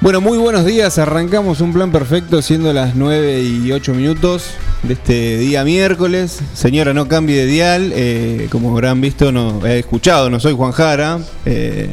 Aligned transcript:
Bueno, 0.00 0.20
muy 0.20 0.38
buenos 0.38 0.64
días. 0.64 0.96
Arrancamos 0.98 1.60
un 1.60 1.72
plan 1.72 1.90
perfecto 1.90 2.40
siendo 2.40 2.72
las 2.72 2.94
9 2.94 3.42
y 3.42 3.72
8 3.72 3.94
minutos 3.94 4.50
de 4.84 4.92
este 4.92 5.38
día 5.38 5.64
miércoles. 5.64 6.38
Señora, 6.54 6.94
no 6.94 7.08
cambie 7.08 7.36
de 7.36 7.46
dial. 7.46 7.92
eh, 7.94 8.46
como 8.50 8.70
habrán 8.70 9.00
visto, 9.00 9.32
no 9.32 9.66
he 9.66 9.80
escuchado, 9.80 10.30
no 10.30 10.38
soy 10.38 10.52
Juan 10.54 10.70
Jara. 10.70 11.18
eh, 11.46 11.88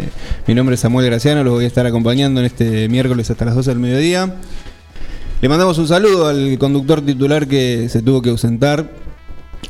mi 0.46 0.54
nombre 0.54 0.76
es 0.76 0.82
Samuel 0.82 1.08
Graciano, 1.08 1.44
los 1.44 1.54
voy 1.54 1.64
a 1.64 1.68
estar 1.68 1.86
acompañando 1.88 2.40
en 2.42 2.46
este 2.46 2.88
miércoles 2.90 3.30
hasta 3.32 3.44
las 3.46 3.56
12 3.56 3.72
del 3.72 3.80
mediodía. 3.80 4.36
Le 5.42 5.50
mandamos 5.50 5.78
un 5.80 5.88
saludo 5.88 6.28
al 6.28 6.58
conductor 6.60 7.02
titular 7.02 7.48
que 7.48 7.90
se 7.90 8.04
tuvo 8.04 8.22
que 8.22 8.30
ausentar. 8.30 8.88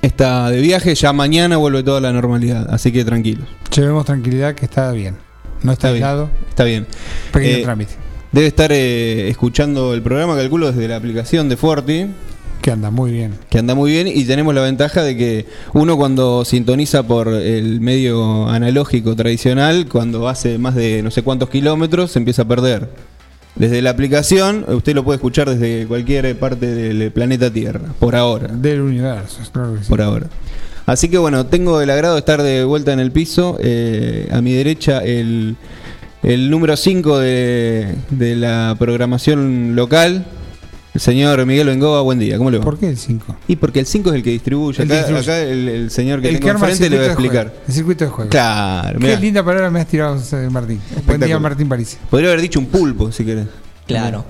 Está 0.02 0.50
de 0.50 0.60
viaje, 0.60 0.94
ya 0.94 1.14
mañana 1.14 1.56
vuelve 1.56 1.84
toda 1.84 2.02
la 2.02 2.12
normalidad, 2.12 2.68
así 2.70 2.92
que 2.92 3.06
tranquilos. 3.06 3.48
Llevemos 3.74 4.06
tranquilidad 4.06 4.56
que 4.56 4.66
está 4.66 4.92
bien. 4.92 5.16
No 5.64 5.72
está, 5.72 5.88
Está 5.88 5.92
bien. 5.94 6.04
aislado. 6.04 6.30
Está 6.50 6.64
bien. 6.66 6.86
Pequeño 7.32 7.58
Eh, 7.58 7.64
trámite. 7.64 7.94
Debe 8.36 8.48
estar 8.48 8.70
eh, 8.74 9.30
escuchando 9.30 9.94
el 9.94 10.02
programa, 10.02 10.36
calculo, 10.36 10.70
desde 10.70 10.90
la 10.90 10.98
aplicación 10.98 11.48
de 11.48 11.56
Forti, 11.56 12.08
Que 12.62 12.70
anda 12.70 12.92
muy 12.92 13.12
bien. 13.12 13.32
que 13.50 13.60
anda 13.60 13.76
muy 13.76 13.92
bien, 13.92 14.08
y 14.08 14.26
tenemos 14.26 14.54
la 14.54 14.60
ventaja 14.60 15.04
de 15.04 15.16
que 15.16 15.46
uno 15.74 15.96
cuando 15.96 16.44
sintoniza 16.44 17.04
por 17.04 17.30
el 17.30 17.80
medio 17.80 18.50
analógico 18.50 19.16
tradicional, 19.16 19.88
cuando 19.90 20.28
hace 20.28 20.58
más 20.58 20.76
de 20.76 21.02
no 21.02 21.12
sé 21.12 21.22
cuántos 21.24 21.50
kilómetros, 21.50 22.12
se 22.12 22.20
empieza 22.20 22.42
a 22.42 22.46
perder. 22.46 22.90
Desde 23.56 23.82
la 23.82 23.92
aplicación, 23.92 24.66
usted 24.68 24.96
lo 24.96 25.06
puede 25.06 25.16
escuchar 25.16 25.50
desde 25.50 25.88
cualquier 25.88 26.38
parte 26.38 26.66
del 26.76 27.14
planeta 27.14 27.50
Tierra, 27.54 27.94
por 28.00 28.18
ahora. 28.18 28.50
Del 28.50 28.82
universo, 28.82 29.40
claro 29.54 29.76
que 29.76 29.84
sí. 29.84 29.86
Por 29.88 30.02
ahora. 30.02 30.28
Así 30.86 31.08
que 31.08 31.18
bueno, 31.18 31.46
tengo 31.46 31.80
el 31.80 31.90
agrado 31.90 32.16
de 32.16 32.20
estar 32.20 32.44
de 32.44 32.66
vuelta 32.66 32.92
en 32.92 33.00
el 33.00 33.14
piso. 33.14 33.58
eh, 33.62 34.28
a 34.30 34.42
mi 34.42 34.52
derecha 34.52 35.00
el, 35.00 35.56
el 36.26 36.50
número 36.50 36.76
5 36.76 37.20
de, 37.20 37.96
de 38.10 38.36
la 38.36 38.76
programación 38.80 39.76
local, 39.76 40.26
el 40.94 41.02
señor 41.02 41.46
Miguel 41.46 41.68
Bengoa. 41.68 42.02
Buen 42.02 42.18
día, 42.20 42.38
¿cómo 42.38 42.50
le 42.50 42.58
va? 42.58 42.64
¿Por 42.64 42.80
qué 42.80 42.90
el 42.90 42.98
5? 42.98 43.36
Y 43.48 43.56
porque 43.58 43.80
el 43.82 43.86
5 43.86 44.10
es 44.10 44.16
el 44.16 44.24
que 44.24 44.32
distribuye. 44.32 44.82
El 44.82 44.90
acá, 44.92 44.98
distribuye. 44.98 45.24
acá 45.32 45.40
el, 45.42 45.70
el 45.70 45.92
señor 45.92 46.22
que 46.22 46.30
El 46.30 46.36
tengo 46.40 46.46
que 46.46 46.52
enfrente 46.52 46.90
le 46.90 46.98
voy 46.98 47.06
a 47.06 47.10
explicar. 47.10 47.54
El 47.68 47.74
circuito 47.74 48.06
de 48.06 48.10
juego. 48.10 48.30
Claro, 48.32 49.00
Qué 49.00 49.06
mirá. 49.06 49.20
linda 49.20 49.44
palabra 49.46 49.70
me 49.70 49.80
has 49.82 49.88
tirado, 49.88 50.18
eh, 50.18 50.50
Martín. 50.50 50.80
Buen 51.06 51.20
día. 51.22 51.38
Martín 51.40 51.70
París. 51.70 51.98
Podría 52.10 52.30
haber 52.30 52.42
dicho 52.42 52.60
un 52.60 52.66
pulpo, 52.66 53.12
si 53.12 53.24
querés. 53.24 53.46
Claro. 53.86 54.26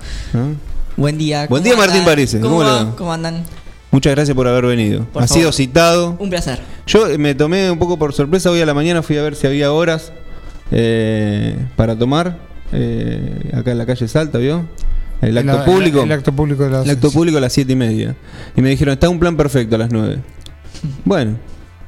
Buen 0.96 1.16
día. 1.16 1.46
Buen 1.48 1.62
¿cómo 1.62 1.74
día, 1.74 1.86
Martín? 1.86 2.04
Parece. 2.04 2.40
¿Cómo, 2.40 2.58
¿Cómo 2.58 2.64
le 2.64 2.70
va? 2.70 2.84
va? 2.84 2.96
¿Cómo 2.96 3.12
andan? 3.12 3.42
Muchas 3.90 4.14
gracias 4.14 4.34
por 4.34 4.46
haber 4.48 4.66
venido. 4.66 5.04
Por 5.06 5.22
ha 5.22 5.26
favor. 5.26 5.40
sido 5.40 5.52
citado. 5.52 6.16
Un 6.18 6.28
placer. 6.28 6.60
Yo 6.86 7.06
eh, 7.08 7.16
me 7.16 7.34
tomé 7.34 7.70
un 7.70 7.78
poco 7.78 7.98
por 7.98 8.12
sorpresa 8.12 8.50
hoy 8.50 8.60
a 8.60 8.66
la 8.66 8.74
mañana, 8.74 9.02
fui 9.02 9.16
a 9.16 9.22
ver 9.22 9.34
si 9.36 9.46
había 9.46 9.72
horas 9.72 10.12
eh, 10.70 11.56
para 11.76 11.96
tomar 11.98 12.38
eh, 12.72 13.50
acá 13.54 13.72
en 13.72 13.78
la 13.78 13.86
calle 13.86 14.08
Salta, 14.08 14.38
¿vio? 14.38 14.66
El 15.22 15.38
acto 15.38 15.52
La- 15.58 15.64
público. 15.64 16.02
El, 16.02 16.12
acto 16.12 16.32
público 16.32 16.68
de 16.68 16.82
El 16.82 16.90
acto 16.90 17.10
público 17.10 17.38
a 17.38 17.40
las 17.40 17.52
siete 17.52 17.72
y 17.72 17.76
media. 17.76 18.14
Y 18.56 18.60
me 18.62 18.68
dijeron, 18.70 18.92
está 18.92 19.08
un 19.08 19.18
plan 19.18 19.36
perfecto 19.36 19.76
a 19.76 19.78
las 19.78 19.90
9. 19.90 20.18
Bueno, 21.04 21.36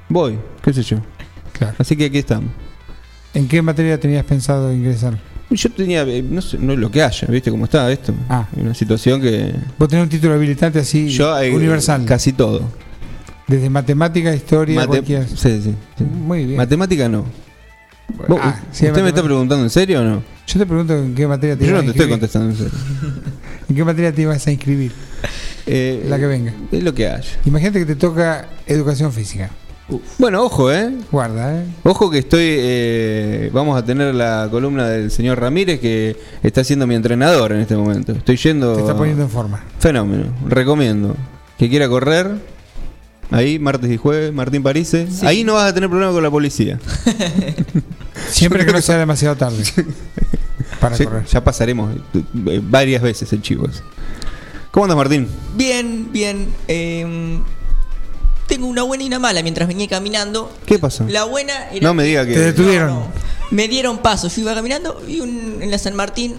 voy, 0.09 0.39
qué 0.63 0.73
sé 0.73 0.83
yo. 0.83 0.97
Claro. 1.53 1.75
Así 1.79 1.95
que 1.95 2.07
aquí 2.07 2.19
estamos. 2.19 2.51
¿En 3.35 3.47
qué 3.47 3.61
materia 3.61 4.01
tenías 4.01 4.25
pensado 4.25 4.73
ingresar? 4.73 5.19
Yo 5.51 5.71
tenía, 5.71 6.03
eh, 6.03 6.23
no 6.23 6.41
sé, 6.41 6.57
no 6.59 6.73
es 6.73 6.79
lo 6.79 6.91
que 6.91 7.03
haya, 7.03 7.27
¿viste 7.29 7.51
cómo 7.51 7.65
está 7.65 7.91
esto? 7.93 8.15
Ah. 8.29 8.47
Una 8.57 8.75
situación 8.75 9.21
que... 9.21 9.55
Vos 9.79 9.89
tenés 9.89 10.05
un 10.05 10.09
título 10.09 10.35
habilitante 10.35 10.79
así 10.79 11.09
Yo, 11.11 11.39
eh, 11.39 11.55
universal. 11.55 12.05
Casi 12.07 12.33
todo. 12.33 12.63
Desde 13.47 13.69
matemática, 13.71 14.35
historia, 14.35 14.77
Mate- 14.77 14.89
cualquier. 14.89 15.27
sí, 15.29 15.37
sí, 15.37 15.75
sí. 15.99 16.05
Muy 16.05 16.45
bien. 16.45 16.57
Matemática 16.57 17.09
no. 17.09 17.25
¿Vos- 18.29 18.39
Ah, 18.43 18.61
¿Usted 18.73 19.03
me 19.03 19.09
está 19.09 19.23
preguntando 19.23 19.65
en 19.65 19.71
serio 19.71 20.01
o 20.01 20.05
no? 20.05 20.23
Yo 20.47 20.59
te 20.59 20.67
pregunto 20.67 20.97
en 20.97 21.15
qué 21.15 21.27
materia 21.27 21.57
te 21.57 21.67
Yo 21.67 21.73
no 21.73 21.83
te 21.83 21.91
estoy 21.91 22.09
contestando 22.09 22.51
en 22.51 22.57
serio. 22.57 22.73
¿En 23.69 23.77
qué 23.77 23.85
materia 23.85 24.13
te 24.13 24.23
ibas 24.23 24.47
a 24.47 24.51
inscribir? 24.51 24.93
Eh, 25.67 26.07
La 26.09 26.19
que 26.19 26.27
venga. 26.27 26.55
Es 26.73 26.83
lo 26.83 26.95
que 26.95 27.07
haya. 27.09 27.29
Imagínate 27.45 27.81
que 27.81 27.87
te 27.87 27.97
toca 27.97 28.49
educación 28.67 29.13
física. 29.13 29.51
Bueno, 30.19 30.43
ojo, 30.43 30.71
¿eh? 30.73 30.91
Guarda, 31.11 31.61
¿eh? 31.61 31.65
Ojo 31.83 32.11
que 32.11 32.19
estoy. 32.19 32.43
eh, 32.47 33.51
vamos 33.55 33.79
a 33.79 33.85
tener 33.85 34.15
la 34.15 34.49
columna 34.51 34.87
del 34.89 35.11
señor 35.11 35.41
Ramírez 35.41 35.81
que 35.81 36.17
está 36.43 36.63
siendo 36.65 36.87
mi 36.87 36.95
entrenador 36.95 37.53
en 37.53 37.61
este 37.61 37.75
momento. 37.77 38.13
Estoy 38.13 38.37
yendo. 38.37 38.75
Te 38.75 38.81
está 38.83 38.97
poniendo 38.97 39.23
en 39.23 39.31
forma. 39.31 39.63
Fenómeno. 39.79 40.25
Recomiendo. 40.47 41.15
Que 41.59 41.69
quiera 41.71 41.89
correr. 41.89 42.33
Ahí, 43.31 43.59
martes 43.59 43.91
y 43.91 43.97
jueves, 43.99 44.33
Martín 44.33 44.63
Parise. 44.63 45.07
Ahí 45.23 45.45
no 45.45 45.55
vas 45.55 45.71
a 45.71 45.75
tener 45.75 45.89
problema 45.91 46.13
con 46.13 46.23
la 46.23 46.31
policía. 46.31 46.79
Siempre 48.31 48.65
que 48.65 48.73
no 48.73 48.81
sea 48.81 48.99
demasiado 48.99 49.37
tarde. 49.37 49.63
Para 50.81 50.97
Ya, 50.97 51.05
correr. 51.05 51.25
ya 51.27 51.43
pasaremos 51.45 51.95
eh, 52.15 52.61
varias 52.63 53.03
veces 53.03 53.33
el 53.33 53.43
chicos. 53.43 53.83
¿Cómo 54.71 54.85
andas, 54.85 54.97
Martín? 54.97 55.27
Bien, 55.57 56.09
bien. 56.13 56.49
eh, 56.69 57.39
tengo 58.47 58.67
una 58.67 58.83
buena 58.83 59.05
y 59.05 59.07
una 59.09 59.19
mala 59.19 59.43
mientras 59.43 59.69
venía 59.69 59.89
caminando. 59.89 60.51
¿Qué 60.67 60.79
pasó? 60.79 61.05
La 61.09 61.25
buena 61.25 61.69
era. 61.71 61.87
No 61.87 61.95
me 61.95 62.05
diga 62.05 62.25
que. 62.27 62.33
Te 62.33 62.41
detuvieron. 62.41 62.89
No, 62.89 63.01
no. 63.01 63.07
Me 63.51 63.69
dieron 63.69 63.99
paso. 63.99 64.29
Yo 64.29 64.41
iba 64.43 64.55
caminando 64.55 65.03
y 65.07 65.21
un- 65.21 65.59
en 65.61 65.71
la 65.71 65.79
San 65.79 65.95
Martín 65.95 66.35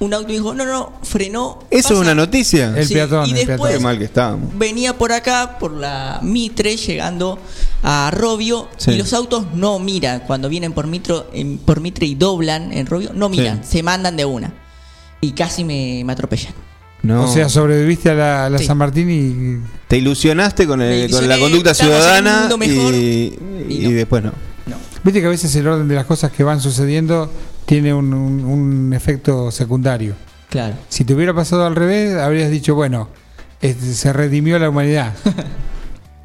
un 0.00 0.12
auto 0.14 0.28
dijo: 0.32 0.54
No, 0.54 0.64
no, 0.64 0.92
frenó. 1.02 1.60
¿Eso 1.70 1.78
es 1.78 1.84
pasa". 1.84 2.00
una 2.00 2.14
noticia? 2.14 2.74
El 2.76 2.86
Sí, 2.86 2.94
peatón, 2.94 3.26
y 3.26 3.30
el 3.30 3.36
después- 3.46 3.58
peatón. 3.58 3.72
Qué 3.78 3.78
mal 3.80 3.98
que 3.98 4.04
estábamos. 4.04 4.58
venía 4.58 4.98
por 4.98 5.12
acá, 5.12 5.58
por 5.58 5.72
la 5.72 6.18
Mitre, 6.22 6.76
llegando 6.76 7.38
a 7.82 8.10
Robio, 8.12 8.68
Sí. 8.76 8.90
y 8.92 8.96
los 8.98 9.12
autos 9.12 9.46
no 9.54 9.78
miran. 9.78 10.20
Cuando 10.26 10.48
vienen 10.48 10.72
por, 10.72 10.86
mitro, 10.86 11.28
en- 11.32 11.58
por 11.58 11.80
Mitre 11.80 12.06
y 12.06 12.14
doblan 12.14 12.72
en 12.72 12.86
Robio, 12.86 13.12
no 13.14 13.28
miran, 13.28 13.62
Sí. 13.62 13.76
se 13.78 13.82
mandan 13.82 14.16
de 14.16 14.24
una. 14.24 14.52
Y 15.20 15.32
casi 15.32 15.64
me, 15.64 16.02
me 16.04 16.12
atropellan. 16.12 16.52
No. 17.02 17.24
O 17.24 17.32
sea, 17.32 17.48
sobreviviste 17.48 18.10
a 18.10 18.14
la, 18.14 18.46
a 18.46 18.50
la 18.50 18.58
Sí. 18.58 18.66
San 18.66 18.76
Martín 18.76 19.10
y. 19.10 19.66
Te 19.88 19.96
ilusionaste 19.98 20.66
con, 20.66 20.80
el- 20.82 21.10
la 21.28 21.38
conducta 21.38 21.72
ciudadana 21.74 22.48
mejor, 22.58 22.94
y, 22.94 23.38
y 23.68 23.74
y 23.74 23.88
no. 23.88 23.90
después 23.90 24.22
no. 24.22 24.32
No. 24.66 24.76
Viste 25.02 25.20
que 25.20 25.26
a 25.26 25.30
veces 25.30 25.54
el 25.56 25.66
orden 25.66 25.88
de 25.88 25.94
las 25.94 26.04
cosas 26.04 26.30
que 26.30 26.44
van 26.44 26.60
sucediendo 26.60 27.30
tiene 27.70 27.94
un, 27.94 28.12
un- 28.12 28.44
un 28.44 28.92
efecto 28.92 29.52
secundario. 29.52 30.14
Claro. 30.48 30.74
Si 30.88 31.04
te 31.04 31.14
hubiera 31.14 31.32
pasado 31.32 31.64
al 31.66 31.76
revés, 31.76 32.16
habrías 32.16 32.50
dicho, 32.50 32.74
bueno, 32.74 33.08
este, 33.62 33.92
se 33.94 34.12
redimió 34.12 34.58
la 34.58 34.68
humanidad. 34.70 35.14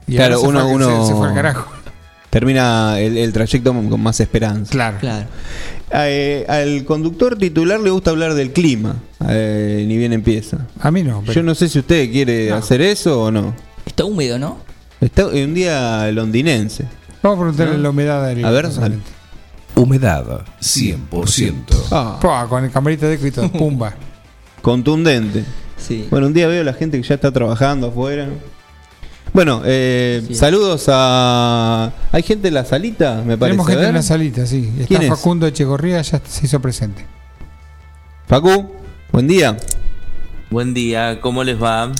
Y 0.07 0.16
Claro, 0.17 0.35
ahora 0.35 0.41
se 0.41 0.47
uno- 0.50 0.61
fue, 0.66 0.73
uno- 0.75 1.02
se, 1.05 1.11
se 1.11 1.17
fue 1.17 1.28
al 1.29 1.34
carajo. 1.35 1.72
Termina 2.29 2.99
el, 2.99 3.17
el 3.17 3.31
trayecto 3.34 3.73
con 3.73 4.02
más 4.03 4.20
esperanza. 4.20 4.72
Claro. 4.72 4.97
Claro. 4.99 5.25
Eh, 5.93 6.46
al 6.47 6.84
conductor 6.85 7.37
titular 7.37 7.79
le 7.79 7.90
gusta 7.91 8.09
hablar 8.11 8.34
del 8.35 8.52
clima, 8.53 8.96
eh, 9.29 9.84
ni 9.87 9.97
bien 9.97 10.14
empieza. 10.14 10.66
A 10.79 10.91
mí 10.91 11.02
no. 11.03 11.22
pero- 11.22 11.34
Yo 11.34 11.41
no 11.43 11.53
sé 11.55 11.70
si 11.70 11.79
usted 11.79 12.11
quiere 12.11 12.49
No. 12.49 12.55
hacer 12.58 12.81
eso 12.81 13.22
o 13.23 13.31
no. 13.31 13.53
Está 13.85 14.03
húmedo, 14.05 14.37
¿no? 14.37 14.58
Está 15.02 15.23
en 15.31 15.49
un 15.49 15.53
día 15.55 16.11
londinense. 16.11 16.85
Vamos 17.23 17.37
a 17.37 17.41
preguntarle 17.41 17.78
¿No? 17.78 17.81
la 17.84 17.90
humedad 17.91 18.35
de 18.35 18.46
A 18.46 18.52
ver, 18.52 18.66
justamente. 18.66 19.09
Humedad 19.75 20.45
100%. 20.61 21.53
Ah, 21.91 22.17
Pua, 22.22 22.47
con 22.47 22.63
el 22.63 22.72
camarita 22.72 23.07
de 23.07 23.31
todo, 23.31 23.51
pumba. 23.51 23.93
contundente. 24.61 25.43
Sí. 25.77 26.07
Bueno, 26.09 26.27
un 26.27 26.33
día 26.33 26.47
veo 26.47 26.61
a 26.61 26.63
la 26.63 26.73
gente 26.73 26.99
que 27.01 27.07
ya 27.07 27.16
está 27.16 27.31
trabajando 27.31 27.87
afuera. 27.87 28.27
Bueno, 29.33 29.61
eh, 29.66 30.23
Sí. 30.27 30.35
saludos 30.35 30.85
a... 30.87 31.91
¿Hay 32.11 32.23
gente 32.23 32.47
en 32.47 32.53
la 32.53 32.63
salita? 32.63 33.16
Me 33.25 33.37
parece. 33.37 33.57
Tenemos 33.57 33.67
gente 33.67 33.81
ver. 33.81 33.89
en 33.89 33.95
la 33.95 34.01
salita, 34.01 34.45
sí. 34.45 34.69
Está 34.75 34.87
¿Quién 34.87 35.01
es? 35.03 35.09
Facundo 35.09 35.45
Echegorría, 35.45 36.01
ya 36.01 36.22
se 36.25 36.45
hizo 36.45 36.61
presente. 36.61 37.05
Facu, 38.27 38.72
buen 39.11 39.27
día. 39.27 39.57
Buen 40.49 40.73
día, 40.73 41.19
¿cómo 41.22 41.43
les 41.43 41.61
va? 41.61 41.91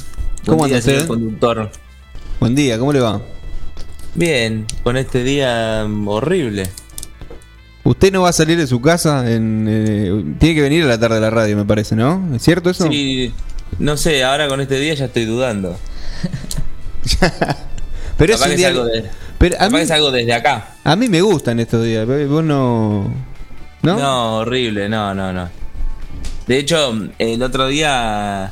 ¿Cómo 0.46 0.60
Buen 0.60 0.72
día, 0.72 0.82
señor 0.82 1.02
usted? 1.02 1.08
conductor. 1.10 1.72
Buen 2.40 2.56
día, 2.56 2.80
¿cómo 2.80 2.94
le 2.94 3.02
va? 3.02 3.22
Bien, 4.14 4.66
con 4.84 4.96
este 4.96 5.24
día 5.24 5.86
mm, 5.88 6.08
horrible. 6.08 6.70
Usted 7.86 8.12
no 8.12 8.24
va 8.24 8.30
a 8.30 8.34
salir 8.34 8.58
de 8.58 8.66
su 8.68 8.82
casa, 8.82 9.32
en, 9.32 9.68
eh, 9.70 10.36
tiene 10.40 10.56
que 10.56 10.62
venir 10.62 10.84
a 10.84 10.88
la 10.88 11.00
tarde 11.00 11.18
a 11.18 11.20
la 11.20 11.30
radio, 11.30 11.56
me 11.56 11.66
parece, 11.66 11.96
¿no? 11.96 12.28
¿Es 12.36 12.42
cierto 12.42 12.70
eso? 12.72 12.88
Sí, 12.90 13.32
no 13.80 13.96
sé, 13.96 14.24
ahora 14.24 14.48
con 14.48 14.60
este 14.60 14.80
día 14.80 14.94
ya 14.96 15.06
estoy 15.06 15.26
dudando. 15.26 15.78
Pero 18.18 18.34
es 18.34 18.42
un 18.42 18.56
día... 18.56 18.68
salgo 18.70 18.86
de- 18.86 19.04
Pero 19.38 19.56
a 19.60 19.70
mí, 19.70 19.80
que 19.80 19.86
salgo 19.86 20.12
desde 20.12 20.34
acá. 20.34 20.76
a 20.84 20.96
mí 20.96 21.08
me 21.10 21.22
gustan 21.22 21.60
estos 21.60 21.84
días, 21.84 22.08
vos 22.08 22.44
no... 22.44 23.14
¿No? 23.84 24.00
¿No? 24.00 24.38
horrible, 24.38 24.90
no, 24.90 25.14
no, 25.14 25.32
no. 25.32 25.48
De 26.48 26.58
hecho, 26.58 26.92
el 27.20 27.44
otro 27.44 27.68
día, 27.68 28.52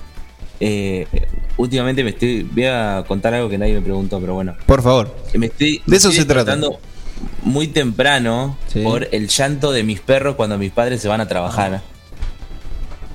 eh, 0.60 1.08
últimamente 1.58 2.04
me 2.04 2.12
estoy, 2.12 2.44
voy 2.44 2.66
a 2.66 3.04
contar 3.08 3.34
algo 3.34 3.50
que 3.50 3.58
nadie 3.58 3.74
me 3.74 3.82
preguntó, 3.82 4.20
pero 4.20 4.36
bueno, 4.36 4.56
Por 4.68 4.84
favor. 4.84 5.16
me 5.34 5.48
estoy, 5.48 5.82
De 5.88 5.98
eso 5.98 6.10
estoy 6.10 6.22
se 6.22 6.26
trata. 6.28 6.56
Muy 7.44 7.68
temprano 7.68 8.58
Sí. 8.68 8.82
por 8.84 9.08
el 9.12 9.28
llanto 9.28 9.72
de 9.72 9.84
mis 9.84 10.00
perros 10.00 10.36
cuando 10.36 10.58
mis 10.58 10.72
padres 10.72 11.02
se 11.02 11.08
van 11.08 11.22
a 11.22 11.28
trabajar. 11.28 11.82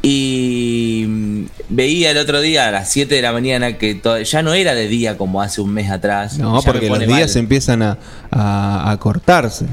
Y 0.02 1.04
mm, 1.08 1.44
veía 1.70 2.10
el 2.12 2.18
otro 2.18 2.40
día 2.40 2.68
a 2.68 2.70
las 2.70 2.88
7 2.90 3.14
de 3.16 3.22
la 3.22 3.32
mañana 3.32 3.78
que 3.78 4.00
ya 4.24 4.42
no 4.42 4.54
era 4.54 4.74
de 4.74 4.86
día 4.88 5.18
como 5.18 5.42
hace 5.42 5.60
un 5.60 5.70
mes 5.74 5.90
atrás. 5.90 6.38
No, 6.38 6.60
Ya 6.60 6.66
porque 6.72 6.88
los 6.88 6.98
días 7.00 7.34
mal. 7.34 7.38
empiezan 7.42 7.82
a, 7.82 7.98
a- 8.30 8.90
a 8.92 8.96
cortarse. 8.98 9.66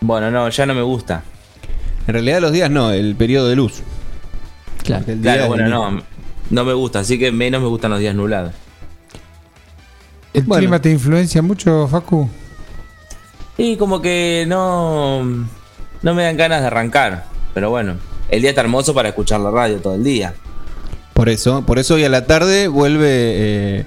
Bueno, 0.00 0.30
no, 0.30 0.48
ya 0.50 0.66
no 0.66 0.74
me 0.74 0.82
gusta. 0.82 1.22
En 2.06 2.12
realidad 2.12 2.40
los 2.40 2.52
días 2.52 2.70
no, 2.70 2.90
el 2.90 3.16
periodo 3.16 3.48
de 3.48 3.56
luz. 3.56 3.80
Claro. 4.82 5.00
Porque 5.00 5.12
el 5.12 5.22
día 5.22 5.32
Claro, 5.34 5.48
bueno, 5.48 5.68
no, 5.68 6.02
no 6.50 6.64
me 6.64 6.74
gusta, 6.74 6.98
así 7.00 7.18
que 7.18 7.32
menos 7.32 7.62
me 7.62 7.68
gustan 7.68 7.90
los 7.90 8.00
días 8.00 8.14
nublados. 8.14 8.52
¿El 10.34 10.42
Bueno. 10.42 10.58
clima 10.60 10.82
te 10.82 10.90
influencia 10.90 11.40
mucho, 11.40 11.88
Facu? 11.88 12.28
Y 13.56 13.76
como 13.76 14.00
que 14.02 14.44
no, 14.48 15.22
no 16.02 16.14
me 16.14 16.24
dan 16.24 16.36
ganas 16.36 16.60
de 16.60 16.66
arrancar, 16.66 17.24
pero 17.54 17.70
bueno, 17.70 17.94
el 18.28 18.40
día 18.40 18.50
está 18.50 18.62
hermoso 18.62 18.92
para 18.94 19.10
escuchar 19.10 19.40
la 19.40 19.50
radio 19.50 19.78
todo 19.78 19.94
el 19.94 20.02
día. 20.04 20.34
Por 21.12 21.28
eso, 21.28 21.62
por 21.64 21.78
eso 21.78 21.94
hoy 21.94 22.04
a 22.04 22.08
la 22.08 22.26
tarde 22.26 22.66
vuelve 22.66 23.06
eh, 23.08 23.84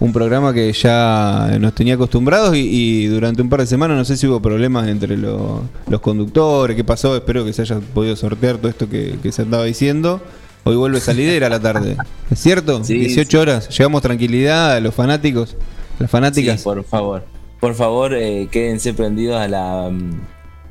un 0.00 0.12
programa 0.12 0.52
que 0.52 0.72
ya 0.72 1.56
nos 1.60 1.72
tenía 1.74 1.94
acostumbrados 1.94 2.56
y, 2.56 2.60
y 2.68 3.06
durante 3.06 3.40
un 3.42 3.48
par 3.48 3.60
de 3.60 3.66
semanas 3.66 3.96
no 3.96 4.04
sé 4.04 4.16
si 4.16 4.26
hubo 4.26 4.42
problemas 4.42 4.88
entre 4.88 5.16
lo- 5.16 5.62
los 5.88 6.00
conductores, 6.00 6.74
qué 6.76 6.82
pasó, 6.82 7.14
espero 7.14 7.44
que 7.44 7.52
se 7.52 7.62
haya 7.62 7.78
podido 7.78 8.16
sortear 8.16 8.56
todo 8.56 8.68
esto 8.68 8.88
que, 8.90 9.16
que 9.22 9.30
se 9.30 9.42
andaba 9.42 9.64
diciendo. 9.64 10.20
Hoy 10.64 10.74
vuelve 10.76 10.98
salidera 10.98 11.46
a 11.46 11.50
la 11.50 11.60
tarde. 11.60 11.96
¿Es 12.30 12.40
cierto? 12.40 12.82
Sí, 12.82 12.94
18 12.98 13.30
sí. 13.30 13.36
horas. 13.36 13.68
Llevamos 13.68 14.02
tranquilidad 14.02 14.72
a 14.72 14.80
los 14.80 14.94
fanáticos, 14.94 15.56
las 16.00 16.10
fanáticas. 16.10 16.58
Sí, 16.58 16.64
por 16.64 16.82
favor, 16.84 17.24
por 17.64 17.74
favor, 17.74 18.12
eh, 18.12 18.46
quédense 18.50 18.92
prendidos 18.92 19.40
a 19.40 19.48
la 19.48 19.88
mm, 19.90 20.20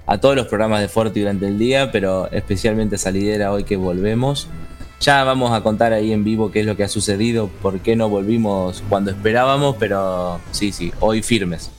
a 0.05 0.19
todos 0.19 0.35
los 0.35 0.45
programas 0.45 0.79
de 0.79 0.87
Forti 0.87 1.21
durante 1.21 1.47
el 1.47 1.57
día, 1.57 1.91
pero 1.91 2.29
especialmente 2.31 2.97
a 2.97 2.99
Salidera 2.99 3.51
hoy 3.51 3.63
que 3.63 3.77
volvemos. 3.77 4.47
Ya 4.99 5.23
vamos 5.23 5.53
a 5.53 5.61
contar 5.61 5.91
ahí 5.91 6.13
en 6.13 6.23
vivo 6.23 6.51
qué 6.51 6.59
es 6.59 6.67
lo 6.67 6.77
que 6.77 6.83
ha 6.83 6.87
sucedido, 6.87 7.49
por 7.63 7.79
qué 7.79 7.95
no 7.95 8.09
volvimos 8.09 8.83
cuando 8.89 9.09
esperábamos, 9.09 9.75
pero 9.79 10.39
sí, 10.51 10.71
sí, 10.71 10.93
hoy 10.99 11.23
firmes. 11.23 11.71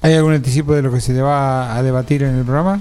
¿Hay 0.00 0.14
algún 0.14 0.32
anticipo 0.32 0.72
de 0.72 0.80
lo 0.80 0.90
que 0.90 1.02
se 1.02 1.12
le 1.12 1.20
va 1.20 1.76
a 1.76 1.82
debatir 1.82 2.22
en 2.22 2.38
el 2.38 2.44
programa? 2.46 2.80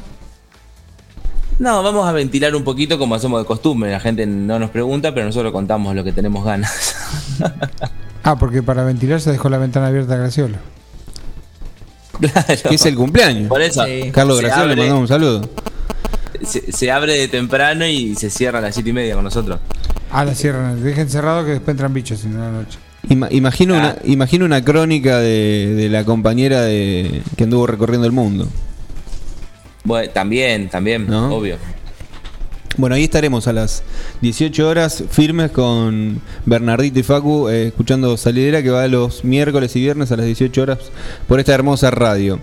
No, 1.59 1.83
vamos 1.83 2.07
a 2.07 2.13
ventilar 2.13 2.55
un 2.55 2.63
poquito 2.63 2.97
como 2.97 3.15
hacemos 3.15 3.41
de 3.41 3.45
costumbre. 3.45 3.91
La 3.91 3.99
gente 3.99 4.25
no 4.25 4.59
nos 4.59 4.69
pregunta, 4.69 5.13
pero 5.13 5.25
nosotros 5.25 5.51
contamos 5.51 5.93
lo 5.93 6.05
que 6.05 6.13
tenemos 6.13 6.45
ganas. 6.45 6.95
Ah, 8.23 8.37
porque 8.37 8.61
para 8.61 8.83
ventilar 8.83 9.19
se 9.19 9.31
dejó 9.31 9.49
la 9.49 9.57
ventana 9.57 9.87
abierta 9.87 10.13
a 10.13 10.17
Graciolo. 10.17 10.57
Claro. 12.19 12.69
Que 12.69 12.75
es 12.75 12.85
el 12.85 12.95
cumpleaños. 12.95 13.47
Por 13.47 13.61
eso. 13.61 13.85
Sí. 13.85 14.11
Carlos 14.11 14.37
se 14.37 14.43
Graciela, 14.43 14.67
le 14.69 14.75
mandamos 14.75 15.01
un 15.01 15.07
saludo. 15.07 15.49
se, 16.43 16.71
se 16.71 16.91
abre 16.91 17.17
de 17.17 17.27
temprano 17.27 17.85
y 17.85 18.15
se 18.15 18.29
cierra 18.29 18.59
a 18.59 18.61
las 18.61 18.73
siete 18.75 18.89
y 18.89 18.93
media 18.93 19.15
con 19.15 19.23
nosotros. 19.23 19.59
Ah, 20.11 20.25
la 20.25 20.35
cierran. 20.35 20.83
Dejen 20.83 21.09
cerrado 21.09 21.45
que 21.45 21.51
después 21.51 21.69
entran 21.69 21.93
bichos 21.93 22.23
en 22.25 22.39
la 22.39 22.51
noche. 22.51 22.77
Ima- 23.09 23.29
imagino, 23.31 23.75
una, 23.75 23.89
Ah. 23.89 24.01
imagino 24.05 24.45
una 24.45 24.63
crónica 24.63 25.19
de, 25.19 25.73
de 25.75 25.89
la 25.89 26.03
compañera 26.05 26.61
de, 26.61 27.21
que 27.37 27.45
anduvo 27.45 27.65
recorriendo 27.65 28.05
el 28.05 28.11
mundo. 28.13 28.47
Bueno, 29.83 30.11
también, 30.11 30.69
también, 30.69 31.07
¿No? 31.07 31.33
obvio. 31.35 31.57
Bueno, 32.77 32.95
ahí 32.95 33.03
estaremos 33.03 33.47
a 33.47 33.53
las 33.53 33.83
18 34.21 34.67
horas 34.67 35.03
firmes 35.09 35.51
con 35.51 36.21
Bernardito 36.45 36.99
y 36.99 37.03
Facu 37.03 37.49
eh, 37.49 37.67
escuchando 37.67 38.15
Salidera 38.15 38.63
que 38.63 38.69
va 38.69 38.87
los 38.87 39.25
miércoles 39.25 39.75
y 39.75 39.81
viernes 39.81 40.11
a 40.11 40.17
las 40.17 40.25
18 40.25 40.61
horas 40.61 40.79
por 41.27 41.39
esta 41.39 41.53
hermosa 41.53 41.91
radio. 41.91 42.39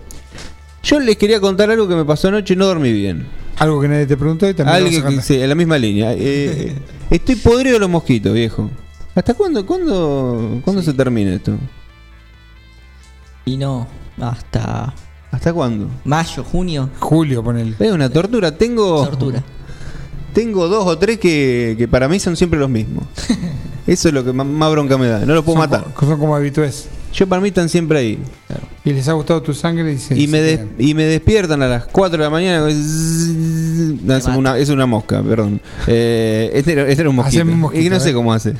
Yo 0.82 1.00
les 1.00 1.16
quería 1.16 1.40
contar 1.40 1.70
algo 1.70 1.88
que 1.88 1.96
me 1.96 2.04
pasó 2.04 2.28
anoche 2.28 2.54
y 2.54 2.56
no 2.56 2.66
dormí 2.66 2.92
bien. 2.92 3.26
Algo 3.56 3.80
que 3.80 3.88
nadie 3.88 4.06
te 4.06 4.16
preguntó 4.16 4.48
y 4.48 4.54
también 4.54 4.80
lo 4.80 4.84
Alguien 4.84 5.02
vas 5.02 5.12
a 5.12 5.16
que, 5.16 5.22
sí, 5.22 5.40
en 5.40 5.48
la 5.48 5.54
misma 5.54 5.78
línea. 5.78 6.12
Eh, 6.18 6.74
estoy 7.10 7.36
podrido 7.36 7.74
de 7.74 7.80
los 7.80 7.90
mosquitos, 7.90 8.32
viejo. 8.32 8.70
¿Hasta 9.14 9.34
cuándo, 9.34 9.64
cuándo, 9.66 10.60
cuándo 10.62 10.82
se 10.82 10.92
termina 10.92 11.34
esto? 11.34 11.56
Y 13.46 13.56
no, 13.56 13.88
hasta 14.20 14.94
¿Hasta 15.30 15.52
cuándo? 15.52 15.88
mayo, 16.04 16.44
junio, 16.44 16.90
Julio, 16.98 17.42
ponele. 17.42 17.74
Es 17.78 17.92
una 17.92 18.08
tortura. 18.08 18.56
Tengo. 18.56 19.04
tortura. 19.04 19.42
Tengo 20.32 20.68
dos 20.68 20.86
o 20.86 20.98
tres 20.98 21.18
que, 21.18 21.74
que 21.78 21.88
para 21.88 22.08
mí 22.08 22.18
son 22.20 22.36
siempre 22.36 22.58
los 22.58 22.70
mismos. 22.70 23.04
Eso 23.86 24.08
es 24.08 24.14
lo 24.14 24.22
que 24.22 24.32
más, 24.34 24.70
bronca 24.70 24.98
me 24.98 25.08
da. 25.08 25.20
No 25.20 25.34
los 25.34 25.44
puedo 25.44 25.58
Son 25.58 25.70
matar. 25.70 25.92
co- 25.94 26.06
Son 26.06 26.18
como 26.18 26.36
habitués. 26.36 26.88
Yo 27.14 27.26
para 27.26 27.40
mí 27.40 27.48
están 27.48 27.70
siempre 27.70 27.98
ahí. 27.98 28.18
Y 28.84 28.92
les 28.92 29.08
ha 29.08 29.14
gustado 29.14 29.40
tu 29.42 29.54
sangre 29.54 29.92
y 29.94 29.98
se. 29.98 30.14
Y 30.18 30.26
me, 30.28 30.38
se 30.40 30.66
y 30.78 30.92
me 30.92 31.04
despiertan 31.04 31.62
a 31.62 31.66
las 31.66 31.86
4 31.86 32.18
de 32.18 32.24
la 32.24 32.30
mañana. 32.30 32.60
No, 32.60 32.66
es, 32.68 34.26
una, 34.26 34.58
es 34.58 34.68
una 34.68 34.84
mosca, 34.84 35.22
perdón. 35.22 35.58
Eh, 35.86 36.50
este, 36.52 36.72
era, 36.72 36.82
este 36.86 37.00
era 37.00 37.08
un 37.10 37.16
mosquito. 37.16 37.42
Un 37.44 37.60
mosquito, 37.60 37.82
y 37.84 37.88
no 37.88 37.98
sé 37.98 38.10
eh. 38.10 38.12
cómo 38.12 38.32
hace. 38.32 38.52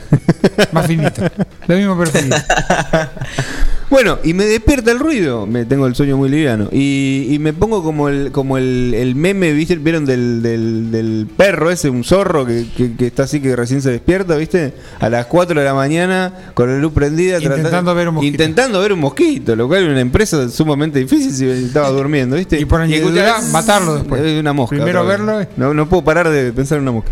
Más 0.73 0.87
finito. 0.87 1.23
Lo 1.67 1.77
mismo 1.77 1.99
pero 1.99 2.11
finito. 2.11 2.37
Bueno, 3.91 4.19
y 4.23 4.35
me 4.35 4.45
despierta 4.45 4.91
el 4.93 4.99
ruido. 4.99 5.47
Me 5.47 5.65
tengo 5.65 5.87
el 5.87 5.95
sueño 5.95 6.17
muy 6.19 6.29
liviano. 6.29 6.69
Y, 6.71 7.27
y 7.31 7.39
me 7.39 7.55
pongo 7.55 7.83
como 7.83 8.09
el, 8.11 8.33
como 8.33 8.59
el, 8.59 8.93
el 8.95 9.15
meme, 9.15 9.53
¿viste? 9.53 9.77
¿Vieron 9.77 10.05
del, 10.05 10.43
del, 10.43 10.91
del 10.91 11.27
perro 11.37 11.71
ese, 11.71 11.89
un 11.89 12.05
zorro 12.05 12.45
que, 12.45 12.67
que- 12.77 12.95
que 12.97 13.07
está 13.07 13.23
así 13.23 13.41
que 13.41 13.57
recién 13.57 13.81
se 13.81 13.91
despierta, 13.91 14.37
¿viste? 14.37 14.75
A 15.01 15.09
las 15.09 15.25
4 15.27 15.59
de 15.59 15.65
la 15.65 15.73
mañana, 15.73 16.51
con 16.55 16.69
la 16.71 16.79
luz 16.79 16.93
prendida. 16.93 17.39
Intentando 17.41 17.95
ver 17.95 18.09
un 18.09 18.15
mosquito. 18.17 18.35
Intentando 18.35 18.81
ver 18.81 18.93
un 18.93 19.01
mosquito, 19.01 19.57
lo 19.57 19.67
cual 19.69 19.85
es 19.85 19.89
una 19.89 20.01
empresa 20.01 20.49
sumamente 20.51 20.99
difícil 20.99 21.33
si 21.33 21.47
estaba 21.49 21.89
durmiendo, 21.89 22.37
¿viste? 22.37 22.61
Y 22.61 22.67
por 22.67 22.83
escuchás- 22.83 23.51
matarlo 23.53 23.95
después. 23.95 24.21
Es 24.23 24.39
una 24.39 24.53
mosca. 24.53 24.77
Primero 24.77 25.07
verlo 25.07 25.47
No, 25.57 25.73
no 25.73 25.89
puedo 25.89 26.05
parar 26.05 26.29
de 26.29 26.53
pensar 26.53 26.77
en 26.77 26.83
una 26.83 26.93
mosca. 26.93 27.11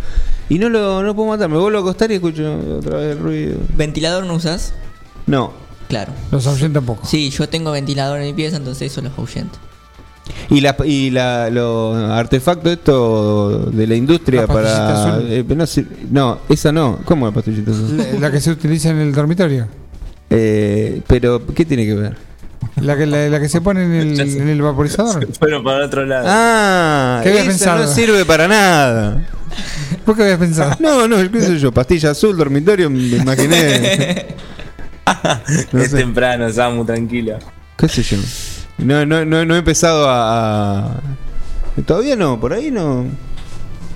Y 0.50 0.58
no 0.58 0.68
lo, 0.68 1.00
no 1.00 1.02
lo 1.04 1.14
puedo 1.16 1.30
matar, 1.30 1.48
me 1.48 1.56
vuelvo 1.58 1.78
a 1.78 1.80
acostar 1.80 2.10
y 2.12 2.16
escucho 2.16 2.58
otra 2.78 2.98
vez 2.98 3.12
el 3.16 3.18
ruido. 3.18 3.56
¿Ventilador 3.76 4.26
no 4.26 4.34
usas? 4.34 4.74
No. 5.26 5.65
Claro. 5.88 6.12
Los 6.30 6.46
ahuyenta 6.46 6.80
un 6.80 6.86
poco. 6.86 7.06
Sí, 7.06 7.30
yo 7.30 7.48
tengo 7.48 7.70
ventilador 7.72 8.20
en 8.20 8.26
mi 8.26 8.32
pieza, 8.34 8.56
entonces 8.56 8.90
eso 8.92 9.00
los 9.02 9.16
ahuyento. 9.18 9.58
Y, 10.50 10.60
la, 10.60 10.76
y 10.84 11.10
la, 11.10 11.50
los 11.50 11.96
artefactos 12.10 12.72
esto 12.72 13.70
de 13.70 13.86
la 13.86 13.94
industria 13.94 14.42
La 14.42 14.46
para... 14.48 15.14
azul. 15.14 15.26
eh, 15.30 15.44
no, 15.48 15.64
no, 16.10 16.38
esa 16.48 16.72
no. 16.72 16.98
¿Cómo 17.04 17.26
la 17.26 17.32
pastillita 17.32 17.70
azul? 17.70 17.96
La, 17.96 18.20
la 18.20 18.30
que 18.32 18.40
se 18.40 18.50
utiliza 18.50 18.90
en 18.90 18.98
el 18.98 19.12
dormitorio. 19.12 19.68
Eh, 20.30 21.02
pero, 21.06 21.46
¿qué 21.54 21.64
tiene 21.64 21.86
que 21.86 21.94
ver? 21.94 22.16
La 22.80 22.96
que, 22.96 23.06
la, 23.06 23.28
la 23.28 23.40
que 23.40 23.48
se 23.48 23.60
pone 23.60 23.84
en 23.84 23.92
el, 23.92 24.20
en 24.20 24.62
vaporizador. 24.62 25.26
Fueron 25.38 25.62
para 25.62 25.86
otro 25.86 26.04
lado. 26.04 26.26
Ah, 26.28 27.20
¿Qué 27.22 27.28
habías 27.30 27.44
esa 27.46 27.50
pensado? 27.52 27.84
no 27.84 27.88
sirve 27.88 28.24
para 28.24 28.48
nada. 28.48 29.28
¿Por 30.04 30.16
qué 30.16 30.22
habías 30.22 30.38
pensado? 30.38 30.76
No, 30.80 31.06
no, 31.08 31.16
qué 31.30 31.40
sé 31.40 31.58
yo, 31.58 31.72
pastilla 31.72 32.10
azul, 32.10 32.36
dormitorio, 32.36 32.90
me 32.90 32.98
imaginé. 33.16 34.26
no 35.72 35.80
es 35.80 35.90
sé. 35.90 35.98
temprano, 35.98 36.50
Samu, 36.50 36.84
tranquila. 36.84 37.38
¿Qué 37.76 37.88
sé 37.88 38.02
yo? 38.02 38.16
No, 38.78 39.06
no, 39.06 39.24
no, 39.24 39.44
no 39.44 39.54
he 39.54 39.58
empezado 39.58 40.06
a, 40.08 41.00
Todavía 41.86 42.16
no, 42.16 42.40
por 42.40 42.52
ahí 42.52 42.70
no. 42.70 43.04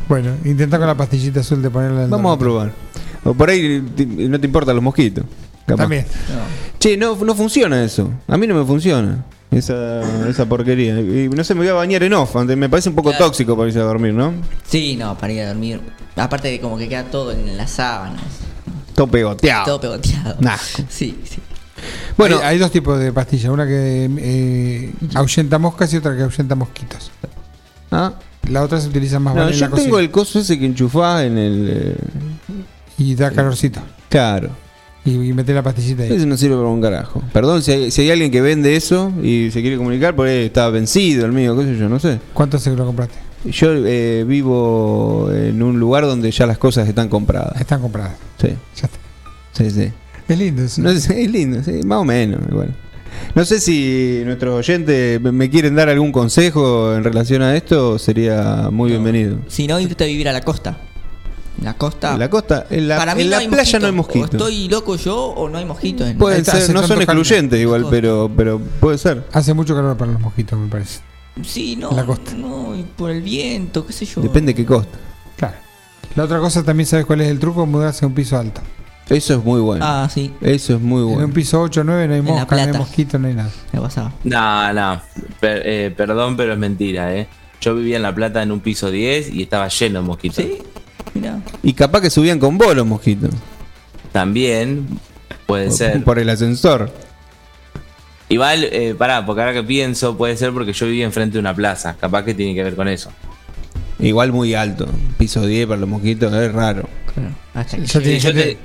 Bueno, 0.09 0.33
intenta 0.45 0.79
con 0.79 0.87
la 0.87 0.95
pastillita 0.97 1.41
azul 1.41 1.63
de 1.63 1.71
ponerla 1.71 2.05
en 2.05 2.11
Vamos 2.11 2.35
a 2.35 2.39
probar. 2.39 2.73
O 3.25 3.35
por 3.35 3.49
ahí 3.51 3.81
te- 3.97 4.07
no 4.07 4.39
te 4.41 4.47
importan 4.47 4.75
los 4.75 4.83
mosquitos. 4.85 5.25
capaz. 5.67 5.83
También. 5.85 6.07
Che, 6.79 6.97
no, 6.97 7.17
no 7.17 7.35
funciona 7.35 7.83
eso. 7.83 8.11
A 8.29 8.37
mí 8.37 8.47
no 8.47 8.55
me 8.55 8.65
funciona. 8.65 9.25
Esa, 9.51 10.29
esa 10.29 10.47
porquería. 10.47 10.99
Y 11.01 11.29
no 11.29 11.43
sé, 11.45 11.55
me 11.55 11.61
voy 11.61 11.69
a 11.69 11.75
bañar 11.75 12.03
en 12.03 12.13
off. 12.15 12.37
antes- 12.37 12.57
Me 12.57 12.69
parece 12.69 12.89
un 12.89 12.95
poco 12.95 13.11
Claro. 13.11 13.27
tóxico 13.27 13.57
para 13.57 13.69
irse 13.69 13.81
a 13.81 13.85
dormir, 13.85 14.15
¿no? 14.15 14.33
Sí, 14.69 14.97
no, 14.97 15.17
para 15.19 15.33
ir 15.33 15.41
a 15.43 15.49
dormir. 15.49 15.81
Aparte 16.17 16.49
de 16.49 16.61
como 16.61 16.77
que 16.79 16.89
queda 16.89 17.05
todo 17.05 17.33
en 17.33 17.57
las 17.57 17.71
sábanas. 17.71 18.23
Todo 19.05 19.11
pegoteado. 19.13 19.65
Todo 19.65 19.81
pegoteado. 19.81 20.37
Asco. 20.49 20.83
Sí, 20.89 21.19
sí. 21.25 21.39
Bueno, 22.19 22.37
hay, 22.39 22.43
hay 22.49 22.59
dos 22.59 22.71
tipos 22.71 22.99
de 22.99 23.13
pastillas. 23.13 23.51
Una 23.51 23.67
que 23.67 24.11
eh, 24.19 24.93
ahuyenta 25.15 25.59
moscas 25.59 25.93
y 25.95 25.97
otra 25.97 26.15
que 26.17 26.23
ahuyenta 26.23 26.55
mosquitos. 26.55 27.11
ah, 27.91 28.13
La 28.51 28.63
otra 28.63 28.79
se 28.81 28.89
utiliza 28.89 29.19
más 29.19 29.35
no, 29.35 29.41
vale 29.43 29.53
en 29.55 29.59
yo 29.59 29.65
la 29.69 29.71
tengo 29.75 29.89
cocina. 29.89 30.01
el 30.03 30.11
coso 30.11 30.41
ese 30.41 30.59
que 30.59 30.67
enchufás 30.67 31.23
en 31.25 31.39
el. 31.39 31.67
eh, 31.71 31.97
Y 32.99 33.15
da 33.15 33.31
calorcito. 33.31 33.81
claro. 34.09 34.51
Y 35.03 35.13
y, 35.13 35.33
la 35.33 35.63
pastillita 35.63 36.03
ahí. 36.03 36.13
Eso 36.13 36.27
no 36.27 36.37
sirve 36.37 36.57
para 36.57 36.69
un 36.69 36.83
carajo. 36.83 37.23
Perdón 37.33 37.63
si 37.63 37.73
hay, 37.73 37.91
si 37.91 38.03
hay 38.03 38.11
alguien 38.11 38.31
que 38.31 38.43
vende 38.43 38.77
eso 38.77 39.11
y 39.23 39.51
se 39.51 39.63
quiere 39.63 39.79
comunicar, 39.79 40.15
por 40.15 40.27
ahí 40.27 40.45
está 40.45 40.69
vencido 40.69 41.25
el 41.25 41.33
mío, 41.33 41.57
qué 41.57 41.65
sé 41.65 41.79
yo, 41.79 41.89
no 41.89 41.99
sé. 41.99 42.21
¿Cuánto 42.35 42.59
se 42.59 42.71
lo 42.77 42.85
compraste? 42.85 43.17
Yo 43.45 43.73
eh, 43.75 44.25
vivo 44.27 45.31
en 45.33 45.63
un 45.63 45.81
lugar 45.81 46.05
donde 46.05 46.31
ya 46.31 46.47
las 46.47 46.59
cosas 46.59 46.89
están 46.89 47.09
compradas. 47.09 47.59
Están 47.61 47.81
compradas. 47.81 48.13
Sí, 48.41 48.49
Ya 48.49 48.87
está. 48.87 48.99
sí, 49.53 49.71
sí. 49.71 49.91
Es 50.29 50.39
lindo 50.39 50.63
eso. 50.63 50.83
No 50.83 50.93
sé, 50.95 51.23
es 51.25 51.31
lindo, 51.31 51.63
sí, 51.63 51.81
más 51.85 51.99
o 52.01 52.05
menos. 52.05 52.41
Igual. 52.51 52.75
No 53.35 53.45
sé 53.45 53.59
si 53.61 54.23
nuestros 54.25 54.55
oyentes 54.59 55.21
me- 55.21 55.33
me 55.33 55.51
quieren 55.51 55.75
dar 55.75 55.89
algún 55.89 56.13
consejo 56.13 56.95
en 56.95 57.03
relación 57.03 57.43
a 57.43 57.57
esto, 57.57 57.99
sería 57.99 58.69
muy 58.71 58.91
bienvenido. 58.91 59.39
Si 59.49 59.67
no, 59.67 59.81
irte 59.81 60.05
a 60.05 60.07
vivir 60.07 60.29
a 60.29 60.33
la 60.33 60.43
costa. 60.43 60.79
En 61.59 61.65
la 61.65 61.75
costa. 61.75 62.13
En 62.13 62.19
la 62.21 62.31
costa, 62.31 62.67
en 62.71 62.89
la, 62.89 62.97
Para 62.97 63.15
mí 63.15 63.23
en 63.23 63.27
no 63.29 63.31
la 63.33 63.39
hay 63.39 63.49
playa 63.49 63.79
no 63.81 63.87
hay 63.87 63.93
O 63.93 63.97
mosquitos. 63.97 64.31
estoy 64.33 64.69
loco 64.69 64.97
yo 64.97 65.17
o 65.19 65.49
no 65.49 65.59
hay 65.59 65.65
mosquitos. 65.65 66.09
en- 66.09 66.17
Pueden 66.19 66.45
ser, 66.45 66.73
no 66.73 66.87
son 66.87 66.99
excluyentes 67.03 67.59
igual, 67.61 67.87
pero, 67.91 68.31
pero 68.37 68.61
puede 68.81 68.97
ser. 68.99 69.25
Hace 69.33 69.53
mucho 69.55 69.75
calor 69.75 69.97
para 69.97 70.13
los 70.13 70.21
mosquitos, 70.21 70.59
me 70.59 70.69
parece. 70.69 71.01
Sí, 71.43 71.77
no. 71.77 71.91
En 71.91 71.97
la 71.97 72.05
costa. 72.05 72.33
No, 72.35 72.77
y 72.77 72.83
por 72.83 73.11
el 73.11 73.23
viento, 73.23 73.87
qué 73.87 73.93
sé 73.93 74.05
yo. 74.07 74.21
Depende 74.21 74.53
de 74.53 74.57
qué 74.57 74.67
costa. 74.67 74.99
Claro. 75.37 75.57
La 76.17 76.25
otra 76.25 76.39
cosa 76.39 76.63
también, 76.63 76.87
¿sabes 76.87 77.07
cuál 77.07 77.21
es 77.23 77.29
el 77.29 77.39
truco? 77.39 77.65
Mudarse 77.67 78.05
a 78.05 78.09
un 78.09 78.15
piso 78.15 78.37
alto. 78.37 78.61
Eso 79.09 79.35
es 79.35 79.45
muy 79.45 79.61
bueno. 79.61 79.85
Ah, 79.85 80.09
sí, 80.13 80.33
Eso 80.41 80.75
es 80.77 80.81
muy 80.81 81.01
En 81.01 81.07
bueno. 81.09 81.25
un 81.27 81.33
piso 81.33 81.61
8 81.61 81.81
o 81.81 81.85
9 81.85 82.07
no 82.07 82.13
hay 82.15 82.19
En 82.21 82.25
mosca, 82.27 82.57
no 82.57 82.63
hay 82.63 82.79
mosquito, 82.79 83.19
no 83.19 83.27
hay 83.27 83.35
nada. 83.35 83.51
me 83.73 83.81
pasaba. 83.81 84.13
No, 84.23 84.73
no. 84.73 85.01
Per- 85.41 85.63
eh, 85.65 85.91
perdón, 85.97 86.37
pero 86.37 86.53
es 86.53 86.59
mentira, 86.59 87.13
¿eh? 87.17 87.27
Yo 87.61 87.75
vivía 87.75 87.97
en 87.97 88.03
La 88.03 88.15
Plata 88.15 88.41
en 88.43 88.53
un 88.53 88.61
piso 88.61 88.89
10 88.91 89.33
y 89.35 89.43
estaba 89.43 89.67
lleno 89.69 90.01
de 90.01 90.07
mosquitos. 90.07 90.37
Sí, 90.45 90.59
mira. 91.15 91.41
Y 91.63 91.73
capaz 91.73 92.03
que 92.03 92.11
subían 92.11 92.39
con 92.39 92.57
vos 92.57 92.75
los 92.77 92.87
mosquitos. 92.87 93.31
También 94.13 94.87
puede 95.47 95.71
ser. 95.73 96.03
Por 96.05 96.19
el 96.19 96.29
ascensor. 96.31 96.93
Igual, 98.31 98.65
eh, 98.65 98.95
pará, 98.97 99.27
porque 99.27 99.43
ahora 99.43 99.53
que 99.53 99.63
pienso, 99.63 100.17
puede 100.17 100.37
ser 100.37 100.53
porque 100.53 100.73
yo 100.73 100.87
vivía 100.87 101.05
enfrente 101.05 101.35
de 101.35 101.41
una 101.41 101.55
plaza. 101.55 101.97
Capaz 102.01 102.23
que 102.25 102.33
tiene 102.33 102.55
que 102.55 102.63
ver 102.63 102.75
con 102.77 102.89
eso. 102.89 103.11
Igual 103.99 104.33
muy 104.33 104.55
alto. 104.55 104.89
Piso 105.19 105.45
10 105.45 105.67
para 105.67 105.81
los 105.81 105.89
mosquitos 105.89 106.33
es 106.33 106.53
raro. 106.53 106.89
Claro, 107.13 107.31
hasta 107.55 107.77
que 107.77 107.83
tiene 108.01 108.19
yo 108.21 108.33
te- 108.33 108.59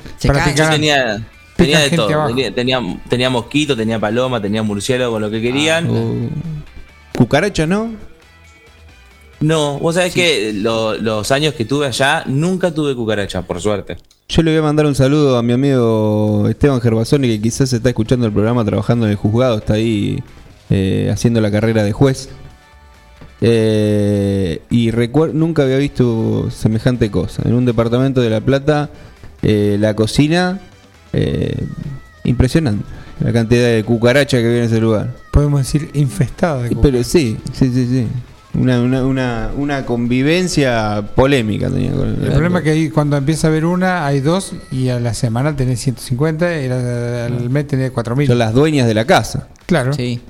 tenía, 0.70 1.28
tenía 1.58 1.80
de 1.80 1.90
todo. 1.98 2.28
Tenía, 2.28 2.54
tenía, 2.54 2.80
tenía 3.10 3.30
mosquito, 3.30 3.76
tenía 3.76 4.00
paloma, 4.00 4.40
tenía 4.42 4.62
murciélago, 4.64 5.14
con 5.14 5.22
lo 5.24 5.32
que 5.32 5.42
querían. 5.42 5.90
Uh, 5.90 6.30
cucaracha, 7.18 7.66
¿no? 7.66 7.92
No, 9.46 9.78
vos 9.80 9.94
sabés 9.96 10.14
que 10.14 10.54
lo- 10.54 10.98
los 10.98 11.32
años 11.32 11.54
que 11.54 11.66
tuve 11.66 11.86
allá, 11.86 12.24
nunca 12.25 12.74
tuve 12.74 12.96
cucaracha, 12.96 13.44
por 13.44 13.62
suerte. 13.62 13.98
Yo 14.28 14.42
le 14.42 14.52
voy 14.52 14.60
a 14.60 14.64
mandar 14.64 14.88
un 14.88 14.96
saludo 14.96 15.38
a 15.38 15.44
mi 15.44 15.54
amigo 15.54 16.48
Esteban 16.50 16.82
Gervasoni, 16.82 17.28
que 17.28 17.40
quizás 17.42 17.72
está 17.72 17.90
escuchando 17.90 18.25
el 18.25 18.32
programa 18.34 18.66
trabajando 18.66 19.06
en 19.06 19.12
el 19.12 19.18
juzgado, 19.18 19.58
está 19.58 19.74
ahí 19.74 20.24
eh, 20.72 21.10
haciendo 21.14 21.42
la 21.42 21.52
carrera 21.52 21.84
de 21.84 21.92
juez. 21.92 22.30
Eh, 23.42 24.62
y 24.72 24.90
recuer- 24.92 25.34
nunca 25.34 25.62
había 25.64 25.78
visto 25.78 26.50
semejante 26.50 27.12
cosa. 27.12 27.44
En 27.46 27.54
un 27.54 27.66
departamento 27.66 28.22
de 28.22 28.30
La 28.32 28.42
Plata, 28.42 28.90
eh, 29.44 29.78
la 29.80 29.96
cocina, 29.96 30.60
eh, 31.14 31.56
impresionante. 32.24 32.84
La 33.20 33.32
cantidad 33.32 33.68
de 33.70 33.84
cucaracha 33.84 34.38
que 34.40 34.46
había 34.48 34.58
en 34.60 34.64
ese 34.66 34.82
lugar. 34.82 35.14
Podemos 35.32 35.60
decir 35.60 35.90
infestada 35.94 36.64
de 36.64 36.75
Pero 36.75 37.04
sí, 37.04 37.38
sí, 37.54 37.70
sí, 37.72 37.86
sí. 37.88 38.08
Una, 38.58 38.80
una, 38.82 39.06
una, 39.06 39.50
una 39.58 39.86
convivencia 39.86 41.04
polémica 41.16 41.70
tenía 41.70 41.92
con 41.92 42.08
El 42.10 42.32
problema 42.32 42.60
es 42.60 42.64
que 42.64 42.70
ahí, 42.72 42.90
cuando 42.90 43.18
empieza 43.18 43.48
a 43.48 43.50
haber 43.50 43.66
una, 43.66 44.06
hay 44.06 44.22
dos 44.22 44.54
y 44.72 44.90
a 44.90 45.00
la 45.00 45.14
semana 45.14 45.56
tenés 45.56 45.82
150 45.82 46.62
y 46.62 46.70
al 46.70 47.50
mes 47.50 47.68
tenés 47.68 47.92
4000. 47.92 48.28
son 48.28 48.38
las 48.40 48.54
dueñas 48.54 48.88
de 48.88 48.94
la 48.94 49.06
casa. 49.06 49.50
Claro. 49.66 49.94
Sí. 49.94 50.22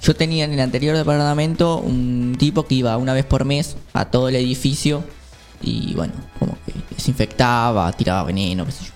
Yo 0.00 0.14
tenía 0.16 0.44
en 0.44 0.52
el 0.52 0.60
anterior 0.60 0.96
departamento 0.96 1.78
un 1.78 2.36
tipo 2.38 2.66
que 2.66 2.74
iba 2.76 2.96
una 2.96 3.12
vez 3.14 3.24
por 3.24 3.44
mes 3.44 3.76
a 3.92 4.04
todo 4.06 4.28
el 4.28 4.36
edificio 4.36 5.02
y 5.60 5.94
bueno, 5.94 6.12
como 6.38 6.56
que 6.66 6.72
desinfectaba, 6.94 7.90
tiraba 7.92 8.24
veneno, 8.24 8.64
qué 8.66 8.72
sé 8.72 8.84
yo. 8.84 8.92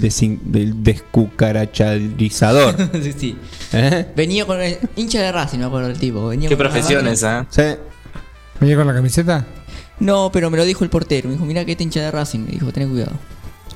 Desin- 0.00 0.40
del 0.42 0.82
descucarachalizador. 0.82 2.74
sí, 3.02 3.12
sí. 3.16 3.36
¿Eh? 3.72 4.06
Venía 4.14 4.44
con 4.46 4.60
el 4.60 4.78
hincha 4.96 5.20
de 5.20 5.32
Racing, 5.32 5.58
me 5.58 5.64
acuerdo 5.66 5.88
del 5.88 5.98
tipo. 5.98 6.26
Venía 6.28 6.48
Qué 6.48 6.56
profesión 6.56 7.06
esa, 7.08 7.40
¿eh? 7.40 7.46
Sí. 7.50 7.62
¿Me 8.60 8.66
llegó 8.66 8.80
con 8.80 8.88
la 8.88 8.94
camiseta? 8.94 9.46
No, 10.00 10.30
pero 10.32 10.50
me 10.50 10.56
lo 10.56 10.64
dijo 10.64 10.84
el 10.84 10.90
portero. 10.90 11.28
Me 11.28 11.34
dijo, 11.34 11.44
mira 11.46 11.64
que 11.64 11.72
este 11.72 11.84
hincha 11.84 12.00
de 12.00 12.10
Racing. 12.10 12.40
Me 12.40 12.52
dijo, 12.52 12.72
ten 12.72 12.88
cuidado. 12.90 13.12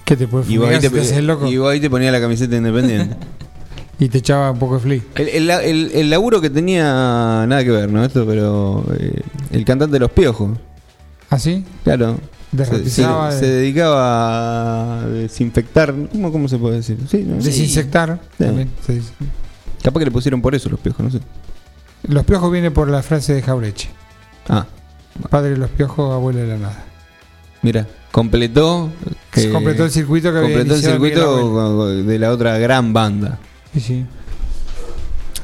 ¿Qué 0.04 0.16
te 0.16 0.26
puede 0.26 0.50
Y 0.52 0.56
vos, 0.58 0.68
ahí 0.68 0.78
te, 0.80 0.90
te 0.90 1.00
haces 1.00 1.12
el 1.12 1.26
loco? 1.26 1.46
y 1.46 1.56
vos 1.56 1.70
ahí 1.72 1.80
te 1.80 1.88
ponía 1.90 2.10
la 2.12 2.20
camiseta 2.20 2.56
independiente. 2.56 3.16
Y 4.02 4.08
te 4.08 4.16
echaba 4.16 4.50
un 4.50 4.58
poco 4.58 4.76
de 4.76 4.80
flea. 4.80 5.00
el, 5.16 5.28
el, 5.28 5.50
el- 5.50 5.90
el 5.92 6.08
laburo 6.08 6.40
que 6.40 6.48
tenía, 6.48 6.84
nada 7.46 7.62
que 7.62 7.70
ver, 7.70 7.92
¿no? 7.92 8.02
Esto, 8.02 8.24
pero 8.26 8.82
eh, 8.98 9.20
el 9.50 9.62
cantante 9.66 9.92
de 9.92 10.00
los 10.00 10.10
piojos, 10.10 10.56
¿Ah, 11.28 11.38
sí? 11.38 11.66
claro. 11.84 12.14
Se, 12.16 12.56
se- 12.56 12.56
Derratizaba, 12.72 13.30
se 13.32 13.46
dedicaba 13.46 15.02
a 15.02 15.06
desinfectar, 15.06 15.94
¿cómo, 16.12 16.32
cómo 16.32 16.48
se 16.48 16.56
puede 16.56 16.76
decir? 16.76 16.96
Sí, 17.10 17.24
¿no? 17.28 17.36
desinsectar. 17.42 18.18
Sí. 18.38 18.44
también 18.44 18.70
se 18.86 18.94
dice. 18.94 19.12
Capaz 19.82 19.98
que 19.98 20.06
le 20.06 20.10
pusieron 20.12 20.40
por 20.40 20.54
eso 20.54 20.70
los 20.70 20.80
piojos, 20.80 21.04
no 21.04 21.10
sé. 21.10 21.20
Los 22.08 22.24
piojos 22.24 22.50
viene 22.50 22.70
por 22.70 22.88
la 22.88 23.02
frase 23.02 23.34
de 23.34 23.42
Jaureche. 23.42 23.90
Ah, 24.52 24.66
Padre 25.30 25.50
de 25.50 25.58
los 25.58 25.70
piojos, 25.70 26.12
abuelo 26.12 26.40
de 26.40 26.46
la 26.48 26.56
nada. 26.56 26.84
mira, 27.62 27.86
completó. 28.10 28.90
Se 29.32 29.50
completó 29.50 29.84
el 29.84 29.90
circuito 29.92 30.32
que 30.32 30.38
había 30.38 30.50
completó 30.56 30.74
el 30.74 30.82
circuito 30.82 31.88
de 32.02 32.18
la 32.18 32.32
otra 32.32 32.58
gran 32.58 32.92
banda. 32.92 33.38
Sí, 33.72 33.80
sí. 33.80 34.06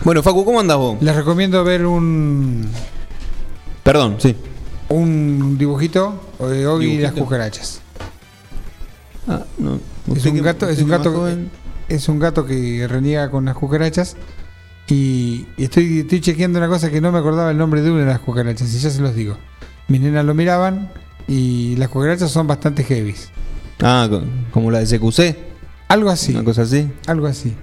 Bueno, 0.02 0.22
Facu, 0.22 0.44
¿cómo 0.44 0.58
andas 0.58 0.76
vos? 0.76 1.00
Les 1.00 1.14
recomiendo 1.14 1.62
ver 1.62 1.86
un, 1.86 2.68
Perdón, 3.84 4.16
sí. 4.18 4.34
un 4.88 5.56
dibujito 5.56 6.20
de 6.40 6.66
Oggy 6.66 6.86
y 6.86 6.98
las 6.98 7.12
cucarachas. 7.12 7.80
Ah, 9.28 9.44
no. 9.58 9.78
Es 10.14 10.26
un 10.26 10.42
gato, 10.42 10.68
es 10.68 10.80
un 10.82 10.88
gato, 10.88 11.28
es 11.88 12.08
un 12.08 12.18
gato 12.18 12.44
que 12.44 12.86
reniega 12.88 13.30
con 13.30 13.44
las 13.44 13.54
cucarachas 13.54 14.16
y, 14.88 15.46
y 15.56 15.64
estoy, 15.64 16.00
estoy 16.00 16.20
chequeando 16.20 16.58
una 16.58 16.68
cosa 16.68 16.90
que 16.90 17.00
no 17.00 17.10
me 17.12 17.18
acordaba 17.18 17.50
el 17.50 17.58
nombre 17.58 17.82
de 17.82 17.90
una 17.90 18.00
de 18.00 18.06
las 18.06 18.20
cucarachas 18.20 18.72
y 18.74 18.78
ya 18.78 18.90
se 18.90 19.00
los 19.00 19.14
digo. 19.14 19.36
Mis 19.88 20.00
nenas 20.00 20.24
lo 20.24 20.34
miraban 20.34 20.90
y 21.28 21.76
las 21.76 21.88
cucarachas 21.88 22.30
son 22.30 22.46
bastante 22.46 22.84
heavies. 22.84 23.30
Ah, 23.82 24.06
co- 24.08 24.22
como 24.52 24.70
la 24.70 24.78
de 24.80 24.86
CQC, 24.98 25.36
Algo 25.88 26.10
así, 26.10 26.32
una 26.34 26.44
cosa 26.44 26.62
así. 26.62 26.88
algo 27.06 27.26
así. 27.26 27.54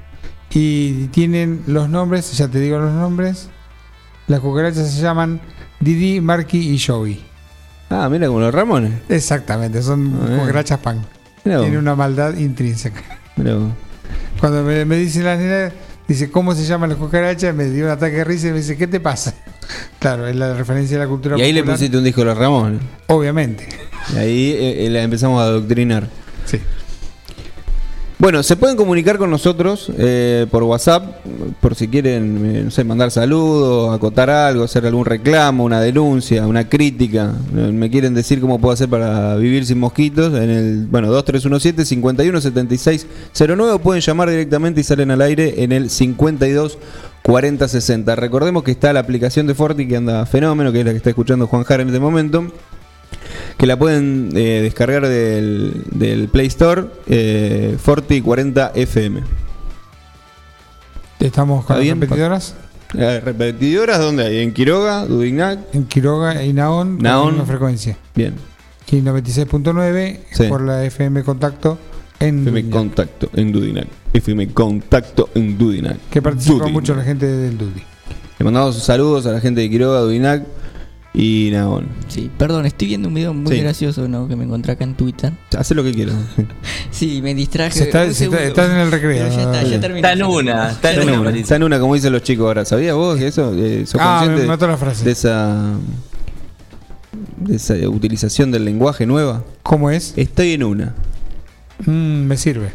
Y 0.52 1.08
tienen 1.08 1.64
los 1.68 1.90
nombres, 1.90 2.32
ya 2.38 2.48
te 2.48 2.60
digo 2.60 2.78
los 2.78 2.94
nombres. 2.94 3.50
Las 4.28 4.40
cucarachas 4.40 4.92
se 4.92 5.02
llaman 5.02 5.42
Didi, 5.80 6.22
Marky 6.22 6.58
y 6.74 6.80
Joey. 6.80 7.24
Ah, 7.90 8.08
mira 8.10 8.28
como 8.28 8.40
los 8.40 8.54
Ramones. 8.54 8.94
Exactamente, 9.10 9.82
son 9.82 10.14
Ah, 10.22 10.38
cucarachas 10.42 10.80
pan. 10.80 11.06
Tienen 11.44 11.78
una 11.78 11.96
maldad 11.96 12.38
intrínseca. 12.38 13.02
Cuando 14.40 14.64
me, 14.64 14.86
me 14.86 14.96
dicen 14.98 15.26
las 15.26 15.40
nenas, 15.40 15.74
dice, 16.08 16.32
¿cómo 16.32 16.56
se 16.56 16.66
llaman 16.66 16.90
las 16.90 16.98
cucarachas? 16.98 17.56
Me 17.56 17.66
dio 17.66 17.86
un 17.86 17.92
ataque 17.92 18.18
de 18.18 18.24
risa 18.24 18.48
y 18.48 18.52
me 18.52 18.58
dice, 18.58 18.78
¿qué 18.78 18.88
te 18.88 19.00
pasa? 19.00 19.34
Claro, 20.00 20.28
es 20.28 20.36
la 20.36 20.54
referencia 20.54 20.98
de 20.98 21.06
la 21.06 21.10
cultura 21.10 21.38
Y 21.38 21.42
ahí 21.42 21.54
le 21.54 21.64
pusiste 21.64 21.98
un 21.98 22.04
disco 22.04 22.20
de 22.22 22.26
los 22.26 22.38
Ramones. 22.38 22.82
Obviamente. 23.08 23.70
Y 24.14 24.18
ahí 24.18 24.52
eh, 24.52 24.86
eh, 24.86 24.90
la 24.90 25.02
empezamos 25.02 25.40
a 25.40 25.46
adoctrinar. 25.46 26.10
Sí. 26.46 26.60
Bueno, 28.24 28.42
se 28.42 28.56
pueden 28.56 28.78
comunicar 28.78 29.18
con 29.18 29.30
nosotros 29.30 29.92
eh, 29.98 30.48
por 30.50 30.64
WhatsApp, 30.64 31.04
por 31.60 31.76
si 31.76 31.90
quieren, 31.90 32.56
eh, 32.56 32.62
no 32.64 32.72
sé, 32.72 32.86
mandar 32.86 33.12
saludos, 33.12 33.94
acotar 33.94 34.30
algo, 34.30 34.64
hacer 34.64 34.86
algún 34.86 35.04
reclamo, 35.04 35.66
una 35.66 35.82
denuncia, 35.82 36.48
una 36.48 36.70
crítica. 36.70 37.34
Eh, 37.54 37.70
Me 37.74 37.90
quieren 37.90 38.14
decir 38.14 38.40
cómo 38.40 38.60
puedo 38.60 38.72
hacer 38.76 38.88
para 38.88 39.36
vivir 39.36 39.66
sin 39.66 39.78
mosquitos 39.78 40.34
en 40.36 40.50
el, 40.50 40.88
bueno, 40.90 41.12
2317 41.12 41.84
517609 41.84 43.74
o 43.74 43.80
pueden 43.80 44.02
llamar 44.02 44.30
directamente 44.30 44.80
y 44.80 44.86
salen 44.86 45.12
al 45.12 45.22
aire 45.22 45.62
en 45.62 45.74
el 45.74 45.90
52 45.90 46.78
40 47.24 47.68
60. 47.68 48.16
Recordemos 48.16 48.64
que 48.64 48.72
está 48.72 48.94
la 48.94 49.02
aplicación 49.02 49.48
de 49.48 49.54
Forti 49.54 49.86
que 49.86 49.98
anda 49.98 50.26
fenómeno, 50.26 50.72
que 50.72 50.80
es 50.80 50.86
la 50.86 50.92
que 50.92 50.98
está 50.98 51.10
escuchando 51.10 51.46
Juan 51.48 51.66
Jara 51.66 51.84
en 51.84 51.90
este 51.90 52.00
momento 52.00 52.48
que 53.58 53.68
la 53.68 53.78
pueden 53.78 54.30
eh, 54.36 54.62
descargar 54.64 55.08
del, 55.08 55.84
del 55.92 56.28
Play 56.28 56.48
Store, 56.48 56.86
eh, 57.08 57.78
Forti 57.82 58.22
40 58.22 58.72
FM. 58.76 59.22
Estamos 61.20 61.64
con 61.66 61.74
¿Está 61.74 61.74
las 61.76 61.84
bien? 61.84 62.02
repetidoras. 62.02 62.56
Eh, 62.96 63.22
¿Repetidoras 63.24 64.00
dónde 64.00 64.26
hay? 64.26 64.40
¿En 64.40 64.54
Quiroga? 64.54 65.06
¿Dudignac? 65.06 65.60
En 65.74 65.86
Quiroga 65.86 66.44
y 66.44 66.54
Naón, 66.54 66.98
Naón. 67.00 67.26
la 67.28 67.32
misma 67.32 67.46
frecuencia. 67.46 67.98
Bien. 68.16 68.36
Y 68.92 68.98
96.9 69.02 70.20
Sí. 70.32 70.44
por 70.44 70.62
la 70.62 70.84
FM 70.86 71.24
Contacto 71.24 71.80
en 72.20 72.42
FM 72.42 72.52
Dudignac, 72.62 72.72
Contacto 72.72 73.30
en 73.34 73.52
Dudinac. 73.52 73.88
FM 74.14 74.48
Contacto 74.54 75.30
en 75.34 75.58
Dudinac. 75.58 75.98
que 76.12 76.22
participa 76.22 76.56
Dudinac. 76.58 76.74
mucho 76.74 76.96
la 76.96 77.02
gente 77.04 77.26
del 77.26 77.58
Dudi. 77.58 77.82
Le 78.38 78.46
mandamos 78.46 78.76
saludos 78.84 79.26
a 79.26 79.32
la 79.32 79.40
gente 79.40 79.62
de 79.62 79.70
Quiroga, 79.72 80.02
Dudinac. 80.02 80.44
Y 81.16 81.50
nada, 81.52 81.68
bueno. 81.68 81.88
Sí, 82.08 82.32
perdón, 82.40 82.66
estoy 82.66 82.88
viendo 82.88 83.08
un 83.08 83.14
video 83.14 83.34
muy 83.36 83.56
Sí. 83.56 83.62
gracioso 83.62 84.08
¿no? 84.08 84.28
que 84.28 84.36
me 84.36 84.46
encontré 84.46 84.72
acá 84.72 84.84
en 84.84 84.96
Twitter. 84.96 85.32
Haz 85.56 85.70
lo 85.72 85.84
que 85.84 85.92
quieras. 85.94 86.16
Sí, 86.92 87.22
me 87.22 87.34
distraje. 87.36 87.72
Se 87.78 87.84
está- 87.86 88.00
un 88.06 88.14
se 88.14 88.26
está- 88.26 88.38
segundo. 88.38 88.44
estás 88.44 88.70
en 88.72 88.78
el 88.78 88.92
recreo. 88.92 89.24
Pero 89.30 89.36
ya 89.36 89.42
está, 89.44 89.64
ya 89.64 89.80
terminé. 89.80 90.00
Está 90.00 90.14
en 90.14 90.24
una, 90.24 90.70
está 90.72 90.94
en 90.94 91.10
una, 91.10 91.30
está 91.38 91.56
en 91.56 91.64
una, 91.64 91.80
como 91.80 91.96
dicen 91.96 92.14
los 92.14 92.22
chicos 92.24 92.46
ahora. 92.46 92.66
¿Sabías 92.66 92.96
vos 92.96 93.18
que 93.18 93.28
eso? 93.28 93.52
Eh, 93.56 93.86
¿Sos 93.88 94.00
Ah, 94.04 94.26
me 94.28 94.46
mató 94.46 94.68
la 94.68 94.78
frase. 94.78 95.04
de 95.04 95.12
esa, 95.12 95.74
de 97.38 97.56
esa 97.56 97.74
utilización 97.90 98.52
del 98.52 98.66
lenguaje 98.66 99.06
nueva? 99.06 99.44
¿Cómo 99.64 99.90
es? 99.92 100.14
Estoy 100.18 100.54
en 100.54 100.64
una. 100.64 100.94
Mm, 101.86 101.92
me 102.26 102.38
sirve. 102.38 102.70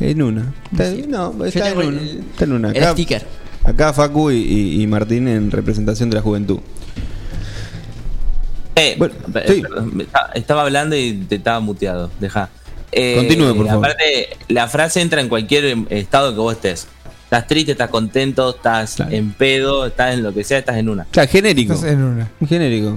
En 0.00 0.22
una. 0.22 0.54
Está- 0.72 0.90
no, 1.08 1.44
está 1.44 1.70
en 1.70 1.78
una. 1.78 1.88
el- 2.00 2.18
Está 2.30 2.44
en 2.44 2.52
una. 2.52 2.70
El 2.70 2.82
Acá, 2.82 2.92
sticker. 2.92 3.26
acá 3.64 3.92
Facu 3.92 4.30
y, 4.30 4.36
y- 4.36 4.82
y 4.82 4.86
Martín 4.86 5.26
en 5.28 5.50
representación 5.50 6.08
de 6.10 6.16
la 6.16 6.22
juventud. 6.22 6.58
Eh, 8.76 8.94
Bueno, 8.98 9.14
sí. 9.46 9.62
estaba- 10.34 10.62
hablando 10.62 10.94
y 10.96 11.14
te 11.28 11.36
estaba 11.36 11.60
muteado. 11.60 12.10
Deja. 12.20 12.50
Eh, 12.92 13.14
Continúe, 13.16 13.54
por 13.56 13.66
favor. 13.66 13.84
Aparte, 13.86 14.28
la 14.48 14.68
frase 14.68 15.00
entra 15.00 15.20
en 15.20 15.28
cualquier 15.28 15.64
em, 15.64 15.86
estado 15.90 16.32
que 16.32 16.38
vos 16.40 16.54
estés. 16.54 16.86
Estás 17.24 17.46
triste, 17.48 17.72
estás 17.72 17.90
contento, 17.90 18.50
estás 18.54 18.94
Claro. 18.96 19.10
en 19.12 19.32
pedo, 19.32 19.86
estás 19.86 20.14
en 20.14 20.22
lo 20.22 20.32
que 20.32 20.44
sea, 20.44 20.58
estás 20.58 20.76
en 20.76 20.88
una. 20.88 21.04
Claro, 21.10 21.28
genérico. 21.30 21.72
Estás 21.74 21.90
en 21.90 22.02
una. 22.02 22.30
Genérico. 22.46 22.96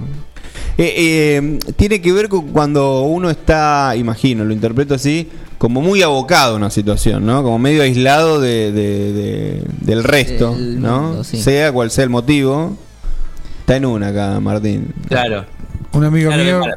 Eh, 0.78 0.94
eh, 0.96 1.58
tiene 1.76 2.00
que 2.00 2.12
ver 2.12 2.28
con 2.28 2.48
cuando 2.52 3.02
uno 3.02 3.28
está, 3.28 3.94
imagino, 3.96 4.44
lo 4.44 4.52
interpreto 4.52 4.94
así, 4.94 5.28
como 5.58 5.80
muy 5.80 6.02
abocado 6.02 6.54
a 6.54 6.56
una 6.56 6.70
situación, 6.70 7.26
¿no? 7.26 7.42
Como 7.42 7.58
medio 7.58 7.82
aislado 7.82 8.40
de, 8.40 8.70
de- 8.72 9.12
de- 9.12 9.64
del 9.80 10.04
resto, 10.04 10.56
¿no? 10.58 11.00
mundo, 11.02 11.24
sí. 11.24 11.42
Sea 11.42 11.72
cual 11.72 11.90
sea 11.90 12.04
el 12.04 12.10
motivo. 12.10 12.76
Está 13.60 13.76
en 13.76 13.84
una 13.86 14.08
acá, 14.08 14.40
Martín. 14.40 14.92
Claro. 15.08 15.44
Un 15.92 16.04
amigo 16.04 16.30
Claro, 16.30 16.44
mío. 16.44 16.74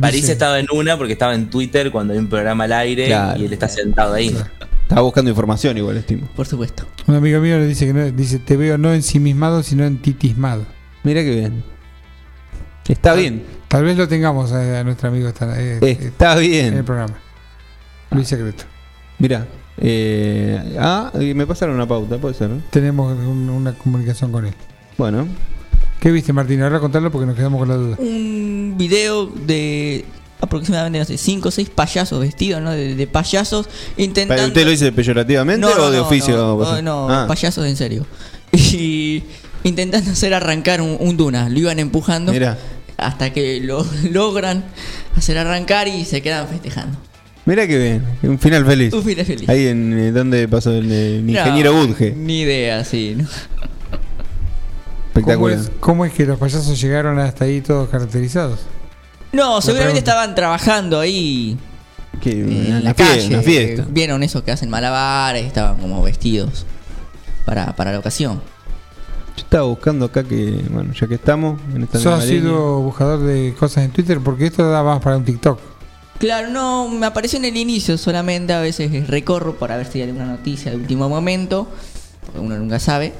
París 0.00 0.22
dice- 0.22 0.32
estaba 0.32 0.58
en 0.60 0.66
una 0.72 0.96
porque 0.96 1.12
estaba 1.14 1.34
en 1.34 1.48
Twitter 1.50 1.90
cuando 1.90 2.12
hay 2.12 2.18
un 2.18 2.28
programa 2.28 2.64
al 2.64 2.72
aire 2.72 3.06
Claro. 3.06 3.40
y 3.40 3.46
él 3.46 3.52
está 3.52 3.68
sentado 3.68 4.14
ahí. 4.14 4.36
Estaba 4.82 5.00
buscando 5.02 5.30
información 5.30 5.76
igual, 5.78 5.96
estimo. 5.96 6.28
Por 6.36 6.46
supuesto. 6.46 6.84
Un 7.06 7.14
amigo 7.16 7.40
mío 7.40 7.58
le 7.58 7.66
dice 7.66 7.86
que 7.86 7.92
no, 7.92 8.04
dice, 8.12 8.38
te 8.38 8.56
veo 8.56 8.78
no 8.78 8.92
ensimismado, 8.92 9.62
sino 9.62 9.84
entitismado. 9.84 10.64
Mira 11.02 11.22
qué 11.22 11.30
bien. 11.30 11.64
Está 12.88 13.14
bien. 13.14 13.42
Tal 13.68 13.82
vez 13.84 13.96
lo 13.96 14.06
tengamos 14.06 14.52
a, 14.52 14.80
a 14.80 14.84
nuestro 14.84 15.08
amigo 15.08 15.28
esta- 15.28 15.60
eh, 15.60 15.78
eh, 15.82 15.98
Está 16.02 16.34
en 16.34 16.38
el 16.42 16.48
bien. 16.72 16.84
programa. 16.84 17.14
Luis 18.12 18.28
Secreto. 18.28 18.64
Mira. 19.18 19.46
Eh, 19.78 20.76
ah, 20.78 21.10
y 21.20 21.34
me 21.34 21.46
pasaron 21.46 21.74
una 21.74 21.86
pauta, 21.86 22.16
puede 22.18 22.34
ser. 22.34 22.48
¿no? 22.50 22.62
Tenemos 22.70 23.12
un- 23.18 23.50
una 23.50 23.72
comunicación 23.74 24.30
con 24.30 24.46
él. 24.46 24.54
Bueno. 24.96 25.26
¿Qué 26.00 26.10
viste, 26.12 26.32
Martín? 26.32 26.62
Ahora 26.62 26.78
contarlo 26.80 27.10
porque 27.10 27.26
nos 27.26 27.36
quedamos 27.36 27.58
con 27.58 27.68
la 27.68 27.76
duda. 27.76 27.96
Un 27.98 28.74
video 28.76 29.26
de 29.26 30.04
aproximadamente, 30.40 30.98
no 30.98 31.04
sé, 31.04 31.16
5 31.16 31.48
o 31.48 31.50
6 31.50 31.70
payasos 31.70 32.20
vestidos, 32.20 32.60
¿no? 32.62 32.70
De, 32.72 32.94
de 32.94 33.06
payasos 33.06 33.68
intentando. 33.96 34.44
¿Usted 34.46 34.64
lo 34.64 34.70
dice 34.70 34.92
peyorativamente 34.92 35.60
No, 35.66 35.74
no, 35.74 35.84
o 35.84 35.90
de 35.90 35.98
oficio? 35.98 36.36
No, 36.36 36.56
no, 36.58 36.82
no, 36.82 37.08
Ah. 37.10 37.24
payasos 37.26 37.66
en 37.66 37.76
serio. 37.76 38.06
Y 38.52 39.22
intentando 39.64 40.10
hacer 40.12 40.32
arrancar 40.34 40.80
un, 40.80 40.96
un 41.00 41.16
Duna. 41.16 41.48
Lo 41.48 41.58
iban 41.58 41.78
empujando 41.78 42.32
hasta 42.96 43.32
que 43.32 43.60
lo 43.60 43.84
logran 44.10 44.64
hacer 45.16 45.36
arrancar 45.38 45.88
y 45.88 46.04
se 46.04 46.22
quedan 46.22 46.46
festejando. 46.48 46.96
Mira 47.46 47.66
que 47.66 47.78
bien, 47.78 48.02
un 48.22 48.38
final 48.38 48.66
feliz. 48.66 48.92
Un 48.92 49.02
final 49.04 49.24
feliz. 49.24 49.48
Ahí 49.48 49.66
en 49.68 49.92
eh, 49.98 50.10
donde 50.12 50.48
pasó 50.48 50.72
el, 50.72 51.24
No, 51.24 51.32
ingeniero 51.32 51.72
Budge. 51.74 52.12
Ni 52.16 52.40
idea, 52.40 52.84
sí. 52.84 53.14
¿no? 53.16 53.26
¿Cómo 55.22 55.48
es, 55.48 55.70
¿Cómo 55.80 56.04
es 56.04 56.12
que 56.12 56.26
los 56.26 56.38
payasos 56.38 56.80
llegaron 56.80 57.18
hasta 57.18 57.44
ahí 57.44 57.60
todos 57.60 57.88
caracterizados? 57.88 58.60
No, 59.32 59.60
seguramente 59.60 60.00
pregunta. 60.00 60.10
estaban 60.10 60.34
trabajando 60.34 61.00
ahí 61.00 61.56
Que, 62.20 62.30
eh, 62.30 62.68
en 62.68 62.84
la 62.84 62.94
calle. 62.94 63.26
una 63.28 63.42
fiesta. 63.42 63.86
Vieron 63.88 64.22
eso 64.22 64.44
que 64.44 64.52
hacen 64.52 64.70
malabares, 64.70 65.44
estaban 65.46 65.76
como 65.78 66.02
vestidos 66.02 66.64
para, 67.44 67.74
para 67.76 67.92
la 67.92 67.98
ocasión. 67.98 68.40
Yo 69.36 69.42
estaba 69.42 69.64
buscando 69.64 70.06
acá 70.06 70.24
que, 70.24 70.62
bueno, 70.70 70.94
ya 70.94 71.06
que 71.06 71.16
estamos 71.16 71.60
en 71.74 71.82
esta 71.82 71.98
¿Sos 71.98 72.24
sido 72.24 72.80
buscador 72.80 73.20
de 73.20 73.54
cosas 73.58 73.84
en 73.84 73.90
Twitter? 73.90 74.18
Porque 74.20 74.46
esto 74.46 74.68
da 74.68 74.82
más 74.82 75.02
para 75.02 75.18
un 75.18 75.24
TikTok. 75.24 75.58
Claro, 76.18 76.48
no, 76.48 76.88
me 76.88 77.04
apareció 77.04 77.38
en 77.38 77.44
el 77.44 77.56
inicio 77.58 77.98
solamente, 77.98 78.54
a 78.54 78.60
veces 78.60 79.06
recorro 79.08 79.56
para 79.56 79.76
ver 79.76 79.86
si 79.86 80.00
hay 80.00 80.08
alguna 80.08 80.24
noticia 80.24 80.70
de 80.70 80.78
último 80.78 81.10
momento, 81.10 81.68
porque 82.24 82.40
uno 82.40 82.56
nunca 82.56 82.78
sabe, 82.78 83.12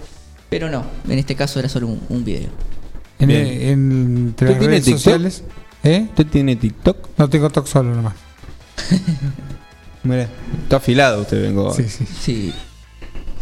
pero 0.48 0.70
no, 0.70 0.84
en 1.08 1.18
este 1.18 1.34
caso 1.34 1.58
era 1.58 1.68
solo 1.68 1.86
un, 1.88 2.00
un 2.08 2.24
video. 2.24 2.48
En, 3.18 3.28
Bien. 3.28 3.46
en- 3.46 4.16
entre 4.28 4.46
¿Usted 4.46 4.46
las 4.48 4.58
tiene 4.58 4.66
redes 4.72 4.84
TikTok? 4.84 5.02
sociales. 5.02 5.44
¿Eh? 5.84 6.06
¿Usted 6.10 6.26
tiene 6.26 6.56
TikTok? 6.56 7.08
No 7.16 7.28
tengo 7.30 7.46
TikTok 7.48 7.66
solo 7.66 7.94
nomás. 7.94 8.14
Mira, 10.02 10.28
está 10.62 10.76
afilado 10.76 11.22
usted, 11.22 11.42
vengo. 11.42 11.72
Sí, 11.74 11.84
sí. 11.88 12.06
Sí, 12.06 12.52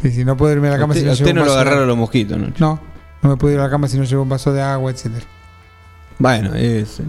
Sí, 0.02 0.10
sí, 0.10 0.24
no 0.24 0.36
puedo 0.36 0.52
irme 0.52 0.68
a 0.68 0.72
la 0.72 0.78
cama 0.78 0.92
usted 0.92 1.00
si 1.00 1.06
no 1.06 1.12
usted 1.12 1.24
llevo 1.26 1.34
no 1.36 1.40
un 1.42 1.46
lo 1.46 1.52
vaso 1.52 1.56
de 1.56 1.60
agarraron 1.62 1.82
agua. 1.84 1.88
los 1.88 1.96
mosquitos, 1.98 2.38
¿no? 2.38 2.52
No, 2.58 2.80
no 3.22 3.30
me 3.30 3.36
puedo 3.36 3.54
ir 3.54 3.60
a 3.60 3.64
la 3.64 3.70
cama 3.70 3.88
si 3.88 3.96
no 3.96 4.04
llevo 4.04 4.22
un 4.22 4.28
vaso 4.28 4.52
de 4.52 4.60
agua, 4.60 4.90
etcétera. 4.90 5.24
Bueno, 6.18 6.54
es. 6.54 7.00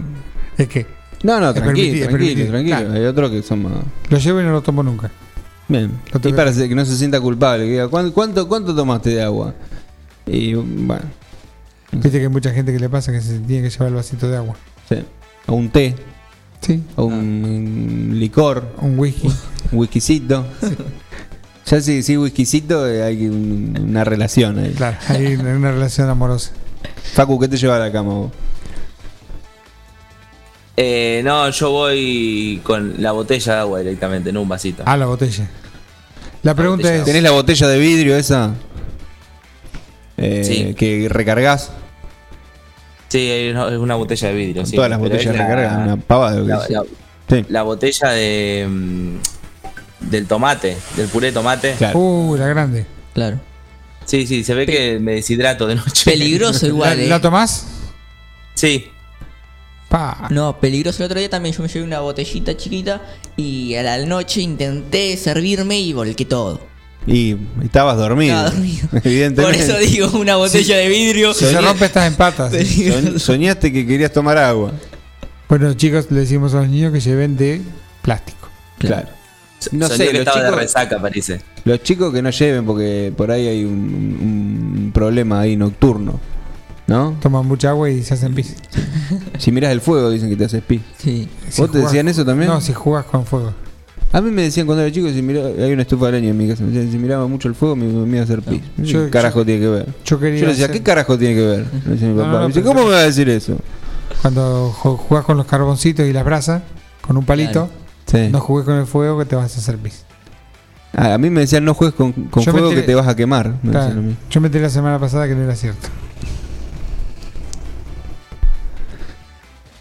Es 0.56 0.68
que 0.68 0.86
No, 1.22 1.38
no, 1.38 1.52
tranquilo, 1.52 2.06
tranquilo, 2.08 2.46
tranquilo. 2.48 2.76
Claro. 2.78 2.92
Hay 2.94 3.04
otros 3.04 3.30
que 3.30 3.42
son 3.42 3.62
más. 3.64 3.72
lo 4.08 4.18
llevo 4.18 4.40
y 4.40 4.44
no 4.44 4.52
lo 4.52 4.62
tomo 4.62 4.82
nunca. 4.82 5.10
Bien. 5.68 5.90
Lo 6.12 6.26
Y 6.28 6.32
para 6.32 6.52
que 6.52 6.74
no 6.74 6.84
se 6.86 6.96
sienta 6.96 7.20
culpable, 7.20 7.64
que 7.66 7.72
diga, 7.72 7.88
¿cuánto, 7.88 8.14
cuánto, 8.14 8.48
cuánto 8.48 8.74
tomaste 8.74 9.10
de 9.10 9.22
agua? 9.22 9.52
Y 10.26 10.54
bueno, 10.54 11.04
Viste 11.92 12.10
que 12.18 12.24
hay 12.24 12.28
mucha 12.28 12.50
gente 12.52 12.72
que 12.72 12.78
le 12.80 12.88
pasa 12.88 13.12
que 13.12 13.20
se 13.20 13.38
tiene 13.38 13.62
que 13.62 13.70
llevar 13.70 13.88
el 13.88 13.94
vasito 13.94 14.28
de 14.28 14.36
agua. 14.36 14.56
sí. 14.88 14.96
O 15.46 15.54
un 15.54 15.70
té, 15.70 15.94
Sí, 16.60 16.82
o 16.96 17.04
un 17.04 18.10
licor, 18.14 18.66
un 18.80 18.98
whisky. 18.98 19.28
un 19.72 19.78
whiskycito. 19.78 20.44
Ya 21.68 21.80
si 21.80 22.02
sí, 22.04 22.16
whiskycito, 22.16 22.88
eh, 22.88 23.02
hay 23.02 23.26
un- 23.26 23.76
una 23.88 24.04
relación 24.04 24.56
ahí. 24.60 24.70
Claro, 24.72 24.96
hay 25.08 25.34
una 25.34 25.54
una 25.56 25.72
relación 25.72 26.08
amorosa. 26.08 26.52
Facu, 27.14 27.40
¿qué 27.40 27.48
te 27.48 27.56
lleva 27.56 27.74
a 27.76 27.80
la 27.80 27.90
cama 27.90 28.14
vos? 28.14 28.32
Eh, 30.76 31.22
no, 31.24 31.48
yo 31.50 31.70
voy 31.70 32.60
con 32.62 32.94
la 33.02 33.12
botella 33.12 33.54
de 33.54 33.60
agua 33.60 33.78
directamente, 33.80 34.32
no 34.32 34.42
un 34.42 34.48
vasito. 34.48 34.82
Ah, 34.86 34.96
la 34.96 35.06
botella. 35.06 35.48
La 36.42 36.54
pregunta 36.54 36.82
botella. 36.84 37.00
es: 37.00 37.04
¿Tenés 37.04 37.22
la 37.22 37.30
botella 37.32 37.66
de 37.66 37.78
vidrio 37.80 38.16
esa? 38.16 38.54
Eh, 40.16 40.44
Sí. 40.44 40.74
Que 40.74 41.08
recargas. 41.08 41.70
Sí, 43.08 43.28
es 43.30 43.54
una- 43.54 43.94
botella 43.94 44.28
de 44.28 44.34
vidrio. 44.34 44.62
Con 44.62 44.66
sí, 44.70 44.76
todas 44.76 44.90
las 44.90 44.98
botellas 44.98 45.26
es 45.26 45.36
la- 45.36 45.46
recargadas. 45.46 45.84
Una 45.86 45.96
pavada. 45.96 46.36
lo 46.38 46.44
que 46.44 46.48
la, 46.50 46.58
la- 46.80 46.84
Sí, 47.28 47.44
la 47.48 47.62
botella 47.62 48.08
de 48.10 48.66
mm, 48.68 49.16
del 50.10 50.26
tomate, 50.26 50.76
del 50.96 51.08
puré 51.08 51.28
de 51.28 51.32
tomate. 51.32 51.74
claro. 51.78 51.98
Uh, 51.98 52.36
la 52.36 52.46
grande. 52.46 52.86
claro. 53.14 53.40
Sí, 54.04 54.24
sí, 54.28 54.44
se 54.44 54.54
ve 54.54 54.66
que 54.66 55.00
me 55.00 55.14
deshidrato 55.14 55.66
de 55.66 55.74
noche. 55.74 56.08
Peligroso 56.10 56.60
¿La, 56.66 56.68
igual, 56.68 57.00
¿eh? 57.00 57.08
la 57.08 57.20
tomás? 57.20 57.66
Sí, 58.54 58.86
Pa. 59.88 60.26
No, 60.30 60.58
peligroso 60.60 61.02
el 61.02 61.06
otro 61.06 61.18
día 61.20 61.28
también 61.30 61.54
yo 61.54 61.62
me 61.62 61.68
llevé 61.68 61.84
una 61.84 62.00
botellita 62.00 62.56
chiquita 62.56 63.02
y 63.36 63.74
a 63.76 63.82
la 63.84 63.98
noche 63.98 64.40
intenté 64.40 65.16
servirme 65.16 65.78
y 65.80 65.92
volqué 65.92 66.24
todo. 66.24 66.60
Y 67.06 67.36
estabas 67.62 67.96
dormido. 67.96 68.34
Estaba 68.36 68.50
dormido. 68.54 68.88
Evidentemente. 69.04 69.42
Por 69.42 69.54
eso 69.54 69.78
digo, 69.78 70.10
una 70.18 70.36
botella 70.36 70.76
de 70.76 70.88
vidrio. 70.88 71.32
Si 71.34 71.44
se 71.44 71.60
rompe, 71.60 71.84
estás 71.86 72.06
en 72.08 72.14
patas. 72.14 72.52
Soñ- 72.52 73.18
soñaste 73.18 73.72
que 73.72 73.86
querías 73.86 74.12
tomar 74.12 74.38
agua. 74.38 74.72
Bueno, 75.48 75.72
chicos, 75.74 76.06
le 76.10 76.20
decimos 76.20 76.54
a 76.54 76.58
los 76.62 76.68
niños 76.68 76.92
que 76.92 77.00
lleven 77.00 77.36
de 77.36 77.62
plástico. 78.02 78.48
Claro. 78.78 79.08
No 79.72 79.86
soñé 79.88 79.96
sé, 79.98 80.06
que 80.08 80.12
los 80.14 80.20
estaba 80.20 80.42
de 80.42 80.48
chicos- 80.48 80.60
resaca, 80.60 81.00
parece. 81.00 81.40
Los 81.64 81.82
chicos 81.82 82.12
que 82.12 82.22
no 82.22 82.30
lleven 82.30 82.66
porque 82.66 83.12
por 83.16 83.30
ahí 83.30 83.46
hay 83.46 83.64
un, 83.64 83.72
un 83.72 84.90
problema 84.92 85.40
ahí 85.40 85.56
nocturno. 85.56 86.18
¿No? 86.88 87.16
Toman 87.20 87.44
mucha 87.46 87.70
agua 87.70 87.90
y 87.90 88.02
se 88.04 88.14
hacen 88.14 88.32
pis. 88.32 88.54
Si 89.38 89.50
miras 89.50 89.72
el 89.72 89.80
fuego 89.80 90.08
dicen 90.10 90.28
que 90.28 90.36
te 90.36 90.44
haces 90.44 90.62
pis. 90.62 90.82
Sí. 90.98 91.28
Si 91.48 91.60
¿Vos 91.60 91.70
te 91.72 91.78
jugás- 91.78 91.90
decían 91.92 92.06
eso 92.08 92.24
también? 92.24 92.48
No, 92.48 92.60
si 92.60 92.72
jugás 92.72 93.04
con 93.06 93.26
fuego. 93.26 93.54
A 94.12 94.20
mí 94.20 94.30
me 94.30 94.42
decían 94.42 94.66
cuando 94.66 94.82
era 94.84 94.92
chico, 94.92 95.08
si 95.10 95.20
mira, 95.20 95.42
hay 95.46 95.72
una 95.72 95.82
estufa 95.82 96.06
de 96.06 96.12
leña 96.12 96.30
en 96.30 96.38
mi 96.38 96.48
casa, 96.48 96.62
me 96.62 96.70
decían, 96.70 96.90
si 96.90 96.98
miraba 96.98 97.26
mucho 97.26 97.48
el 97.48 97.54
fuego 97.54 97.76
me, 97.76 97.86
me 97.86 98.08
iba 98.16 98.20
a 98.20 98.24
hacer 98.24 98.40
pis. 98.40 98.62
Yo- 98.78 99.04
¿Qué 99.06 99.10
carajo 99.10 99.44
tiene 99.44 99.60
que 99.60 99.68
ver? 99.68 99.86
Yo 100.04 100.18
quería. 100.20 100.38
Yo 100.40 100.46
le 100.46 100.52
decía, 100.52 100.66
hacer- 100.66 100.76
¿qué 100.76 100.82
carajo 100.82 101.18
tiene 101.18 101.34
que 101.34 101.46
ver? 101.46 101.66
Me 101.84 101.92
decía 101.92 102.08
mi 102.08 102.14
papá. 102.18 102.30
no, 102.40 102.48
Me 102.48 102.62
¿cómo 102.62 102.84
me 102.84 102.90
va 102.92 102.98
a 102.98 103.02
decir 103.02 103.28
eso? 103.28 103.58
Cuando 104.22 104.72
ju- 104.72 104.96
jugás 104.96 105.24
con 105.24 105.36
los 105.36 105.46
carboncitos 105.46 106.06
y 106.06 106.12
las 106.12 106.24
brasas, 106.24 106.62
con 107.06 107.16
un 107.16 107.24
palito, 107.26 107.68
Sí. 108.06 108.28
no 108.30 108.40
jugues 108.40 108.64
con 108.64 108.76
el 108.76 108.86
fuego 108.86 109.18
que 109.18 109.24
te 109.26 109.36
vas 109.36 109.54
a 109.56 109.58
hacer 109.58 109.76
pis. 109.78 110.04
Ah, 110.94 111.14
a 111.14 111.18
mí 111.18 111.28
me 111.28 111.40
decían, 111.40 111.64
no 111.64 111.74
juegues 111.74 111.94
con, 111.94 112.14
fuego 112.30 112.70
que 112.70 112.82
te 112.82 112.94
vas 112.94 113.08
a 113.08 113.14
quemar. 113.16 113.56
Me 113.62 113.72
Claro. 113.72 114.02
Yo 114.30 114.40
me 114.40 114.46
enteré 114.46 114.62
la 114.64 114.70
semana 114.70 114.98
pasada 114.98 115.26
que 115.28 115.34
no 115.34 115.42
era 115.42 115.54
cierto. 115.56 115.88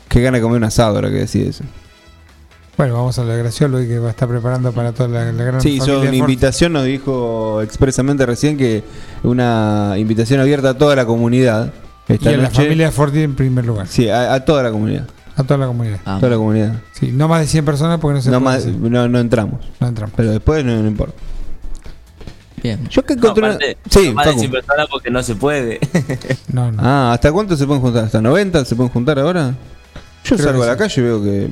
Qué 0.09 0.21
gana 0.21 0.37
de 0.37 0.41
comer 0.43 0.57
un 0.57 0.63
asado 0.65 0.95
ahora 0.95 1.09
que 1.09 1.15
decís 1.17 1.47
eso. 1.47 1.63
Bueno, 2.77 2.93
vamos 2.93 3.17
a 3.19 3.23
lo 3.23 3.29
de 3.29 3.37
Graciolo 3.39 3.77
que 3.79 3.99
va 3.99 4.07
a 4.07 4.11
estar 4.11 4.27
preparando 4.27 4.71
para 4.73 4.91
toda 4.91 5.07
la, 5.07 5.31
la 5.31 5.43
gran 5.45 5.61
Sí, 5.61 5.75
hizo 5.75 5.85
familia 5.85 6.09
una 6.09 6.17
Ford. 6.19 6.29
invitación, 6.29 6.73
nos 6.73 6.83
dijo 6.85 7.61
expresamente 7.61 8.25
recién 8.25 8.57
que 8.57 8.83
una 9.23 9.93
invitación 9.97 10.41
abierta 10.41 10.71
a 10.71 10.73
toda 10.73 10.93
la 10.95 11.05
comunidad 11.05 11.71
Esta 12.07 12.31
y 12.31 12.33
a 12.33 12.37
la 12.37 12.43
noche- 12.43 12.55
familia 12.63 12.91
Forti 12.91 13.21
en 13.21 13.35
primer 13.35 13.65
lugar. 13.65 13.87
Sí, 13.87 14.09
a, 14.09 14.33
a 14.33 14.43
toda 14.43 14.61
la 14.61 14.71
comunidad. 14.71 15.07
A 15.37 15.43
toda 15.43 15.57
la 15.57 15.67
comunidad. 15.67 15.99
Ah, 16.05 16.17
toda 16.19 16.31
la 16.31 16.37
comunidad. 16.37 16.81
Sí, 16.93 17.11
no 17.13 17.27
más 17.29 17.41
de 17.41 17.47
100 17.47 17.63
personas 17.65 17.99
porque 17.99 18.15
no 18.15 18.21
se 18.21 18.29
No, 18.31 18.41
puede 18.41 18.57
más, 18.57 18.65
no, 18.65 19.07
no 19.07 19.19
entramos. 19.19 19.61
No 19.79 19.87
entramos. 19.87 20.13
Pero 20.17 20.31
después 20.31 20.63
no, 20.65 20.81
no 20.81 20.87
importa. 20.87 21.13
bien. 22.61 22.87
Yo 22.89 23.03
que 23.05 23.15
No, 23.15 23.21
encontré. 23.29 23.45
una- 23.51 23.57
Sí, 23.89 24.11
más 24.13 24.25
de 24.25 24.31
Facu. 24.31 24.39
100 24.39 24.51
personas 24.51 24.87
porque 24.91 25.11
no 25.11 25.23
se 25.23 25.35
puede. 25.35 25.79
No, 26.51 26.71
no. 26.73 26.81
Ah, 26.83 27.13
¿hasta 27.13 27.31
cuánto 27.31 27.55
se 27.55 27.65
pueden 27.65 27.81
juntar? 27.81 28.03
¿Hasta 28.05 28.21
90 28.21 28.65
se 28.65 28.75
pueden 28.75 28.91
juntar 28.91 29.17
ahora? 29.19 29.55
Yo 30.25 30.35
Creo 30.35 30.47
salgo 30.49 30.63
a 30.63 30.67
la 30.67 30.73
sí. 30.73 30.79
calle 30.79 31.01
y 31.01 31.03
veo 31.03 31.23
que 31.23 31.49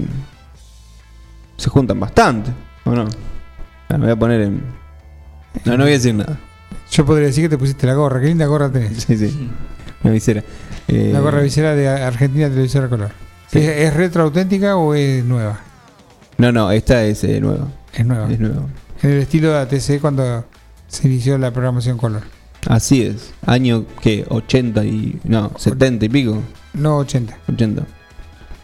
se 1.57 1.69
juntan 1.69 1.99
bastante, 1.99 2.51
¿o 2.85 2.91
no? 2.91 3.07
Ah, 3.89 3.97
me 3.97 4.05
voy 4.05 4.11
a 4.11 4.15
poner 4.15 4.41
en... 4.41 4.61
No, 5.65 5.73
no 5.77 5.83
voy 5.83 5.91
a 5.91 5.95
decir 5.95 6.15
nada. 6.15 6.37
Yo 6.91 7.05
podría 7.05 7.27
decir 7.27 7.43
que 7.45 7.49
te 7.49 7.57
pusiste 7.57 7.85
la 7.87 7.93
gorra. 7.93 8.19
Qué 8.19 8.27
linda 8.27 8.45
gorra 8.45 8.71
tenés. 8.71 9.03
Sí, 9.07 9.17
sí. 9.17 9.49
Una 10.03 10.13
visera. 10.13 10.43
Eh, 10.87 11.11
La 11.13 11.19
gorra 11.21 11.41
visera 11.41 11.75
de 11.75 11.87
Argentina 11.87 12.49
Televisora 12.49 12.89
Color. 12.89 13.11
Sí. 13.51 13.59
¿Es, 13.59 13.65
es 13.67 13.93
retro 13.93 14.23
auténtica 14.23 14.75
o 14.75 14.93
es 14.93 15.23
nueva? 15.23 15.59
No, 16.37 16.51
no, 16.51 16.71
esta 16.71 17.03
es 17.05 17.23
eh, 17.23 17.39
nueva. 17.39 17.67
Es 17.93 18.05
nueva. 18.05 18.29
Es 18.31 18.39
nueva. 18.39 18.63
En 19.01 19.11
el 19.11 19.17
estilo 19.19 19.51
de 19.51 19.59
ATC 19.59 20.01
cuando 20.01 20.45
se 20.87 21.07
inició 21.07 21.37
la 21.37 21.51
programación 21.51 21.97
Color. 21.97 22.23
Así 22.67 23.03
es. 23.03 23.33
Año, 23.45 23.85
¿qué? 24.01 24.25
80 24.27 24.83
y... 24.85 25.19
No, 25.23 25.51
70 25.57 26.05
y 26.05 26.09
pico. 26.09 26.41
No 26.73 26.97
80. 26.97 27.37
80. 27.49 27.83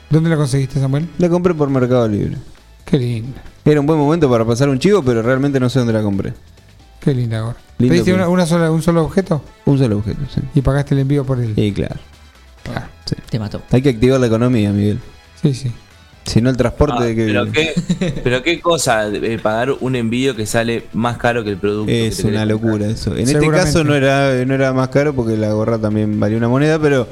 ¿Dónde 0.10 0.30
la 0.30 0.36
conseguiste, 0.38 0.80
Samuel? 0.80 1.08
La 1.20 1.30
compré 1.30 1.54
por 1.54 1.70
Mercado 1.70 2.08
Libre. 2.08 2.38
Qué 2.90 2.98
linda. 2.98 3.42
Era 3.66 3.80
un 3.80 3.86
buen 3.86 4.00
momento 4.00 4.30
para 4.30 4.44
pasar 4.46 4.68
un 4.70 4.80
chivo, 4.80 5.04
pero 5.04 5.22
realmente 5.22 5.60
no 5.60 5.70
sé 5.70 5.80
dónde 5.80 5.94
la 5.94 6.02
compré. 6.02 6.34
Qué 7.00 7.14
linda 7.14 7.42
gorra. 7.42 7.58
Lindo 7.78 7.94
¿Pediste 7.94 8.14
una, 8.14 8.28
una 8.28 8.46
sola, 8.46 8.72
un 8.72 8.82
solo 8.82 9.04
objeto 9.04 9.42
Un 9.66 9.78
solo 9.78 9.98
objeto, 9.98 10.20
sí. 10.34 10.42
y 10.56 10.62
pagaste 10.62 10.96
el 10.96 11.02
envío 11.02 11.24
por 11.24 11.40
él? 11.40 11.54
Y 11.56 11.72
claro. 11.72 11.96
Claro. 12.64 12.88
sí. 13.06 13.16
Te 13.30 13.40
mató. 13.40 13.62
Hay 13.72 13.82
que 13.82 13.90
activar 13.90 14.20
la 14.20 14.28
economía, 14.28 14.72
Miguel. 14.72 15.00
Sí, 15.42 15.54
sí. 15.54 15.72
Si 16.30 16.42
no, 16.42 16.50
el 16.50 16.58
transporte 16.58 16.96
Ah, 17.00 17.04
de 17.06 17.16
que... 17.16 17.26
pero, 17.26 17.52
qué, 17.52 17.74
pero 18.24 18.44
qué 18.44 18.60
cosa, 18.62 19.08
eh, 19.08 19.40
pagar 19.42 19.72
un 19.80 19.96
envío 19.96 20.36
que 20.36 20.46
sale 20.46 20.84
más 20.94 21.18
caro 21.18 21.44
que 21.44 21.50
el 21.52 21.58
producto. 21.58 21.88
que 21.88 22.08
Es 22.08 22.20
una 22.20 22.40
comprar. 22.42 22.48
locura 22.48 22.86
eso. 22.88 23.16
En 23.16 23.28
este 23.28 23.50
caso 23.50 23.84
no 23.84 23.96
era, 23.96 24.46
no 24.46 24.54
era 24.54 24.72
más 24.74 24.90
caro 24.90 25.14
porque 25.14 25.36
la 25.38 25.52
gorra 25.54 25.78
también 25.78 26.20
valía 26.20 26.38
una 26.38 26.48
moneda, 26.50 26.78
pero 26.80 27.08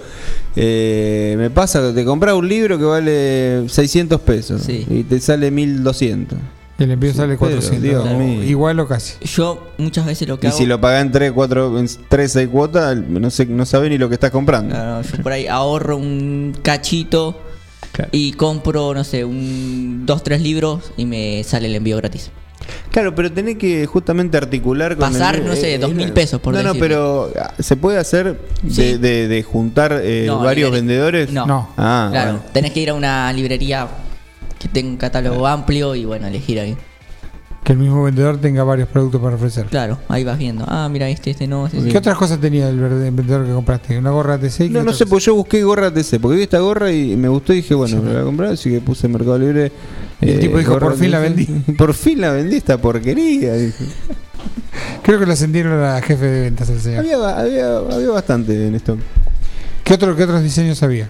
eh, 0.56 1.36
me 1.38 1.50
pasa 1.50 1.82
que 1.82 1.94
te 1.94 2.06
compras 2.06 2.36
un 2.36 2.48
libro 2.48 2.78
que 2.78 2.84
vale 2.86 3.68
600 3.70 4.22
pesos 4.22 4.62
Sí. 4.64 4.86
y 4.90 5.04
te 5.04 5.20
sale 5.20 5.52
1200. 5.52 6.38
Y 6.80 6.84
el 6.84 6.92
envío 6.92 7.12
Sí, 7.12 7.18
sale 7.18 7.30
pero, 7.38 7.40
400. 7.40 7.82
Dios 7.82 8.06
o 8.08 8.18
mío. 8.20 8.44
igual 8.44 8.80
o 8.80 8.88
casi. 8.88 9.16
Yo 9.26 9.68
muchas 9.80 10.06
veces 10.06 10.28
lo 10.28 10.40
que 10.40 10.46
Y 10.46 10.50
hago. 10.50 10.58
si 10.60 10.66
lo 10.68 10.80
pagás 10.80 11.02
en 11.04 11.12
3, 11.12 11.32
4, 11.32 11.80
en 11.80 11.88
3, 12.08 12.32
6 12.32 12.48
cuotas, 12.50 12.96
no, 12.98 13.30
sé, 13.32 13.48
no 13.48 13.66
sabes 13.66 13.90
ni 13.90 13.98
lo 13.98 14.10
que 14.10 14.14
estás 14.14 14.30
comprando. 14.32 14.76
Claro, 14.76 15.02
yo 15.02 15.24
por 15.24 15.32
ahí 15.32 15.48
ahorro 15.48 15.98
un 15.98 16.56
cachito 16.62 17.36
Claro. 17.92 18.10
y 18.14 18.34
compro, 18.34 18.94
no 18.94 19.04
sé, 19.04 19.26
un 19.26 20.04
dos, 20.06 20.24
tres 20.24 20.42
libros 20.42 20.92
y 20.98 21.06
me 21.06 21.44
sale 21.44 21.68
el 21.68 21.76
envío 21.76 21.98
gratis. 21.98 22.32
Claro, 22.92 23.16
pero 23.16 23.32
tenés 23.32 23.58
que 23.58 23.86
justamente 23.86 24.38
articular 24.38 24.98
con 24.98 25.12
Pasar, 25.12 25.36
el- 25.38 25.46
no 25.46 25.56
sé, 25.56 25.76
eh, 25.76 25.78
dos 25.78 25.94
mil 25.94 26.10
eh, 26.10 26.12
pesos, 26.12 26.40
por 26.42 26.54
No, 26.54 26.62
no, 26.64 26.74
decirlo. 26.74 26.88
pero 26.88 27.42
ah, 27.42 27.54
¿se 27.60 27.76
puede 27.76 27.98
hacer 27.98 28.38
de, 28.62 28.72
Sí. 28.74 28.98
de- 28.98 29.28
de 29.28 29.44
juntar 29.44 30.00
eh, 30.04 30.26
No, 30.28 30.40
varios 30.40 30.72
vendedores? 30.72 31.32
No. 31.32 31.46
No. 31.46 31.70
Ah, 31.78 32.10
claro, 32.12 32.32
bueno. 32.34 32.46
tenés 32.54 32.72
que 32.72 32.82
ir 32.82 32.90
a 32.90 32.94
una 32.94 33.32
librería 33.34 33.88
que 34.60 34.68
tenga 34.68 34.90
un 34.90 34.98
catálogo 34.98 35.48
amplio 35.48 35.96
y 35.96 36.06
bueno, 36.06 36.28
elegir 36.28 36.60
ahí. 36.60 36.76
Que 37.68 37.74
el 37.74 37.80
mismo 37.80 38.02
vendedor 38.02 38.38
tenga 38.38 38.64
varios 38.64 38.88
productos 38.88 39.20
para 39.22 39.36
ofrecer. 39.36 39.66
Claro, 39.66 39.98
ahí 40.08 40.24
vas 40.24 40.38
viendo. 40.38 40.64
Ah, 40.70 40.88
mira, 40.90 41.10
este, 41.10 41.32
este 41.32 41.48
no, 41.48 41.66
este 41.66 41.82
sí. 41.82 41.90
¿Qué 41.90 41.98
otras 41.98 42.18
cosas 42.18 42.40
tenía 42.40 42.70
el 42.70 42.80
vendedor 42.80 43.46
que 43.46 43.52
compraste? 43.52 43.98
¿Una 43.98 44.10
gorra 44.12 44.36
ATC? 44.36 44.62
y 44.62 44.70
No, 44.70 44.84
no 44.84 44.94
sé, 44.94 45.00
cosa? 45.04 45.10
pues 45.10 45.26
yo 45.26 45.36
busqué 45.36 45.64
gorra 45.64 45.94
TC, 45.94 46.18
porque 46.22 46.38
vi 46.38 46.44
esta 46.44 46.60
gorra 46.60 46.94
y 46.94 47.18
me 47.18 47.28
gustó 47.28 47.52
y 47.52 47.58
dije, 47.58 47.76
bueno, 47.76 47.98
me 48.02 48.06
la 48.08 48.12
voy 48.14 48.22
a 48.22 48.24
comprar, 48.24 48.52
así 48.54 48.70
que 48.70 48.80
puse 48.80 49.08
en 49.08 49.12
Mercado 49.12 49.38
Libre. 49.38 49.66
eh, 49.66 49.72
Y 50.22 50.30
el 50.30 50.40
tipo 50.40 50.58
dijo, 50.60 50.80
"Por 50.80 50.96
fin 50.96 51.12
la 51.12 51.18
TC". 51.22 51.24
vendí. 51.28 51.46
Por 51.78 51.94
fin 51.94 52.22
la 52.22 52.32
vendí 52.32 52.56
esta 52.56 52.78
porquería. 52.78 53.54
dije. 53.56 53.84
Creo 55.04 55.20
que 55.20 55.26
lo 55.26 55.36
sentieron 55.36 55.84
a 55.84 56.02
jefe 56.02 56.26
de 56.26 56.42
ventas 56.44 56.70
el 56.70 56.80
señor. 56.80 57.00
Había, 57.00 57.38
había, 57.38 57.78
había 57.80 58.10
bastante 58.12 58.68
en 58.68 58.76
esto. 58.76 58.98
¿Qué, 59.84 59.94
otro, 59.96 60.16
¿Qué 60.16 60.24
otros 60.24 60.42
diseños 60.42 60.82
había? 60.84 61.10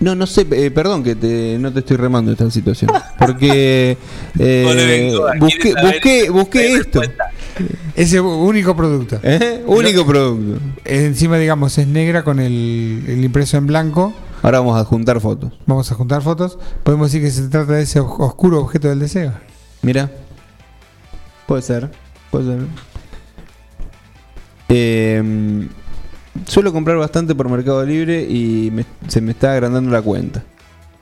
No, 0.00 0.14
no 0.14 0.26
sé, 0.26 0.46
eh, 0.52 0.70
perdón 0.70 1.02
que 1.04 1.14
te, 1.14 1.58
no 1.58 1.72
te 1.72 1.80
estoy 1.80 1.96
remando 1.98 2.32
esta 2.32 2.50
situación. 2.50 2.90
Porque 3.18 3.98
eh, 4.38 5.12
busqué, 5.38 5.74
busqué, 5.82 6.30
busqué 6.30 6.72
esto. 6.74 7.02
Ese 7.94 8.18
único 8.20 8.74
producto. 8.74 9.20
¿Eh? 9.22 9.62
Único 9.66 10.06
producto. 10.06 10.58
Encima, 10.86 11.36
digamos, 11.36 11.76
es 11.76 11.86
negra 11.86 12.22
con 12.24 12.40
el, 12.40 13.04
el 13.06 13.22
impreso 13.24 13.58
en 13.58 13.66
blanco. 13.66 14.14
Ahora 14.42 14.60
vamos 14.60 14.80
a 14.80 14.84
juntar 14.86 15.20
fotos. 15.20 15.52
Vamos 15.66 15.92
a 15.92 15.94
juntar 15.94 16.22
fotos. 16.22 16.58
Podemos 16.82 17.12
decir 17.12 17.22
que 17.26 17.30
se 17.30 17.46
trata 17.48 17.74
de 17.74 17.82
ese 17.82 18.00
os- 18.00 18.10
oscuro 18.18 18.58
objeto 18.60 18.88
del 18.88 19.00
deseo. 19.00 19.34
Mira. 19.82 20.10
Puede 21.46 21.60
ser. 21.60 21.90
Puede 22.30 22.44
ser. 22.46 22.66
Eh, 24.70 25.68
suelo 26.46 26.72
comprar 26.72 26.96
bastante 26.96 27.34
por 27.34 27.48
Mercado 27.48 27.84
Libre 27.84 28.22
y 28.22 28.70
me- 28.72 28.84
se 29.08 29.20
me 29.20 29.32
está 29.32 29.52
agrandando 29.52 29.90
la 29.90 30.02
cuenta. 30.02 30.42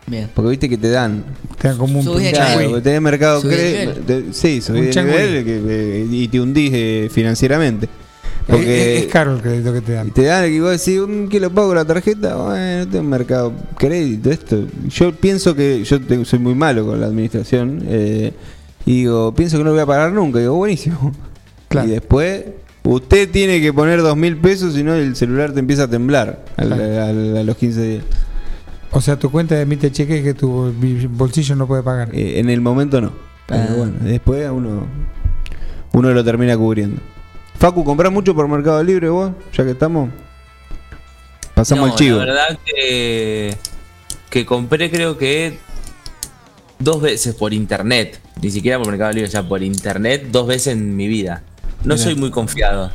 Bien. 0.07 0.29
Porque 0.35 0.51
viste 0.51 0.69
que 0.71 0.79
te 0.79 0.88
dan. 0.88 1.23
Te 1.61 1.69
dan 1.69 1.77
como 1.77 1.99
un 1.99 2.05
Subí 2.05 2.25
de 2.25 2.31
punto. 2.31 2.45
nivel. 2.49 2.67
Claro, 2.69 2.83
tenés 2.83 3.03
Mercado 3.03 3.43
Cre- 3.43 3.95
te- 4.07 4.33
Sí, 4.33 4.61
subí 4.62 4.81
Un 4.81 4.91
de 4.91 5.05
nivel 5.05 5.45
que, 5.45 5.62
eh, 5.69 6.07
y 6.11 6.29
te 6.29 6.41
hundís 6.41 6.71
eh, 6.73 7.09
financieramente. 7.12 7.87
Es, 7.87 7.91
Porque 8.55 8.97
es- 8.97 9.05
es 9.05 9.12
caro 9.12 9.35
el 9.35 9.43
crédito 9.43 9.71
que 9.75 9.83
te 9.83 9.93
y 9.93 9.95
dan. 9.97 10.11
te 10.11 10.23
dan 10.23 10.45
que 10.51 10.61
vos 10.62 10.71
decís, 10.71 10.99
"Mm, 11.07 11.29
¿qué 11.29 11.38
lo 11.41 11.51
pago 11.53 11.69
con 11.69 11.77
la 11.77 11.85
tarjeta? 11.85 12.37
Bueno, 12.37 12.88
tengo 12.88 13.05
mercado 13.05 13.53
crédito, 13.77 14.31
esto. 14.31 14.64
Yo 14.88 15.12
pienso 15.14 15.55
que 15.55 15.85
yo 15.85 16.01
te- 16.01 16.25
soy 16.25 16.38
muy 16.38 16.55
malo 16.55 16.87
con 16.87 16.99
la 16.99 17.07
administración. 17.09 17.83
eh, 17.87 18.33
y 18.87 19.01
digo, 19.01 19.35
pienso 19.35 19.59
que 19.59 19.64
no 19.64 19.69
lo 19.71 19.75
voy 19.75 19.83
a 19.83 19.87
pagar 19.87 20.12
nunca. 20.12 20.38
Y 20.38 20.43
digo, 20.43 20.55
buenísimo. 20.55 21.12
Claro. 21.69 21.87
Y 21.87 21.91
después, 21.91 22.45
usted 22.85 23.31
tiene 23.31 23.61
que 23.61 23.73
poner 23.73 24.03
dos 24.03 24.17
mil 24.17 24.37
pesos, 24.37 24.75
si 24.75 24.83
no 24.83 24.95
el 24.95 25.14
celular 25.17 25.53
te 25.53 25.61
empieza 25.61 25.85
a 25.85 25.88
temblar 25.88 26.45
al- 26.57 26.69
Claro. 26.69 26.83
al- 27.05 27.37
a 27.38 27.43
los 27.43 27.57
15 27.57 27.83
días. 27.83 28.05
O 28.91 29.01
sea, 29.01 29.19
tu 29.19 29.31
cuenta 29.31 29.61
emite 29.61 29.93
cheques 29.93 30.23
que 30.25 30.33
tu 30.35 30.73
bolsillo 31.11 31.55
no 31.57 31.67
puede 31.67 31.83
pagar. 31.83 32.09
Eh, 32.14 32.38
en 32.41 32.49
el 32.49 32.61
momento 32.61 33.01
no. 33.01 33.12
Pero 33.47 33.62
Ah. 33.62 33.75
bueno, 33.77 33.93
después 34.01 34.49
uno, 34.51 34.87
uno 35.93 36.11
lo 36.12 36.25
termina 36.25 36.57
cubriendo. 36.57 37.01
Facu, 37.59 37.85
¿comprás 37.85 38.12
mucho 38.12 38.35
por 38.35 38.47
Mercado 38.49 38.83
Libre 38.83 39.09
vos? 39.09 39.33
Ya 39.53 39.64
que 39.64 39.73
estamos. 39.73 40.11
Pasamos 41.55 41.87
No, 41.88 41.93
al 41.93 41.99
chivo. 41.99 42.19
La 42.19 42.25
verdad 42.25 42.59
que, 42.64 43.55
que 44.31 44.47
compré 44.47 44.91
creo 44.91 45.19
que 45.19 45.59
dos 46.79 47.03
veces 47.03 47.35
por 47.35 47.53
internet. 47.53 48.21
Ni 48.41 48.51
siquiera 48.51 48.79
por 48.79 48.88
Mercado 48.88 49.12
Libre, 49.12 49.29
ya 49.29 49.43
por 49.47 49.62
internet, 49.62 50.29
dos 50.31 50.47
veces 50.47 50.75
en 50.75 50.95
mi 50.97 51.09
vida. 51.09 51.43
No 51.85 51.97
soy 51.97 52.14
muy 52.14 52.31
confiado. 52.31 52.91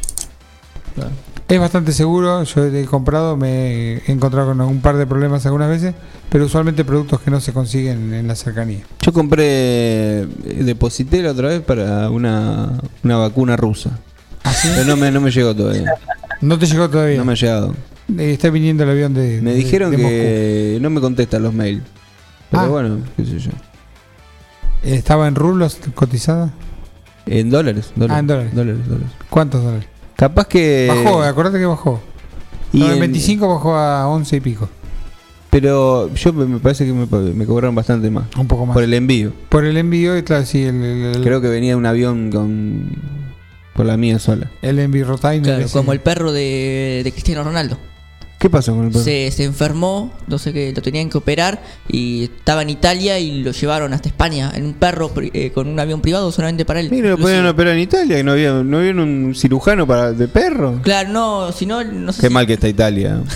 Es 1.47 1.59
bastante 1.59 1.91
seguro, 1.91 2.43
yo 2.43 2.65
he 2.65 2.85
comprado, 2.85 3.35
me 3.37 3.95
he 3.97 4.11
encontrado 4.11 4.47
con 4.49 4.61
un 4.61 4.81
par 4.81 4.95
de 4.97 5.05
problemas 5.05 5.45
algunas 5.45 5.69
veces, 5.69 5.93
pero 6.29 6.45
usualmente 6.45 6.83
productos 6.85 7.19
que 7.21 7.29
no 7.31 7.39
se 7.41 7.53
consiguen 7.53 8.13
en 8.13 8.27
la 8.27 8.35
cercanía. 8.35 8.79
Yo 9.01 9.13
compré, 9.13 9.43
eh, 10.21 10.27
deposité 10.63 11.21
la 11.21 11.31
otra 11.31 11.49
vez 11.49 11.61
para 11.61 12.09
una, 12.09 12.79
una 13.03 13.17
vacuna 13.17 13.55
rusa. 13.57 13.99
Pero 14.63 14.85
no 14.85 14.95
me, 14.97 15.11
no 15.11 15.21
me 15.21 15.31
llegó 15.31 15.55
todavía. 15.55 15.93
No 16.41 16.57
te 16.57 16.65
llegó 16.65 16.89
todavía. 16.89 17.17
No 17.17 17.25
me 17.25 17.33
ha 17.33 17.35
llegado. 17.35 17.75
Eh, 18.17 18.33
Está 18.33 18.49
viniendo 18.49 18.83
el 18.83 18.89
avión 18.89 19.13
de. 19.13 19.41
Me 19.41 19.51
de- 19.51 19.57
dijeron 19.57 19.91
de 19.91 19.97
que 19.97 20.77
no 20.81 20.89
me 20.89 21.01
contestan 21.01 21.43
los 21.43 21.53
mails. 21.53 21.83
Pero 22.51 22.63
Ah. 22.63 22.67
bueno, 22.67 22.97
qué 23.15 23.25
sé 23.25 23.39
yo. 23.39 23.51
¿Estaba 24.83 25.27
en 25.27 25.35
rublos 25.35 25.77
cotizada? 25.95 26.51
En 27.25 27.49
dólares, 27.49 27.91
dólares. 27.95 28.15
Ah, 28.15 28.19
en 28.19 28.27
dólares. 28.27 28.55
dólares, 28.55 28.87
dólares. 28.87 29.09
¿Cuántos 29.29 29.63
dólares? 29.63 29.87
Capaz 30.15 30.47
que. 30.47 30.87
bajó, 31.03 31.21
acordate 31.23 31.57
que 31.59 31.65
bajó. 31.65 32.01
y 32.71 32.77
Estaba 32.77 32.91
en 32.91 33.03
en- 33.03 33.11
25 33.11 33.47
bajó 33.47 33.75
a 33.75 34.07
11 34.09 34.35
y 34.37 34.39
pico. 34.41 34.69
Pero 35.49 36.11
yo 36.15 36.33
me 36.33 36.57
parece 36.59 36.85
que 36.85 36.93
me, 36.93 37.05
me 37.05 37.45
cobraron 37.45 37.75
bastante 37.75 38.09
más. 38.09 38.25
Un 38.37 38.47
poco 38.47 38.65
más. 38.65 38.73
Por 38.73 38.83
el 38.83 38.93
envío. 38.93 39.31
Por 39.49 39.65
el 39.65 39.77
envío, 39.77 40.17
y 40.17 40.23
claro, 40.23 40.45
sí, 40.45 40.63
el, 40.63 40.75
el, 40.83 41.15
el, 41.17 41.23
Creo 41.23 41.41
que 41.41 41.47
venía 41.49 41.77
un 41.77 41.85
avión 41.85 42.31
con. 42.31 42.89
Por 43.75 43.85
la 43.85 43.95
mía 43.97 44.19
sola. 44.19 44.51
el 44.61 44.79
envío. 44.79 45.05
Claro, 45.17 45.65
como 45.71 45.93
el 45.93 45.99
perro 45.99 46.31
de, 46.31 47.01
de 47.03 47.11
Cristiano 47.11 47.43
Ronaldo. 47.43 47.77
¿Qué 48.43 48.49
pasó 48.49 48.75
con 48.75 48.83
el 48.87 48.91
perro? 48.91 49.05
Se, 49.05 49.31
se 49.31 49.45
enfermó, 49.45 50.11
no 50.27 50.37
sé 50.37 50.51
qué, 50.51 50.73
lo 50.75 50.81
tenían 50.81 51.09
que 51.09 51.17
operar 51.17 51.63
y 51.87 52.25
estaba 52.25 52.61
en 52.61 52.71
Italia 52.71 53.17
y 53.17 53.41
lo 53.41 53.53
llevaron 53.53 53.93
hasta 53.93 54.09
España 54.09 54.51
en 54.53 54.65
un 54.65 54.73
perro 54.73 55.09
eh, 55.15 55.51
con 55.53 55.69
un 55.69 55.79
avión 55.79 56.01
privado 56.01 56.29
solamente 56.29 56.65
para 56.65 56.81
él. 56.81 56.89
Mira, 56.91 57.11
lo 57.11 57.17
podían 57.17 57.47
operar 57.47 57.75
en 57.75 57.79
Italia, 57.79 58.17
que 58.17 58.23
no 58.25 58.33
había, 58.33 58.51
no 58.51 58.79
había 58.79 58.91
un 58.91 59.33
cirujano 59.33 59.87
para 59.87 60.11
de 60.11 60.27
perro. 60.27 60.81
Claro, 60.83 61.07
no, 61.07 61.51
si 61.53 61.65
no, 61.65 61.85
no 61.85 62.11
sé 62.11 62.19
Qué 62.19 62.27
si- 62.27 62.33
mal 62.33 62.45
que 62.45 62.53
está 62.55 62.67
Italia. 62.67 63.21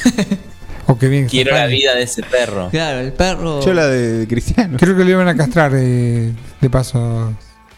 O 0.89 0.97
que 0.97 1.07
bien. 1.07 1.27
Quiero 1.27 1.53
la 1.53 1.67
vida 1.67 1.95
de 1.95 2.03
ese 2.03 2.23
perro. 2.23 2.67
Claro, 2.69 2.99
el 2.99 3.13
perro. 3.13 3.59
Yo 3.65 3.73
la 3.73 3.87
de, 3.87 4.19
de 4.19 4.27
Cristiano. 4.27 4.77
Creo 4.77 4.95
que 4.97 5.03
lo 5.05 5.09
iban 5.09 5.27
a 5.29 5.35
castrar 5.37 5.71
eh, 5.75 6.33
de 6.61 6.69
paso, 6.69 7.33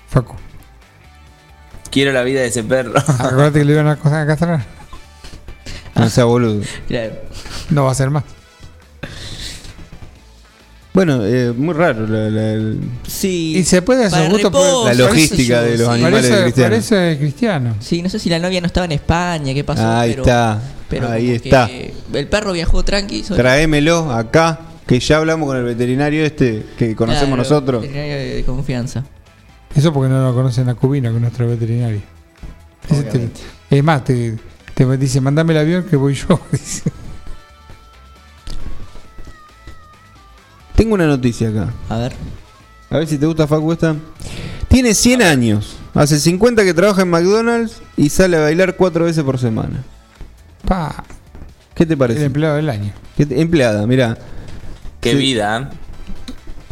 Facu. 0.07 0.35
Quiero 1.91 2.11
la 2.11 2.21
vida 2.23 2.41
de 2.41 2.47
ese 2.47 2.63
perro. 2.63 2.93
Acuérdate 3.19 3.59
que 3.59 3.65
lo 3.65 3.71
iban 3.73 3.87
a 3.87 3.97
castrar. 4.25 4.63
No 5.95 6.10
sea 6.10 6.25
boludo. 6.25 6.62
Claro. 6.88 7.13
No 7.69 7.86
va 7.86 7.91
a 7.91 7.95
ser 7.95 8.10
más. 8.10 8.23
Bueno, 10.93 11.23
eh, 11.23 11.54
muy 11.56 11.73
raro 11.75 12.08
la, 12.08 12.30
la- 12.30 12.52
el- 12.54 12.80
Sí. 13.08 13.56
Y 13.58 13.63
se 13.63 13.82
puede 13.82 14.06
hacer 14.06 14.30
gusto 14.30 14.52
por- 14.52 14.86
la 14.86 14.93
logística 14.95 15.62
de 15.62 15.78
los 15.78 15.88
sí. 15.88 15.93
animales 15.93 16.23
de 16.23 16.30
Parece, 16.30 16.43
cristiano. 16.43 16.69
parece 16.69 17.17
cristiano. 17.19 17.75
Sí, 17.80 18.02
no 18.02 18.10
sé 18.10 18.19
si 18.19 18.30
la 18.30 18.39
novia 18.39 18.60
no 18.60 18.67
estaba 18.67 18.86
en 18.86 18.93
España, 18.93 19.54
qué 19.54 19.63
pasó. 19.63 19.88
Ahí 19.88 20.10
pero, 20.12 20.23
está. 20.23 20.62
pero 20.89 21.10
Ahí 21.10 21.32
está. 21.32 21.69
El 21.69 22.28
perro 22.28 22.54
viajó 22.54 22.84
tranqui. 22.84 23.21
Tráemelo 23.21 24.12
acá, 24.12 24.60
que 24.88 24.99
ya 24.99 25.17
hablamos 25.17 25.47
con 25.47 25.58
el 25.58 25.63
veterinario 25.63 26.25
este 26.25 26.65
que 26.78 26.95
conocemos 26.95 27.28
Claro, 27.36 27.43
nosotros. 27.43 27.82
veterinario 27.84 28.15
de, 28.15 28.36
de 28.36 28.43
confianza. 28.43 29.06
Eso 29.75 29.93
porque 29.93 30.10
no 30.10 30.21
lo 30.28 30.34
conocen 30.34 30.67
a 30.69 30.75
Cubino, 30.75 31.12
que 31.12 31.15
es 31.17 31.21
nuestro 31.21 31.47
veterinario. 31.47 32.02
Ese 32.89 33.04
te- 33.04 33.10
Obviamente. 33.12 33.41
es 33.69 33.84
más, 33.84 34.04
te, 34.04 34.36
te 34.85 34.97
dice, 34.97 35.21
mandame 35.21 35.53
el 35.53 35.59
avión 35.59 35.83
que 35.83 35.95
voy 35.95 36.13
yo. 36.15 36.39
Dice. 36.51 36.91
Tengo 40.75 40.93
una 40.93 41.07
noticia 41.07 41.49
acá. 41.49 41.73
A 41.89 41.97
ver. 41.97 42.13
A 42.89 42.97
ver 42.97 43.07
si 43.07 43.17
te 43.17 43.25
gusta 43.25 43.47
Facu 43.47 43.71
esta. 43.73 43.95
Tiene 44.67 44.93
100 44.93 45.21
años. 45.21 45.75
Hace 45.93 46.19
50 46.19 46.63
que 46.63 46.73
trabaja 46.73 47.01
en 47.01 47.09
McDonald's 47.09 47.81
y 47.97 48.09
sale 48.09 48.37
a 48.37 48.41
bailar 48.41 48.75
cuatro 48.77 49.05
veces 49.05 49.23
por 49.23 49.37
semana. 49.39 49.83
Pa, 50.65 51.03
¿Qué 51.75 51.85
te 51.85 51.93
el 51.93 51.99
parece? 51.99 52.25
empleado 52.25 52.55
del 52.55 52.69
año. 52.69 52.93
¿Qué 53.17 53.25
te- 53.25 53.41
empleada, 53.41 53.85
mira. 53.87 54.17
Qué 55.01 55.11
Sí. 55.11 55.17
vida. 55.17 55.71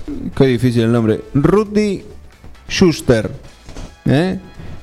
¿eh? 0.07 0.29
Qué 0.35 0.45
difícil 0.45 0.83
el 0.83 0.91
nombre. 0.91 1.21
Ruthie 1.33 2.05
Schuster. 2.69 3.29
¿Eh? 4.05 4.39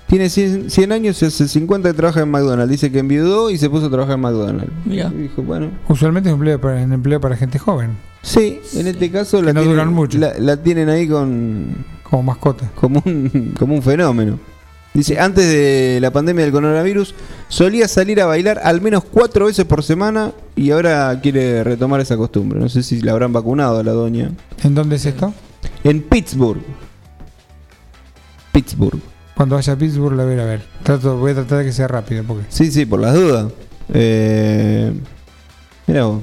Tiene 0.07 0.29
100, 0.29 0.71
100 0.71 0.93
años 0.93 1.23
y 1.23 1.27
hace 1.27 1.49
50 1.49 1.91
que 1.91 1.95
trabaja 1.95 2.21
en 2.21 2.31
McDonald's. 2.31 2.71
Dice 2.71 2.93
que 2.93 2.99
enviudó 2.99 3.51
y 3.51 3.59
se 3.59 3.71
puso 3.71 3.87
a 3.87 3.91
trabajar 3.91 4.15
en 4.15 4.21
McDonald's. 4.21 4.73
Mira. 4.85 5.11
Y 5.15 5.23
dijo, 5.23 5.43
bueno. 5.43 5.71
Usualmente 5.89 6.29
es 6.29 6.35
empleo 6.35 6.61
para, 6.61 6.83
un 6.83 6.93
empleo 6.93 7.21
para 7.21 7.37
gente 7.37 7.59
joven, 7.59 7.97
Sí, 8.23 8.59
en 8.75 8.87
este 8.87 9.11
caso 9.11 9.43
la, 9.43 9.53
no 9.53 9.61
tienen, 9.61 9.77
duran 9.77 9.93
mucho. 9.93 10.19
La, 10.19 10.33
la 10.39 10.57
tienen 10.57 10.89
ahí 10.89 11.07
con 11.07 11.85
como 12.03 12.23
mascota. 12.23 12.71
como 12.75 13.03
un, 13.05 13.55
como 13.59 13.75
un 13.75 13.83
fenómeno. 13.83 14.39
Dice, 14.95 15.19
antes 15.19 15.45
de 15.47 15.99
la 16.01 16.13
pandemia 16.13 16.45
del 16.45 16.53
coronavirus, 16.53 17.15
solía 17.49 17.89
salir 17.89 18.21
a 18.21 18.27
bailar 18.27 18.61
al 18.63 18.81
menos 18.81 19.03
cuatro 19.05 19.47
veces 19.47 19.65
por 19.65 19.83
semana 19.83 20.33
y 20.55 20.71
ahora 20.71 21.19
quiere 21.21 21.65
retomar 21.65 22.01
esa 22.01 22.17
costumbre. 22.17 22.61
No 22.61 22.69
sé 22.69 22.85
si 22.85 23.03
la 23.03 23.11
habrán 23.11 23.33
vacunado 23.33 23.81
a 23.81 23.83
la 23.83 23.91
doña. 23.91 24.31
¿En 24.63 24.75
dónde 24.75 24.97
es 24.97 25.05
esto? 25.05 25.35
En 25.83 26.01
Pittsburgh. 26.01 26.63
Pittsburgh. 28.53 29.01
Cuando 29.37 29.57
vaya 29.57 29.73
a 29.73 29.77
Pittsburgh 29.77 30.17
la 30.17 30.25
voy 30.25 30.33
a 30.33 30.35
ir 30.37 30.41
a 30.41 30.45
ver. 30.45 30.63
Trato, 30.83 31.17
voy 31.19 31.33
a 31.33 31.35
tratar 31.35 31.59
de 31.59 31.65
que 31.65 31.73
sea 31.73 31.89
rápido 31.89 32.23
porque 32.25 32.45
Sí, 32.49 32.71
sí, 32.71 32.87
por 32.87 33.01
las 33.01 33.15
dudas. 33.15 33.53
Eh, 33.93 34.93
mira 35.87 36.05
vos. 36.05 36.23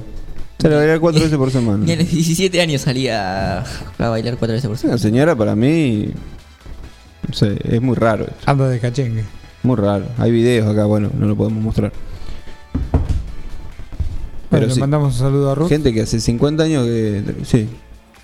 Sale 0.58 0.74
a 0.76 0.78
bailar 0.78 1.00
cuatro 1.00 1.20
veces 1.22 1.36
por 1.36 1.50
semana. 1.50 1.84
Ni 1.84 1.92
a 1.92 1.96
los 1.96 2.08
17 2.10 2.60
años 2.60 2.80
salía 2.82 3.60
a 3.98 4.08
bailar 4.08 4.36
cuatro 4.38 4.54
veces 4.54 4.62
por 4.68 4.72
Una 4.72 4.78
semana. 4.78 4.98
señora 4.98 5.36
para 5.36 5.54
mí... 5.56 6.08
No 7.28 7.34
sé, 7.34 7.58
es 7.64 7.80
muy 7.82 7.94
raro. 7.96 8.24
esto. 8.24 8.36
anda 8.50 8.68
de 8.68 8.78
cachengue. 8.80 9.24
Muy 9.62 9.76
raro. 9.76 10.06
Hay 10.18 10.30
videos 10.30 10.68
acá, 10.68 10.84
bueno, 10.86 11.10
no 11.16 11.26
lo 11.26 11.36
podemos 11.36 11.62
mostrar. 11.62 11.92
Pero 14.50 14.50
Bueno, 14.50 14.66
le 14.66 14.74
sí. 14.74 14.80
mandamos 14.80 15.14
un 15.14 15.18
saludo 15.18 15.50
a 15.50 15.54
Ruth. 15.54 15.68
Gente 15.68 15.92
que 15.92 16.02
hace 16.02 16.20
50 16.20 16.62
años 16.62 16.84
que... 16.84 17.22
Sí. 17.44 17.68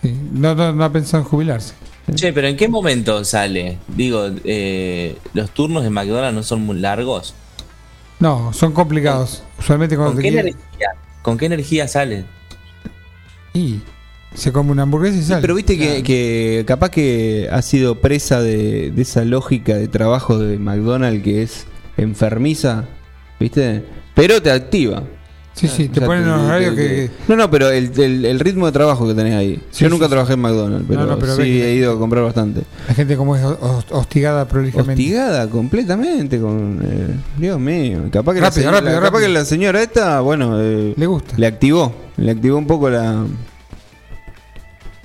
Sí. 0.02 0.16
No, 0.32 0.54
no, 0.54 0.72
no 0.72 0.84
ha 0.84 0.92
pensado 0.92 1.22
en 1.22 1.28
jubilarse. 1.28 1.74
Che, 2.14 2.32
pero 2.32 2.48
¿en 2.48 2.56
qué 2.56 2.68
momento 2.68 3.22
sale? 3.24 3.78
Digo, 3.88 4.28
eh, 4.44 5.16
los 5.34 5.50
turnos 5.50 5.82
de 5.84 5.90
McDonald's 5.90 6.34
no 6.34 6.42
son 6.42 6.62
muy 6.62 6.78
largos. 6.78 7.34
No, 8.18 8.52
son 8.52 8.72
complicados. 8.72 9.42
Usualmente 9.58 9.96
cuando 9.96 10.14
¿Con 10.14 10.22
te 10.22 10.30
qué, 10.30 10.38
energía, 10.40 10.88
¿Con 11.22 11.36
qué 11.38 11.46
energía 11.46 11.86
sale? 11.86 12.24
Y 13.54 13.80
se 14.34 14.52
come 14.52 14.72
una 14.72 14.82
hamburguesa 14.82 15.16
y 15.18 15.22
Sí, 15.22 15.28
sale. 15.28 15.40
pero 15.42 15.54
viste 15.54 15.78
que, 15.78 16.02
que 16.02 16.64
capaz 16.66 16.90
que 16.90 17.48
ha 17.50 17.62
sido 17.62 18.00
presa 18.00 18.40
de, 18.40 18.90
de 18.90 19.02
esa 19.02 19.24
lógica 19.24 19.74
de 19.76 19.88
trabajo 19.88 20.38
de 20.38 20.58
McDonald's 20.58 21.22
que 21.22 21.42
es 21.42 21.66
enfermiza, 21.96 22.84
¿viste? 23.38 23.84
Pero 24.14 24.40
te 24.42 24.50
activa. 24.50 25.04
Sí, 25.60 25.68
sí, 25.68 25.88
te 25.88 25.98
sea, 26.00 26.06
ponen 26.06 26.24
unos 26.24 26.42
horarios 26.42 26.74
que... 26.74 27.10
No, 27.26 27.34
no, 27.36 27.50
pero 27.50 27.68
el, 27.70 27.90
el- 28.00 28.24
el 28.24 28.38
ritmo 28.40 28.66
de 28.66 28.72
trabajo 28.72 29.08
que 29.08 29.14
tenés 29.14 29.34
ahí. 29.34 29.60
Sí, 29.70 29.84
Yo 29.84 29.90
nunca 29.90 30.04
sí, 30.06 30.10
trabajé 30.10 30.34
en 30.34 30.40
McDonald's, 30.40 30.84
pero, 30.88 31.00
No, 31.00 31.06
no, 31.06 31.18
pero 31.18 31.34
sí 31.36 31.42
he 31.62 31.74
ido 31.74 31.92
a 31.92 31.98
comprar 31.98 32.22
bastante. 32.24 32.62
La 32.86 32.94
gente 32.94 33.16
como 33.16 33.34
es 33.36 33.42
hos- 33.44 33.86
hostigada 33.90 34.46
prolijamente. 34.46 34.92
Hostigada 34.92 35.48
completamente 35.48 36.38
con... 36.40 36.80
eh, 36.84 37.14
Dios 37.38 37.58
mío. 37.58 38.02
Capaz 38.12 38.34
que, 38.34 38.40
la, 38.40 38.46
Rápido, 38.50 38.70
rápido, 38.70 38.92
capaz 38.92 39.04
rápido. 39.06 39.20
que 39.22 39.28
la 39.28 39.44
señora 39.44 39.82
esta, 39.82 40.20
bueno... 40.20 40.60
eh, 40.60 40.94
Le 40.96 41.06
gusta. 41.06 41.34
le 41.36 41.46
activó. 41.46 41.92
Le 42.16 42.30
activó 42.30 42.58
un 42.58 42.66
poco 42.66 42.88
la... 42.90 43.24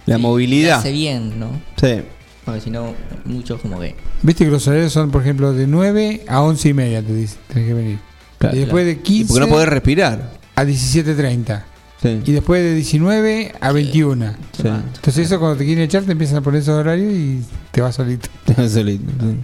La 0.05 0.15
Sí, 0.17 0.21
movilidad. 0.21 0.79
Hace 0.79 0.91
bien, 0.91 1.39
¿no? 1.39 1.49
Sí. 1.81 2.01
Porque 2.45 2.59
si 2.59 2.69
no, 2.69 2.93
muchos 3.23 3.61
como 3.61 3.79
que. 3.79 3.95
Viste 4.21 4.43
que 4.43 4.51
los 4.51 4.67
horarios 4.67 4.91
son, 4.91 5.11
por 5.11 5.21
ejemplo, 5.21 5.53
de 5.53 5.65
9 5.65 6.25
a 6.27 6.41
11 6.41 6.69
y 6.69 6.73
media, 6.73 7.01
te 7.01 7.13
dice. 7.13 7.37
Tenés 7.47 7.69
que 7.69 7.73
venir. 7.73 7.99
Claro, 8.37 8.55
y 8.57 8.59
después 8.59 8.85
de 8.85 8.91
Y 8.91 8.95
15 8.97 9.27
porque 9.33 9.39
no 9.47 9.47
podés 9.53 9.69
respirar. 9.69 10.31
A 10.55 10.63
17.30. 10.63 11.63
Sí. 12.01 12.21
Y 12.25 12.31
después 12.33 12.61
de 12.61 12.73
19 12.75 13.53
a 13.61 13.71
21. 13.71 14.33
Sí. 14.51 14.63
Entonces 14.67 15.17
eso 15.25 15.39
cuando 15.39 15.57
te 15.57 15.65
quieren 15.65 15.83
echar 15.85 16.03
te 16.03 16.11
empiezan 16.11 16.37
a 16.37 16.41
poner 16.41 16.61
esos 16.61 16.77
horarios 16.77 17.13
y 17.13 17.41
te 17.71 17.81
vas 17.81 17.95
solito. 17.95 18.27
Solito, 18.69 19.11
sí. 19.21 19.37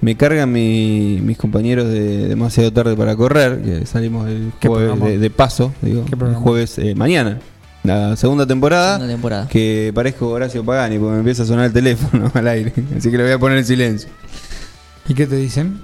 Me 0.00 0.16
cargan 0.16 0.52
mi- 0.52 1.18
mis 1.22 1.38
compañeros 1.38 1.88
de 1.88 2.28
demasiado 2.28 2.70
tarde 2.72 2.94
para 2.94 3.16
correr, 3.16 3.62
que 3.62 3.86
salimos 3.86 4.28
el 4.28 4.52
¿Qué 4.60 4.68
jueves 4.68 5.00
de, 5.00 5.18
de 5.18 5.30
paso, 5.30 5.72
digo, 5.80 6.04
¿Qué 6.04 6.14
el 6.26 6.34
jueves 6.34 6.76
eh, 6.78 6.94
mañana. 6.94 7.38
La 7.84 8.14
segunda 8.16 8.46
temporada, 8.46 8.96
Segunda 8.96 9.14
temporada. 9.14 9.48
que 9.48 9.92
parezco 9.94 10.28
Horacio 10.28 10.62
Pagani 10.64 10.98
porque 10.98 11.12
me 11.12 11.18
empieza 11.20 11.44
a 11.44 11.46
sonar 11.46 11.66
el 11.66 11.72
teléfono 11.72 12.30
al 12.34 12.48
aire, 12.48 12.72
así 12.96 13.10
que 13.10 13.16
lo 13.16 13.22
voy 13.24 13.32
a 13.32 13.38
poner 13.38 13.56
en 13.58 13.64
silencio. 13.64 14.10
¿Y 15.08 15.14
qué 15.14 15.26
te 15.26 15.36
dicen? 15.36 15.80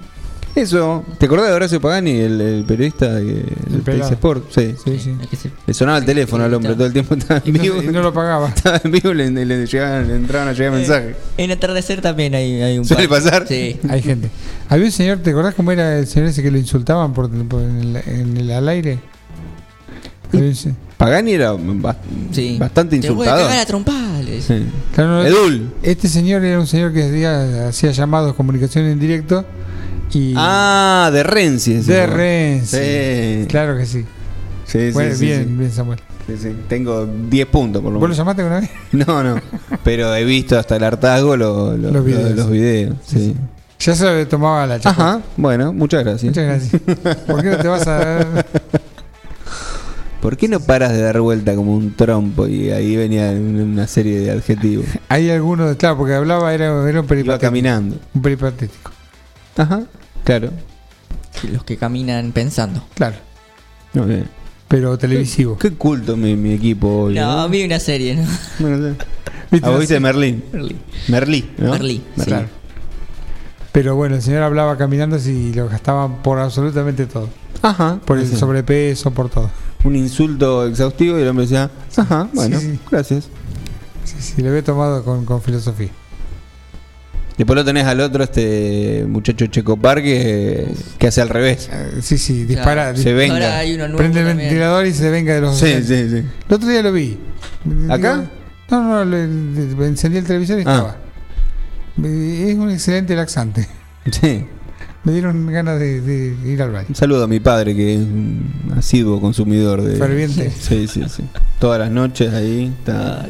Eso, 0.53 1.05
¿te 1.17 1.27
acordás 1.27 1.47
de 1.47 1.53
Horacio 1.53 1.79
Pagani, 1.79 2.11
el, 2.11 2.41
el 2.41 2.63
periodista 2.65 3.19
que. 3.21 3.45
Teis 3.85 4.05
Sport? 4.11 4.51
Sí. 4.51 4.75
Sí, 4.83 4.99
sí. 4.99 5.49
Le 5.65 5.73
sonaba 5.73 5.99
el 5.99 6.05
teléfono 6.05 6.43
al 6.43 6.53
hombre 6.53 6.73
todo 6.73 6.87
el 6.87 6.93
tiempo, 6.93 7.15
estaba 7.15 7.41
Y 7.45 7.49
en 7.51 7.55
no, 7.55 7.61
vivo. 7.63 7.81
y 7.83 7.87
no 7.87 8.01
lo 8.01 8.13
pagaba. 8.13 8.49
Estaba 8.55 8.81
en 8.83 8.91
vivo 8.91 9.11
y 9.11 9.13
le, 9.15 9.29
le 9.45 9.65
llegaban- 9.65 10.07
le 10.07 10.15
entraban 10.15 10.49
a 10.49 10.53
llegar 10.53 10.73
mensajes. 10.73 11.15
En 11.37 11.51
atardecer 11.51 12.01
también 12.01 12.35
hay, 12.35 12.61
hay 12.61 12.77
un 12.77 12.83
¿Suele 12.85 13.07
par. 13.07 13.21
pasar? 13.23 13.47
Sí. 13.47 13.79
Hay 13.89 14.01
gente. 14.01 14.29
Había 14.67 14.85
un 14.85 14.91
señor, 14.91 15.19
¿te 15.19 15.29
acordás 15.29 15.55
cómo 15.55 15.71
era 15.71 15.97
el 15.97 16.05
señor 16.07 16.27
ese 16.29 16.43
que 16.43 16.51
lo 16.51 16.57
insultaban 16.57 17.13
por, 17.13 17.29
por- 17.47 17.61
en, 17.61 17.79
el, 17.79 17.95
en 18.05 18.37
el- 18.37 18.51
al 18.51 18.67
aire? 18.67 18.99
Había 20.33 20.49
un 20.49 20.55
Pagani 21.05 21.31
era 21.33 21.53
ba- 21.53 21.95
sí. 22.31 22.57
bastante 22.59 22.99
Te 22.99 23.09
voy 23.09 23.27
a 23.27 23.31
insultador. 23.31 23.47
cagar 23.49 23.67
a. 23.67 24.41
Sí. 24.41 24.65
Claro, 24.93 25.25
Edul. 25.25 25.73
Este 25.81 26.07
señor 26.07 26.43
era 26.45 26.59
un 26.59 26.67
señor 26.67 26.93
que 26.93 27.03
hacía, 27.03 27.67
hacía 27.69 27.91
llamados, 27.91 28.35
comunicación 28.35 28.85
en 28.85 28.99
directo 28.99 29.43
y 30.13 30.33
Ah, 30.37 31.09
de 31.11 31.23
Renzi. 31.23 31.73
de 31.75 31.83
juego. 31.83 32.13
Renzi. 32.17 32.77
Sí. 32.77 33.45
Claro 33.47 33.77
que 33.77 33.85
sí. 33.85 34.05
Sí, 34.65 34.87
sí, 34.87 34.91
Bueno, 34.93 35.15
sí, 35.15 35.25
bien, 35.25 35.43
sí. 35.47 35.53
bien 35.55 35.71
Samuel. 35.71 35.99
Sí, 36.27 36.33
sí. 36.39 36.55
Tengo 36.69 37.05
10 37.29 37.47
puntos 37.47 37.81
por 37.81 37.91
lo 37.91 37.99
¿Vos 37.99 38.03
lo 38.09 38.15
menos. 38.15 38.17
llamaste 38.17 38.41
alguna 38.43 38.59
vez? 38.61 38.69
No, 39.07 39.23
no. 39.23 39.41
Pero 39.83 40.13
he 40.15 40.23
visto 40.23 40.57
hasta 40.59 40.75
el 40.75 40.83
hartazgo 40.83 41.35
lo- 41.35 41.75
lo- 41.77 41.91
Los 41.91 42.05
videos. 42.05 42.29
lo- 42.29 42.35
los 42.35 42.49
videos. 42.51 42.95
Sí. 43.05 43.35
Ya 43.79 43.95
se 43.95 44.05
lo 44.05 44.27
tomaba 44.27 44.67
la 44.67 44.79
chapa. 44.79 44.91
Ajá. 45.13 45.21
Bueno, 45.35 45.73
muchas 45.73 46.03
gracias. 46.03 46.25
Muchas 46.35 46.45
gracias. 46.45 47.17
¿Por 47.27 47.41
qué 47.41 47.49
no 47.49 47.57
te 47.57 47.67
vas 47.67 47.87
a.? 47.87 48.45
¿Por 50.21 50.37
qué 50.37 50.47
no 50.47 50.59
paras 50.59 50.91
de 50.93 51.01
dar 51.01 51.19
vuelta 51.19 51.55
como 51.55 51.75
un 51.75 51.95
trompo? 51.95 52.47
Y 52.47 52.69
ahí 52.69 52.95
venía 52.95 53.31
una 53.31 53.87
serie 53.87 54.19
de 54.19 54.31
adjetivos. 54.31 54.85
Hay 55.09 55.29
algunos, 55.31 55.75
claro, 55.77 55.97
porque 55.97 56.13
hablaba, 56.13 56.53
era, 56.53 56.65
era 56.67 56.75
un 56.77 56.87
Iba 56.87 57.03
peripatético. 57.07 57.39
caminando. 57.41 57.97
Un 58.13 58.21
peripatético. 58.21 58.91
Ajá. 59.57 59.83
Claro. 60.23 60.51
Los 61.51 61.63
que 61.63 61.75
caminan 61.77 62.31
pensando. 62.33 62.83
Claro. 62.93 63.15
Pero 64.67 64.97
televisivo. 64.97 65.57
Qué 65.57 65.71
culto 65.71 66.15
mi, 66.15 66.35
mi 66.35 66.53
equipo 66.53 66.87
hoy. 67.03 67.15
No, 67.15 67.37
¿no? 67.37 67.49
vi 67.49 67.65
una 67.65 67.79
serie, 67.79 68.15
¿no? 68.15 68.23
Bueno, 68.59 68.77
sí. 68.99 69.05
¿Viste 69.51 69.67
Ah, 69.67 69.71
vos 69.71 69.79
viste 69.79 69.95
serie? 69.95 69.99
Merlín. 69.99 70.43
Merlí. 70.53 70.75
Merlí, 71.09 71.51
¿no? 71.57 71.71
Merlí, 71.71 72.03
sí. 72.17 72.23
Claro. 72.25 72.47
Pero 73.71 73.95
bueno, 73.95 74.15
el 74.15 74.21
señor 74.21 74.43
hablaba 74.43 74.77
caminando 74.77 75.17
y 75.17 75.53
lo 75.53 75.67
gastaban 75.67 76.21
por 76.21 76.39
absolutamente 76.39 77.05
todo. 77.05 77.27
Ajá. 77.61 77.99
Por 78.05 78.17
el 78.19 78.27
Sí. 78.27 78.35
sobrepeso, 78.37 79.11
por 79.11 79.29
todo. 79.29 79.49
Un 79.83 79.95
insulto 79.95 80.67
exhaustivo 80.67 81.17
y 81.17 81.23
el 81.23 81.27
hombre 81.27 81.45
decía, 81.45 81.69
ajá, 81.97 82.29
bueno, 82.33 82.59
Sí, 82.59 82.71
sí. 82.73 82.79
gracias. 82.91 83.29
Sí, 84.03 84.15
sí, 84.19 84.41
lo 84.41 84.49
había 84.49 84.63
tomado 84.63 85.03
con, 85.03 85.25
con 85.25 85.41
filosofía. 85.41 85.89
Después 87.37 87.55
lo 87.55 87.65
tenés 87.65 87.85
al 87.85 87.99
otro, 88.01 88.23
este 88.23 89.05
muchacho 89.07 89.47
Checopar 89.47 90.01
que, 90.03 90.67
que 90.99 91.07
hace 91.07 91.21
al 91.21 91.29
revés. 91.29 91.69
Eh, 91.71 91.99
sí, 92.01 92.17
sí, 92.19 92.43
dispara. 92.45 92.95
Se 92.95 93.13
venga. 93.13 93.33
Ahora 93.35 93.57
hay 93.59 93.73
uno 93.73 93.85
nuevo. 93.87 93.97
Prende 93.97 94.19
el 94.19 94.27
también. 94.27 94.49
ventilador 94.49 94.85
y 94.85 94.93
se 94.93 95.09
venga 95.09 95.33
de 95.33 95.41
los. 95.41 95.57
Sí, 95.57 95.73
sí, 95.83 96.09
sí. 96.09 96.17
El 96.47 96.53
otro 96.55 96.67
día 96.69 96.83
lo 96.83 96.91
vi. 96.91 97.17
¿Acá? 97.89 98.29
No, 98.69 98.83
no, 98.83 99.05
le, 99.05 99.27
le- 99.27 99.87
encendí 99.87 100.17
el 100.19 100.25
televisor 100.25 100.59
y 100.59 100.63
Ah. 100.67 100.71
estaba. 100.71 100.97
Es 102.07 102.55
un 102.57 102.69
excelente 102.69 103.15
laxante. 103.15 103.67
Sí. 104.11 104.45
Me 105.03 105.13
dieron 105.13 105.47
ganas 105.47 105.79
de, 105.79 105.99
de 106.01 106.51
ir 106.51 106.61
al 106.61 106.71
baño. 106.71 106.85
Un 106.89 106.95
saludo 106.95 107.23
a 107.23 107.27
mi 107.27 107.39
padre 107.39 107.75
que 107.75 107.95
es 107.95 107.99
un 108.01 108.73
asiduo 108.77 109.19
consumidor 109.19 109.81
de. 109.81 109.95
Ferviente. 109.95 110.51
Sí, 110.59 110.87
sí, 110.87 111.03
sí. 111.09 111.23
Todas 111.59 111.79
las 111.79 111.89
noches 111.91 112.31
ahí 112.33 112.71
está. 112.77 113.27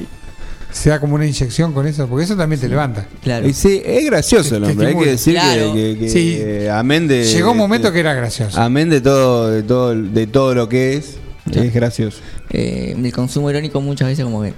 Se 0.71 0.89
da 0.89 0.99
como 1.01 1.15
una 1.15 1.25
inyección 1.25 1.73
con 1.73 1.85
eso, 1.87 2.07
porque 2.07 2.23
eso 2.25 2.35
también 2.37 2.59
te 2.59 2.67
levanta. 2.69 3.05
Claro. 3.21 3.45
Y 3.47 3.53
sí, 3.53 3.81
es 3.85 4.05
gracioso 4.05 4.55
el 4.55 4.63
hombre, 4.63 4.87
hay 4.87 4.95
que 4.97 5.05
decir 5.05 5.33
que, 5.33 5.39
Claro. 5.41 5.73
que- 5.73 5.97
que, 5.99 6.09
Sí. 6.09 6.37
eh, 6.39 6.69
amén 6.69 7.07
de. 7.09 7.25
Llegó 7.25 7.51
un 7.51 7.57
momento 7.57 7.87
de- 7.87 7.93
que 7.93 7.99
era 7.99 8.13
gracioso. 8.13 8.59
Amén 8.59 8.89
de 8.89 9.01
todo, 9.01 9.49
de 9.49 9.63
todo, 9.63 9.93
de 9.95 10.27
todo 10.27 10.55
lo 10.55 10.69
que 10.69 10.93
es, 10.95 11.17
es 11.53 11.73
gracioso. 11.73 12.19
Eh, 12.51 12.95
el 13.01 13.11
consumo 13.13 13.49
irónico 13.49 13.81
muchas 13.81 14.07
veces 14.07 14.23
como 14.23 14.43
que 14.43 14.53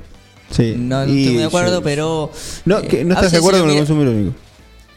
Sí. 0.52 0.76
no 0.78 1.04
Y 1.08 1.20
estoy 1.22 1.34
muy 1.34 1.38
de 1.42 1.46
acuerdo, 1.46 1.78
yo- 1.80 1.84
pero... 1.84 2.32
No, 2.66 2.78
eh, 2.80 2.88
que 2.88 3.04
no 3.06 3.14
a 3.14 3.18
estás 3.18 3.32
de 3.32 3.38
acuerdo 3.40 3.62
con 3.62 3.70
el 3.72 3.78
consumo 3.78 4.02
irónico. 4.04 4.36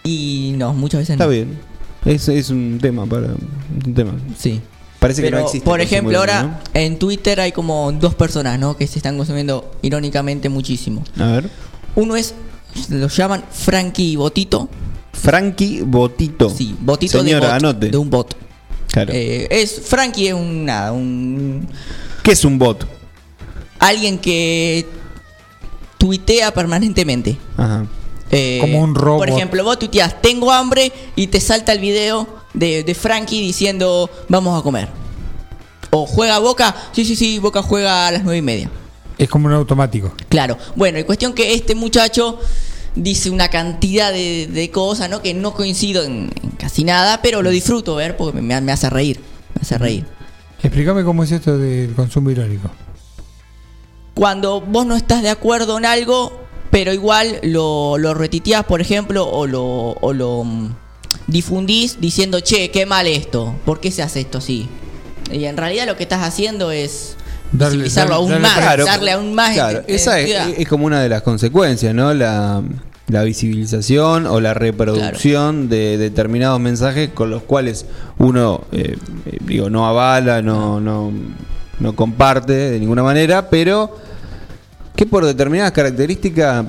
Y 0.04 0.54
no, 0.58 0.74
muchas 0.74 1.00
veces 1.00 1.14
Está 1.14 1.24
no. 1.24 1.30
bien. 1.30 1.58
Es, 2.06 2.28
es 2.28 2.50
un 2.50 2.78
tema 2.80 3.04
para. 3.04 3.28
Un 3.86 3.94
tema. 3.94 4.12
Sí. 4.38 4.60
Parece 4.98 5.22
que 5.22 5.30
no 5.30 5.38
existe. 5.40 5.64
por 5.64 5.80
ejemplo, 5.80 6.18
ahora 6.18 6.60
en 6.72 6.98
Twitter 6.98 7.38
hay 7.40 7.52
como 7.52 7.92
dos 7.92 8.14
personas, 8.14 8.58
¿no? 8.58 8.76
Que 8.76 8.86
se 8.86 8.98
están 8.98 9.16
consumiendo 9.16 9.70
irónicamente 9.82 10.48
muchísimo. 10.48 11.04
A 11.18 11.26
ver. 11.32 11.50
Uno 11.94 12.16
es, 12.16 12.34
lo 12.88 13.08
llaman 13.08 13.44
Frankie 13.50 14.16
Botito. 14.16 14.68
Frankie 15.12 15.82
Botito. 15.82 16.48
Sí, 16.48 16.74
Botito 16.80 17.20
Señora, 17.20 17.46
de, 17.46 17.52
bot, 17.52 17.56
anote. 17.62 17.90
de 17.90 17.96
un 17.98 18.08
bot. 18.08 18.36
Claro. 18.90 19.12
Eh, 19.12 19.48
es 19.50 19.82
Frankie 19.84 20.28
es 20.28 20.34
un 20.34 20.64
nada, 20.64 20.92
un 20.92 21.68
¿Qué 22.22 22.32
es 22.32 22.44
un 22.44 22.58
bot? 22.58 22.86
alguien 23.78 24.18
que 24.18 24.86
tuitea 25.98 26.52
permanentemente. 26.52 27.36
Ajá. 27.56 27.86
Eh, 28.30 28.58
Como 28.60 28.80
un 28.80 28.94
robot. 28.94 29.18
Por 29.18 29.28
ejemplo, 29.28 29.62
vos 29.64 29.78
tuiteás, 29.78 30.20
tengo 30.20 30.50
hambre 30.50 30.92
y 31.14 31.28
te 31.28 31.40
salta 31.40 31.72
el 31.72 31.78
video 31.78 32.26
de, 32.54 32.82
de 32.82 32.94
Frankie 32.94 33.40
diciendo, 33.40 34.10
vamos 34.28 34.58
a 34.58 34.62
comer. 34.62 34.88
O 35.90 36.06
juega 36.06 36.38
Boca, 36.38 36.74
sí, 36.92 37.04
sí, 37.04 37.14
sí, 37.16 37.38
Boca 37.38 37.62
juega 37.62 38.08
a 38.08 38.10
las 38.10 38.24
nueve 38.24 38.38
y 38.38 38.42
media. 38.42 38.70
Es 39.18 39.28
como 39.28 39.46
un 39.46 39.54
automático. 39.54 40.12
Claro. 40.28 40.58
Bueno, 40.74 40.98
y 40.98 41.04
cuestión 41.04 41.32
que 41.32 41.54
este 41.54 41.74
muchacho 41.74 42.38
dice 42.94 43.30
una 43.30 43.48
cantidad 43.48 44.12
de, 44.12 44.46
de 44.46 44.70
cosas, 44.70 45.08
¿no? 45.08 45.22
Que 45.22 45.32
no 45.32 45.54
coincido 45.54 46.02
en, 46.02 46.30
en 46.42 46.50
casi 46.58 46.82
nada, 46.84 47.22
pero 47.22 47.42
lo 47.42 47.50
disfruto 47.50 47.94
ver 47.94 48.16
porque 48.16 48.42
me, 48.42 48.60
me 48.60 48.72
hace 48.72 48.90
reír. 48.90 49.20
Me 49.54 49.62
hace 49.62 49.78
reír. 49.78 50.04
Explícame 50.62 51.04
cómo 51.04 51.22
es 51.22 51.30
esto 51.32 51.56
del 51.56 51.94
consumo 51.94 52.30
irónico. 52.30 52.68
Cuando 54.14 54.60
vos 54.60 54.84
no 54.84 54.96
estás 54.96 55.22
de 55.22 55.28
acuerdo 55.30 55.78
en 55.78 55.84
algo, 55.84 56.45
pero 56.76 56.92
igual 56.92 57.38
lo, 57.42 57.96
lo 57.96 58.12
retiteás, 58.12 58.62
por 58.66 58.82
ejemplo, 58.82 59.26
o 59.26 59.46
lo, 59.46 59.64
o 59.64 60.12
lo 60.12 60.44
mm, 60.44 60.74
difundís 61.26 62.02
diciendo, 62.02 62.40
che, 62.40 62.70
qué 62.70 62.84
mal 62.84 63.06
esto, 63.06 63.54
¿por 63.64 63.80
qué 63.80 63.90
se 63.90 64.02
hace 64.02 64.20
esto 64.20 64.36
así? 64.36 64.68
Y 65.32 65.46
en 65.46 65.56
realidad 65.56 65.86
lo 65.86 65.96
que 65.96 66.02
estás 66.02 66.22
haciendo 66.22 66.70
es 66.72 67.16
Darle- 67.50 67.70
visibilizarlo 67.84 68.10
darle- 68.10 68.16
aún 68.16 68.30
darle 68.30 68.42
más, 68.48 68.58
Claro, 68.58 68.84
darle 68.84 69.12
aún 69.12 69.34
más. 69.34 69.54
Claro, 69.54 69.78
ent- 69.78 69.84
esa 69.86 70.20
es 70.20 70.68
como 70.68 70.84
una 70.84 71.00
de 71.00 71.08
las 71.08 71.22
consecuencias, 71.22 71.94
¿no? 71.94 72.12
La, 72.12 72.62
la 73.08 73.22
visibilización 73.22 74.26
o 74.26 74.38
la 74.42 74.52
reproducción 74.52 75.70
de 75.70 75.96
determinados 75.96 76.60
mensajes 76.60 77.08
con 77.08 77.30
los 77.30 77.42
cuales 77.42 77.86
uno, 78.18 78.64
eh, 78.72 78.98
eh, 79.24 79.38
digo, 79.46 79.70
no 79.70 79.86
avala, 79.86 80.42
no, 80.42 80.78
no, 80.78 81.10
no 81.80 81.96
comparte 81.96 82.52
de 82.52 82.78
ninguna 82.78 83.02
manera, 83.02 83.48
pero 83.48 83.96
que 84.96 85.06
por 85.06 85.24
determinadas 85.24 85.72
características 85.72 86.64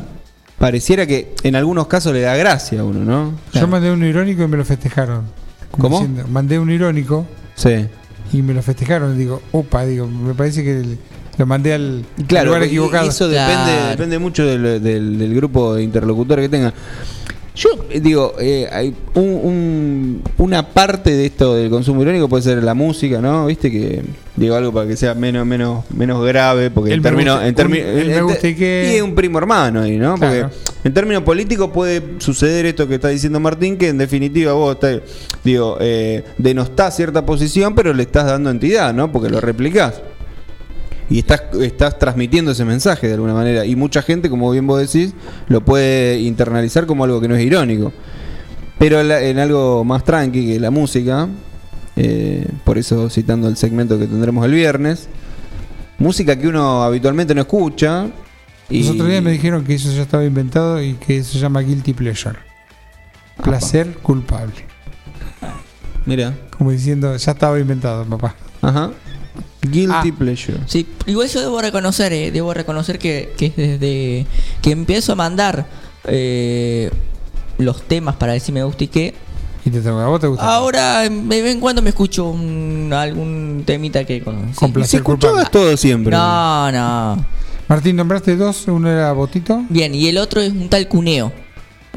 pareciera 0.57 1.05
que 1.05 1.33
en 1.43 1.55
algunos 1.55 1.87
casos 1.87 2.13
le 2.13 2.21
da 2.21 2.35
gracia 2.35 2.81
a 2.81 2.83
uno, 2.83 2.99
¿no? 3.05 3.33
Yo 3.53 3.67
mandé 3.67 3.91
un 3.91 4.03
irónico 4.03 4.43
y 4.43 4.47
me 4.47 4.57
lo 4.57 4.65
festejaron. 4.65 5.23
¿Cómo? 5.71 5.99
diciendo, 5.99 6.25
mandé 6.29 6.57
un 6.59 6.71
irónico 6.71 7.25
Sí. 7.55 7.85
y 8.33 8.41
me 8.41 8.53
lo 8.53 8.61
festejaron. 8.61 9.17
Digo, 9.17 9.41
opa, 9.51 9.85
digo, 9.85 10.07
me 10.07 10.33
parece 10.33 10.63
que 10.63 10.79
el- 10.79 10.97
lo 11.37 11.45
mandé 11.45 11.73
al 11.73 12.03
Claro, 12.27 12.47
lugar 12.47 12.63
equivocado. 12.63 13.07
Eso 13.09 13.29
Claro. 13.29 13.51
depende, 13.51 13.89
depende 13.89 14.19
mucho 14.19 14.43
del, 14.45 14.81
del- 14.81 15.19
del 15.19 15.35
grupo 15.35 15.75
de 15.75 15.83
interlocutores 15.83 16.43
que 16.45 16.49
tengan. 16.49 16.73
Yo 17.57 17.69
eh, 17.89 17.99
digo, 17.99 18.35
eh, 18.39 18.69
hay 18.71 18.93
un- 19.15 19.23
un- 19.43 20.21
una 20.37 20.69
parte 20.69 21.09
de 21.15 21.25
esto 21.25 21.55
del 21.55 21.71
consumo 21.71 22.03
irónico 22.03 22.29
puede 22.29 22.43
ser 22.43 22.63
la 22.63 22.75
música, 22.75 23.19
¿no? 23.19 23.47
Viste 23.47 23.71
que 23.71 24.03
digo 24.35 24.53
algo 24.53 24.71
para 24.71 24.87
que 24.87 24.95
sea 24.95 25.15
menos 25.15 25.43
menos 25.47 25.83
menos 25.89 26.23
grave, 26.23 26.69
porque 26.69 26.91
El 26.91 26.97
en 26.97 27.01
términos 27.03 27.39
en 27.41 27.55
gusta 28.27 28.47
y 28.47 28.95
es 28.97 29.01
un 29.01 29.15
primo 29.15 29.39
hermano 29.39 29.81
ahí, 29.81 29.97
¿no? 29.97 30.11
Porque 30.19 30.37
Claro. 30.41 30.51
en 30.83 30.93
términos 30.93 31.23
políticos 31.23 31.71
puede 31.73 32.03
suceder 32.19 32.67
esto 32.67 32.87
que 32.87 32.93
está 32.95 33.07
diciendo 33.07 33.39
Martín, 33.39 33.75
que 33.77 33.87
en 33.89 33.97
definitiva 33.97 34.53
vos 34.53 34.75
estás, 34.75 35.01
digo, 35.43 35.77
eh, 35.79 36.23
denostás 36.37 36.95
cierta 36.95 37.25
posición, 37.25 37.73
pero 37.73 37.91
le 37.91 38.03
estás 38.03 38.27
dando 38.27 38.51
entidad, 38.51 38.93
¿no? 38.93 39.11
Porque 39.11 39.31
lo 39.31 39.41
replicás. 39.41 39.95
Y 41.09 41.19
estás, 41.19 41.43
estás 41.61 41.97
transmitiendo 41.97 42.51
ese 42.51 42.65
mensaje 42.65 43.07
de 43.07 43.13
alguna 43.13 43.33
manera. 43.33 43.65
Y 43.65 43.75
mucha 43.75 44.01
gente, 44.01 44.29
como 44.29 44.51
bien 44.51 44.67
vos 44.67 44.79
decís, 44.79 45.13
lo 45.47 45.61
puede 45.63 46.19
internalizar 46.19 46.85
como 46.85 47.03
algo 47.05 47.21
que 47.21 47.27
no 47.27 47.35
es 47.35 47.43
irónico. 47.45 47.93
Pero 48.77 48.99
en 49.01 49.39
algo 49.39 49.83
más 49.83 50.03
tranqui 50.03 50.45
que 50.53 50.59
la 50.59 50.69
música, 50.69 51.27
eh, 51.95 52.45
por 52.63 52.77
eso 52.77 53.09
citando 53.09 53.47
el 53.47 53.57
segmento 53.57 53.97
que 53.97 54.05
tendremos 54.05 54.45
el 54.45 54.51
viernes, 54.51 55.07
música 55.97 56.35
que 56.37 56.47
uno 56.47 56.83
habitualmente 56.83 57.33
no 57.33 57.41
escucha. 57.41 58.07
Y 58.69 58.83
Los 58.83 58.91
otros 58.95 59.07
días 59.07 59.23
me 59.23 59.31
dijeron 59.31 59.63
que 59.63 59.75
eso 59.75 59.91
ya 59.93 60.01
estaba 60.01 60.25
inventado 60.25 60.83
y 60.83 60.93
que 60.95 61.23
se 61.23 61.39
llama 61.39 61.61
guilty 61.61 61.93
pleasure. 61.93 62.37
Placer 63.43 63.93
culpable. 64.01 64.65
Mira, 66.05 66.33
Como 66.57 66.71
diciendo, 66.71 67.15
ya 67.15 67.31
estaba 67.31 67.59
inventado, 67.59 68.05
papá. 68.05 68.35
ajá. 68.61 68.91
Guilty 69.61 70.09
Ah. 70.11 70.15
pleasure. 70.17 70.57
Sí, 70.67 70.85
igual 71.07 71.27
yo 71.27 71.41
debo 71.41 71.61
reconocer, 71.61 72.13
eh, 72.13 72.31
debo 72.31 72.53
reconocer 72.53 72.99
que, 72.99 73.33
que 73.37 73.51
desde 73.55 74.25
que 74.61 74.71
empiezo 74.71 75.11
a 75.13 75.15
mandar 75.15 75.65
eh, 76.05 76.89
los 77.57 77.81
temas 77.83 78.15
para 78.15 78.33
decir 78.33 78.53
me 78.53 78.63
gusta 78.63 78.83
y 78.83 78.87
qué, 78.87 79.13
Y 79.65 79.69
te 79.69 79.81
a 80.03 80.07
vos 80.07 80.21
te 80.21 80.27
gusta. 80.27 80.45
ahora 80.45 81.01
de 81.01 81.09
vez 81.09 81.51
en 81.53 81.59
cuando 81.59 81.81
me 81.81 81.89
escucho 81.89 82.29
un- 82.29 82.93
algún 82.93 83.63
temita 83.65 84.05
que 84.05 84.21
con, 84.21 84.53
Con 84.53 84.69
Y 84.69 84.73
placer 84.73 84.99
se 84.99 85.03
todo 85.49 85.75
siempre. 85.75 86.11
No, 86.15 86.71
no. 86.71 87.25
Martín, 87.67 87.97
nombraste 87.97 88.37
dos, 88.37 88.65
uno 88.67 88.89
era 88.89 89.11
Botito, 89.11 89.63
Bien, 89.69 89.93
y 89.93 90.07
el 90.07 90.17
otro 90.19 90.39
es 90.39 90.51
un 90.51 90.69
tal 90.69 90.87
Cuneo, 90.87 91.33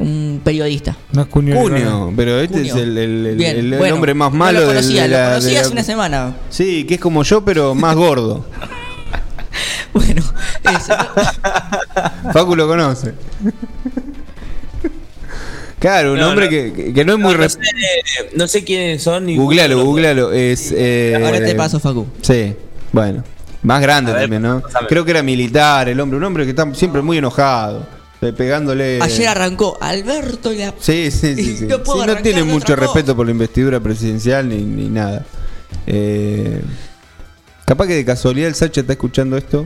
un 0.01 0.41
periodista. 0.43 0.97
no 1.13 1.21
es 1.21 1.27
Cunio. 1.27 1.55
Cunio, 1.55 2.11
pero 2.15 2.39
este 2.39 2.61
es 2.67 2.73
el, 2.75 2.97
el- 2.97 3.25
el- 3.27 3.35
Bien, 3.37 3.57
el 3.57 3.77
bueno, 3.77 3.95
hombre 3.95 4.13
más 4.13 4.31
no 4.31 4.37
malo 4.37 4.59
lo 4.61 4.67
conocía, 4.67 5.03
de 5.03 5.07
lo 5.09 5.13
la- 5.15 5.23
de 5.25 5.35
conocí 5.35 5.53
la- 5.53 5.61
hace 5.61 5.71
una 5.71 5.83
semana. 5.83 6.35
Sí, 6.49 6.83
que 6.85 6.95
es 6.95 6.99
como 6.99 7.23
yo, 7.23 7.43
pero 7.45 7.73
más 7.75 7.95
gordo. 7.95 8.45
Bueno, 9.93 10.23
ese. 10.63 10.93
Facu 12.31 12.55
lo 12.55 12.65
conoce. 12.65 13.13
Claro, 15.79 16.13
un 16.13 16.19
No, 16.19 16.29
hombre 16.29 16.45
no. 16.45 16.49
que, 16.75 16.93
que- 16.93 17.05
no 17.05 17.13
es 17.13 17.19
muy... 17.19 17.33
no, 17.35 17.49
sé, 17.49 17.59
no 18.35 18.47
sé 18.47 18.63
quiénes 18.63 19.01
son. 19.03 19.25
ni- 19.25 19.35
Googlealo, 19.35 19.83
googlealo. 19.83 20.31
Es, 20.31 20.71
eh, 20.75 21.19
Ahora 21.21 21.39
te 21.43 21.55
paso, 21.55 21.79
Facu. 21.79 22.07
Sí, 22.21 22.55
bueno. 22.91 23.23
Más 23.63 23.81
grande 23.81 24.11
ver, 24.11 24.21
también, 24.21 24.41
¿no? 24.43 24.61
pásame. 24.61 24.87
Creo 24.87 25.03
que 25.05 25.11
era 25.11 25.21
militar 25.23 25.89
el 25.89 25.99
hombre, 25.99 26.17
un 26.17 26.23
hombre 26.23 26.45
que 26.45 26.51
está 26.51 26.71
siempre 26.73 27.01
muy 27.01 27.17
enojado, 27.17 27.79
eh, 27.79 27.83
pegándole... 28.31 28.99
Ayer 29.01 29.27
arrancó 29.27 29.77
Alberto 29.81 30.53
y 30.53 30.57
la... 30.59 30.73
Sí, 30.79 31.09
sí, 31.11 31.35
sí. 31.35 31.57
sí. 31.57 31.65
No 31.65 31.81
puedo 31.83 32.03
Sí, 32.03 32.07
no 32.07 32.15
tiene 32.17 32.43
mucho 32.43 32.75
respeto 32.75 33.15
por 33.15 33.25
la 33.25 33.31
investidura 33.31 33.79
presidencial 33.79 34.47
ni, 34.47 34.57
ni 34.61 34.89
nada. 34.89 35.25
Eh, 35.87 36.61
capaz 37.65 37.87
que 37.87 37.95
de 37.95 38.05
casualidad 38.05 38.47
el 38.49 38.55
Sacha 38.55 38.81
está 38.81 38.93
escuchando 38.93 39.37
esto. 39.37 39.65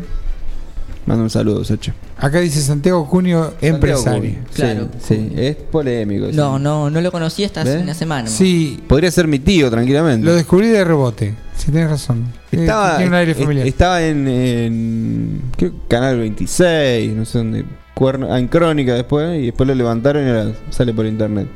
Manda 1.05 1.23
un 1.23 1.29
saludo, 1.29 1.63
Sacha. 1.63 1.93
Acá 2.17 2.39
dice 2.39 2.61
Santiago 2.61 3.07
Cunio, 3.07 3.53
empresario. 3.61 4.31
Sí, 4.31 4.37
Claro. 4.55 4.89
Sí, 5.05 5.31
es 5.35 5.55
polémico. 5.55 6.27
sí. 6.31 6.35
No, 6.35 6.57
no, 6.57 6.89
no 6.89 6.99
lo 7.01 7.11
conocí 7.11 7.43
hasta 7.43 7.61
hace 7.61 7.77
una 7.77 7.93
semana. 7.93 8.27
Sí, 8.27 8.81
Podría 8.87 9.11
ser 9.11 9.27
mi 9.27 9.37
tío, 9.37 9.69
tranquilamente. 9.69 10.25
lo 10.25 10.33
descubrí 10.33 10.67
de 10.69 10.83
rebote. 10.83 11.35
Si 11.57 11.71
tienes 11.71 11.89
razón. 11.91 12.25
Eh, 12.51 12.61
Estaba, 12.61 12.95
tiene 12.97 13.09
un 13.09 13.13
aire 13.15 13.35
familiar. 13.35 13.67
estaba 13.67 14.01
en, 14.03 14.27
en 14.27 15.41
creo 15.57 15.73
Canal 15.87 16.17
26, 16.19 17.13
no 17.13 17.23
sé 17.25 17.37
dónde. 17.37 17.65
Cuerno- 17.95 18.35
en 18.35 18.47
Crónica 18.49 18.93
después, 18.93 19.39
y 19.41 19.45
después 19.47 19.67
lo 19.67 19.73
levantaron 19.73 20.25
y 20.25 20.29
ahora 20.29 20.51
sale 20.69 20.93
por 20.93 21.05
internet. 21.05 21.47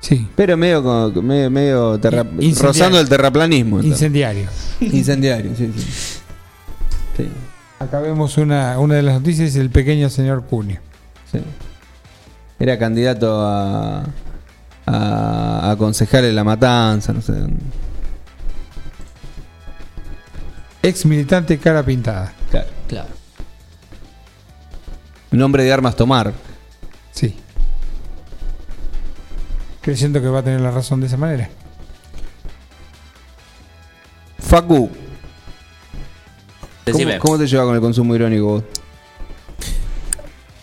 Sí, 0.00 0.28
Pero 0.36 0.56
medio, 0.56 0.82
como- 0.82 1.22
medio, 1.22 1.50
medio 1.50 1.98
terra- 1.98 2.24
rozando 2.60 3.00
el 3.00 3.08
terraplanismo. 3.08 3.76
entonces. 3.80 4.02
incendiario. 4.02 4.46
Incendiario, 4.80 5.52
sí, 5.56 5.72
sí. 5.74 5.82
Sí, 7.16 7.28
Acá 7.78 8.00
vemos 8.00 8.36
una, 8.38 8.78
una 8.78 8.94
de 8.94 9.02
las 9.02 9.14
noticias, 9.20 9.54
el 9.56 9.70
pequeño 9.70 10.08
señor 10.10 10.44
Cunio. 10.44 10.80
sí. 11.32 11.40
Era 12.58 12.78
candidato 12.78 13.40
a, 13.46 14.04
a, 14.86 15.70
a 15.70 15.76
concejal 15.76 16.24
en 16.24 16.34
la 16.36 16.44
matanza, 16.44 17.12
no 17.12 17.20
sé. 17.20 17.34
Ex 20.82 21.04
militante 21.04 21.58
cara 21.58 21.82
pintada. 21.82 22.32
Claro. 22.50 22.68
Claro 22.88 23.08
nombre 25.38 25.64
de 25.64 25.72
armas 25.72 25.96
tomar. 25.96 26.32
Sí. 27.12 27.34
Creyendo 29.80 30.20
que 30.20 30.28
va 30.28 30.40
a 30.40 30.42
tener 30.42 30.60
la 30.60 30.70
razón 30.70 31.00
de 31.00 31.06
esa 31.06 31.16
manera. 31.16 31.48
Facu. 34.38 34.90
¿Cómo, 36.90 37.18
¿Cómo, 37.18 37.38
te 37.38 37.46
lleva 37.46 37.64
con 37.64 37.74
el 37.74 37.80
consumo 37.80 38.14
irónico 38.14 38.44
vos? 38.44 38.64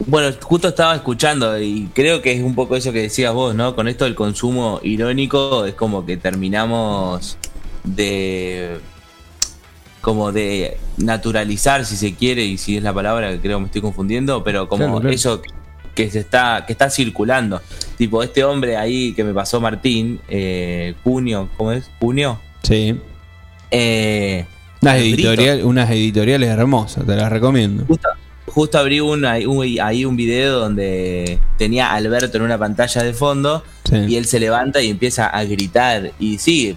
Bueno, 0.05 0.35
justo 0.41 0.67
estaba 0.67 0.95
escuchando 0.95 1.57
y 1.59 1.89
creo 1.93 2.21
que 2.21 2.33
es 2.33 2.43
un 2.43 2.55
poco 2.55 2.75
eso 2.75 2.91
que 2.91 3.03
decías 3.03 3.33
vos, 3.33 3.55
¿no? 3.55 3.75
Con 3.75 3.87
esto 3.87 4.05
del 4.05 4.15
consumo 4.15 4.79
irónico 4.83 5.65
es 5.65 5.75
como 5.75 6.05
que 6.05 6.17
terminamos 6.17 7.37
de 7.83 8.79
como 10.03 10.33
de 10.33 10.75
naturalizar 10.97 11.85
si 11.85 11.95
se 11.95 12.13
quiere 12.13 12.43
y 12.43 12.57
si 12.57 12.75
es 12.75 12.83
la 12.83 12.93
palabra 12.93 13.31
que 13.31 13.39
creo 13.39 13.55
que 13.57 13.61
me 13.61 13.65
estoy 13.67 13.81
confundiendo, 13.81 14.43
pero 14.43 14.67
como 14.67 14.83
Claro, 14.83 14.99
claro. 14.99 15.15
eso 15.15 15.41
que 15.95 16.11
se 16.11 16.19
está 16.19 16.65
que 16.67 16.73
está 16.73 16.89
circulando. 16.89 17.61
Tipo 17.97 18.21
este 18.21 18.43
hombre 18.43 18.75
ahí 18.75 19.13
que 19.13 19.23
me 19.23 19.33
pasó 19.33 19.61
Martín, 19.61 20.19
eh, 20.27 20.93
Cunio, 21.05 21.47
¿cómo 21.55 21.71
es? 21.71 21.89
Cunio. 21.99 22.37
Sí. 22.63 22.97
Eh, 23.71 24.45
Unas, 24.81 24.95
editorial, 24.97 25.63
unas 25.63 25.89
editoriales 25.89 26.49
hermosas, 26.49 27.05
te 27.05 27.15
las 27.15 27.31
recomiendo. 27.31 27.85
Justo, 27.85 28.09
justo 28.47 28.77
abrí 28.79 28.99
un, 28.99 29.23
ahí 29.23 29.45
un- 29.45 29.79
ahí 29.81 30.03
un 30.03 30.17
video 30.17 30.59
donde 30.59 31.39
tenía 31.57 31.87
a 31.91 31.95
Alberto 31.95 32.35
en 32.37 32.43
una 32.43 32.57
pantalla 32.57 33.03
de 33.03 33.13
fondo 33.13 33.63
Sí. 33.85 33.95
y 34.09 34.15
él 34.17 34.25
se 34.25 34.39
levanta 34.41 34.81
y 34.81 34.89
empieza 34.89 35.27
a 35.27 35.43
gritar. 35.45 36.11
Y 36.19 36.39
sí, 36.39 36.75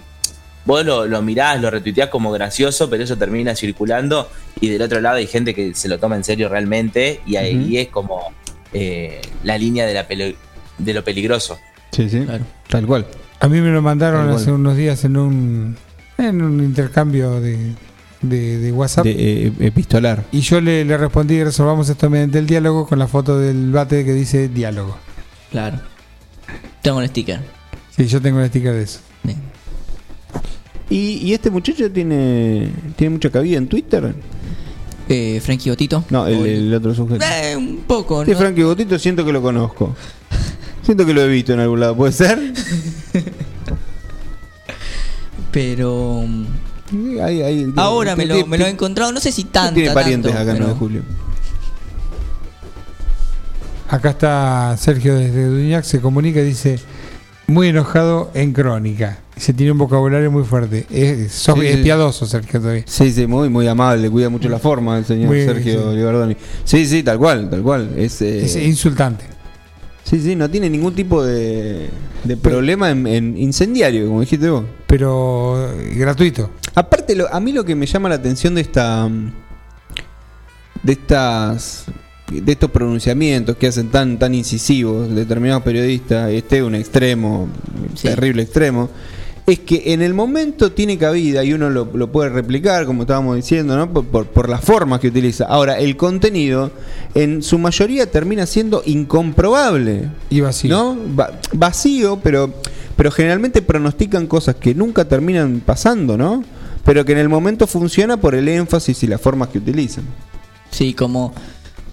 vos 0.67 0.85
lo, 0.85 1.07
lo 1.07 1.21
mirás, 1.23 1.59
lo 1.59 1.71
retuiteás 1.71 2.09
como 2.09 2.29
gracioso, 2.31 2.87
pero 2.89 3.03
eso 3.03 3.17
termina 3.17 3.55
circulando 3.55 4.29
y 4.61 4.67
del 4.69 4.81
otro 4.83 5.01
lado 5.01 5.15
hay 5.15 5.25
gente 5.25 5.55
que 5.55 5.73
se 5.73 5.87
lo 5.87 5.97
toma 5.97 6.15
en 6.17 6.23
serio 6.23 6.49
realmente 6.49 7.21
y 7.25 7.37
ahí 7.37 7.77
es 7.77 7.87
como 7.87 8.21
eh, 8.73 9.21
la 9.43 9.57
línea 9.57 9.85
de, 9.87 9.93
la 9.95 10.07
pele- 10.07 10.35
de 10.77 10.93
lo 10.93 11.03
peligroso. 11.03 11.57
Sí, 11.91 12.09
sí. 12.09 12.19
Claro. 12.21 12.43
Tal 12.67 12.85
cual. 12.85 13.07
A 13.39 13.47
mí 13.47 13.61
me 13.61 13.69
lo 13.69 13.81
mandaron 13.81 14.21
Tal 14.21 14.29
cual. 14.31 14.41
hace 14.41 14.51
unos 14.51 14.75
días 14.77 15.03
en 15.05 15.15
un, 15.17 15.77
en 16.17 16.41
un 16.41 16.59
intercambio 16.63 17.39
de, 17.39 17.57
de, 18.21 18.57
de 18.59 18.71
WhatsApp. 18.71 19.05
De, 19.05 19.47
eh, 19.47 19.53
epistolar. 19.61 20.25
Y 20.31 20.41
yo 20.41 20.59
le, 20.59 20.83
le 20.83 20.97
respondí, 20.97 21.43
resolvamos 21.43 21.87
esto 21.89 22.09
mediante 22.09 22.39
el 22.39 22.45
diálogo 22.45 22.85
con 22.87 22.99
la 22.99 23.07
foto 23.07 23.39
del 23.39 23.71
bate 23.71 24.03
que 24.03 24.11
dice 24.13 24.49
diálogo. 24.49 24.97
Claro. 25.51 25.79
Tengo 26.81 27.01
el 27.01 27.07
sticker. 27.07 27.39
Sí, 27.95 28.05
yo 28.07 28.21
tengo 28.21 28.41
el 28.41 28.49
sticker 28.49 28.73
de 28.73 28.83
eso. 28.83 28.99
Bien. 29.23 29.37
¿Y, 30.89 31.17
y 31.23 31.33
este 31.33 31.49
muchacho 31.49 31.91
tiene, 31.91 32.71
tiene 32.95 33.11
mucha 33.13 33.29
cabida 33.29 33.57
en 33.57 33.67
Twitter? 33.67 34.15
Eh, 35.09 35.41
Frankie 35.43 35.69
Botito. 35.69 36.03
No, 36.09 36.27
el, 36.27 36.73
otro 36.73 36.93
sujeto. 36.93 37.23
Eh, 37.25 37.55
un 37.55 37.77
poco, 37.87 38.23
Sí, 38.25 38.31
¿no? 38.31 38.37
Frankie 38.37 38.63
Botito 38.63 38.97
siento 38.99 39.25
que 39.25 39.31
lo 39.31 39.41
conozco. 39.41 39.95
Siento 40.83 41.05
que 41.05 41.13
lo 41.13 41.21
he 41.21 41.27
visto 41.27 41.51
en 41.53 41.59
algún 41.59 41.79
lado, 41.81 41.95
¿puede 41.97 42.13
ser? 42.13 42.39
Pero 45.51 46.23
ahí- 47.23 47.41
ahí- 47.41 47.73
ahora 47.75 48.15
me 48.15 48.25
tiene- 48.25 48.41
lo, 48.41 48.47
me 48.47 48.57
lo 48.57 48.65
he 48.65 48.69
encontrado, 48.69 49.11
no 49.11 49.19
sé 49.19 49.31
si 49.31 49.45
tanto. 49.45 49.75
Tiene 49.75 49.91
parientes 49.91 50.31
acá 50.33 50.51
en 50.51 50.57
pero... 50.57 50.67
de 50.69 50.73
Julio. 50.75 51.01
Acá 53.89 54.09
está 54.11 54.75
Sergio 54.77 55.15
desde 55.15 55.45
Duñac, 55.47 55.83
se 55.85 56.01
comunica 56.01 56.41
y 56.41 56.45
dice, 56.45 56.77
muy 57.47 57.67
enojado 57.69 58.29
en 58.33 58.53
crónica. 58.53 59.19
Se 59.37 59.53
tiene 59.53 59.71
un 59.71 59.77
vocabulario 59.77 60.31
muy 60.31 60.43
fuerte. 60.43 60.85
Es, 60.89 61.31
sos- 61.31 61.59
Sí, 61.59 61.67
es 61.67 61.75
sí. 61.77 61.83
piadoso, 61.83 62.25
Sergio, 62.25 62.59
todavía. 62.59 62.83
Sí, 62.87 63.11
sí, 63.11 63.27
muy, 63.27 63.49
muy 63.49 63.67
amable, 63.67 64.09
cuida 64.09 64.29
mucho 64.29 64.49
la 64.49 64.59
forma 64.59 64.97
el 64.97 65.05
señor 65.05 65.27
Muy- 65.27 65.45
Sergio. 65.45 65.93
Libardoni. 65.93 66.35
Sí, 66.63 66.85
sí, 66.85 67.03
tal 67.03 67.17
cual, 67.19 67.49
tal 67.49 67.61
cual. 67.61 67.91
Es, 67.97 68.21
eh, 68.21 68.43
Es 68.45 68.55
insultante. 68.55 69.25
sí, 70.03 70.19
sí, 70.19 70.35
no 70.35 70.49
tiene 70.49 70.69
ningún 70.69 70.93
tipo 70.95 71.23
de, 71.23 71.89
de 72.23 72.37
problema 72.37 72.89
en, 72.89 73.05
en 73.07 73.37
incendiario, 73.37 74.07
como 74.07 74.21
dijiste 74.21 74.49
vos. 74.49 74.65
Pero 74.87 75.69
gratuito. 75.95 76.49
Aparte, 76.75 77.15
lo- 77.15 77.31
a 77.33 77.39
mí 77.39 77.51
lo 77.53 77.63
que 77.63 77.75
me 77.75 77.85
llama 77.85 78.09
la 78.09 78.15
atención 78.15 78.55
de 78.55 78.61
esta. 78.61 79.07
de 80.83 80.91
estas. 80.93 81.85
De 82.31 82.51
estos 82.51 82.69
pronunciamientos 82.71 83.55
que 83.57 83.67
hacen 83.67 83.89
tan, 83.89 84.19
tan 84.19 84.33
incisivos 84.35 85.13
determinados 85.13 85.63
periodistas, 85.63 86.29
este 86.31 86.57
es 86.57 86.63
un 86.63 86.75
extremo, 86.75 87.47
Sí. 87.95 88.07
terrible 88.09 88.43
extremo, 88.43 88.89
es 89.45 89.59
que 89.59 89.93
en 89.93 90.01
el 90.01 90.13
momento 90.13 90.73
tiene 90.73 90.97
cabida 90.97 91.41
y 91.45 91.53
uno 91.53 91.69
lo, 91.69 91.85
lo 91.93 92.11
puede 92.11 92.29
replicar, 92.29 92.85
como 92.85 93.03
estábamos 93.03 93.37
diciendo, 93.37 93.77
¿no? 93.77 93.89
por, 93.93 94.03
por, 94.05 94.25
por 94.27 94.49
las 94.49 94.59
formas 94.61 94.99
que 94.99 95.07
utiliza. 95.07 95.45
Ahora, 95.45 95.79
el 95.79 95.95
contenido 95.95 96.69
en 97.15 97.41
su 97.41 97.57
mayoría 97.57 98.11
termina 98.11 98.45
siendo 98.45 98.83
incomprobable. 98.85 100.09
Y 100.29 100.41
vacío. 100.41 100.69
¿no? 100.75 100.97
Va- 101.17 101.31
vacío, 101.53 102.19
pero, 102.21 102.53
pero 102.97 103.09
generalmente 103.11 103.61
pronostican 103.61 104.27
cosas 104.27 104.55
que 104.55 104.75
nunca 104.75 105.05
terminan 105.05 105.61
pasando, 105.65 106.17
¿no? 106.17 106.43
Pero 106.83 107.05
que 107.05 107.13
en 107.13 107.17
el 107.19 107.29
momento 107.29 107.67
funciona 107.67 108.17
por 108.17 108.35
el 108.35 108.47
énfasis 108.49 109.01
y 109.03 109.07
las 109.07 109.21
formas 109.21 109.47
que 109.49 109.59
utilizan. 109.59 110.03
Sí, 110.69 110.93
como 110.93 111.33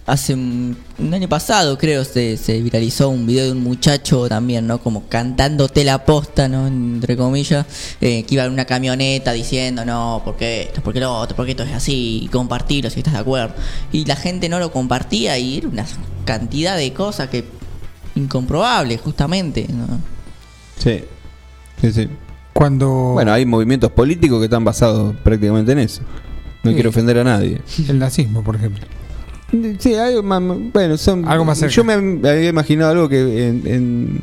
hace 0.07 0.35
un, 0.35 0.77
un 0.99 1.15
año 1.15 1.29
pasado, 1.29 1.79
creo, 1.79 2.05
se, 2.05 2.37
se 2.37 2.61
viralizó 2.61 3.09
un 3.09 3.27
video 3.27 3.47
de 3.47 3.53
un 3.53 3.63
muchacho 3.63 4.29
también, 4.29 4.67
¿no? 4.67 4.79
Como 4.79 5.09
cantándote 5.09 5.83
la 5.85 6.05
posta, 6.05 6.47
¿no? 6.49 6.67
Entre 6.67 7.17
comillas, 7.17 7.65
eh, 8.01 8.23
que 8.25 8.35
iba 8.35 8.45
en 8.45 8.53
una 8.53 8.65
camioneta 8.67 9.33
diciendo, 9.33 9.85
no, 9.85 10.21
¿por 10.25 10.37
qué 10.37 10.63
esto? 10.65 10.83
¿Por 10.83 10.93
qué 10.93 11.01
lo 11.01 11.13
otro? 11.17 11.35
¿Por 11.37 11.47
qué 11.47 11.53
esto 11.53 11.63
es 11.63 11.73
así? 11.73 12.21
Y 12.25 12.29
compartirlo 12.29 12.91
si 12.91 13.01
estás 13.01 13.15
de 13.15 13.21
acuerdo. 13.21 13.55
Y 13.93 14.05
la 14.05 14.17
gente 14.17 14.49
no 14.49 14.59
lo 14.59 14.71
compartía 14.73 15.39
y 15.39 15.59
era 15.59 15.69
una 15.69 15.87
cantidad 16.25 16.77
de 16.77 16.93
cosas 16.93 17.29
que 17.31 17.45
incomprobables, 18.15 19.01
justamente, 19.01 19.67
¿no? 19.73 19.87
Sí. 20.79 21.03
Sí, 21.81 21.93
sí. 21.93 22.09
Cuando 22.53 22.89
Bueno, 23.15 23.33
hay 23.33 23.45
movimientos 23.47 23.91
políticos 23.91 24.39
que 24.39 24.45
están 24.45 24.65
basados 24.65 25.15
prácticamente 25.25 25.73
en 25.73 25.79
eso. 25.81 26.03
No 26.63 26.71
Sí. 26.71 26.75
quiero 26.75 26.91
ofender 26.91 27.19
a 27.19 27.25
nadie. 27.25 27.61
el 27.89 27.99
nazismo, 27.99 28.43
por 28.45 28.57
ejemplo. 28.57 28.87
Sí, 29.79 29.95
algo 29.95 30.23
más, 30.23 30.43
bueno, 30.73 30.97
son, 30.97 31.27
Algo 31.29 31.45
más 31.45 31.59
cerca. 31.59 31.75
Yo 31.75 31.85
me 31.85 31.95
había 31.95 32.49
imaginado 32.49 32.91
algo 32.91 33.09
que 33.09 33.49
en, 33.49 33.63
en, 33.67 34.21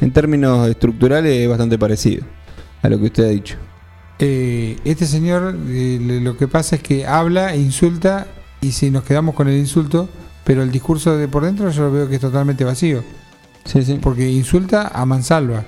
en 0.00 0.10
términos 0.12 0.68
estructurales 0.68 1.32
es 1.38 1.48
bastante 1.48 1.78
parecido 1.78 2.24
a 2.82 2.88
lo 2.88 2.98
que 2.98 3.04
usted 3.06 3.24
ha 3.24 3.28
dicho. 3.28 3.56
Eh, 4.18 4.78
este 4.84 5.06
señor 5.06 5.56
eh, 5.68 6.20
lo 6.22 6.36
que 6.36 6.48
pasa 6.48 6.76
es 6.76 6.82
que 6.82 7.06
habla, 7.06 7.54
e 7.54 7.58
insulta 7.60 8.26
y 8.60 8.72
si 8.72 8.90
nos 8.90 9.04
quedamos 9.04 9.34
con 9.34 9.48
el 9.48 9.56
insulto, 9.58 10.08
pero 10.44 10.62
el 10.62 10.70
discurso 10.70 11.16
de 11.16 11.28
por 11.28 11.44
dentro 11.44 11.70
yo 11.70 11.82
lo 11.84 11.92
veo 11.92 12.08
que 12.08 12.14
es 12.16 12.20
totalmente 12.20 12.64
vacío, 12.64 13.04
Sí, 13.64 13.82
sí. 13.82 13.98
porque 14.00 14.30
insulta 14.30 14.88
a 14.88 15.04
mansalva 15.04 15.64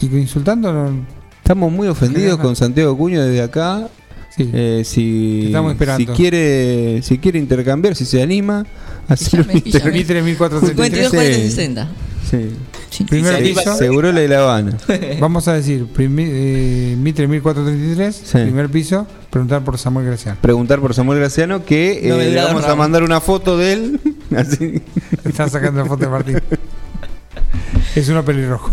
y 0.00 0.08
que 0.08 0.18
insultando 0.18 0.72
no, 0.72 1.04
Estamos 1.38 1.70
muy 1.70 1.88
ofendidos 1.88 2.38
con 2.38 2.56
Santiago 2.56 2.96
Cuño 2.96 3.22
desde 3.22 3.42
acá. 3.42 3.88
Sí. 4.36 4.50
Eh, 4.52 4.82
si, 4.84 5.46
Estamos 5.46 5.72
esperando. 5.72 5.98
si 6.00 6.06
quiere 6.16 7.00
si 7.02 7.18
quiere 7.18 7.38
intercambiar, 7.38 7.94
si 7.94 8.04
se 8.04 8.22
anima, 8.22 8.64
hacer 9.08 9.40
un 9.40 9.46
Llame, 9.46 9.62
inter- 9.64 9.80
llame. 9.82 9.92
Mitre 9.92 10.22
1473. 10.22 11.10
52, 11.10 11.12
40, 11.12 11.36
Sí. 11.36 11.42
60. 11.50 11.88
Sí. 12.30 12.56
Piso. 13.10 13.74
Seguro 13.76 14.12
la 14.12 14.20
de 14.20 14.28
La 14.28 14.40
Habana. 14.40 14.76
Vamos 15.20 15.48
a 15.48 15.54
decir, 15.54 15.86
eh, 15.98 16.96
Mitre 16.98 17.26
1433, 17.26 18.14
Sí. 18.24 18.38
primer 18.38 18.70
piso, 18.70 19.06
preguntar 19.30 19.64
por 19.64 19.78
Samuel 19.78 20.06
Gracián. 20.06 20.38
Preguntar 20.40 20.80
por 20.80 20.94
Samuel 20.94 21.18
Graciano 21.18 21.64
que 21.64 22.00
No 22.04 22.14
eh, 22.14 22.18
me 22.18 22.30
le 22.30 22.36
vamos 22.42 22.64
a 22.64 22.76
mandar 22.76 23.02
una 23.02 23.20
foto 23.20 23.58
de 23.58 23.72
él. 23.72 24.00
Así. 24.36 24.80
Están 25.24 25.50
sacando 25.50 25.80
la 25.82 25.86
foto 25.86 26.04
de 26.04 26.10
Martín. 26.10 26.38
Es 27.94 28.08
uno 28.08 28.24
pelirrojo. 28.24 28.70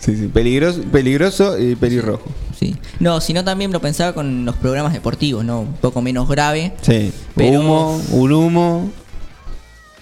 Sí, 0.00 0.16
sí. 0.16 0.28
Peligroso, 0.32 0.82
peligroso 0.92 1.58
y 1.58 1.74
pelirrojo. 1.74 2.30
Sí. 2.58 2.76
No, 3.00 3.20
sino 3.20 3.42
también 3.44 3.72
lo 3.72 3.80
pensaba 3.80 4.12
con 4.12 4.44
los 4.44 4.56
programas 4.56 4.92
deportivos, 4.92 5.44
¿no? 5.44 5.60
Un 5.62 5.74
poco 5.74 6.00
menos 6.02 6.28
grave. 6.28 6.72
Sí. 6.82 7.12
Pero- 7.34 7.60
Humo, 7.60 8.02
un 8.12 8.32
humo. 8.32 8.90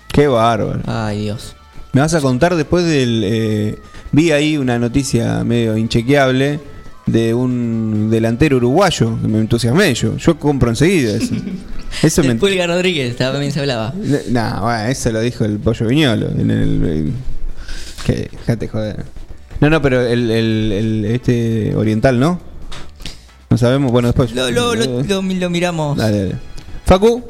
Qué 0.08 0.26
bárbaro. 0.26 0.80
Ay, 0.86 1.22
Dios. 1.22 1.56
Me 1.92 2.00
vas 2.00 2.14
a 2.14 2.20
contar 2.20 2.56
después 2.56 2.84
del. 2.84 3.22
eh, 3.24 3.78
vi 4.12 4.32
ahí 4.32 4.56
una 4.56 4.78
noticia 4.78 5.42
medio 5.44 5.76
inchequeable 5.76 6.60
de 7.06 7.34
un 7.34 8.08
delantero 8.10 8.56
uruguayo 8.56 9.18
que 9.20 9.28
me 9.28 9.38
entusiasmé 9.38 9.94
yo. 9.94 10.16
Yo 10.16 10.38
compro 10.38 10.68
enseguida 10.70 11.16
eso. 11.16 11.34
Eso 12.02 12.22
me. 12.22 12.32
El 12.32 12.38
Pulga 12.38 12.66
Rodríguez 12.66 13.16
también 13.16 13.52
se 13.52 13.60
hablaba. 13.60 13.94
No, 14.30 14.60
bueno, 14.62 14.84
eso 14.88 15.10
lo 15.12 15.20
dijo 15.20 15.44
el 15.46 15.58
pollo 15.58 15.86
viñolo. 15.86 16.28
En 16.30 16.50
el, 16.50 16.84
el- 16.84 17.12
que 18.04 18.28
dejate 18.32 18.68
joder. 18.68 19.04
No, 19.60 19.70
no, 19.70 19.80
pero 19.80 20.00
el, 20.02 20.30
el, 20.30 20.72
el- 20.72 21.04
este 21.06 21.74
oriental, 21.74 22.18
¿no? 22.20 22.38
No 23.48 23.56
sabemos, 23.58 23.90
bueno, 23.92 24.08
después. 24.08 24.32
Lo, 24.32 24.50
lo, 24.50 24.74
lo, 24.74 25.02
lo- 25.02 25.22
lo 25.22 25.50
miramos. 25.50 25.96
Dale, 25.96 26.18
dale. 26.24 26.36
Facu. 26.84 27.24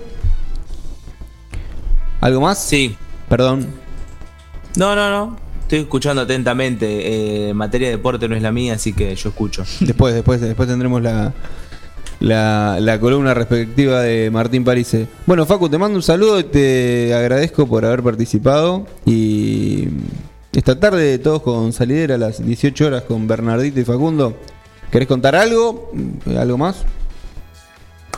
¿Algo 2.21 2.41
más? 2.41 2.59
Sí. 2.63 2.97
Perdón. 3.29 3.67
No, 4.77 4.95
no, 4.97 5.11
no. 5.11 5.37
Estoy 5.63 5.81
escuchando 5.81 6.23
atentamente. 6.23 7.49
Eh, 7.51 7.55
materia 7.55 7.89
de 7.89 7.97
deporte 7.97 8.29
no 8.29 8.37
es 8.37 8.43
la 8.43 8.53
mía, 8.53 8.75
así 8.75 8.93
que 8.93 9.15
yo 9.15 9.29
escucho. 9.31 9.65
Después, 9.81 10.15
después, 10.15 10.41
después 10.41 10.69
tendremos 10.69 11.03
la, 11.03 11.33
la, 12.21 12.79
la 12.81 13.01
columna 13.01 13.35
respectiva 13.35 14.01
de 14.01 14.31
Martín 14.31 14.65
Parise. 14.65 15.09
Bueno, 15.27 15.45
Facu, 15.47 15.69
te 15.69 15.79
mando 15.79 15.97
un 15.97 16.03
saludo 16.03 16.39
y 16.41 16.45
te 16.45 17.15
agradezco 17.15 17.67
por 17.67 17.85
haber 17.85 18.03
participado. 18.03 18.87
Y 19.05 19.89
esta 20.59 20.79
tarde, 20.81 21.19
todos 21.19 21.43
con 21.43 21.73
salidera 21.73 22.15
a 22.15 22.19
las 22.19 22.45
18 22.45 22.87
horas 22.87 23.03
con 23.03 23.27
Bernardito 23.29 23.79
y 23.81 23.85
Facundo. 23.85 24.37
¿Querés 24.91 25.07
contar 25.09 25.35
algo? 25.37 25.91
¿Algo 26.39 26.57
más? 26.59 26.77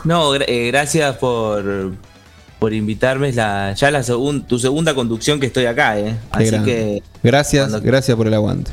No, 0.05 0.33
eh, 0.35 0.67
gracias 0.67 1.17
por, 1.17 1.91
por 2.59 2.73
invitarme. 2.73 3.29
Es 3.29 3.35
la, 3.35 3.73
ya 3.73 3.91
la 3.91 4.01
segun- 4.03 4.45
tu 4.47 4.57
segunda 4.59 4.93
conducción 4.95 5.39
que 5.39 5.47
estoy 5.47 5.65
acá, 5.65 5.99
¿eh? 5.99 6.15
Así 6.31 6.51
que 6.63 7.03
Gracias, 7.23 7.69
cuando- 7.69 7.85
gracias 7.85 8.15
por 8.15 8.27
el 8.27 8.33
aguante. 8.33 8.71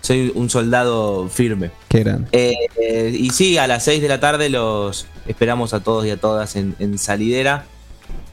soy 0.00 0.32
un 0.34 0.50
soldado 0.50 1.28
firme. 1.28 1.70
Qué 1.88 2.00
grande. 2.00 2.28
Eh, 2.32 2.54
eh, 2.80 3.14
y 3.16 3.30
sí, 3.30 3.58
a 3.58 3.66
las 3.68 3.84
6 3.84 4.02
de 4.02 4.08
la 4.08 4.18
tarde 4.18 4.48
los 4.50 5.06
esperamos 5.26 5.74
a 5.74 5.80
todos 5.80 6.04
y 6.06 6.10
a 6.10 6.16
todas 6.16 6.56
en, 6.56 6.74
en 6.80 6.98
Salidera. 6.98 7.66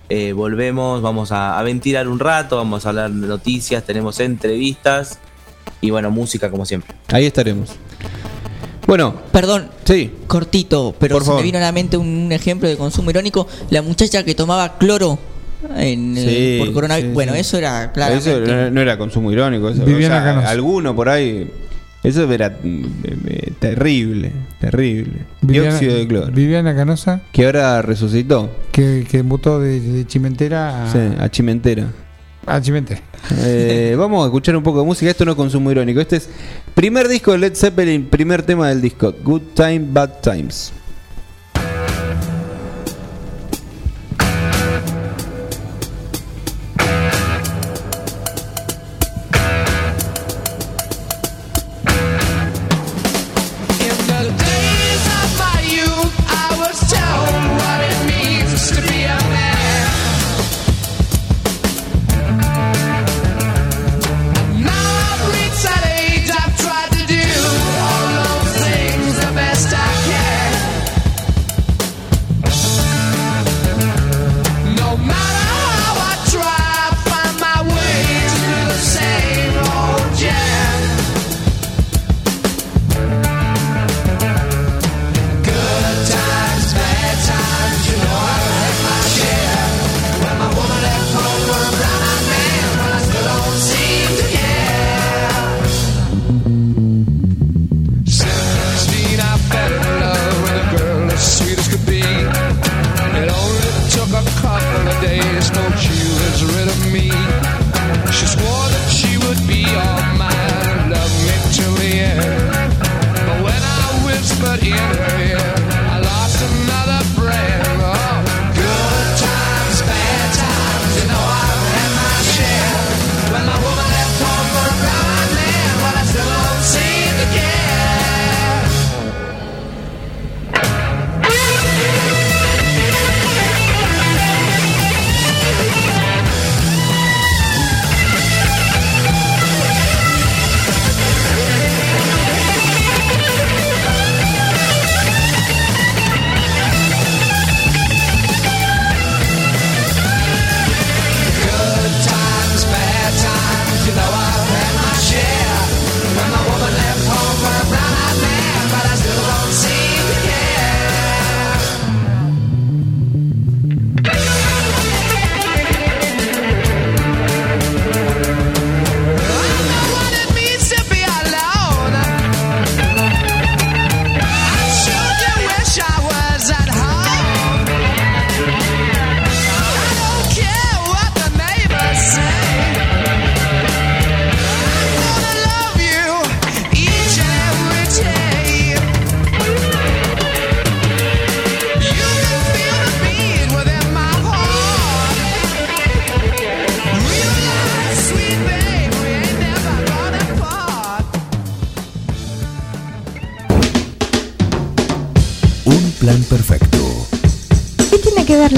Eh, 0.09 0.33
volvemos, 0.33 1.01
vamos 1.01 1.31
a, 1.31 1.57
a 1.57 1.63
ventilar 1.63 2.07
un 2.07 2.19
rato, 2.19 2.57
vamos 2.57 2.85
a 2.85 2.89
hablar 2.89 3.11
de 3.11 3.27
noticias, 3.27 3.83
tenemos 3.83 4.19
entrevistas 4.19 5.19
y 5.81 5.89
bueno, 5.89 6.11
música 6.11 6.49
como 6.51 6.65
siempre. 6.65 6.93
Ahí 7.07 7.25
estaremos. 7.25 7.69
Bueno, 8.85 9.15
Perdón, 9.31 9.69
sí. 9.85 10.11
cortito, 10.27 10.93
pero 10.99 11.15
Por 11.15 11.21
se 11.23 11.27
favor. 11.27 11.41
me 11.41 11.45
vino 11.45 11.57
a 11.57 11.61
la 11.61 11.71
mente 11.71 11.95
un 11.97 12.31
ejemplo 12.31 12.67
de 12.67 12.75
consumo 12.77 13.09
irónico. 13.11 13.47
La 13.69 13.81
muchacha 13.81 14.23
que 14.23 14.35
tomaba 14.35 14.77
cloro 14.77 15.17
en, 15.77 16.17
eh, 16.17 16.57
Sí, 16.59 16.65
por 16.65 16.73
coronavirus. 16.73 17.09
sí, 17.11 17.13
bueno, 17.13 17.33
sí. 17.33 17.39
eso 17.39 17.57
era 17.57 17.91
claramente. 17.93 18.29
Eso 18.29 18.39
no, 18.45 18.69
no 18.71 18.81
era 18.81 18.97
consumo 18.97 19.31
irónico. 19.31 19.69
Eso, 19.69 19.83
o 19.83 19.85
sea, 19.87 20.49
alguno 20.49 20.93
por 20.95 21.07
ahí. 21.07 21.49
Eso 22.03 22.29
era 22.31 22.49
mm, 22.61 22.83
eh, 23.27 23.53
terrible, 23.59 24.31
terrible. 24.59 25.21
Dióxido 25.41 25.95
de 25.95 26.07
cloro. 26.07 26.31
Viviana 26.31 26.75
Canosa, 26.75 27.21
Que 27.31 27.45
ahora 27.45 27.81
resucitó. 27.81 28.49
que, 28.71 29.05
que 29.09 29.23
mutó 29.23 29.59
de, 29.59 29.79
de 29.79 30.05
Chimentera 30.05 30.83
a, 30.85 30.91
Sí, 30.91 30.99
a 31.17 31.29
Chimentera. 31.29 31.87
a 32.45 32.61
Chimentera. 32.61 32.99
Eh, 33.37 33.95
vamos 33.97 34.23
a 34.23 34.25
escuchar 34.27 34.55
un 34.57 34.63
poco 34.63 34.79
de 34.81 34.85
música. 34.85 35.09
Esto 35.09 35.23
no 35.23 35.31
es 35.31 35.37
consumo 35.37 35.71
irónico. 35.71 36.01
Este 36.01 36.17
es 36.17 36.29
primer 36.75 37.07
disco 37.07 37.31
de 37.31 37.37
Led 37.37 37.55
Zeppelin, 37.55 38.05
primer 38.07 38.43
tema 38.43 38.67
del 38.67 38.81
disco. 38.81 39.13
Good 39.23 39.41
Time, 39.55 39.85
Bad 39.91 40.19
Times. 40.21 40.73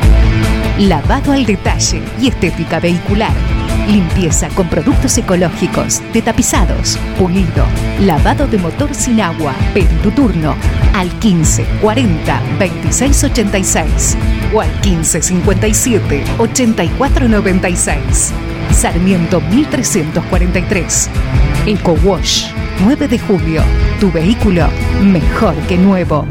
Lavado 0.79 1.33
al 1.33 1.47
detalle 1.47 2.03
y 2.21 2.29
estética 2.29 2.81
vehicular. 2.81 3.33
Limpieza 3.89 4.49
con 4.51 4.69
productos 4.69 5.19
ecológicos, 5.19 6.01
de 6.13 6.23
tapizados, 6.23 6.99
pulido, 7.19 7.67
lavado 8.01 8.47
de 8.47 8.59
motor 8.59 8.95
sin 8.95 9.21
agua. 9.21 9.55
Pedí 9.75 9.95
tu 10.03 10.11
turno 10.11 10.55
al 10.95 11.11
15 11.19 11.65
40 11.81 12.43
26 12.59 13.25
86 13.25 14.17
o 14.55 14.61
al 14.61 14.71
15 14.81 15.23
57 15.23 16.25
84 16.39 17.29
96. 17.29 18.33
Sarmiento 18.71 19.41
1343. 19.41 21.11
Eco 21.67 21.97
Wash 22.05 22.47
9 22.85 23.09
de 23.09 23.19
julio. 23.19 23.63
Tu 24.01 24.11
vehículo 24.11 24.67
mejor 25.03 25.55
que 25.69 25.77
nuevo. 25.77 26.25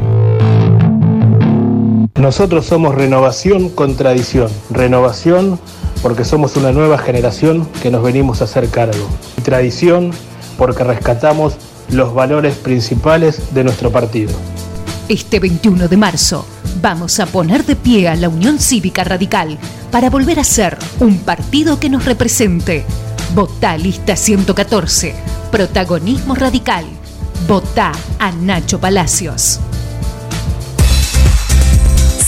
Nosotros 2.16 2.66
somos 2.66 2.94
renovación 2.94 3.68
con 3.70 3.96
tradición. 3.96 4.48
Renovación 4.70 5.58
porque 6.02 6.24
somos 6.24 6.56
una 6.56 6.72
nueva 6.72 6.98
generación 6.98 7.66
que 7.80 7.90
nos 7.90 8.02
venimos 8.02 8.40
a 8.40 8.44
hacer 8.44 8.68
cargo. 8.68 9.08
Y 9.38 9.42
tradición 9.42 10.10
porque 10.58 10.84
rescatamos 10.84 11.54
los 11.90 12.12
valores 12.14 12.56
principales 12.56 13.54
de 13.54 13.64
nuestro 13.64 13.90
partido. 13.90 14.32
Este 15.08 15.40
21 15.40 15.88
de 15.88 15.96
marzo 15.96 16.46
vamos 16.80 17.20
a 17.20 17.26
poner 17.26 17.64
de 17.64 17.76
pie 17.76 18.08
a 18.08 18.16
la 18.16 18.28
Unión 18.28 18.58
Cívica 18.58 19.04
Radical 19.04 19.58
para 19.90 20.10
volver 20.10 20.40
a 20.40 20.44
ser 20.44 20.78
un 21.00 21.18
partido 21.18 21.78
que 21.78 21.90
nos 21.90 22.04
represente. 22.04 22.84
Votá 23.34 23.76
lista 23.76 24.16
114. 24.16 25.14
Protagonismo 25.50 26.34
radical. 26.34 26.84
Votá 27.46 27.92
a 28.18 28.32
Nacho 28.32 28.78
Palacios. 28.78 29.60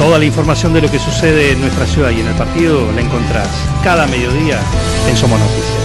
Toda 0.00 0.18
la 0.18 0.24
información 0.24 0.72
de 0.72 0.80
lo 0.80 0.90
que 0.90 0.98
sucede 0.98 1.52
en 1.52 1.60
nuestra 1.60 1.84
ciudad 1.84 2.08
y 2.08 2.20
en 2.20 2.26
el 2.26 2.34
partido 2.34 2.90
la 2.92 3.02
encontrás 3.02 3.48
cada 3.84 4.06
mediodía 4.06 4.58
en 5.06 5.14
Somos 5.14 5.38
Noticias. 5.38 5.76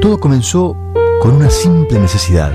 Todo 0.00 0.18
comenzó 0.18 0.76
con 1.20 1.36
una 1.36 1.48
simple 1.48 2.00
necesidad, 2.00 2.54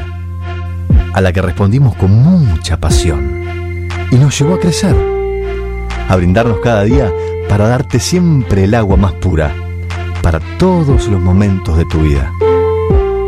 a 1.13 1.21
la 1.21 1.32
que 1.32 1.41
respondimos 1.41 1.95
con 1.95 2.11
mucha 2.11 2.78
pasión, 2.78 3.88
y 4.11 4.17
nos 4.17 4.38
llevó 4.38 4.55
a 4.55 4.59
crecer, 4.59 4.97
a 6.09 6.15
brindarnos 6.17 6.59
cada 6.59 6.84
día 6.84 7.09
para 7.47 7.69
darte 7.69 8.01
siempre 8.01 8.65
el 8.65 8.75
agua 8.75 8.97
más 8.97 9.13
pura, 9.13 9.55
para 10.21 10.41
todos 10.57 11.07
los 11.07 11.21
momentos 11.21 11.78
de 11.78 11.86
tu 11.86 12.01
vida, 12.01 12.34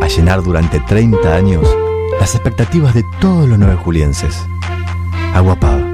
a 0.02 0.08
llenar 0.10 0.44
durante 0.44 0.82
30 0.82 1.34
años 1.34 1.66
las 2.20 2.36
expectativas 2.36 2.94
de 2.94 3.04
todos 3.22 3.48
los 3.48 3.58
nueve 3.58 3.76
julienses. 3.76 4.46
Agua 5.34 5.56
Pava, 5.60 5.86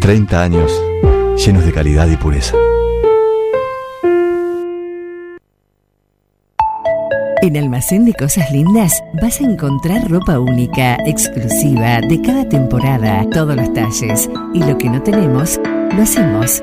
30 0.00 0.42
años 0.42 0.72
llenos 1.36 1.64
de 1.64 1.72
calidad 1.72 2.08
y 2.08 2.16
pureza. 2.16 2.56
En 7.42 7.56
Almacén 7.56 8.04
de 8.04 8.12
Cosas 8.12 8.52
Lindas 8.52 9.02
vas 9.22 9.40
a 9.40 9.44
encontrar 9.44 10.10
ropa 10.10 10.38
única, 10.38 10.96
exclusiva, 11.06 12.00
de 12.02 12.20
cada 12.20 12.46
temporada, 12.46 13.24
todos 13.30 13.56
los 13.56 13.72
talles. 13.72 14.28
Y 14.52 14.62
lo 14.62 14.76
que 14.76 14.90
no 14.90 15.02
tenemos, 15.02 15.58
lo 15.96 16.02
hacemos. 16.02 16.62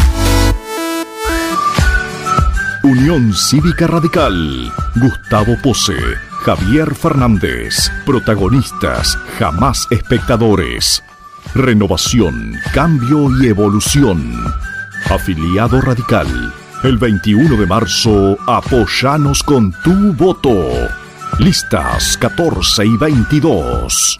Unión 2.91 3.33
Cívica 3.33 3.87
Radical. 3.87 4.69
Gustavo 4.97 5.55
Pose. 5.63 5.95
Javier 6.43 6.93
Fernández. 6.93 7.89
Protagonistas, 8.05 9.17
jamás 9.39 9.87
espectadores. 9.91 11.01
Renovación, 11.55 12.53
cambio 12.73 13.29
y 13.39 13.47
evolución. 13.47 14.43
Afiliado 15.09 15.79
Radical. 15.79 16.53
El 16.83 16.97
21 16.97 17.55
de 17.55 17.65
marzo, 17.65 18.37
apoyanos 18.45 19.41
con 19.41 19.71
tu 19.83 20.11
voto. 20.11 20.53
Listas 21.39 22.17
14 22.17 22.85
y 22.85 22.97
22. 22.97 24.19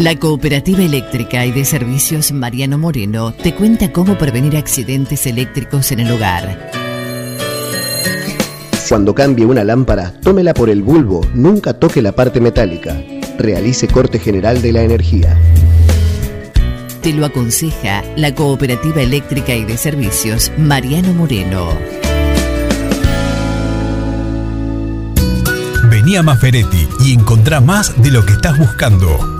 La 0.00 0.16
Cooperativa 0.16 0.82
Eléctrica 0.82 1.44
y 1.44 1.52
de 1.52 1.62
Servicios 1.66 2.32
Mariano 2.32 2.78
Moreno 2.78 3.34
te 3.34 3.54
cuenta 3.54 3.92
cómo 3.92 4.16
prevenir 4.16 4.56
accidentes 4.56 5.26
eléctricos 5.26 5.92
en 5.92 6.00
el 6.00 6.10
hogar. 6.10 6.70
Cuando 8.88 9.14
cambie 9.14 9.44
una 9.44 9.62
lámpara, 9.62 10.14
tómela 10.22 10.54
por 10.54 10.70
el 10.70 10.82
bulbo, 10.82 11.20
nunca 11.34 11.74
toque 11.74 12.00
la 12.00 12.12
parte 12.12 12.40
metálica. 12.40 12.98
Realice 13.36 13.88
corte 13.88 14.18
general 14.18 14.62
de 14.62 14.72
la 14.72 14.82
energía. 14.84 15.38
Te 17.02 17.12
lo 17.12 17.26
aconseja 17.26 18.02
la 18.16 18.34
Cooperativa 18.34 19.02
Eléctrica 19.02 19.54
y 19.54 19.66
de 19.66 19.76
Servicios 19.76 20.50
Mariano 20.56 21.12
Moreno. 21.12 21.74
Vení 25.90 26.16
a 26.16 26.22
Maferetti 26.22 26.88
y 27.04 27.12
encontrá 27.12 27.60
más 27.60 28.02
de 28.02 28.10
lo 28.10 28.24
que 28.24 28.32
estás 28.32 28.58
buscando. 28.58 29.39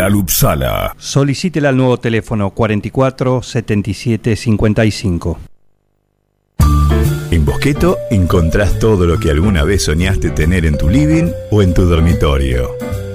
Mineral 0.00 0.14
Upsala. 0.14 0.94
Solicítela 0.98 1.68
al 1.68 1.76
nuevo 1.76 1.98
teléfono 1.98 2.50
44 2.50 3.42
77 3.42 4.36
55. 4.36 5.38
En 7.30 7.44
Bosqueto 7.44 7.98
encontrás 8.10 8.78
todo 8.78 9.06
lo 9.06 9.20
que 9.20 9.30
alguna 9.30 9.62
vez 9.62 9.84
soñaste 9.84 10.30
tener 10.30 10.64
en 10.64 10.78
tu 10.78 10.88
living 10.88 11.30
o 11.50 11.62
en 11.62 11.74
tu 11.74 11.84
dormitorio. 11.84 12.70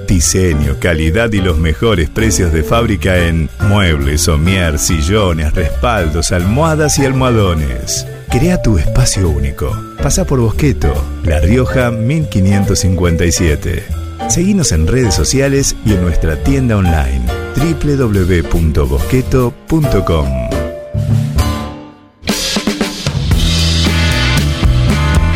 Diseño, 0.07 0.75
calidad 0.79 1.33
y 1.33 1.41
los 1.41 1.57
mejores 1.57 2.09
precios 2.09 2.53
de 2.53 2.63
fábrica 2.63 3.17
en 3.17 3.49
muebles, 3.67 4.21
somier, 4.21 4.77
sillones, 4.77 5.53
respaldos, 5.53 6.31
almohadas 6.31 6.99
y 6.99 7.05
almohadones. 7.05 8.05
Crea 8.29 8.61
tu 8.61 8.77
espacio 8.77 9.29
único. 9.29 9.75
Pasa 10.01 10.25
por 10.25 10.39
Bosqueto, 10.39 10.93
La 11.23 11.39
Rioja 11.39 11.89
1557. 11.89 14.04
Seguinos 14.29 14.71
en 14.71 14.87
redes 14.87 15.13
sociales 15.13 15.75
y 15.85 15.93
en 15.93 16.01
nuestra 16.01 16.41
tienda 16.43 16.77
online 16.77 17.21
www.bosqueto.com. 17.55 20.27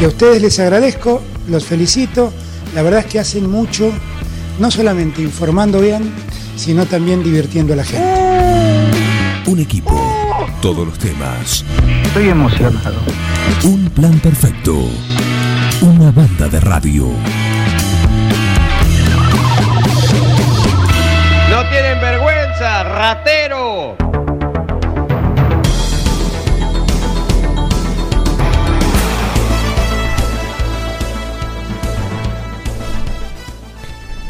Y 0.02 0.04
a 0.04 0.08
ustedes 0.08 0.42
les 0.42 0.60
agradezco, 0.60 1.22
los 1.48 1.66
felicito. 1.66 2.34
La 2.76 2.82
verdad 2.82 3.02
es 3.02 3.06
que 3.08 3.20
hacen 3.20 3.50
mucho, 3.50 3.92
no 4.60 4.70
solamente 4.72 5.22
informando 5.22 5.80
bien, 5.82 6.12
sino 6.56 6.86
también 6.86 7.24
divirtiendo 7.24 7.74
a 7.74 7.78
la 7.78 7.84
gente. 7.84 8.08
Un 9.48 9.60
equipo, 9.60 10.00
todos 10.62 10.86
los 10.88 10.98
temas, 11.00 11.66
Estoy 12.06 12.30
emocionado. 12.30 12.98
un 13.64 13.90
plan 13.90 14.20
perfecto, 14.20 14.76
una 15.82 16.12
banda 16.12 16.48
de 16.48 16.60
radio. 16.60 17.08
Ratero! 22.84 23.96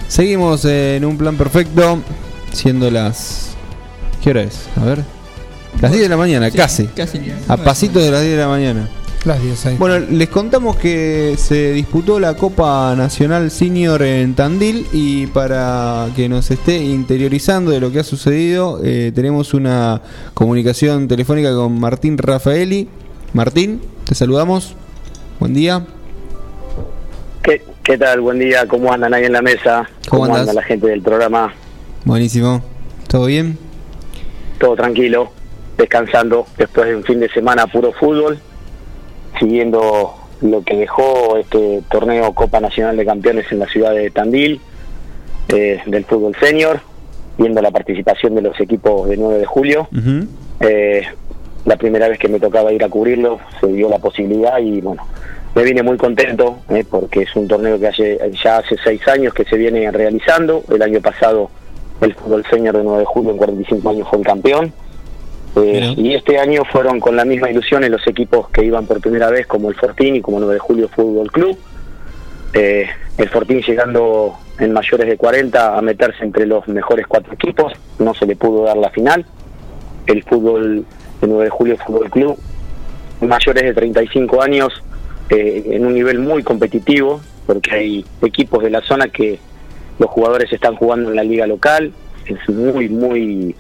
Seguimos 0.08 0.66
en 0.66 1.06
un 1.06 1.18
plan 1.18 1.36
perfecto, 1.38 2.00
siendo 2.52 2.90
las. 2.90 3.52
¿Qué 4.24 4.32
hora 4.32 4.42
es? 4.42 4.68
A 4.76 4.84
ver. 4.84 5.04
Las 5.82 5.92
10 5.92 6.04
de 6.04 6.10
la 6.10 6.18
mañana, 6.18 6.50
Sí, 6.50 6.58
casi. 6.58 6.88
casi. 6.88 7.22
A 7.48 7.56
pasitos 7.58 8.04
de 8.04 8.12
las 8.12 8.22
10 8.22 8.34
de 8.36 8.42
la 8.42 8.48
mañana. 8.48 8.90
Las 9.26 9.42
10 9.44 9.66
ahí. 9.66 9.76
Bueno, 9.78 10.06
les 10.10 10.30
contamos 10.30 10.78
que 10.78 11.36
se 11.38 11.74
disputó 11.74 12.22
la 12.22 12.36
Copa 12.36 12.96
Nacional 12.96 13.52
Senior 13.52 14.02
en 14.02 14.34
Tandil 14.34 14.88
y 14.94 15.28
para 15.28 16.08
que 16.16 16.30
nos 16.30 16.50
esté 16.52 16.78
interiorizando 16.78 17.72
de 17.72 17.82
lo 17.82 17.92
que 17.92 18.00
ha 18.00 18.04
sucedido, 18.04 18.80
eh, 18.82 19.12
tenemos 19.14 19.54
una 19.54 20.02
comunicación 20.34 21.10
telefónica 21.10 21.54
con 21.54 21.78
Martín 21.80 22.18
Rafaeli. 22.18 22.88
Martín, 23.34 23.82
te 24.06 24.16
saludamos. 24.16 24.74
Buen 25.40 25.54
día. 25.54 25.86
¿Qué, 27.44 27.62
¿Qué 27.84 27.98
tal? 27.98 28.22
Buen 28.22 28.40
día. 28.40 28.66
¿Cómo 28.68 28.94
andan 28.94 29.14
ahí 29.14 29.26
en 29.26 29.34
la 29.34 29.42
mesa? 29.42 29.90
¿Cómo 30.08 30.34
anda 30.34 30.54
la 30.54 30.64
gente 30.64 30.88
del 30.88 31.02
programa? 31.02 31.54
Buenísimo. 32.06 32.64
¿Todo 33.10 33.26
bien? 33.26 33.58
Todo 34.60 34.76
tranquilo, 34.76 35.32
descansando 35.78 36.48
después 36.58 36.88
de 36.88 36.96
un 36.96 37.04
fin 37.04 37.20
de 37.20 37.30
semana 37.30 37.68
puro 37.68 37.92
fútbol, 37.94 38.40
siguiendo 39.40 40.16
lo 40.42 40.64
que 40.64 40.78
dejó 40.78 41.38
este 41.38 41.82
torneo 41.90 42.34
Copa 42.34 42.60
Nacional 42.60 42.98
de 42.98 43.06
Campeones 43.06 43.52
en 43.52 43.60
la 43.60 43.68
ciudad 43.68 43.94
de 43.94 44.10
Tandil, 44.10 44.62
eh, 45.50 45.82
del 45.86 46.06
fútbol 46.06 46.36
senior, 46.40 46.82
viendo 47.38 47.62
la 47.62 47.72
participación 47.72 48.36
de 48.36 48.42
los 48.42 48.60
equipos 48.60 49.10
de 49.10 49.18
9 49.18 49.40
de 49.40 49.46
julio. 49.46 49.88
Eh, 50.60 51.04
la 51.66 51.76
primera 51.76 52.08
vez 52.08 52.20
que 52.20 52.30
me 52.30 52.40
tocaba 52.40 52.72
ir 52.72 52.84
a 52.84 52.90
cubrirlo 52.90 53.40
se 53.60 53.68
dio 53.68 53.90
la 53.90 54.00
posibilidad 54.00 54.60
y 54.60 54.82
bueno, 54.82 55.06
me 55.56 55.64
vine 55.64 55.84
muy 55.84 55.98
contento 55.98 56.60
eh, 56.70 56.86
porque 56.90 57.24
es 57.24 57.36
un 57.36 57.48
torneo 57.48 57.80
que 57.80 57.88
hace, 57.88 58.20
ya 58.44 58.58
hace 58.58 58.76
seis 58.84 59.06
años 59.08 59.34
que 59.34 59.44
se 59.44 59.58
viene 59.58 59.92
realizando. 59.92 60.64
El 60.70 60.82
año 60.82 61.02
pasado 61.02 61.50
el 62.02 62.14
fútbol 62.14 62.46
senior 62.50 62.78
de 62.78 62.84
9 62.84 63.00
de 63.00 63.06
julio 63.06 63.32
en 63.32 63.38
45 63.38 63.90
años 63.90 64.08
fue 64.10 64.20
el 64.20 64.26
campeón. 64.26 64.74
Eh, 65.56 65.94
y 65.98 66.14
este 66.14 66.38
año 66.38 66.64
fueron 66.66 67.00
con 67.00 67.16
la 67.16 67.26
misma 67.26 67.50
ilusión 67.50 67.84
en 67.84 67.92
los 67.92 68.06
equipos 68.08 68.50
que 68.50 68.64
iban 68.64 68.86
por 68.86 69.02
primera 69.02 69.30
vez 69.30 69.48
como 69.48 69.70
el 69.70 69.76
Fortín 69.76 70.16
y 70.16 70.22
como 70.22 70.40
9 70.40 70.54
de 70.54 70.60
julio 70.60 70.90
Fútbol 70.90 71.32
Club. 71.32 71.58
Eh, 72.54 72.88
el 73.18 73.30
Fortín 73.30 73.62
llegando 73.62 74.38
en 74.60 74.74
mayores 74.74 75.08
de 75.08 75.18
40 75.18 75.78
a 75.78 75.82
meterse 75.82 76.24
entre 76.24 76.46
los 76.46 76.68
mejores 76.68 77.08
cuatro 77.08 77.34
equipos, 77.34 77.74
no 77.98 78.14
se 78.14 78.26
le 78.26 78.36
pudo 78.36 78.66
dar 78.66 78.78
la 78.78 78.90
final. 78.90 79.26
El 80.06 80.24
fútbol 80.24 80.86
de 81.22 81.28
9 81.28 81.44
de 81.46 81.50
julio 81.50 81.78
Fútbol 81.78 82.10
Club, 82.10 82.38
mayores 83.22 83.64
de 83.64 83.74
35 83.74 84.42
años, 84.42 84.84
eh, 85.30 85.64
en 85.72 85.86
un 85.86 85.94
nivel 85.94 86.20
muy 86.20 86.44
competitivo, 86.44 87.22
porque 87.46 87.72
hay 87.72 88.06
equipos 88.22 88.64
de 88.64 88.70
la 88.70 88.82
zona 88.82 89.10
que 89.10 89.40
los 89.98 90.10
jugadores 90.10 90.52
están 90.52 90.76
jugando 90.76 91.10
en 91.10 91.16
la 91.16 91.24
liga 91.24 91.46
local, 91.46 91.92
es 92.26 92.50
muy, 92.50 92.90
muy 92.90 93.56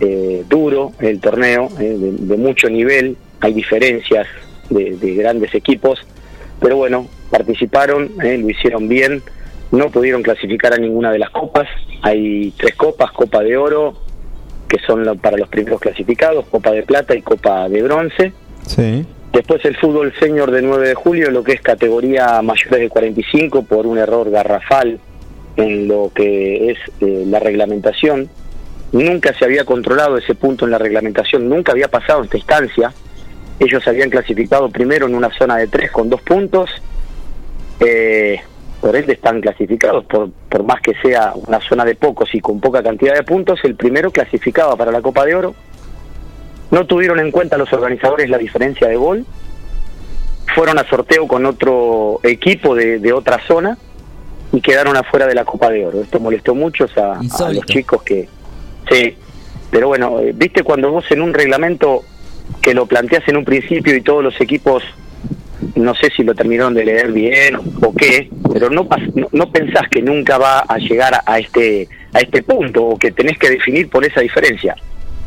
eh, 0.00 0.44
duro 0.48 0.92
el 1.00 1.20
torneo, 1.20 1.68
eh, 1.80 1.96
de, 1.98 2.12
de 2.12 2.36
mucho 2.36 2.68
nivel, 2.68 3.16
hay 3.40 3.52
diferencias 3.52 4.26
de, 4.70 4.96
de 4.96 5.14
grandes 5.14 5.54
equipos, 5.54 5.98
pero 6.60 6.76
bueno, 6.76 7.06
participaron, 7.30 8.10
eh, 8.22 8.38
lo 8.38 8.48
hicieron 8.50 8.88
bien, 8.88 9.22
no 9.72 9.90
pudieron 9.90 10.22
clasificar 10.22 10.72
a 10.74 10.78
ninguna 10.78 11.10
de 11.12 11.18
las 11.18 11.30
copas, 11.30 11.68
hay 12.02 12.52
tres 12.56 12.74
copas, 12.76 13.10
Copa 13.12 13.42
de 13.42 13.56
Oro, 13.56 13.94
que 14.68 14.78
son 14.86 15.04
lo- 15.04 15.16
para 15.16 15.36
los 15.36 15.48
primeros 15.48 15.80
clasificados, 15.80 16.46
Copa 16.46 16.70
de 16.72 16.82
Plata 16.82 17.14
y 17.14 17.22
Copa 17.22 17.68
de 17.68 17.82
Bronce. 17.82 18.32
Sí. 18.66 19.04
Después 19.32 19.64
el 19.64 19.76
fútbol 19.76 20.12
senior 20.18 20.50
de 20.50 20.62
9 20.62 20.88
de 20.88 20.94
julio, 20.94 21.30
lo 21.30 21.44
que 21.44 21.52
es 21.52 21.60
categoría 21.60 22.40
mayores 22.42 22.80
de 22.80 22.88
45 22.88 23.62
por 23.64 23.86
un 23.86 23.98
error 23.98 24.30
garrafal 24.30 24.98
en 25.56 25.88
lo 25.88 26.10
que 26.14 26.70
es 26.70 26.78
eh, 27.00 27.24
la 27.26 27.38
reglamentación. 27.38 28.28
Nunca 28.92 29.34
se 29.34 29.44
había 29.44 29.64
controlado 29.64 30.16
ese 30.16 30.34
punto 30.34 30.64
en 30.64 30.70
la 30.70 30.78
reglamentación, 30.78 31.48
nunca 31.48 31.72
había 31.72 31.88
pasado 31.88 32.22
esta 32.22 32.36
instancia. 32.36 32.92
Ellos 33.58 33.86
habían 33.88 34.10
clasificado 34.10 34.68
primero 34.68 35.06
en 35.06 35.14
una 35.14 35.30
zona 35.36 35.56
de 35.56 35.66
tres 35.66 35.90
con 35.90 36.08
dos 36.08 36.20
puntos. 36.22 36.70
Eh, 37.80 38.40
por 38.80 38.94
ende 38.94 39.14
están 39.14 39.40
clasificados, 39.40 40.04
por, 40.04 40.30
por 40.30 40.62
más 40.62 40.80
que 40.80 40.94
sea 41.02 41.32
una 41.34 41.60
zona 41.60 41.84
de 41.84 41.94
pocos 41.94 42.34
y 42.34 42.40
con 42.40 42.60
poca 42.60 42.82
cantidad 42.82 43.14
de 43.14 43.22
puntos, 43.22 43.58
el 43.64 43.74
primero 43.74 44.10
clasificaba 44.10 44.76
para 44.76 44.92
la 44.92 45.00
Copa 45.00 45.24
de 45.24 45.34
Oro. 45.34 45.54
No 46.70 46.86
tuvieron 46.86 47.18
en 47.18 47.30
cuenta 47.30 47.56
los 47.56 47.72
organizadores 47.72 48.30
la 48.30 48.38
diferencia 48.38 48.86
de 48.88 48.96
gol. 48.96 49.26
Fueron 50.54 50.78
a 50.78 50.88
sorteo 50.88 51.26
con 51.26 51.44
otro 51.44 52.20
equipo 52.22 52.74
de, 52.74 52.98
de 52.98 53.12
otra 53.12 53.40
zona 53.46 53.76
y 54.52 54.60
quedaron 54.60 54.96
afuera 54.96 55.26
de 55.26 55.34
la 55.34 55.44
Copa 55.44 55.70
de 55.70 55.86
Oro. 55.86 56.02
Esto 56.02 56.20
molestó 56.20 56.54
mucho 56.54 56.86
a, 56.96 57.18
a 57.18 57.52
los 57.52 57.66
chicos 57.66 58.02
que... 58.02 58.28
Sí, 58.90 59.16
pero 59.70 59.88
bueno, 59.88 60.20
eh, 60.20 60.32
viste 60.34 60.62
cuando 60.62 60.90
vos 60.90 61.04
en 61.10 61.22
un 61.22 61.34
reglamento 61.34 62.02
que 62.62 62.74
lo 62.74 62.86
planteas 62.86 63.26
en 63.28 63.36
un 63.36 63.44
principio 63.44 63.94
y 63.96 64.00
todos 64.02 64.22
los 64.22 64.40
equipos, 64.40 64.82
no 65.74 65.94
sé 65.94 66.10
si 66.16 66.22
lo 66.22 66.34
terminaron 66.34 66.74
de 66.74 66.84
leer 66.84 67.12
bien 67.12 67.56
o 67.56 67.94
qué, 67.94 68.28
pero 68.52 68.70
no, 68.70 68.88
pas- 68.88 69.12
no, 69.14 69.28
no 69.32 69.50
pensás 69.50 69.88
que 69.90 70.02
nunca 70.02 70.38
va 70.38 70.60
a 70.60 70.78
llegar 70.78 71.20
a, 71.26 71.38
este 71.38 71.88
a 72.12 72.20
este 72.20 72.42
punto 72.42 72.84
o 72.84 72.98
que 72.98 73.10
tenés 73.10 73.38
que 73.38 73.50
definir 73.50 73.88
por 73.88 74.04
esa 74.04 74.20
diferencia. 74.20 74.76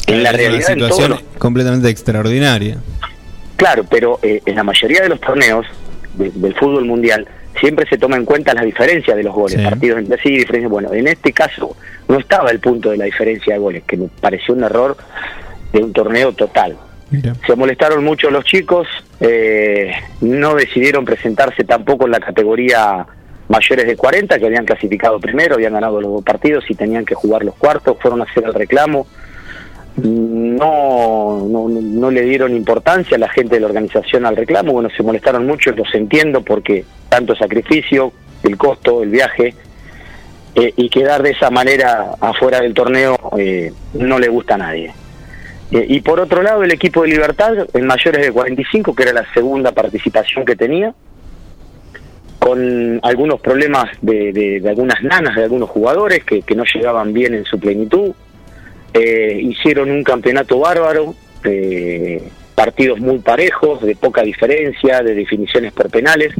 En 0.07 0.23
la 0.23 0.29
Es 0.29 0.35
una 0.35 0.37
realidad, 0.37 0.69
en 0.71 0.79
todos 0.79 0.95
situación 0.95 1.09
los- 1.11 1.37
completamente 1.39 1.89
extraordinaria. 1.89 2.77
Claro, 3.57 3.83
pero 3.89 4.19
eh, 4.23 4.41
en 4.45 4.55
la 4.55 4.63
mayoría 4.63 5.01
de 5.01 5.09
los 5.09 5.19
torneos 5.19 5.65
de- 6.15 6.31
del 6.31 6.53
fútbol 6.55 6.85
mundial, 6.85 7.27
siempre 7.59 7.85
se 7.89 7.97
toma 7.97 8.15
en 8.15 8.23
cuenta 8.25 8.53
las 8.53 8.63
diferencias 8.65 9.17
de 9.17 9.23
los 9.23 9.33
goles, 9.35 9.57
Sí. 9.59 9.63
partidos 9.65 9.99
entre 9.99 10.21
sí, 10.21 10.29
diferencias. 10.29 10.71
Bueno, 10.71 10.93
en 10.93 11.07
este 11.07 11.33
caso 11.33 11.75
no 12.09 12.17
estaba 12.17 12.49
el 12.49 12.59
punto 12.59 12.89
de 12.89 12.97
la 12.97 13.05
diferencia 13.05 13.53
de 13.53 13.59
goles, 13.59 13.83
que 13.83 13.95
me 13.95 14.07
pareció 14.07 14.53
un 14.55 14.63
error 14.63 14.97
de 15.71 15.79
un 15.79 15.93
torneo 15.93 16.33
total. 16.33 16.75
Se 17.47 17.55
molestaron 17.55 18.03
mucho 18.03 18.29
los 18.29 18.43
chicos, 18.45 18.87
eh, 19.19 19.91
no 20.21 20.55
decidieron 20.55 21.05
presentarse 21.05 21.63
tampoco 21.63 22.05
en 22.05 22.11
la 22.11 22.19
categoría 22.19 23.05
mayores 23.47 23.87
de 23.87 23.95
40, 23.95 24.37
que 24.37 24.45
habían 24.45 24.65
clasificado 24.65 25.19
primero, 25.19 25.55
habían 25.55 25.73
ganado 25.73 26.01
los 26.01 26.11
dos 26.11 26.23
partidos 26.23 26.65
y 26.69 26.75
tenían 26.75 27.05
que 27.05 27.15
jugar 27.15 27.43
los 27.43 27.55
cuartos, 27.55 27.97
fueron 27.99 28.21
a 28.21 28.25
hacer 28.25 28.43
el 28.43 28.53
reclamo. 28.53 29.07
No, 29.97 31.47
no, 31.49 31.67
no 31.67 32.11
le 32.11 32.21
dieron 32.21 32.55
importancia 32.55 33.17
a 33.17 33.19
la 33.19 33.29
gente 33.29 33.55
de 33.55 33.61
la 33.61 33.67
organización 33.67 34.25
al 34.25 34.35
reclamo, 34.35 34.71
bueno, 34.71 34.89
se 34.95 35.03
molestaron 35.03 35.45
mucho, 35.45 35.71
los 35.71 35.93
entiendo 35.93 36.41
porque 36.41 36.85
tanto 37.09 37.35
sacrificio, 37.35 38.13
el 38.43 38.55
costo, 38.55 39.03
el 39.03 39.09
viaje, 39.09 39.55
eh, 40.55 40.73
y 40.75 40.89
quedar 40.89 41.23
de 41.23 41.31
esa 41.31 41.49
manera 41.49 42.11
afuera 42.19 42.61
del 42.61 42.73
torneo 42.73 43.17
eh, 43.37 43.71
no 43.93 44.19
le 44.19 44.27
gusta 44.27 44.55
a 44.55 44.59
nadie. 44.59 44.93
Eh, 45.71 45.85
y 45.87 46.01
por 46.01 46.19
otro 46.19 46.41
lado, 46.41 46.63
el 46.63 46.71
equipo 46.71 47.03
de 47.03 47.09
Libertad, 47.09 47.53
en 47.73 47.85
mayores 47.85 48.21
de 48.21 48.31
45, 48.31 48.95
que 48.95 49.03
era 49.03 49.13
la 49.13 49.33
segunda 49.33 49.71
participación 49.71 50.45
que 50.45 50.55
tenía, 50.55 50.93
con 52.39 52.99
algunos 53.03 53.41
problemas 53.41 53.89
de, 54.01 54.63
algunas 54.67 55.03
nanas 55.03 55.35
de 55.35 55.43
algunos 55.43 55.69
jugadores 55.69 56.23
que, 56.23 56.41
que 56.41 56.55
no 56.55 56.63
llegaban 56.63 57.13
bien 57.13 57.33
en 57.33 57.45
su 57.45 57.59
plenitud. 57.59 58.13
Eh, 58.93 59.39
hicieron 59.43 59.91
un 59.91 60.03
campeonato 60.03 60.57
bárbaro, 60.57 61.13
eh, 61.43 62.23
partidos 62.55 62.99
muy 62.99 63.19
parejos, 63.19 63.81
de 63.81 63.95
poca 63.95 64.23
diferencia, 64.23 65.01
de 65.03 65.13
definiciones 65.13 65.73
por 65.73 65.89
penales, 65.91 66.33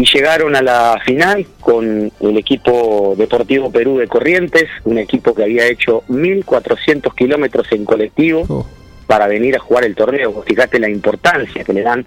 y 0.00 0.06
llegaron 0.06 0.56
a 0.56 0.62
la 0.62 0.98
final 1.04 1.46
con 1.60 2.10
el 2.20 2.36
equipo 2.38 3.14
Deportivo 3.18 3.70
Perú 3.70 3.98
de 3.98 4.08
Corrientes, 4.08 4.64
un 4.84 4.96
equipo 4.96 5.34
que 5.34 5.42
había 5.42 5.66
hecho 5.66 6.04
1.400 6.08 7.14
kilómetros 7.14 7.70
en 7.72 7.84
colectivo 7.84 8.66
para 9.06 9.26
venir 9.26 9.56
a 9.56 9.58
jugar 9.58 9.84
el 9.84 9.94
torneo. 9.94 10.42
Fíjate 10.46 10.78
la 10.78 10.88
importancia 10.88 11.64
que 11.64 11.74
le 11.74 11.82
dan 11.82 12.06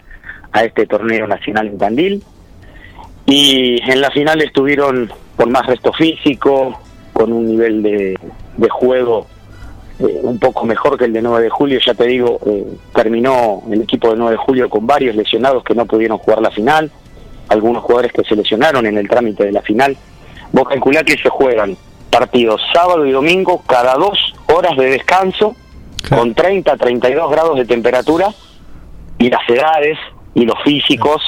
a 0.51 0.63
este 0.63 0.87
torneo 0.87 1.27
nacional 1.27 1.67
en 1.67 1.77
Tandil. 1.77 2.23
Y 3.27 3.79
en 3.87 4.01
la 4.01 4.09
final 4.09 4.41
estuvieron 4.41 5.11
con 5.35 5.51
más 5.51 5.67
resto 5.67 5.93
físico, 5.93 6.79
con 7.13 7.31
un 7.31 7.45
nivel 7.45 7.83
de, 7.83 8.17
de 8.57 8.69
juego 8.69 9.27
eh, 9.99 10.19
un 10.23 10.39
poco 10.39 10.65
mejor 10.65 10.97
que 10.97 11.05
el 11.05 11.13
de 11.13 11.21
9 11.21 11.43
de 11.43 11.49
julio. 11.51 11.79
Ya 11.85 11.93
te 11.93 12.07
digo, 12.07 12.39
eh, 12.47 12.65
terminó 12.95 13.61
el 13.69 13.83
equipo 13.83 14.09
de 14.09 14.15
9 14.15 14.31
de 14.31 14.37
julio 14.37 14.67
con 14.67 14.87
varios 14.87 15.15
lesionados 15.15 15.63
que 15.63 15.75
no 15.75 15.85
pudieron 15.85 16.17
jugar 16.17 16.41
la 16.41 16.49
final, 16.49 16.89
algunos 17.53 17.83
jugadores 17.83 18.11
que 18.11 18.23
se 18.23 18.35
lesionaron 18.35 18.85
en 18.85 18.97
el 18.97 19.07
trámite 19.07 19.45
de 19.45 19.51
la 19.51 19.61
final. 19.61 19.95
Vos 20.51 20.67
calculá 20.67 21.03
que 21.03 21.17
se 21.17 21.29
juegan 21.29 21.77
partidos 22.09 22.61
sábado 22.73 23.05
y 23.05 23.11
domingo 23.11 23.63
cada 23.65 23.95
dos 23.95 24.17
horas 24.47 24.75
de 24.77 24.85
descanso, 24.89 25.55
con 26.09 26.33
30, 26.33 26.75
32 26.77 27.31
grados 27.31 27.57
de 27.57 27.65
temperatura, 27.65 28.29
y 29.17 29.29
las 29.29 29.47
edades 29.49 29.97
y 30.35 30.45
los 30.45 30.61
físicos 30.63 31.21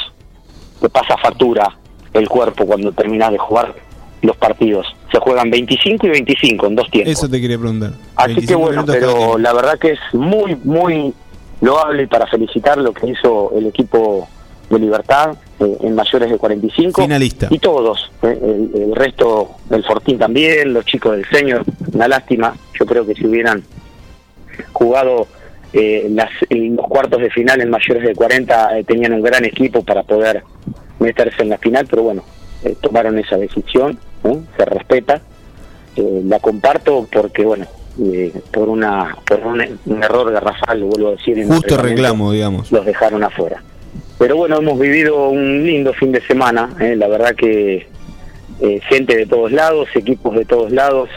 te 0.81 0.89
pasa 0.89 1.17
factura 1.17 1.77
el 2.13 2.27
cuerpo 2.27 2.65
cuando 2.65 2.91
terminas 2.91 3.31
de 3.31 3.37
jugar 3.37 3.73
los 4.21 4.35
partidos. 4.37 4.87
Se 5.11 5.19
juegan 5.19 5.49
25 5.49 6.07
y 6.07 6.09
25 6.09 6.67
en 6.67 6.75
dos 6.75 6.89
tiempos. 6.89 7.13
Eso 7.13 7.29
te 7.29 7.39
quería 7.39 7.57
preguntar. 7.57 7.91
Así 8.15 8.35
que 8.45 8.55
25 8.55 8.59
bueno, 8.59 8.83
pero 8.85 9.37
la 9.37 9.53
verdad 9.53 9.77
que 9.79 9.91
es 9.91 9.99
muy, 10.13 10.55
muy 10.63 11.13
loable 11.61 12.07
para 12.07 12.27
felicitar 12.27 12.77
lo 12.77 12.93
que 12.93 13.11
hizo 13.11 13.51
el 13.55 13.67
equipo 13.67 14.27
de 14.69 14.79
Libertad 14.79 15.35
eh, 15.59 15.77
en 15.81 15.95
mayores 15.95 16.29
de 16.29 16.37
45. 16.37 17.01
Finalista. 17.01 17.47
Y 17.49 17.59
todos, 17.59 18.11
eh, 18.23 18.39
el, 18.41 18.81
el 18.81 18.95
resto 18.95 19.51
del 19.69 19.83
Fortín 19.83 20.17
también, 20.17 20.73
los 20.73 20.85
chicos 20.85 21.15
del 21.15 21.25
Señor, 21.29 21.63
una 21.93 22.07
lástima. 22.07 22.55
Yo 22.79 22.85
creo 22.85 23.05
que 23.05 23.15
si 23.15 23.25
hubieran 23.25 23.63
jugado 24.71 25.27
eh, 25.73 26.07
las, 26.09 26.29
en 26.49 26.75
los 26.75 26.87
cuartos 26.87 27.21
de 27.21 27.29
final 27.29 27.59
en 27.61 27.69
mayores 27.69 28.03
de 28.03 28.15
40 28.15 28.79
eh, 28.79 28.83
tenían 28.83 29.13
un 29.13 29.21
gran 29.21 29.43
equipo 29.43 29.83
para 29.83 30.03
poder 30.03 30.43
meterse 30.99 31.41
en 31.41 31.49
la 31.49 31.57
final, 31.57 31.85
pero 31.89 32.03
bueno, 32.03 32.23
eh, 32.63 32.75
tomaron 32.81 33.19
esa 33.19 33.37
decisión, 33.37 33.99
se 34.57 34.65
respeta. 34.65 35.21
Eh, 35.95 36.21
la 36.25 36.39
comparto 36.39 37.07
porque, 37.11 37.45
bueno, 37.45 37.65
eh, 38.03 38.33
por 38.51 38.67
una 38.67 39.15
por 39.25 39.39
un, 39.39 39.79
un 39.85 40.03
error 40.03 40.31
garrafal, 40.31 40.79
lo 40.79 40.87
vuelvo 40.87 41.07
a 41.09 41.11
decir. 41.11 41.45
Justo 41.47 41.77
reclamo, 41.77 42.31
digamos. 42.31 42.71
Los 42.71 42.85
dejaron 42.85 43.23
afuera. 43.23 43.61
Pero 44.17 44.37
bueno, 44.37 44.57
hemos 44.57 44.79
vivido 44.79 45.29
un 45.29 45.63
lindo 45.65 45.93
fin 45.93 46.11
de 46.11 46.21
semana, 46.21 46.69
¿eh? 46.79 46.95
la 46.95 47.07
verdad 47.07 47.35
que 47.35 47.87
eh, 48.61 48.79
gente 48.87 49.15
de 49.17 49.25
todos 49.25 49.51
lados, 49.51 49.89
equipos 49.93 50.35
de 50.35 50.45
todos 50.45 50.71
lados, 50.71 51.09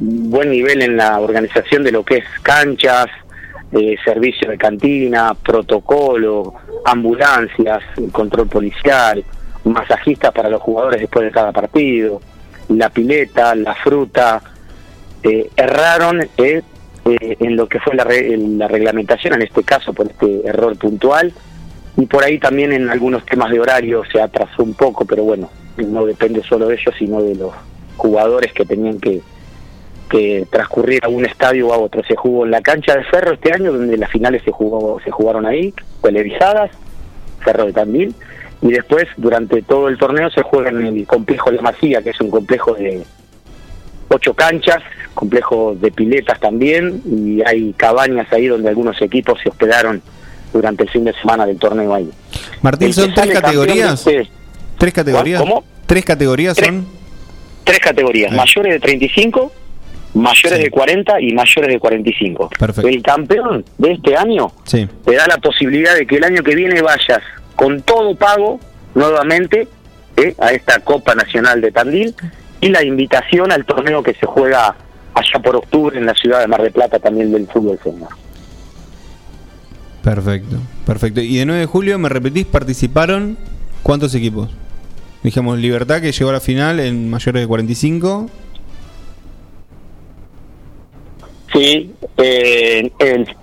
buen 0.00 0.50
nivel 0.50 0.82
en 0.82 0.96
la 0.96 1.18
organización 1.18 1.82
de 1.82 1.90
lo 1.92 2.04
que 2.04 2.18
es 2.18 2.24
canchas, 2.42 3.06
eh, 3.72 3.96
servicio 4.04 4.48
de 4.48 4.56
cantina, 4.56 5.34
protocolo, 5.34 6.54
ambulancias, 6.84 7.82
control 8.12 8.48
policial, 8.48 9.24
masajistas 9.64 10.32
para 10.32 10.48
los 10.48 10.62
jugadores 10.62 11.00
después 11.00 11.24
de 11.24 11.32
cada 11.32 11.50
partido, 11.52 12.20
la 12.68 12.90
pileta, 12.90 13.54
la 13.56 13.74
fruta. 13.74 14.40
Eh, 15.24 15.50
erraron 15.56 16.22
eh, 16.22 16.62
eh, 17.04 17.36
en 17.40 17.56
lo 17.56 17.66
que 17.68 17.80
fue 17.80 17.96
la, 17.96 18.04
re- 18.04 18.36
la 18.36 18.68
reglamentación, 18.68 19.34
en 19.34 19.42
este 19.42 19.64
caso 19.64 19.92
por 19.92 20.06
este 20.06 20.46
error 20.46 20.76
puntual, 20.78 21.32
y 21.98 22.06
por 22.06 22.24
ahí 22.24 22.38
también 22.38 22.72
en 22.72 22.88
algunos 22.88 23.26
temas 23.26 23.50
de 23.50 23.58
horario 23.58 24.04
se 24.10 24.22
atrasó 24.22 24.62
un 24.62 24.74
poco, 24.74 25.04
pero 25.04 25.24
bueno, 25.24 25.50
no 25.76 26.06
depende 26.06 26.42
solo 26.44 26.68
de 26.68 26.74
ellos, 26.74 26.94
sino 26.96 27.20
de 27.20 27.34
los 27.34 27.52
jugadores 27.96 28.52
que 28.52 28.64
tenían 28.64 29.00
que, 29.00 29.20
que 30.08 30.46
transcurrir 30.48 31.04
a 31.04 31.08
un 31.08 31.26
estadio 31.26 31.66
o 31.66 31.74
a 31.74 31.78
otro. 31.78 32.04
Se 32.04 32.14
jugó 32.14 32.44
en 32.44 32.52
la 32.52 32.60
cancha 32.60 32.94
de 32.94 33.02
Ferro 33.02 33.32
este 33.32 33.52
año, 33.52 33.72
donde 33.72 33.96
las 33.96 34.12
finales 34.12 34.42
se 34.44 34.52
jugó, 34.52 35.00
se 35.00 35.10
jugaron 35.10 35.44
ahí, 35.44 35.74
televisadas, 36.00 36.70
Ferro 37.40 37.66
de 37.66 37.72
Tandil, 37.72 38.14
y 38.62 38.70
después 38.70 39.08
durante 39.16 39.60
todo 39.62 39.88
el 39.88 39.98
torneo 39.98 40.30
se 40.30 40.42
juega 40.42 40.70
en 40.70 40.86
el 40.86 41.04
complejo 41.04 41.50
La 41.50 41.62
Masía, 41.62 42.00
que 42.00 42.10
es 42.10 42.20
un 42.20 42.30
complejo 42.30 42.74
de 42.74 43.02
ocho 44.06 44.34
canchas, 44.34 44.84
complejo 45.14 45.74
de 45.74 45.90
piletas 45.90 46.38
también, 46.38 47.02
y 47.04 47.42
hay 47.44 47.72
cabañas 47.72 48.32
ahí 48.32 48.46
donde 48.46 48.68
algunos 48.68 49.02
equipos 49.02 49.40
se 49.42 49.48
hospedaron 49.48 50.00
durante 50.52 50.84
el 50.84 50.90
fin 50.90 51.04
de 51.04 51.12
semana 51.14 51.46
del 51.46 51.58
torneo 51.58 51.94
ahí. 51.94 52.10
Martín, 52.62 52.88
El 52.88 52.94
¿son 52.94 53.14
tres 53.14 53.30
categorías? 53.40 54.04
de 54.04 54.16
este- 54.20 54.32
¿Tres 54.78 54.92
categorías? 54.94 55.40
¿Cómo? 55.40 55.64
¿Tres 55.86 56.04
categorías 56.04 56.56
son? 56.56 56.86
tres 57.64 57.80
categorías, 57.80 58.32
mayores 58.32 58.72
de 58.74 58.80
35, 58.80 59.52
mayores 60.14 60.58
de 60.58 60.70
40 60.70 61.20
y 61.20 61.32
mayores 61.32 61.70
de 61.70 61.78
45. 61.78 62.48
Perfecto. 62.58 62.88
El 62.88 63.02
campeón 63.02 63.64
de 63.76 63.92
este 63.92 64.16
año 64.16 64.52
Sí. 64.64 64.88
te 65.04 65.14
da 65.14 65.26
la 65.26 65.36
posibilidad 65.38 65.94
de 65.94 66.06
que 66.06 66.16
el 66.16 66.24
año 66.24 66.42
que 66.42 66.54
viene 66.54 66.80
vayas 66.80 67.20
con 67.56 67.82
todo 67.82 68.14
pago 68.14 68.58
nuevamente 68.94 69.68
eh, 70.16 70.34
a 70.40 70.50
esta 70.52 70.80
Copa 70.80 71.14
Nacional 71.14 71.60
de 71.60 71.70
Tandil 71.70 72.14
y 72.60 72.68
la 72.70 72.82
invitación 72.82 73.52
al 73.52 73.64
torneo 73.64 74.02
que 74.02 74.14
se 74.14 74.26
juega 74.26 74.74
allá 75.14 75.42
por 75.42 75.56
octubre 75.56 75.98
en 75.98 76.06
la 76.06 76.14
ciudad 76.14 76.40
de 76.40 76.46
Mar 76.48 76.62
del 76.62 76.72
Plata 76.72 76.98
también 76.98 77.30
del 77.30 77.46
fútbol 77.46 77.78
senior. 77.84 78.08
Perfecto, 80.08 80.56
perfecto. 80.86 81.20
Y 81.20 81.36
de 81.36 81.44
9 81.44 81.60
de 81.60 81.66
julio, 81.66 81.98
¿me 81.98 82.08
repetís? 82.08 82.46
¿Participaron 82.46 83.36
cuántos 83.82 84.14
equipos? 84.14 84.48
Dijimos 85.22 85.58
Libertad 85.58 86.00
que 86.00 86.12
llegó 86.12 86.30
a 86.30 86.32
la 86.32 86.40
final 86.40 86.80
en 86.80 87.10
mayores 87.10 87.42
de 87.42 87.46
45. 87.46 88.30
Sí, 91.52 91.92
eh, 92.16 92.90
el, 93.00 93.36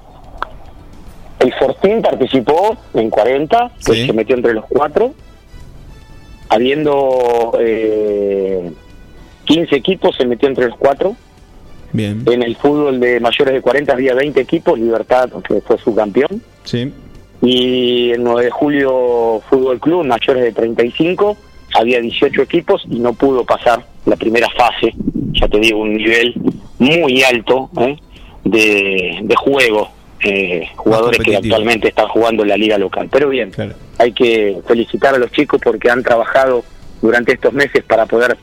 el 1.39 1.53
Fortín 1.59 2.01
participó 2.01 2.75
en 2.95 3.11
40, 3.11 3.71
que 3.85 4.07
se 4.07 4.13
metió 4.13 4.35
entre 4.35 4.55
los 4.55 4.65
cuatro, 4.65 5.13
habiendo 6.49 7.59
eh, 7.59 8.71
15 9.43 9.75
equipos, 9.75 10.15
se 10.15 10.25
metió 10.25 10.49
entre 10.49 10.69
los 10.69 10.77
cuatro. 10.79 11.15
Bien. 11.95 12.23
En 12.25 12.43
el 12.43 12.55
fútbol 12.57 12.99
de 12.99 13.19
mayores 13.19 13.53
de 13.53 13.61
40 13.61 13.93
había 13.93 14.13
20 14.13 14.41
equipos, 14.41 14.77
Libertad 14.77 15.29
que 15.47 15.61
fue 15.61 15.77
su 15.77 15.95
campeón. 15.95 16.41
Sí. 16.63 16.91
Y 17.41 18.11
el 18.11 18.23
9 18.23 18.45
de 18.45 18.51
julio 18.51 19.41
Fútbol 19.49 19.79
Club, 19.79 20.05
mayores 20.05 20.43
de 20.43 20.51
35, 20.51 21.37
había 21.73 21.99
18 21.99 22.41
equipos 22.41 22.83
y 22.89 22.99
no 22.99 23.13
pudo 23.13 23.45
pasar 23.45 23.85
la 24.05 24.15
primera 24.15 24.49
fase, 24.49 24.93
ya 25.31 25.47
te 25.47 25.59
digo, 25.59 25.79
un 25.79 25.95
nivel 25.95 26.33
muy 26.79 27.23
alto 27.23 27.69
¿eh? 27.79 27.97
de, 28.43 29.19
de 29.21 29.35
juego, 29.35 29.89
eh, 30.21 30.67
jugadores 30.75 31.19
que 31.19 31.37
actualmente 31.37 31.89
están 31.89 32.07
jugando 32.07 32.43
en 32.43 32.49
la 32.49 32.57
liga 32.57 32.77
local. 32.77 33.07
Pero 33.11 33.29
bien, 33.29 33.51
hay 33.97 34.11
que 34.11 34.57
felicitar 34.67 35.15
a 35.15 35.17
los 35.17 35.31
chicos 35.31 35.61
porque 35.63 35.89
han 35.89 36.03
trabajado 36.03 36.63
durante 37.01 37.33
estos 37.33 37.53
meses 37.53 37.83
para 37.83 38.05
poder 38.05 38.37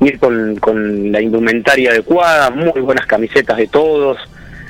ir 0.00 0.18
con, 0.18 0.56
con 0.56 1.10
la 1.12 1.20
indumentaria 1.20 1.90
adecuada, 1.90 2.50
muy 2.50 2.80
buenas 2.80 3.06
camisetas 3.06 3.56
de 3.56 3.66
todos, 3.66 4.18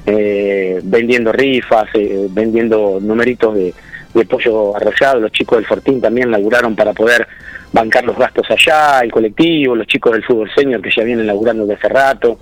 eh, 0.07 0.81
vendiendo 0.83 1.33
rifas, 1.33 1.89
eh, 1.95 2.26
vendiendo 2.31 2.99
numeritos 3.01 3.55
de, 3.55 3.74
de 4.14 4.24
Pollo 4.24 4.76
Arrollado, 4.76 5.20
los 5.20 5.33
chicos 5.33 5.59
del 5.59 5.66
Fortín 5.66 6.01
también 6.01 6.31
laburaron 6.31 6.74
para 6.74 6.93
poder 6.93 7.26
bancar 7.72 8.05
los 8.05 8.16
gastos 8.16 8.47
allá, 8.51 9.01
el 9.01 9.12
colectivo, 9.12 9.76
los 9.76 9.87
chicos 9.87 10.12
del 10.12 10.24
Fútbol 10.24 10.51
Senior 10.55 10.81
que 10.81 10.91
ya 10.95 11.05
vienen 11.05 11.26
laburando 11.26 11.66
desde 11.66 11.79
hace 11.79 11.89
rato, 11.89 12.39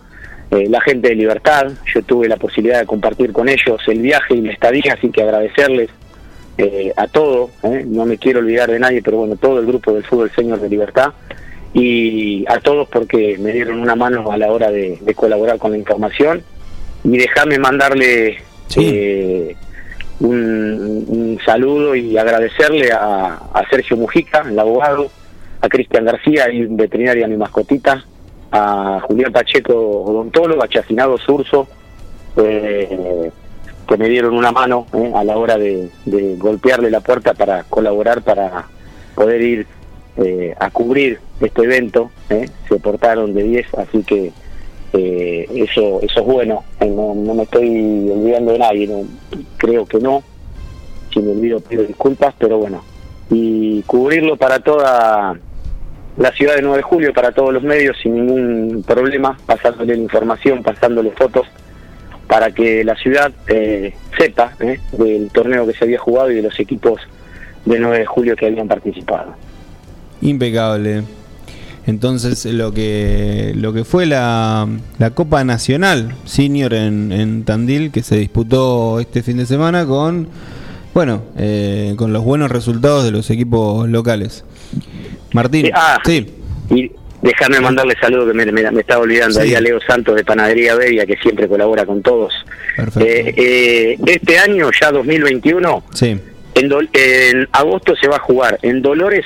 eh, 0.51 0.69
la 0.69 0.81
gente 0.81 1.09
de 1.09 1.17
Libertad, 1.17 1.73
yo 1.93 2.03
tuve 2.03 2.29
la 2.29 2.37
posibilidad 2.37 2.79
de 2.79 2.87
compartir 2.87 3.33
con 3.33 3.49
ellos 3.49 3.81
el 3.89 4.01
viaje 4.01 4.35
y 4.35 4.43
la 4.43 4.53
estadía, 4.53 4.95
así 4.97 5.11
que 5.11 5.23
agradecerles 5.23 5.91
eh, 6.59 6.93
a 6.97 7.09
todo, 7.09 7.51
¿eh? 7.65 7.85
no 7.85 8.07
me 8.07 8.17
quiero 8.17 8.39
olvidar 8.39 8.71
de 8.71 8.79
nadie, 8.79 9.03
pero 9.03 9.19
bueno, 9.19 9.37
todo 9.37 9.59
el 9.59 9.67
grupo 9.67 9.93
del 9.93 10.05
Fútbol 10.05 10.31
Senior 10.31 10.61
de 10.61 10.69
Libertad 10.69 11.13
y 11.79 12.43
a 12.49 12.59
todos 12.61 12.89
porque 12.89 13.37
me 13.39 13.53
dieron 13.53 13.81
una 13.81 13.95
mano 13.95 14.33
a 14.33 14.39
la 14.39 14.51
hora 14.51 14.71
de, 14.71 14.99
de 14.99 15.15
colaborar 15.15 15.59
con 15.59 15.73
la 15.73 15.77
información. 15.77 16.43
Y 17.05 17.19
déjame 17.19 17.59
mandarle 17.59 18.39
eh, 18.77 19.55
un, 20.21 21.05
un 21.07 21.39
saludo 21.45 21.95
y 21.95 22.17
agradecerle 22.17 22.91
a, 22.93 23.35
a 23.53 23.69
Sergio 23.69 23.99
Mujica, 23.99 24.47
el 24.49 24.59
abogado, 24.59 25.11
a 25.61 25.69
Cristian 25.69 26.07
García, 26.07 26.51
y 26.51 26.65
veterinaria 26.65 27.29
mi 27.29 27.37
mascotita, 27.37 28.03
a 28.51 29.01
Julián 29.03 29.33
Pacheco, 29.33 29.75
odontólogo, 29.75 30.63
a 30.65 30.69
Chacinado 30.69 31.19
Surso, 31.19 31.69
eh, 32.39 33.31
que 33.87 33.97
me 33.99 34.09
dieron 34.09 34.35
una 34.35 34.51
mano 34.51 34.87
eh, 34.95 35.13
a 35.15 35.23
la 35.25 35.37
hora 35.37 35.59
de, 35.59 35.91
de 36.07 36.37
golpearle 36.37 36.91
la 36.91 37.01
puerta 37.01 37.35
para 37.35 37.65
colaborar, 37.65 38.23
para 38.23 38.65
poder 39.15 39.43
ir 39.43 39.67
eh, 40.19 40.55
a 40.59 40.71
cubrir 40.71 41.21
este 41.41 41.63
evento. 41.63 42.11
eh. 42.31 42.49
Se 42.69 42.77
portaron 42.79 43.35
de 43.35 43.43
10, 43.43 43.75
así 43.75 44.03
que 44.03 44.33
eh, 44.93 45.47
eso 45.55 46.01
eso 46.03 46.21
es 46.21 46.27
bueno. 46.27 46.65
Eh, 46.81 46.87
no, 46.87 47.15
no 47.15 47.35
me 47.35 47.43
estoy 47.45 47.69
olvidando 48.11 48.53
de 48.53 48.59
nadie, 48.59 48.87
no, 48.87 49.05
creo 49.57 49.87
que 49.87 49.99
no. 49.99 50.23
Si 51.13 51.21
me 51.21 51.33
olvido, 51.33 51.61
pido 51.61 51.83
disculpas, 51.85 52.35
pero 52.39 52.59
bueno. 52.59 52.83
Y 53.31 53.83
cubrirlo 53.83 54.37
para 54.37 54.61
toda 54.61 55.37
la 56.17 56.33
ciudad 56.33 56.57
de 56.57 56.63
9 56.63 56.79
de 56.79 56.83
julio, 56.83 57.13
para 57.13 57.33
todos 57.33 57.53
los 57.53 57.63
medios, 57.63 57.97
sin 58.03 58.15
ningún 58.15 58.85
problema, 58.87 59.37
pasándole 59.47 59.97
la 59.97 60.03
información, 60.03 60.63
pasándole 60.63 61.11
fotos, 61.11 61.47
para 62.27 62.51
que 62.51 62.85
la 62.85 62.95
ciudad 62.97 63.33
eh, 63.49 63.95
sepa 64.19 64.53
del 64.93 65.31
torneo 65.31 65.67
que 65.67 65.75
se 65.75 65.85
había 65.85 65.99
jugado 65.99 66.31
y 66.31 66.37
de 66.37 66.43
los 66.43 66.59
equipos 66.59 67.01
de 67.65 67.79
9 67.79 67.99
de 67.99 68.07
julio 68.07 68.37
que 68.37 68.47
habían 68.47 68.69
participado. 68.69 69.35
Impecable. 70.23 71.03
Entonces 71.87 72.45
lo 72.47 72.73
que 72.73 73.53
lo 73.55 73.73
que 73.73 73.85
fue 73.85 74.07
la, 74.07 74.67
la 74.99 75.11
Copa 75.11 75.45
Nacional 75.45 76.17
Senior 76.25 76.75
en, 76.75 77.13
en 77.13 77.45
Tandil 77.45 77.93
que 77.93 78.03
se 78.03 78.17
disputó 78.17 78.99
este 78.99 79.23
fin 79.23 79.37
de 79.37 79.47
semana 79.47 79.87
con 79.87 80.27
bueno 80.95 81.23
eh, 81.39 81.95
con 81.97 82.13
los 82.13 82.25
buenos 82.25 82.51
resultados 82.51 83.05
de 83.05 83.13
los 83.13 83.31
equipos 83.31 83.89
locales. 83.89 84.45
Martín, 85.33 85.71
ah, 85.75 85.99
sí, 86.05 86.27
Y 86.71 86.91
déjame 87.23 87.61
mandarle 87.61 87.95
saludos 88.01 88.29
que 88.33 88.35
me, 88.35 88.47
me- 88.51 88.71
me 88.73 88.81
estaba 88.81 89.03
olvidando 89.03 89.39
ahí 89.41 89.55
a 89.55 89.61
Leo 89.61 89.79
Santos 89.87 90.17
de 90.17 90.25
Panadería 90.25 90.75
Beria, 90.75 91.07
que 91.07 91.17
siempre 91.19 91.47
colabora 91.47 91.87
con 91.87 92.03
todos. 92.03 92.33
Eh, 92.97 93.33
eh, 93.37 93.97
este 94.07 94.39
año, 94.41 94.71
ya 94.81 94.91
2021, 94.91 95.85
sí, 95.95 96.19
en, 96.55 96.73
en 96.95 97.49
agosto 97.53 97.95
se 98.01 98.09
va 98.09 98.17
a 98.17 98.21
jugar 98.21 98.59
en 98.63 98.83
Dolores 98.83 99.25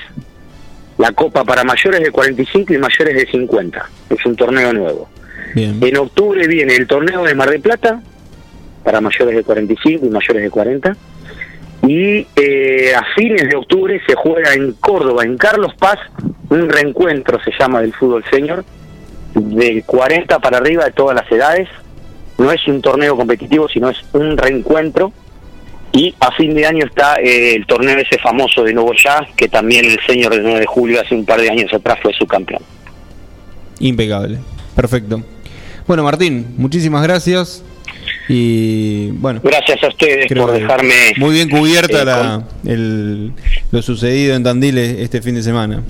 la 1.01 1.13
Copa 1.13 1.45
para 1.45 1.65
mayores 1.65 2.01
de 2.03 2.11
45 2.11 2.75
y 2.75 2.79
mayores 2.79 3.15
de 3.15 3.27
50. 3.31 3.91
Es 4.11 4.27
un 4.27 4.37
torneo 4.37 4.73
nuevo. 4.73 5.09
bien, 5.55 5.79
En 5.83 5.97
octubre 5.97 6.47
viene 6.47 6.77
el 6.77 6.87
torneo 6.87 7.25
de 7.25 7.35
Mar 7.35 7.49
del 7.49 7.63
Plata 7.63 8.03
para 8.85 9.01
mayores 9.01 9.35
de 9.35 9.43
45 9.43 10.07
y 10.07 10.11
mayores 10.11 10.43
de 10.43 10.51
40. 10.51 10.97
Y 11.87 12.27
eh, 12.37 12.93
a 12.95 13.03
fines 13.15 13.49
de 13.49 13.57
octubre 13.57 13.99
se 14.07 14.15
juega 14.15 14.53
en 14.53 14.73
Córdoba, 14.75 15.25
en 15.25 15.39
Carlos 15.39 15.75
Paz, 15.79 15.99
un 16.51 16.69
reencuentro, 16.69 17.43
se 17.43 17.53
llama, 17.59 17.81
del 17.81 17.95
fútbol 17.95 18.23
senior, 18.31 18.63
de 19.35 19.83
40 19.87 20.39
para 20.39 20.59
arriba 20.59 20.85
de 20.85 20.93
todas 20.93 21.17
las 21.17 21.33
edades. 21.33 21.69
No 22.37 22.53
es 22.53 22.67
un 22.69 22.83
torneo 22.83 23.17
competitivo, 23.17 23.69
sino 23.69 23.89
es 23.89 23.99
un 24.13 24.37
reencuentro. 24.37 25.13
Y 25.93 26.15
a 26.21 26.31
fin 26.33 26.55
de 26.55 26.67
año 26.67 26.85
está 26.87 27.17
eh, 27.17 27.55
el 27.57 27.67
torneo 27.67 27.99
ese 27.99 28.19
famoso 28.19 28.63
de 28.63 28.73
Nuevo 28.73 28.93
Ya, 28.95 29.27
que 29.37 29.49
también 29.49 29.85
el 29.85 29.99
señor 30.07 30.33
del 30.33 30.45
9 30.45 30.61
de 30.61 30.67
julio 30.67 31.01
hace 31.01 31.15
un 31.15 31.25
par 31.25 31.41
de 31.41 31.51
años 31.51 31.73
atrás 31.73 31.99
fue 32.03 32.13
su 32.15 32.27
campeón. 32.27 32.63
impecable, 33.81 34.39
perfecto. 34.77 35.23
Bueno 35.87 36.05
Martín, 36.05 36.55
muchísimas 36.57 37.03
gracias 37.03 37.65
y 38.29 39.11
bueno. 39.15 39.41
Gracias 39.43 39.83
a 39.83 39.89
ustedes 39.89 40.33
por 40.33 40.53
dejarme... 40.53 40.95
Muy 41.17 41.35
bien 41.35 41.49
cubierta 41.51 42.03
eh, 42.03 42.05
la, 42.05 42.45
el, 42.65 43.33
lo 43.73 43.83
sucedido 43.83 44.37
en 44.37 44.45
Tandil 44.45 44.79
este 44.79 45.21
fin 45.21 45.35
de 45.35 45.43
semana. 45.43 45.83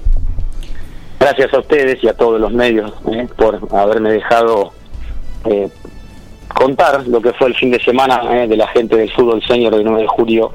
Gracias 1.19 1.53
a 1.53 1.59
ustedes 1.59 2.03
y 2.03 2.09
a 2.09 2.15
todos 2.15 2.41
los 2.41 2.51
medios 2.51 2.95
eh, 3.13 3.29
por 3.37 3.61
haberme 3.73 4.13
dejado 4.13 4.73
eh, 5.45 5.69
contar 6.55 7.07
lo 7.07 7.21
que 7.21 7.33
fue 7.33 7.49
el 7.49 7.55
fin 7.55 7.71
de 7.71 7.81
semana 7.83 8.21
eh, 8.31 8.49
de 8.49 8.57
la 8.57 8.69
gente 8.69 8.97
del 8.97 9.11
fútbol 9.13 9.43
senior 9.47 9.75
del 9.75 9.85
9 9.85 10.03
de 10.03 10.09
julio 10.09 10.53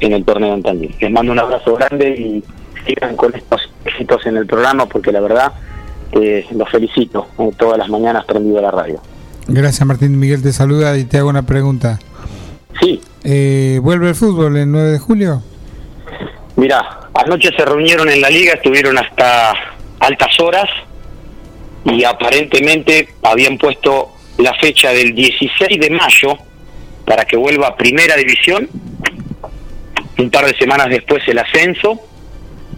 en 0.00 0.12
el 0.12 0.24
torneo 0.24 0.54
en 0.54 0.62
Tandil. 0.62 0.94
Les 1.00 1.10
mando 1.10 1.32
un 1.32 1.38
abrazo 1.38 1.74
grande 1.74 2.10
y 2.10 2.44
sigan 2.86 3.16
con 3.16 3.34
estos 3.34 3.60
éxitos 3.84 4.24
en 4.26 4.36
el 4.36 4.46
programa 4.46 4.86
porque 4.86 5.12
la 5.12 5.20
verdad 5.20 5.52
eh, 6.12 6.46
los 6.52 6.68
felicito 6.70 7.26
eh, 7.38 7.50
todas 7.58 7.78
las 7.78 7.88
mañanas 7.88 8.24
prendido 8.24 8.58
a 8.58 8.62
la 8.62 8.70
radio. 8.70 9.00
Gracias 9.46 9.86
Martín. 9.86 10.18
Miguel 10.18 10.42
te 10.42 10.52
saluda 10.52 10.96
y 10.96 11.04
te 11.04 11.18
hago 11.18 11.28
una 11.28 11.42
pregunta. 11.42 11.98
Sí. 12.80 13.00
¿Vuelve 13.82 14.08
el 14.08 14.14
fútbol 14.14 14.56
el 14.56 14.70
9 14.70 14.90
de 14.90 14.98
julio? 14.98 15.42
Mira, 16.56 17.08
anoche 17.14 17.50
se 17.56 17.64
reunieron 17.64 18.08
en 18.08 18.20
la 18.20 18.30
liga, 18.30 18.54
estuvieron 18.54 18.96
hasta 18.98 19.52
altas 20.00 20.40
horas 20.40 20.68
y 21.84 22.04
aparentemente 22.04 23.08
habían 23.22 23.58
puesto 23.58 24.10
la 24.38 24.54
fecha 24.54 24.92
del 24.92 25.14
16 25.14 25.80
de 25.80 25.90
mayo 25.90 26.38
para 27.04 27.24
que 27.24 27.36
vuelva 27.36 27.68
a 27.68 27.76
primera 27.76 28.16
división, 28.16 28.68
un 30.18 30.30
par 30.30 30.46
de 30.46 30.54
semanas 30.56 30.88
después 30.88 31.26
el 31.28 31.38
ascenso. 31.38 32.00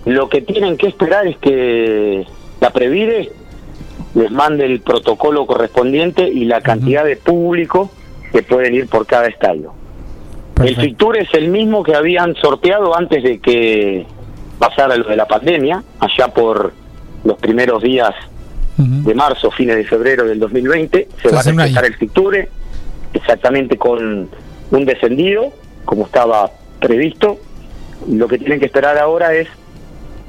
Lo 0.06 0.28
que 0.28 0.40
tienen 0.40 0.76
que 0.76 0.86
esperar 0.88 1.26
es 1.26 1.36
que 1.38 2.24
la 2.61 2.70
Previde 2.70 3.30
les 4.14 4.30
mande 4.30 4.64
el 4.64 4.80
protocolo 4.80 5.46
correspondiente 5.46 6.26
y 6.26 6.44
la 6.44 6.61
cantidad 6.61 7.04
de 7.04 7.16
público 7.16 7.90
que 8.32 8.42
pueden 8.42 8.74
ir 8.74 8.88
por 8.88 9.06
cada 9.06 9.26
estadio. 9.26 9.72
El 10.62 10.76
Ficture 10.76 11.20
es 11.20 11.32
el 11.34 11.48
mismo 11.48 11.82
que 11.82 11.94
habían 11.94 12.34
sorteado 12.36 12.96
antes 12.96 13.22
de 13.22 13.38
que 13.38 14.06
pasara 14.58 14.96
lo 14.96 15.08
de 15.08 15.16
la 15.16 15.26
pandemia, 15.26 15.82
allá 15.98 16.28
por 16.28 16.72
los 17.24 17.38
primeros 17.38 17.82
días 17.82 18.14
de 19.05 19.14
marzo, 19.14 19.51
fines 19.51 19.76
de 19.76 19.85
febrero 19.85 20.24
del 20.26 20.39
2020. 20.39 21.09
Se 21.22 21.28
va 21.28 21.41
a 21.41 21.43
respetar 21.66 21.85
el 21.85 21.95
Ficture, 21.97 22.49
exactamente 23.14 23.76
con 23.76 24.28
un 24.70 24.85
descendido, 24.85 25.53
como 25.85 26.07
estaba 26.07 26.51
previsto. 26.81 27.39
Lo 28.09 28.28
que 28.28 28.39
tienen 28.39 28.59
que 28.61 28.66
esperar 28.66 28.97
ahora 28.99 29.35
es 29.35 29.49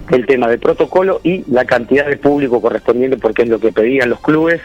el 0.10 0.26
tema 0.26 0.48
del 0.48 0.60
protocolo 0.60 1.22
y 1.24 1.44
la 1.52 1.64
cantidad 1.66 2.06
de 2.08 2.18
público 2.18 2.62
correspondiente, 2.62 3.18
porque 3.18 3.44
es 3.44 3.50
lo 3.50 3.60
que 3.60 3.72
pedían 3.72 4.10
los 4.10 4.20
clubes 4.20 4.60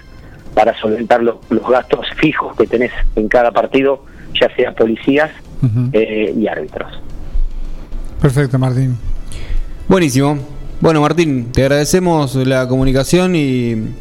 para 0.54 0.76
solventar 0.80 1.22
lo- 1.22 1.40
los 1.50 1.68
gastos 1.68 2.06
fijos 2.16 2.56
que 2.56 2.66
tenés 2.66 2.90
en 3.14 3.28
cada 3.28 3.52
partido, 3.52 4.04
ya 4.40 4.48
sea 4.56 4.72
policías 4.74 5.30
eh, 5.92 6.34
y 6.36 6.46
árbitros. 6.48 6.90
Perfecto, 8.20 8.58
Martín. 8.58 8.96
Buenísimo. 9.88 10.38
Bueno, 10.78 11.00
Martín, 11.00 11.52
te 11.52 11.62
agradecemos 11.62 12.34
la 12.34 12.68
comunicación 12.68 13.34
y 13.34 13.94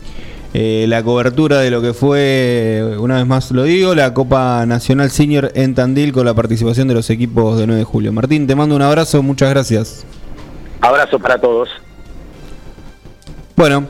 eh, 0.54 0.86
la 0.90 1.04
cobertura 1.04 1.60
de 1.60 1.72
lo 1.72 1.82
que 1.82 1.94
fue, 1.94 2.98
una 3.00 3.16
vez 3.16 3.26
más 3.26 3.52
lo 3.52 3.64
digo, 3.64 3.96
la 3.96 4.14
Copa 4.14 4.66
Nacional 4.66 5.10
Senior 5.10 5.54
en 5.56 5.74
Tandil 5.74 6.12
con 6.12 6.26
la 6.26 6.34
participación 6.34 6.90
de 6.90 6.94
los 6.94 7.10
equipos 7.10 7.58
de 7.58 7.66
9 7.66 7.80
de 7.80 7.86
julio. 7.86 8.12
Martín, 8.12 8.46
te 8.46 8.56
mando 8.56 8.76
un 8.76 8.82
abrazo, 8.82 9.24
muchas 9.24 9.50
gracias. 9.52 10.06
Abrazo 10.82 11.18
para 11.18 11.40
todos. 11.40 11.70
Bueno, 13.56 13.86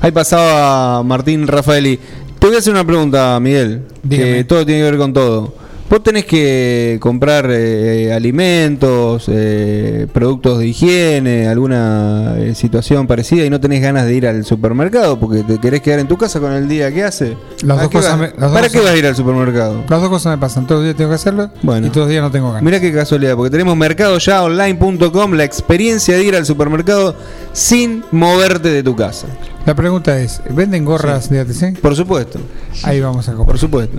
ahí 0.00 0.10
pasaba 0.10 1.02
Martín 1.02 1.46
Rafaeli. 1.46 1.98
Te 2.38 2.46
voy 2.46 2.56
a 2.56 2.60
hacer 2.60 2.72
una 2.72 2.84
pregunta, 2.84 3.38
Miguel, 3.40 3.82
que 4.08 4.42
todo 4.44 4.64
tiene 4.64 4.80
que 4.80 4.90
ver 4.90 4.98
con 4.98 5.12
todo. 5.12 5.54
Vos 5.92 6.02
tenés 6.02 6.24
que 6.24 6.96
comprar 7.02 7.48
eh, 7.50 8.14
alimentos, 8.14 9.26
eh, 9.28 10.06
productos 10.10 10.58
de 10.60 10.68
higiene, 10.68 11.48
alguna 11.48 12.34
eh, 12.38 12.54
situación 12.54 13.06
parecida 13.06 13.44
y 13.44 13.50
no 13.50 13.60
tenés 13.60 13.82
ganas 13.82 14.06
de 14.06 14.14
ir 14.14 14.26
al 14.26 14.42
supermercado 14.46 15.20
porque 15.20 15.42
te 15.42 15.58
querés 15.58 15.82
quedar 15.82 15.98
en 15.98 16.08
tu 16.08 16.16
casa 16.16 16.40
con 16.40 16.50
el 16.52 16.66
día 16.66 16.90
que 16.94 17.04
hace. 17.04 17.36
Las 17.62 17.76
¿Para 17.76 17.82
dos 17.82 17.88
qué 17.90 17.96
cosas 17.98 18.10
vas- 18.12 18.20
me- 18.20 18.26
las 18.28 18.40
dos 18.40 18.52
¿Para 18.52 18.66
qué 18.68 18.72
cosas- 18.78 18.84
vas 18.84 18.94
a 18.94 18.96
ir 18.96 19.06
al 19.06 19.16
supermercado? 19.16 19.84
Las 19.86 20.00
dos 20.00 20.08
cosas 20.08 20.34
me 20.34 20.40
pasan. 20.40 20.66
Todos 20.66 20.78
los 20.80 20.84
días 20.86 20.96
tengo 20.96 21.10
que 21.10 21.14
hacerlo 21.16 21.50
Bueno. 21.62 21.86
y 21.86 21.90
todos 21.90 22.06
los 22.06 22.08
días 22.08 22.22
no 22.22 22.30
tengo 22.30 22.48
ganas. 22.48 22.62
Mira 22.62 22.80
qué 22.80 22.90
casualidad, 22.90 23.36
porque 23.36 23.50
tenemos 23.50 23.76
mercadoyaonline.com, 23.76 25.32
la 25.34 25.44
experiencia 25.44 26.16
de 26.16 26.24
ir 26.24 26.34
al 26.36 26.46
supermercado 26.46 27.14
sin 27.52 28.02
moverte 28.12 28.70
de 28.70 28.82
tu 28.82 28.96
casa. 28.96 29.26
La 29.66 29.74
pregunta 29.74 30.18
es, 30.18 30.40
¿venden 30.48 30.86
gorras 30.86 31.28
de 31.28 31.40
ATC? 31.40 31.78
Por 31.82 31.94
supuesto. 31.94 32.38
Ahí 32.82 32.98
vamos 32.98 33.28
a 33.28 33.32
comprar. 33.32 33.46
Por 33.52 33.58
supuesto. 33.58 33.98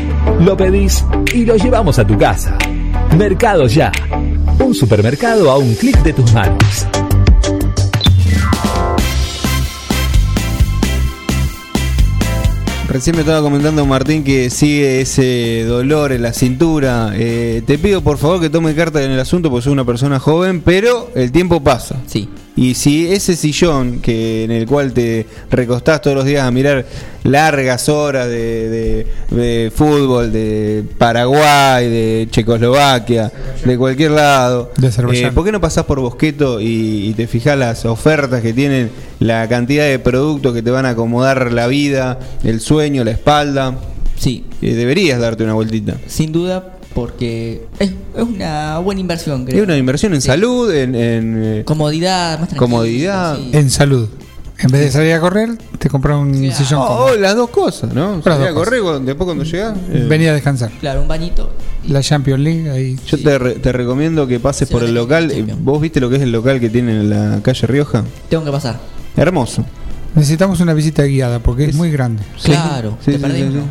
Lo 0.39 0.57
pedís 0.57 1.05
y 1.33 1.45
lo 1.45 1.55
llevamos 1.55 1.99
a 1.99 2.05
tu 2.05 2.17
casa. 2.17 2.57
Mercado 3.17 3.67
Ya. 3.67 3.91
Un 4.59 4.73
supermercado 4.73 5.51
a 5.51 5.57
un 5.57 5.73
clic 5.75 5.97
de 6.03 6.13
tus 6.13 6.33
manos. 6.33 6.87
Recién 12.91 13.15
me 13.15 13.21
estaba 13.21 13.41
comentando 13.41 13.85
Martín 13.85 14.21
que 14.21 14.49
sigue 14.49 14.99
ese 14.99 15.63
dolor 15.63 16.11
en 16.11 16.21
la 16.23 16.33
cintura. 16.33 17.13
Eh, 17.15 17.61
te 17.65 17.77
pido 17.77 18.01
por 18.01 18.17
favor 18.17 18.41
que 18.41 18.49
tome 18.49 18.75
carta 18.75 19.01
en 19.01 19.11
el 19.11 19.19
asunto 19.19 19.49
porque 19.49 19.63
soy 19.63 19.71
una 19.71 19.85
persona 19.85 20.19
joven, 20.19 20.61
pero 20.61 21.09
el 21.15 21.31
tiempo 21.31 21.63
pasa. 21.63 21.95
Sí. 22.05 22.27
Y 22.55 22.73
si 22.73 23.07
ese 23.11 23.35
sillón 23.37 24.01
que 24.01 24.43
en 24.43 24.51
el 24.51 24.65
cual 24.67 24.91
te 24.91 25.25
recostás 25.49 26.01
todos 26.01 26.17
los 26.17 26.25
días 26.25 26.43
a 26.45 26.51
mirar 26.51 26.85
largas 27.23 27.87
horas 27.87 28.27
de, 28.27 28.69
de- 28.69 29.07
de 29.35 29.71
fútbol, 29.73 30.33
de 30.33 30.83
Paraguay, 30.97 31.89
de 31.89 32.27
Checoslovaquia, 32.29 33.31
de 33.63 33.77
cualquier 33.77 34.11
lado, 34.11 34.71
De 34.77 34.87
eh, 34.89 35.31
¿por 35.33 35.45
qué 35.45 35.51
no 35.53 35.61
pasás 35.61 35.85
por 35.85 36.01
Bosqueto 36.01 36.59
y, 36.59 37.07
y 37.09 37.13
te 37.13 37.25
fijás 37.27 37.57
las 37.57 37.85
ofertas 37.85 38.41
que 38.41 38.51
tienen, 38.53 38.91
la 39.19 39.47
cantidad 39.47 39.85
de 39.85 39.99
productos 39.99 40.53
que 40.53 40.61
te 40.61 40.71
van 40.71 40.85
a 40.85 40.89
acomodar 40.89 41.53
la 41.53 41.67
vida, 41.67 42.19
el 42.43 42.59
sueño, 42.59 43.03
la 43.05 43.11
espalda? 43.11 43.77
Sí. 44.17 44.43
Eh, 44.61 44.73
deberías 44.73 45.19
darte 45.21 45.43
una 45.45 45.53
vueltita. 45.53 45.95
Sin 46.05 46.31
duda, 46.33 46.73
porque 46.93 47.65
es, 47.79 47.89
es 48.15 48.23
una 48.23 48.79
buena 48.79 49.01
inversión, 49.01 49.45
creo. 49.45 49.57
Es 49.61 49.63
una 49.63 49.77
inversión 49.77 50.13
en 50.13 50.21
salud, 50.21 50.73
en, 50.73 50.95
en, 50.95 51.43
eh, 51.43 51.63
Comodidad, 51.65 52.39
más 52.39 52.53
comodidad. 52.55 53.37
En 53.53 53.69
salud. 53.69 54.07
En 54.59 54.69
vez 54.69 54.81
de 54.81 54.91
salir 54.91 55.13
a 55.13 55.19
correr, 55.19 55.49
te 55.79 55.89
compras 55.89 56.17
un 56.19 56.35
sillón 56.51 56.81
Oh, 56.83 57.07
oh, 57.11 57.15
las 57.17 57.35
dos 57.35 57.49
cosas, 57.49 57.91
¿no? 57.95 58.17
Las 58.17 58.23
Salir 58.23 58.47
a 58.49 58.53
correr 58.53 58.81
cuando- 58.83 58.99
después 59.05 59.25
cuando 59.25 59.43
llegás. 59.43 59.75
eh, 59.91 60.05
Venía 60.07 60.29
a 60.29 60.33
descansar. 60.35 60.69
Claro, 60.79 61.01
un 61.01 61.07
bañito. 61.07 61.51
La 61.87 62.01
Champions 62.03 62.39
League 62.41 62.69
ahí. 62.69 62.95
Yo 63.07 63.17
te, 63.17 63.39
re- 63.39 63.55
te 63.55 63.71
recomiendo 63.71 64.27
que 64.27 64.39
pases 64.39 64.69
por 64.69 64.83
el 64.83 64.93
local. 64.93 65.31
Eh, 65.31 65.43
¿Vos 65.59 65.81
viste 65.81 65.99
lo 65.99 66.11
que 66.11 66.17
es 66.17 66.21
el 66.21 66.31
local 66.31 66.59
que 66.59 66.69
tiene 66.69 66.91
en 66.91 67.09
la 67.09 67.39
calle 67.41 67.65
Rioja? 67.65 68.03
Tengo 68.29 68.45
que 68.45 68.51
pasar. 68.51 68.77
Hermoso. 69.17 69.65
Necesitamos 70.13 70.59
una 70.59 70.75
visita 70.75 71.03
guiada 71.05 71.39
porque 71.39 71.65
es, 71.65 71.75
muy 71.75 71.89
grande. 71.89 72.21
Claro, 72.43 72.97
Sí, 72.99 73.13
te 73.13 73.13
sí, 73.13 73.17
perdés, 73.17 73.37
sí, 73.39 73.45
¿no? 73.45 73.61
sí. 73.61 73.67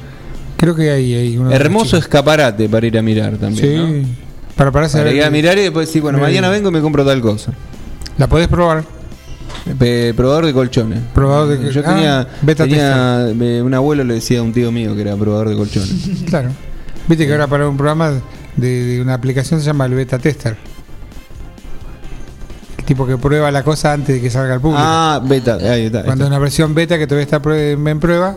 Creo 0.60 0.74
que 0.74 0.90
hay, 0.90 1.14
hay 1.14 1.40
Hermoso 1.52 1.96
escaparate 1.96 2.68
para 2.68 2.86
ir 2.86 2.98
a 2.98 3.00
mirar 3.02 3.38
también. 3.38 3.66
Sí. 3.66 4.02
¿no? 4.02 4.08
Para 4.56 4.70
pararse 4.70 4.98
a 4.98 5.00
Para 5.00 5.10
ir 5.10 5.24
a 5.24 5.30
mirar 5.30 5.56
y 5.56 5.62
después 5.62 5.88
decir, 5.88 6.02
bueno, 6.02 6.18
mañana 6.18 6.50
vengo 6.50 6.68
y 6.68 6.72
me 6.72 6.82
compro 6.82 7.02
tal 7.02 7.18
cosa. 7.22 7.52
La 8.18 8.26
podés 8.28 8.46
probar. 8.46 8.84
Pe- 9.78 10.12
probador 10.14 10.44
de 10.44 10.52
colchones. 10.52 11.00
Probador 11.14 11.58
de- 11.58 11.72
Yo 11.72 11.80
ah, 11.82 11.94
tenía, 11.94 12.28
beta 12.42 12.64
tenía 12.64 13.32
un 13.64 13.72
abuelo 13.72 14.04
le 14.04 14.14
decía 14.14 14.40
a 14.40 14.42
un 14.42 14.52
tío 14.52 14.70
mío 14.70 14.94
que 14.94 15.00
era 15.00 15.16
probador 15.16 15.48
de 15.48 15.56
colchones. 15.56 15.94
Claro. 16.26 16.50
Viste 17.08 17.26
que 17.26 17.32
ahora 17.32 17.46
para 17.46 17.66
un 17.66 17.78
programa 17.78 18.12
de, 18.56 18.84
de 18.84 19.00
una 19.00 19.14
aplicación 19.14 19.60
se 19.60 19.66
llama 19.66 19.86
el 19.86 19.94
beta 19.94 20.18
tester. 20.18 20.58
El 22.76 22.84
tipo 22.84 23.06
que 23.06 23.16
prueba 23.16 23.50
la 23.50 23.62
cosa 23.62 23.94
antes 23.94 24.14
de 24.16 24.20
que 24.20 24.28
salga 24.28 24.52
al 24.54 24.60
público. 24.60 24.82
Ah, 24.84 25.22
beta, 25.24 25.54
ahí 25.54 25.86
está. 25.86 26.00
ahí 26.00 26.04
Cuando 26.04 26.10
está. 26.12 26.24
es 26.24 26.28
una 26.28 26.38
versión 26.38 26.74
beta 26.74 26.98
que 26.98 27.06
todavía 27.06 27.24
está 27.24 27.40
en 27.48 28.00
prueba, 28.00 28.36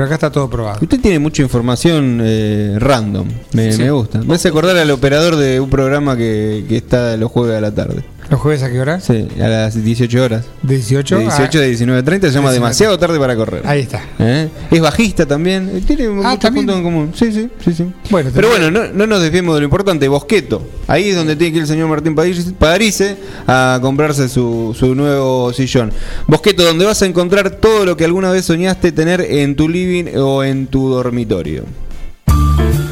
pero 0.00 0.06
acá 0.06 0.14
está 0.14 0.32
todo 0.32 0.48
probado. 0.48 0.78
Usted 0.80 0.98
tiene 0.98 1.18
mucha 1.18 1.42
información 1.42 2.20
eh, 2.24 2.74
random, 2.78 3.28
me, 3.52 3.70
Sí. 3.70 3.82
me 3.82 3.90
gusta. 3.90 4.22
Me 4.22 4.34
hace 4.36 4.48
acordar 4.48 4.74
al 4.78 4.90
operador 4.92 5.36
de 5.36 5.60
un 5.60 5.68
programa 5.68 6.16
que, 6.16 6.64
que 6.66 6.78
está 6.78 7.18
los 7.18 7.30
jueves 7.30 7.58
a 7.58 7.60
la 7.60 7.70
tarde. 7.74 8.02
¿Los 8.30 8.40
jueves 8.40 8.62
a 8.62 8.70
qué 8.70 8.78
hora? 8.80 9.00
Sí, 9.00 9.26
a 9.42 9.48
las 9.48 9.82
18 9.82 10.22
horas. 10.22 10.44
¿De 10.62 10.76
18? 10.76 11.16
De 11.16 11.22
18 11.24 11.58
Ah, 11.58 11.60
de 11.62 11.72
19.30 11.72 11.76
se 11.76 11.86
llama 11.86 12.02
19. 12.20 12.54
demasiado 12.54 12.96
tarde 12.98 13.18
para 13.18 13.34
correr. 13.34 13.62
Ahí 13.66 13.80
está. 13.80 14.04
¿Eh? 14.20 14.48
Es 14.70 14.80
bajista 14.80 15.26
también. 15.26 15.82
Tiene 15.84 16.08
muchos 16.08 16.38
¿también? 16.38 16.64
puntos 16.66 16.76
en 16.78 16.82
común. 16.84 17.12
Sí, 17.14 17.32
sí, 17.32 17.48
sí, 17.64 17.74
sí. 17.74 17.86
Bueno, 18.08 18.30
Pero 18.32 18.48
bueno, 18.48 18.70
no, 18.70 18.86
no 18.92 19.06
nos 19.08 19.20
desviemos 19.20 19.56
de 19.56 19.62
lo 19.62 19.64
importante. 19.64 20.06
Bosqueto. 20.06 20.62
Ahí 20.86 21.08
es 21.08 21.16
donde 21.16 21.34
tiene 21.34 21.50
que 21.50 21.56
ir 21.56 21.62
el 21.62 21.68
señor 21.68 21.88
Martín 21.88 22.14
Padarice 22.14 23.16
a 23.48 23.80
comprarse 23.82 24.28
su, 24.28 24.76
su 24.78 24.94
nuevo 24.94 25.52
sillón. 25.52 25.92
Bosqueto, 26.28 26.62
donde 26.62 26.84
vas 26.84 27.02
a 27.02 27.06
encontrar 27.06 27.50
todo 27.50 27.84
lo 27.84 27.96
que 27.96 28.04
alguna 28.04 28.30
vez 28.30 28.44
soñaste 28.44 28.92
tener 28.92 29.20
en 29.22 29.56
tu 29.56 29.68
living 29.68 30.16
o 30.16 30.44
en 30.44 30.68
tu 30.68 30.88
dormitorio. 30.88 31.64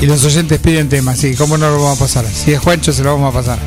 Y 0.00 0.06
los 0.06 0.24
oyentes 0.24 0.58
piden 0.60 0.88
temas, 0.88 1.18
sí, 1.18 1.34
¿cómo 1.34 1.58
no 1.58 1.68
lo 1.68 1.82
vamos 1.82 1.98
a 1.98 2.04
pasar? 2.04 2.26
Si 2.26 2.52
es 2.52 2.58
Juancho, 2.58 2.92
se 2.92 3.02
lo 3.02 3.12
vamos 3.12 3.34
a 3.34 3.38
pasar. 3.38 3.58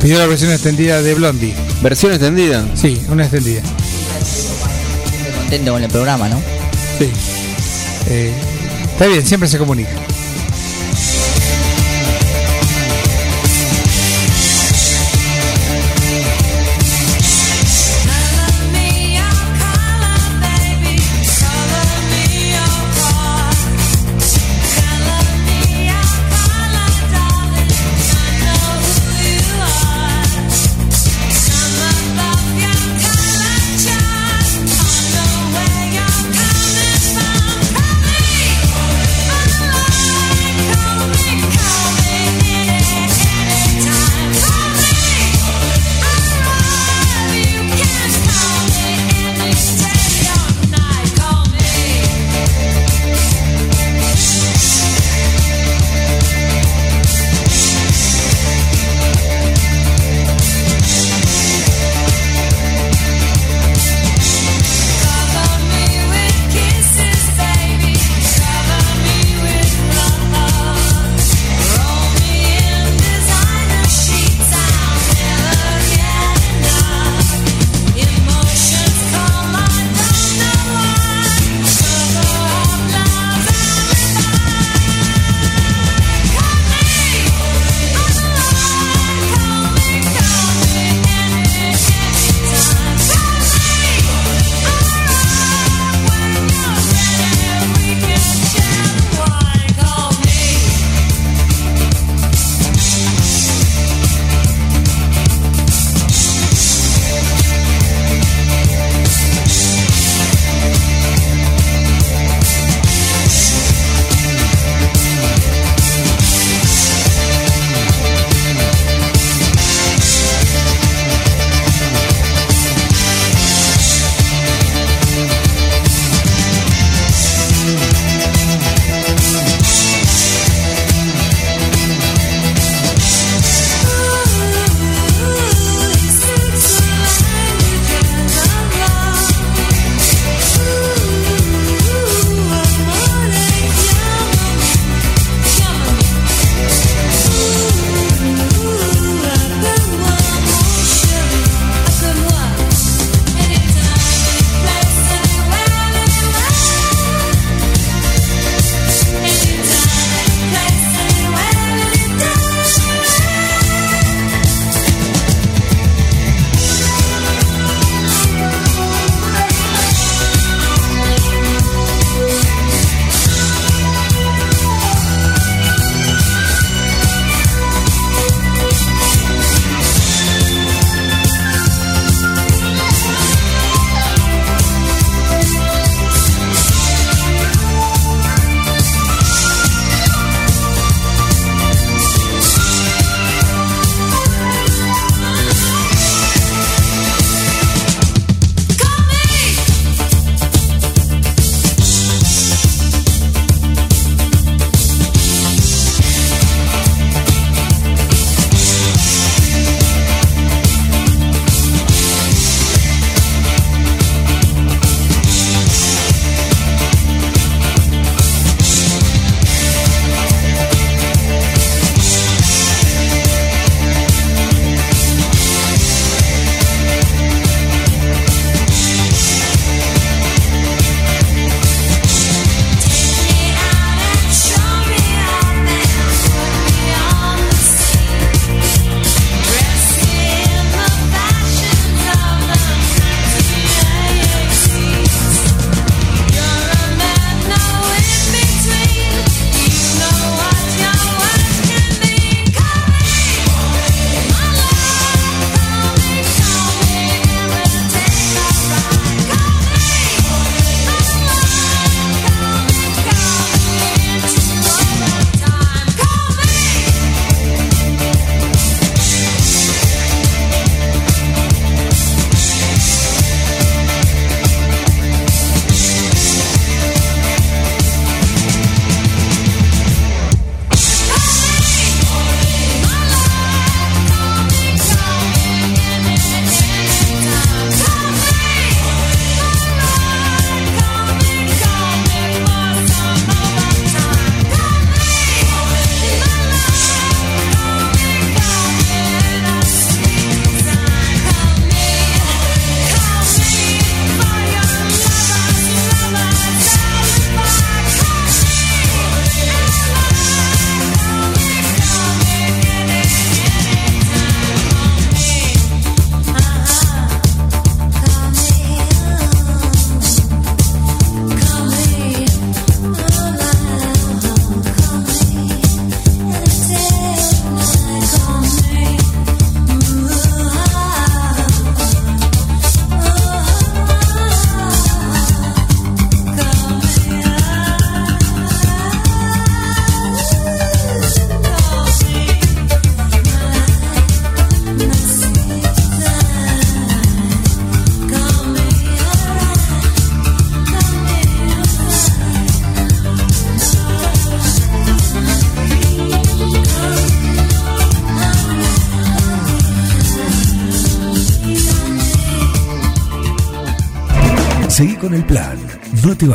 Pidió 0.00 0.18
la 0.18 0.26
versión 0.26 0.50
extendida 0.50 1.00
de 1.00 1.14
Blondie. 1.14 1.54
¿Versión 1.82 2.12
extendida? 2.12 2.66
Sí, 2.74 3.00
una 3.08 3.22
extendida. 3.22 3.62
Contento 5.38 5.72
con 5.72 5.82
el 5.82 5.90
programa, 5.90 6.28
¿no? 6.28 6.36
Sí. 6.98 7.10
Eh, 8.08 8.34
está 8.92 9.06
bien, 9.06 9.24
siempre 9.24 9.48
se 9.48 9.56
comunica. 9.56 9.90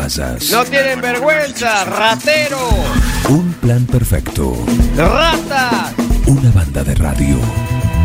No 0.07 0.63
tienen 0.63 1.01
vergüenza, 1.01 1.83
ratero. 1.83 2.69
Un 3.27 3.51
plan 3.55 3.85
perfecto. 3.85 4.55
Ratas. 4.95 5.93
Una 6.25 6.49
banda 6.51 6.81
de 6.81 6.95
radio. 6.95 7.37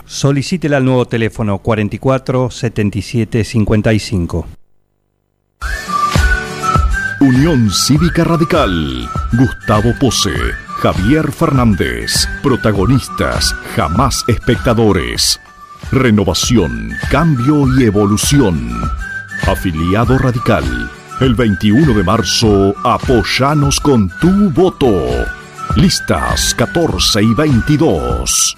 Solicítela 0.05 0.77
al 0.77 0.85
nuevo 0.85 1.05
teléfono 1.05 1.59
44 1.59 2.49
77 2.49 3.43
55. 3.43 4.47
Unión 7.21 7.69
Cívica 7.69 8.23
Radical. 8.23 9.07
Gustavo 9.33 9.93
Pose. 9.99 10.33
Javier 10.81 11.31
Fernández. 11.31 12.27
Protagonistas, 12.41 13.53
jamás 13.75 14.23
espectadores. 14.27 15.39
Renovación, 15.91 16.91
cambio 17.11 17.67
y 17.77 17.83
evolución. 17.83 18.71
Afiliado 19.45 20.17
Radical. 20.17 20.89
El 21.19 21.35
21 21.35 21.93
de 21.93 22.03
marzo, 22.03 22.73
apoyanos 22.83 23.79
con 23.79 24.09
tu 24.19 24.49
voto. 24.49 25.27
Listas 25.75 26.55
14 26.55 27.21
y 27.21 27.33
22. 27.35 28.57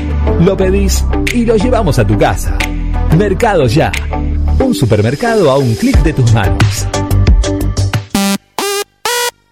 Lo 0.39 0.57
pedís 0.57 1.05
y 1.33 1.45
lo 1.45 1.55
llevamos 1.55 1.99
a 1.99 2.05
tu 2.05 2.17
casa. 2.17 2.57
Mercado 3.17 3.67
Ya. 3.67 3.91
Un 4.59 4.73
supermercado 4.73 5.49
a 5.49 5.57
un 5.57 5.73
clic 5.75 5.97
de 6.03 6.13
tus 6.13 6.33
manos. 6.33 6.87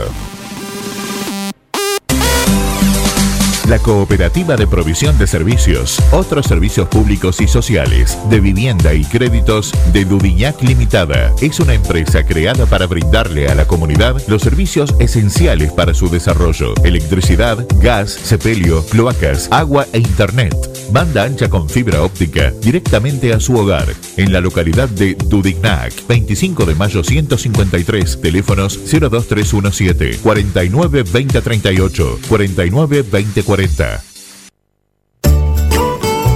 La 3.68 3.80
Cooperativa 3.80 4.56
de 4.56 4.66
Provisión 4.66 5.18
de 5.18 5.28
Servicios, 5.28 6.02
otros 6.14 6.46
servicios 6.46 6.88
públicos 6.88 7.42
y 7.42 7.50
sociales, 7.50 8.18
de 8.30 8.40
vivienda 8.40 8.94
y 8.94 9.04
créditos 9.04 9.74
de 9.92 10.06
Dudiñac 10.06 10.62
Limitada, 10.62 11.34
es 11.42 11.60
una 11.60 11.74
empresa 11.74 12.26
creada 12.26 12.66
para 12.66 12.88
brindarle 12.88 13.50
a 13.50 13.56
la 13.56 13.68
comunidad 13.68 14.22
los 14.30 14.42
servicios 14.42 14.96
esenciales 15.00 15.74
para 15.74 15.94
su 15.94 16.10
desarrollo: 16.10 16.76
electricidad, 16.86 17.68
gas, 17.82 18.12
sepelio, 18.12 18.86
cloacas, 18.86 19.50
agua 19.52 19.86
e 19.92 19.98
internet. 19.98 20.77
Banda 20.92 21.24
ancha 21.24 21.50
con 21.50 21.70
fibra 21.70 22.04
óptica 22.04 22.52
directamente 22.62 23.34
a 23.34 23.40
su 23.40 23.56
hogar, 23.56 23.88
en 24.18 24.32
la 24.32 24.42
localidad 24.42 24.90
de 24.90 25.16
Dudignac, 25.16 25.94
25 26.08 26.66
de 26.66 26.76
mayo 26.76 27.04
153, 27.04 28.22
teléfonos 28.22 28.80
02317 28.90 30.20
49 30.20 31.04
2038, 31.04 32.20
49 32.28 33.04
2040. 33.04 34.04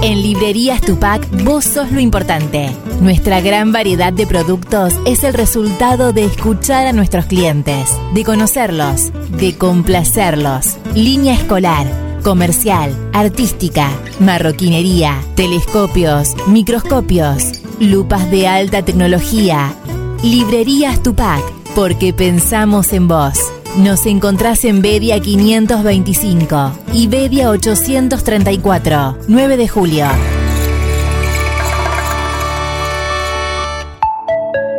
En 0.02 0.20
Librerías 0.20 0.80
Tupac, 0.80 1.24
vos 1.44 1.64
sos 1.64 1.92
lo 1.92 2.00
importante. 2.00 2.72
Nuestra 3.00 3.40
gran 3.40 3.70
variedad 3.70 4.12
de 4.12 4.26
productos 4.26 4.94
es 5.06 5.22
el 5.22 5.32
resultado 5.32 6.12
de 6.12 6.24
escuchar 6.24 6.88
a 6.88 6.92
nuestros 6.92 7.26
clientes, 7.26 7.88
de 8.12 8.24
conocerlos, 8.24 9.12
de 9.38 9.56
complacerlos. 9.56 10.76
Línea 10.96 11.34
escolar, 11.34 11.86
comercial, 12.22 12.94
artística, 13.12 13.90
marroquinería, 14.20 15.20
telescopios, 15.34 16.34
microscopios, 16.46 17.42
lupas 17.80 18.30
de 18.30 18.48
alta 18.48 18.82
tecnología. 18.82 19.74
Librerías 20.22 21.02
Tupac, 21.02 21.42
porque 21.74 22.12
pensamos 22.12 22.92
en 22.92 23.08
vos. 23.08 23.34
Nos 23.76 24.06
encontrás 24.06 24.64
en 24.64 24.82
Bedia 24.82 25.20
525 25.20 26.72
y 26.92 27.08
Bedia 27.08 27.50
834, 27.50 29.18
9 29.28 29.56
de 29.56 29.68
julio. 29.68 30.06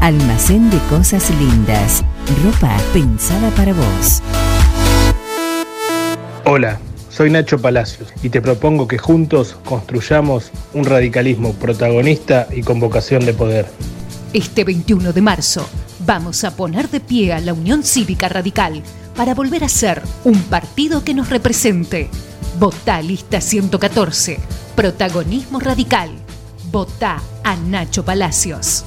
Almacén 0.00 0.70
de 0.70 0.78
Cosas 0.88 1.28
Lindas. 1.38 2.02
Ropa 2.42 2.74
pensada 2.94 3.50
para 3.50 3.74
vos. 3.74 4.22
Hola, 6.46 6.80
soy 7.10 7.28
Nacho 7.28 7.60
Palacios 7.60 8.08
y 8.22 8.30
te 8.30 8.40
propongo 8.40 8.88
que 8.88 8.96
juntos 8.96 9.58
construyamos 9.62 10.52
un 10.72 10.86
radicalismo 10.86 11.52
protagonista 11.52 12.48
y 12.50 12.62
con 12.62 12.80
vocación 12.80 13.26
de 13.26 13.34
poder. 13.34 13.66
Este 14.32 14.64
21 14.64 15.12
de 15.12 15.20
marzo 15.20 15.68
vamos 16.06 16.44
a 16.44 16.56
poner 16.56 16.88
de 16.88 17.00
pie 17.00 17.34
a 17.34 17.40
la 17.40 17.52
Unión 17.52 17.82
Cívica 17.82 18.30
Radical 18.30 18.82
para 19.14 19.34
volver 19.34 19.64
a 19.64 19.68
ser 19.68 20.00
un 20.24 20.40
partido 20.44 21.04
que 21.04 21.12
nos 21.12 21.28
represente. 21.28 22.08
Votá 22.58 23.02
lista 23.02 23.42
114, 23.42 24.38
protagonismo 24.74 25.60
radical. 25.60 26.08
Votá 26.72 27.20
a 27.44 27.54
Nacho 27.56 28.02
Palacios. 28.02 28.86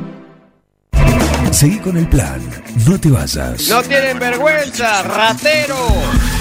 Seguí 1.51 1.77
con 1.79 1.97
el 1.97 2.07
plan. 2.07 2.39
No 2.87 2.99
te 2.99 3.11
vayas. 3.11 3.67
No 3.69 3.83
tienen 3.83 4.17
vergüenza, 4.17 5.03
ratero. 5.03 5.75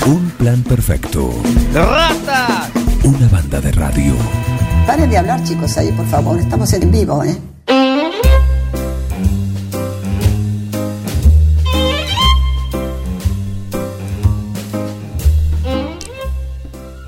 Un 0.06 0.30
plan 0.30 0.62
perfecto. 0.62 1.34
Ratas. 1.74 2.70
Una 3.02 3.28
banda 3.28 3.60
de 3.60 3.72
radio. 3.72 4.14
Paren 4.86 5.10
de 5.10 5.18
hablar, 5.18 5.42
chicos, 5.44 5.76
ahí, 5.76 5.90
por 5.92 6.06
favor. 6.06 6.38
Estamos 6.38 6.72
en 6.72 6.90
vivo, 6.90 7.24
¿eh? 7.24 7.36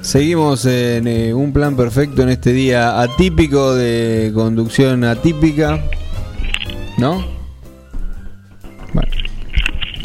Seguimos 0.02 0.66
en 0.66 1.06
eh, 1.06 1.32
un 1.32 1.52
plan 1.54 1.74
perfecto 1.76 2.22
en 2.22 2.28
este 2.28 2.52
día 2.52 3.00
atípico 3.00 3.74
de 3.74 4.32
conducción 4.34 5.04
atípica. 5.04 5.82
¿No? 6.98 7.41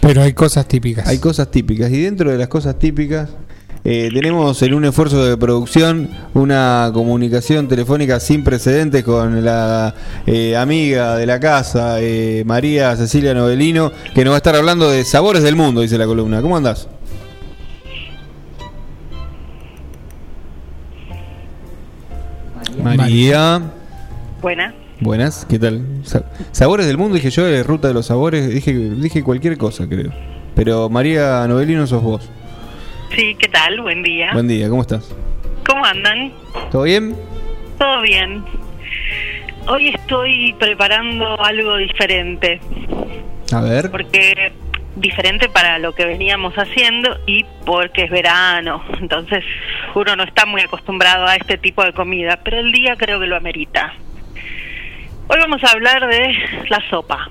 Pero 0.01 0.21
hay 0.21 0.33
cosas 0.33 0.67
típicas. 0.67 1.07
Hay 1.07 1.19
cosas 1.19 1.51
típicas. 1.51 1.91
Y 1.91 2.01
dentro 2.01 2.31
de 2.31 2.37
las 2.37 2.47
cosas 2.47 2.79
típicas, 2.79 3.29
eh, 3.83 4.09
tenemos 4.13 4.61
en 4.63 4.73
un 4.73 4.85
esfuerzo 4.85 5.25
de 5.25 5.37
producción 5.37 6.09
una 6.33 6.91
comunicación 6.93 7.67
telefónica 7.67 8.19
sin 8.19 8.43
precedentes 8.43 9.03
con 9.03 9.45
la 9.45 9.95
eh, 10.25 10.57
amiga 10.57 11.15
de 11.15 11.25
la 11.25 11.39
casa, 11.39 12.01
eh, 12.01 12.43
María 12.45 12.95
Cecilia 12.95 13.33
Novelino, 13.33 13.91
que 14.13 14.25
nos 14.25 14.31
va 14.31 14.35
a 14.35 14.37
estar 14.37 14.55
hablando 14.55 14.89
de 14.89 15.05
sabores 15.05 15.41
del 15.43 15.55
mundo, 15.55 15.81
dice 15.81 15.97
la 15.97 16.05
columna. 16.05 16.41
¿Cómo 16.41 16.57
andás? 16.57 16.89
María. 22.83 23.61
Buena. 24.41 24.73
Buenas, 24.73 24.73
¿qué 25.49 25.59
tal? 25.59 25.81
Sa- 26.03 26.23
sabores 26.51 26.87
del 26.87 26.97
mundo, 26.97 27.15
dije 27.15 27.29
yo, 27.29 27.45
de 27.45 27.63
ruta 27.63 27.87
de 27.87 27.93
los 27.93 28.07
sabores, 28.07 28.49
dije, 28.49 28.73
dije 28.73 29.23
cualquier 29.23 29.57
cosa, 29.57 29.87
creo. 29.87 30.11
Pero 30.55 30.89
María 30.89 31.45
Novelino 31.47 31.85
sos 31.85 32.01
vos. 32.01 32.29
Sí, 33.15 33.35
¿qué 33.39 33.47
tal? 33.47 33.79
Buen 33.81 34.01
día. 34.03 34.31
Buen 34.33 34.47
día, 34.47 34.67
¿cómo 34.69 34.81
estás? 34.81 35.13
¿Cómo 35.67 35.85
andan? 35.85 36.31
¿Todo 36.71 36.83
bien? 36.83 37.15
Todo 37.77 38.01
bien. 38.01 38.43
Hoy 39.69 39.89
estoy 39.89 40.53
preparando 40.59 41.39
algo 41.43 41.77
diferente, 41.77 42.59
A 43.51 43.61
ver. 43.61 43.91
porque 43.91 44.51
diferente 44.95 45.47
para 45.49 45.77
lo 45.77 45.93
que 45.93 46.05
veníamos 46.05 46.53
haciendo 46.55 47.17
y 47.27 47.45
porque 47.65 48.05
es 48.05 48.09
verano, 48.09 48.81
entonces 48.99 49.43
uno 49.93 50.15
no 50.15 50.23
está 50.23 50.45
muy 50.45 50.61
acostumbrado 50.61 51.25
a 51.27 51.35
este 51.35 51.57
tipo 51.57 51.83
de 51.83 51.91
comida, 51.93 52.39
pero 52.43 52.59
el 52.59 52.71
día 52.71 52.95
creo 52.97 53.19
que 53.19 53.27
lo 53.27 53.35
amerita. 53.35 53.93
Hoy 55.29 55.37
vamos 55.39 55.63
a 55.63 55.71
hablar 55.71 56.07
de 56.07 56.33
la 56.69 56.81
sopa, 56.89 57.29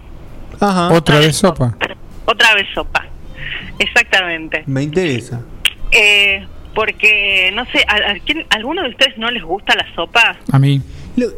Ajá. 0.60 0.88
Otra 0.92 1.18
vez 1.18 1.36
sopa. 1.36 1.74
otra 2.26 2.54
vez 2.54 2.66
sopa, 2.74 3.06
exactamente. 3.78 4.62
Me 4.66 4.82
interesa. 4.82 5.40
Eh, 5.90 6.46
porque, 6.74 7.50
no 7.54 7.64
sé, 7.66 7.84
¿a, 7.88 7.94
a 8.12 8.14
quién- 8.24 8.46
¿alguno 8.50 8.82
de 8.82 8.90
ustedes 8.90 9.16
no 9.18 9.30
les 9.30 9.42
gusta 9.42 9.74
la 9.74 9.86
sopa? 9.94 10.36
A 10.52 10.58
mí. 10.58 10.80
Lo, 11.16 11.28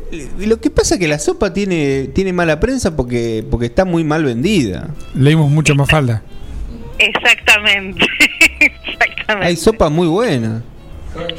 lo 0.45 0.61
que 0.61 0.71
pasa 0.71 0.95
es 0.97 1.01
que 1.01 1.07
la 1.07 1.21
sopa 1.21 1.53
tiene, 1.53 2.09
tiene 2.13 2.33
mala 2.33 2.59
prensa 2.59 2.97
porque, 2.97 3.45
porque 3.49 3.67
está 3.67 3.85
muy 3.85 4.03
mal 4.03 4.25
vendida. 4.25 4.89
Leímos 5.15 5.49
mucho 5.51 5.77
más 5.77 5.89
falda. 5.89 6.23
Exactamente, 6.99 8.05
exactamente. 8.61 9.47
Hay 9.47 9.55
sopa 9.57 9.89
muy 9.89 10.09
buena. 10.09 10.63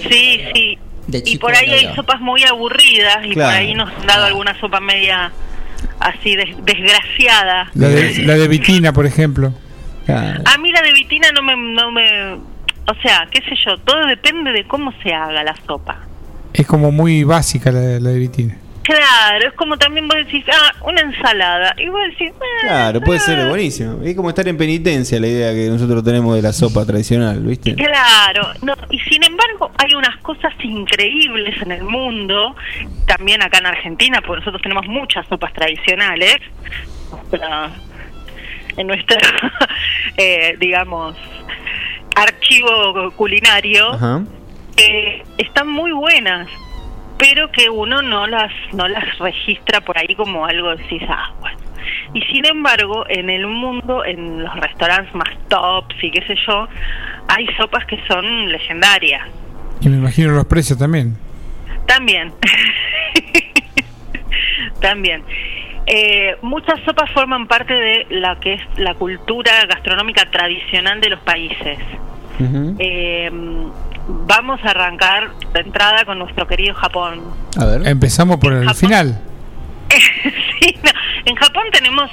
Sí, 0.10 0.42
sí. 0.54 0.78
Y 1.18 1.22
chico 1.24 1.48
por 1.48 1.56
ahí 1.56 1.70
hay 1.72 1.96
sopas 1.96 2.22
muy 2.22 2.44
aburridas 2.44 3.26
y 3.26 3.32
Claro. 3.32 3.52
por 3.52 3.60
ahí 3.60 3.74
nos 3.74 3.90
han 3.92 4.06
dado 4.08 4.26
alguna 4.26 4.58
sopa 4.60 4.80
media 4.80 5.32
así 6.00 6.36
des- 6.36 6.56
desgraciada. 6.64 7.70
La 7.74 7.90
de, 7.90 8.20
la 8.26 8.36
de 8.36 8.48
Vitina, 8.48 8.94
por 8.94 9.06
ejemplo. 9.06 9.54
A 10.08 10.58
mí 10.58 10.72
la 10.72 10.82
de 10.82 10.92
vitina 10.94 11.28
no 11.34 11.44
me, 11.44 11.56
no 11.56 11.92
me... 11.92 12.34
O 12.34 12.96
sea, 13.04 13.28
qué 13.30 13.42
sé 13.42 13.56
yo, 13.64 13.78
todo 13.78 14.08
depende 14.08 14.52
de 14.52 14.64
cómo 14.66 14.92
se 15.04 15.14
haga 15.14 15.44
la 15.44 15.56
sopa. 15.68 16.00
Es 16.52 16.66
como 16.66 16.92
muy 16.92 17.24
básica 17.24 17.72
la, 17.72 17.80
de- 17.80 18.00
la 18.00 18.10
de 18.10 18.18
Vitina. 18.20 18.58
Claro, 18.90 19.48
es 19.48 19.54
como 19.54 19.78
también 19.78 20.08
vos 20.08 20.18
decís, 20.18 20.44
ah, 20.52 20.74
una 20.82 21.02
ensalada. 21.02 21.76
Y 21.78 21.90
vos 21.90 22.00
decís, 22.10 22.32
ah, 22.42 22.62
Claro, 22.62 23.02
puede 23.02 23.20
ser 23.20 23.48
buenísimo. 23.48 24.02
Es 24.04 24.16
como 24.16 24.30
estar 24.30 24.48
en 24.48 24.58
penitencia 24.58 25.20
la 25.20 25.28
idea 25.28 25.54
que 25.54 25.70
nosotros 25.70 26.04
tenemos 26.04 26.36
de 26.36 26.42
la 26.42 26.52
sopa 26.54 26.86
tradicional, 26.86 27.40
¿viste? 27.42 27.76
Claro, 27.76 28.50
no, 28.64 28.74
y 28.90 29.00
sin 29.02 29.24
embargo 29.24 29.72
hay 29.78 29.94
unas 29.94 30.18
cosas 30.18 30.54
increíbles 30.64 31.62
en 31.62 31.72
el 31.72 31.84
mundo, 31.84 32.56
también 33.06 33.44
acá 33.44 33.60
en 33.60 33.68
Argentina, 33.68 34.22
porque 34.26 34.40
nosotros 34.40 34.62
tenemos 34.64 34.88
muchas 34.88 35.28
sopas 35.28 35.54
tradicionales, 35.54 36.38
nuestra- 37.12 37.70
en 38.78 38.88
nuestro, 38.88 39.18
eh, 40.18 40.56
digamos, 40.60 41.16
archivo 42.16 43.12
culinario, 43.16 43.94
Ajá. 43.94 44.24
que 44.76 45.24
están 45.38 45.68
muy 45.68 45.92
buenas, 45.92 46.48
pero 47.20 47.52
que 47.52 47.70
uno 47.70 48.02
no 48.02 48.26
las 48.26 48.52
no 48.74 48.88
las 48.88 49.20
registra 49.20 49.82
por 49.82 50.00
ahí 50.00 50.16
como 50.16 50.46
algo 50.46 50.76
decís, 50.76 51.04
ah, 51.08 51.32
bueno. 51.40 51.60
Y 52.14 52.22
sin 52.34 52.46
embargo, 52.46 53.06
en 53.08 53.30
el 53.30 53.46
mundo, 53.46 54.04
en 54.04 54.44
los 54.44 54.56
restaurantes 54.56 55.14
más 55.14 55.30
tops 55.48 55.96
y 56.02 56.10
qué 56.10 56.26
sé 56.26 56.36
yo, 56.48 56.68
hay 57.28 57.46
sopas 57.58 57.86
que 57.86 58.00
son 58.08 58.52
legendarias. 58.52 59.28
Y 59.82 59.90
me 59.90 59.98
imagino 59.98 60.32
los 60.32 60.46
precios 60.46 60.80
también. 60.80 61.16
También. 61.86 62.34
También. 64.82 65.24
Eh, 65.86 66.38
muchas 66.42 66.80
sopas 66.86 67.10
forman 67.12 67.48
parte 67.48 67.74
de 67.74 68.06
la 68.10 68.40
que 68.40 68.54
es 68.54 68.62
la 68.78 68.94
cultura 68.94 69.52
gastronómica 69.68 70.30
tradicional 70.30 71.02
de 71.02 71.10
los 71.10 71.20
países. 71.22 71.80
Eh, 72.80 73.30
vamos 74.10 74.60
a 74.64 74.72
arrancar 74.72 75.32
de 75.54 75.60
entrada 75.60 76.06
con 76.06 76.20
nuestro 76.20 76.48
querido 76.48 76.74
Japón. 76.76 77.22
A 77.60 77.66
ver. 77.66 77.88
Empezamos 77.88 78.38
por 78.38 78.54
el 78.54 78.74
final. 78.74 79.22
Sí, 80.60 80.76
no. 80.84 80.92
En 81.24 81.36
Japón 81.38 81.64
tenemos 81.72 82.12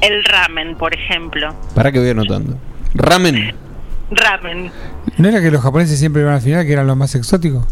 el 0.00 0.24
ramen, 0.24 0.76
por 0.76 0.94
ejemplo. 0.94 1.54
Para 1.74 1.92
que 1.92 1.98
voy 1.98 2.08
anotando. 2.08 2.56
Ramen. 2.94 3.54
Ramen. 4.10 4.72
¿No 5.18 5.28
era 5.28 5.42
que 5.42 5.50
los 5.50 5.62
japoneses 5.62 5.98
siempre 5.98 6.22
iban 6.22 6.34
al 6.34 6.40
final, 6.40 6.64
que 6.64 6.72
eran 6.72 6.86
los 6.86 6.96
más 6.96 7.14
exóticos? 7.14 7.66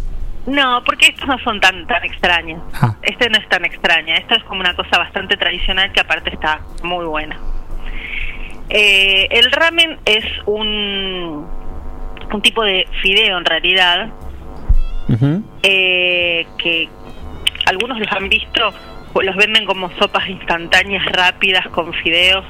No, 0.47 0.83
porque 0.85 1.07
estos 1.07 1.27
no 1.27 1.39
son 1.39 1.59
tan 1.61 1.87
tan 1.87 2.05
extraños. 2.05 2.63
Ah. 2.75 2.97
Este 3.01 3.31
no 3.31 3.39
es 3.39 3.49
tan 3.49 3.65
extraña. 3.65 4.17
Esto 4.17 4.35
es 4.35 4.45
como 4.45 4.61
una 4.61 4.77
cosa 4.77 4.99
bastante 4.99 5.39
tradicional 5.39 5.91
que 5.93 6.01
aparte 6.01 6.31
está 6.31 6.61
muy 6.83 7.07
buena. 7.07 7.39
Eh, 8.69 9.27
el 9.31 9.51
ramen 9.53 9.99
es 10.05 10.25
un, 10.47 11.47
un 12.33 12.43
tipo 12.43 12.63
de 12.65 12.87
fideo 13.03 13.39
en 13.39 13.45
realidad 13.45 14.09
eh, 15.63 16.47
que 16.59 16.89
algunos 17.67 17.99
los 17.99 18.11
han 18.13 18.29
visto, 18.29 18.73
los 19.23 19.37
venden 19.37 19.65
como 19.65 19.91
sopas 19.99 20.29
instantáneas 20.29 21.05
rápidas 21.07 21.67
con 21.69 21.93
fideos. 21.95 22.45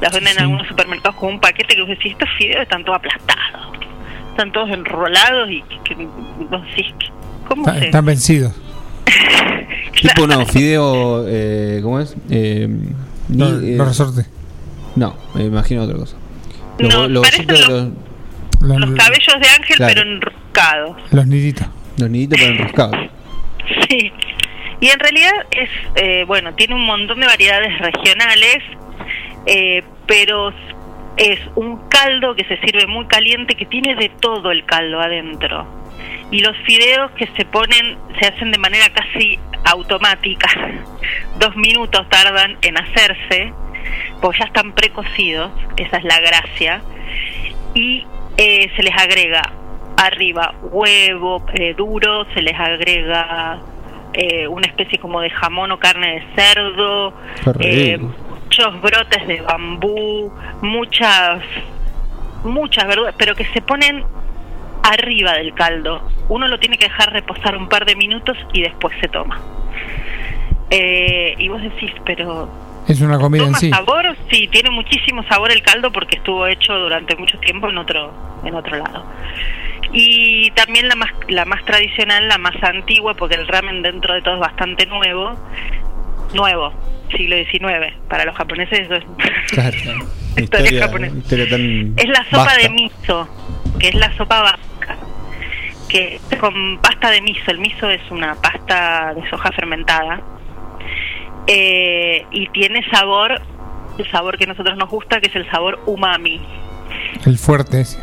Las 0.00 0.12
venden 0.12 0.34
en 0.36 0.42
algunos 0.44 0.66
supermercados 0.68 1.16
con 1.16 1.34
un 1.34 1.40
paquete 1.40 1.74
que 1.74 1.80
vos 1.82 1.88
decís, 1.90 2.12
estos 2.12 2.28
fideos 2.38 2.62
están 2.62 2.84
todos 2.84 2.98
aplastados. 2.98 3.76
Están 4.30 4.52
todos 4.52 4.70
enrolados 4.70 5.50
y 5.50 5.62
que, 5.62 5.94
que- 5.96 6.04
no 6.04 6.64
sé, 6.74 6.82
que- 6.98 7.10
¿cómo 7.48 7.66
Está-? 7.66 7.84
Están 7.84 8.04
vencidos. 8.04 8.52
Tipo 10.00 10.26
no, 10.26 10.44
fideo, 10.46 11.24
eh, 11.26 11.80
¿cómo 11.82 12.00
es? 12.00 12.14
Eh, 12.30 12.68
ni- 13.28 13.38
Los- 13.38 13.62
eh, 13.62 13.74
los 13.76 13.88
resortes. 13.88 14.30
No, 14.94 15.16
me 15.34 15.44
imagino 15.44 15.82
otra 15.82 15.96
cosa. 15.96 16.16
Los, 16.78 16.92
No, 16.94 17.08
los 17.08 17.22
parecen 17.22 17.46
bollitos 17.46 17.68
de 17.68 17.90
los, 18.60 18.78
Los 18.78 18.90
cabellos 19.04 19.40
de 19.40 19.48
ángel, 19.48 19.76
Claro. 19.76 19.94
pero 19.94 20.10
enroscados. 20.10 20.96
Los 21.12 21.26
niditos. 21.26 21.66
los 21.98 22.10
niditos 22.10 22.38
para 22.40 22.52
enroscados. 22.52 22.96
Sí. 23.90 24.12
Y 24.80 24.88
en 24.90 24.98
realidad 25.00 25.32
es, 25.50 25.70
eh, 25.96 26.24
bueno, 26.26 26.54
tiene 26.54 26.74
un 26.74 26.84
montón 26.84 27.18
de 27.18 27.26
variedades 27.26 27.76
regionales, 27.78 28.58
eh, 29.46 29.82
pero 30.06 30.52
es 31.16 31.40
un 31.56 31.88
caldo 31.88 32.34
que 32.36 32.44
se 32.44 32.58
sirve 32.58 32.86
muy 32.86 33.06
caliente, 33.06 33.54
que 33.56 33.66
tiene 33.66 33.96
de 33.96 34.08
todo 34.20 34.50
el 34.52 34.64
caldo 34.66 35.00
adentro. 35.00 35.66
Y 36.30 36.40
los 36.40 36.56
fideos 36.58 37.10
que 37.12 37.26
se 37.36 37.44
ponen 37.46 37.96
se 38.20 38.26
hacen 38.28 38.52
de 38.52 38.58
manera 38.58 38.86
casi 38.90 39.38
automática. 39.64 40.48
Dos 41.40 41.56
minutos 41.56 42.08
tardan 42.08 42.56
en 42.62 42.76
hacerse, 42.78 43.52
porque 44.20 44.38
ya 44.40 44.44
están 44.44 44.72
precocidos, 44.74 45.50
esa 45.76 45.96
es 45.96 46.04
la 46.04 46.20
gracia. 46.20 46.82
Y 47.74 48.04
eh, 48.36 48.70
se 48.76 48.82
les 48.82 48.94
agrega 48.94 49.42
arriba 49.96 50.54
huevo 50.62 51.44
eh, 51.54 51.74
duro, 51.74 52.26
se 52.34 52.42
les 52.42 52.54
agrega 52.58 53.58
eh, 54.12 54.46
una 54.46 54.66
especie 54.66 54.98
como 54.98 55.20
de 55.20 55.30
jamón 55.30 55.72
o 55.72 55.78
carne 55.78 56.20
de 56.20 56.42
cerdo, 56.42 57.14
eh, 57.60 57.98
muchos 57.98 58.80
brotes 58.80 59.26
de 59.26 59.40
bambú, 59.40 60.32
muchas 60.62 61.42
muchas 62.44 62.86
verduras, 62.86 63.14
pero 63.18 63.34
que 63.34 63.44
se 63.46 63.60
ponen 63.60 64.04
arriba 64.82 65.32
del 65.34 65.52
caldo. 65.54 66.02
Uno 66.28 66.48
lo 66.48 66.58
tiene 66.58 66.78
que 66.78 66.86
dejar 66.86 67.12
reposar 67.12 67.56
un 67.56 67.68
par 67.68 67.84
de 67.84 67.96
minutos 67.96 68.36
y 68.52 68.62
después 68.62 68.96
se 69.00 69.08
toma. 69.08 69.40
Eh, 70.70 71.34
y 71.38 71.48
vos 71.48 71.60
decís, 71.62 71.92
pero 72.04 72.48
Es 72.88 73.00
una 73.00 73.18
comida 73.18 73.42
en 73.42 73.48
¿Toma 73.48 73.58
sí. 73.58 73.70
sabor? 73.70 74.16
Sí, 74.30 74.48
tiene 74.48 74.70
muchísimo 74.70 75.22
sabor 75.28 75.50
el 75.50 75.62
caldo 75.62 75.90
porque 75.92 76.16
estuvo 76.16 76.46
hecho 76.46 76.74
durante 76.74 77.16
mucho 77.16 77.38
tiempo 77.38 77.68
en 77.68 77.78
otro 77.78 78.12
en 78.44 78.54
otro 78.54 78.76
lado. 78.76 79.04
Y 79.92 80.50
también 80.52 80.88
la 80.88 80.94
más 80.96 81.10
la 81.28 81.44
más 81.44 81.64
tradicional, 81.64 82.28
la 82.28 82.38
más 82.38 82.54
antigua, 82.62 83.14
porque 83.14 83.34
el 83.36 83.46
ramen 83.48 83.82
dentro 83.82 84.14
de 84.14 84.22
todo 84.22 84.34
es 84.34 84.40
bastante 84.40 84.86
nuevo, 84.86 85.34
nuevo, 86.34 86.72
siglo 87.16 87.36
XIX. 87.36 87.94
Para 88.08 88.24
los 88.24 88.36
japoneses 88.36 88.80
eso 88.80 88.94
es 88.94 89.04
Claro. 89.50 89.76
Historia 90.36 90.42
Historia, 90.42 90.80
japonesa. 90.82 91.16
historia 91.16 91.48
tan 91.48 91.94
es 91.96 92.08
la 92.08 92.24
sopa 92.24 92.44
vasta. 92.44 92.58
de 92.62 92.68
miso, 92.70 93.28
que 93.80 93.88
es 93.88 93.94
la 93.94 94.16
sopa 94.16 94.42
vasca, 94.42 94.96
que 95.88 96.20
es 96.30 96.38
con 96.38 96.78
pasta 96.78 97.10
de 97.10 97.20
miso. 97.22 97.50
El 97.50 97.58
miso 97.58 97.88
es 97.90 98.02
una 98.10 98.34
pasta 98.34 99.14
de 99.14 99.28
soja 99.30 99.50
fermentada 99.52 100.20
eh, 101.46 102.24
y 102.30 102.48
tiene 102.48 102.80
sabor, 102.90 103.40
el 103.98 104.10
sabor 104.10 104.36
que 104.38 104.44
a 104.44 104.48
nosotros 104.48 104.76
nos 104.76 104.88
gusta, 104.88 105.20
que 105.20 105.28
es 105.28 105.36
el 105.36 105.48
sabor 105.50 105.80
umami. 105.86 106.40
El 107.24 107.38
fuerte 107.38 107.80
ese. 107.80 107.98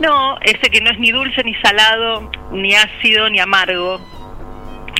No, 0.00 0.38
ese 0.42 0.70
que 0.70 0.80
no 0.80 0.90
es 0.90 0.98
ni 0.98 1.10
dulce 1.10 1.42
ni 1.44 1.54
salado, 1.56 2.30
ni 2.52 2.74
ácido 2.74 3.30
ni 3.30 3.38
amargo, 3.40 4.00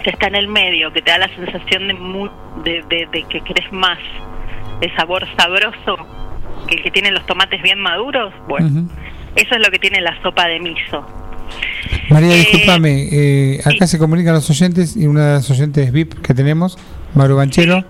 que 0.02 0.10
está 0.10 0.28
en 0.28 0.36
el 0.36 0.48
medio, 0.48 0.92
que 0.92 1.02
te 1.02 1.10
da 1.10 1.18
la 1.18 1.28
sensación 1.34 1.88
de, 1.88 1.94
mu- 1.94 2.30
de, 2.64 2.82
de- 2.88 3.06
de 3.12 3.22
que 3.24 3.40
querés 3.42 3.70
más, 3.72 3.98
el 4.80 4.94
sabor 4.96 5.26
sabroso, 5.36 5.96
que 6.68 6.76
el 6.76 6.82
que 6.82 6.90
tienen 6.90 7.12
los 7.14 7.26
tomates 7.26 7.60
bien 7.62 7.78
maduros, 7.80 8.32
bueno, 8.48 8.88
eso 9.34 9.54
es 9.54 9.60
lo 9.60 9.70
que 9.70 9.78
tiene 9.78 10.00
la 10.00 10.20
sopa 10.22 10.46
de 10.48 10.60
miso. 10.60 11.04
María, 12.08 12.34
discúlpame, 12.34 13.08
eh, 13.12 13.60
acá 13.64 13.86
se 13.86 13.98
comunican 13.98 14.34
los 14.34 14.48
oyentes 14.48 14.96
y 14.96 15.06
una 15.06 15.26
de 15.26 15.32
las 15.34 15.50
oyentes 15.50 15.92
VIP 15.92 16.14
que 16.22 16.34
tenemos, 16.34 16.78
Maru 17.14 17.36
Banchero, 17.36 17.84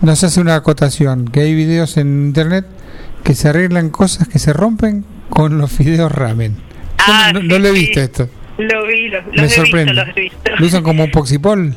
nos 0.00 0.24
hace 0.24 0.40
una 0.40 0.54
acotación, 0.54 1.28
que 1.28 1.40
hay 1.40 1.54
videos 1.54 1.96
en 1.96 2.26
internet 2.26 2.66
que 3.24 3.34
se 3.34 3.48
arreglan 3.48 3.90
cosas 3.90 4.28
que 4.28 4.38
se 4.38 4.52
rompen 4.52 5.04
con 5.28 5.58
los 5.58 5.70
fideos 5.70 6.10
ramen. 6.10 6.56
Yo 7.32 7.42
no, 7.42 7.58
lo 7.58 7.68
he 7.68 7.72
visto 7.72 8.00
esto. 8.00 8.28
Lo 8.58 8.86
vi, 8.86 9.08
los 9.08 9.24
Me 9.26 9.44
he 9.44 9.48
sorprende. 9.48 9.92
visto, 9.92 10.06
los 10.06 10.16
he 10.16 10.20
visto. 10.20 10.50
Lo 10.58 10.66
usan 10.66 10.82
como 10.82 11.04
un 11.04 11.10
poxipol. 11.10 11.74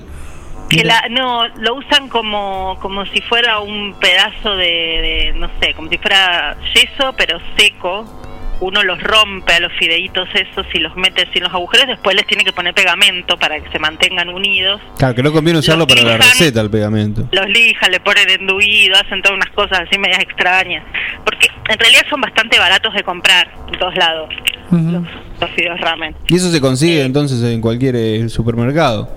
Que 0.69 0.83
la, 0.83 1.03
no, 1.09 1.47
lo 1.59 1.75
usan 1.75 2.09
como, 2.09 2.77
como 2.81 3.05
si 3.05 3.21
fuera 3.21 3.59
un 3.59 3.93
pedazo 3.99 4.55
de, 4.55 4.65
de, 4.65 5.33
no 5.35 5.49
sé, 5.61 5.73
como 5.75 5.89
si 5.89 5.97
fuera 5.97 6.57
yeso, 6.73 7.13
pero 7.17 7.39
seco. 7.57 8.22
Uno 8.59 8.83
los 8.83 9.01
rompe 9.01 9.53
a 9.53 9.59
los 9.59 9.73
fideitos 9.73 10.27
esos 10.33 10.65
y 10.73 10.79
los 10.79 10.95
mete 10.95 11.27
sin 11.33 11.43
los 11.43 11.53
agujeros, 11.53 11.87
después 11.87 12.15
les 12.15 12.25
tiene 12.25 12.43
que 12.43 12.53
poner 12.53 12.73
pegamento 12.73 13.37
para 13.37 13.59
que 13.59 13.69
se 13.71 13.79
mantengan 13.79 14.29
unidos. 14.29 14.81
Claro, 14.97 15.15
que 15.15 15.23
no 15.23 15.31
conviene 15.31 15.59
usarlo 15.59 15.85
Los 15.85 15.95
para 15.95 16.03
la 16.03 16.17
receta, 16.17 16.61
el 16.61 16.69
pegamento. 16.69 17.27
Los 17.31 17.47
lijan, 17.49 17.91
le 17.91 17.99
ponen 17.99 18.29
enduido, 18.29 18.95
hacen 18.95 19.21
todas 19.21 19.37
unas 19.37 19.49
cosas 19.49 19.81
así 19.81 19.97
medias 19.99 20.19
extrañas. 20.19 20.83
Porque 21.25 21.47
en 21.69 21.77
realidad 21.77 22.01
son 22.09 22.21
bastante 22.21 22.57
baratos 22.57 22.93
de 22.93 23.03
comprar 23.03 23.49
en 23.71 23.79
todos 23.79 23.95
lados, 23.95 24.29
los 24.71 25.49
fideos 25.51 25.79
ramen. 25.81 26.15
Y 26.29 26.35
eso 26.35 26.51
se 26.51 26.61
consigue 26.61 27.03
entonces 27.03 27.43
en 27.43 27.61
cualquier 27.61 27.95
eh, 27.95 28.29
supermercado. 28.29 29.09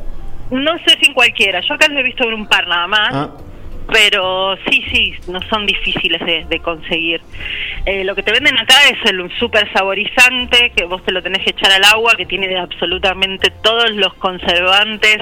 No 0.51 0.79
sé 0.79 0.97
si 1.01 1.09
en 1.09 1.15
cualquiera, 1.15 1.61
yo 1.61 1.75
acá 1.75 1.89
lo 1.89 1.99
he 1.99 2.03
visto 2.03 2.25
en 2.25 2.35
un 2.35 2.47
par 2.47 2.67
nada 2.69 2.87
más. 2.87 3.09
Ah. 3.13 3.31
Pero 3.93 4.57
sí, 4.69 4.83
sí, 4.93 5.15
no 5.29 5.41
son 5.49 5.65
difíciles 5.67 6.21
de, 6.25 6.45
de 6.49 6.59
conseguir. 6.61 7.21
Eh, 7.85 8.05
lo 8.05 8.15
que 8.17 8.23
te 8.23 8.33
venden 8.33 8.59
acá 8.59 8.75
es 8.91 9.11
el 9.11 9.31
super 9.39 9.73
saborizante 9.73 10.73
que 10.75 10.85
vos 10.85 11.05
te 11.05 11.13
lo 11.13 11.23
tenés 11.23 11.45
que 11.45 11.51
echar 11.51 11.71
al 11.71 11.85
agua, 11.85 12.15
que 12.17 12.27
tiene 12.27 12.59
absolutamente 12.59 13.51
todos 13.63 13.91
los 13.93 14.13
conservantes, 14.15 15.19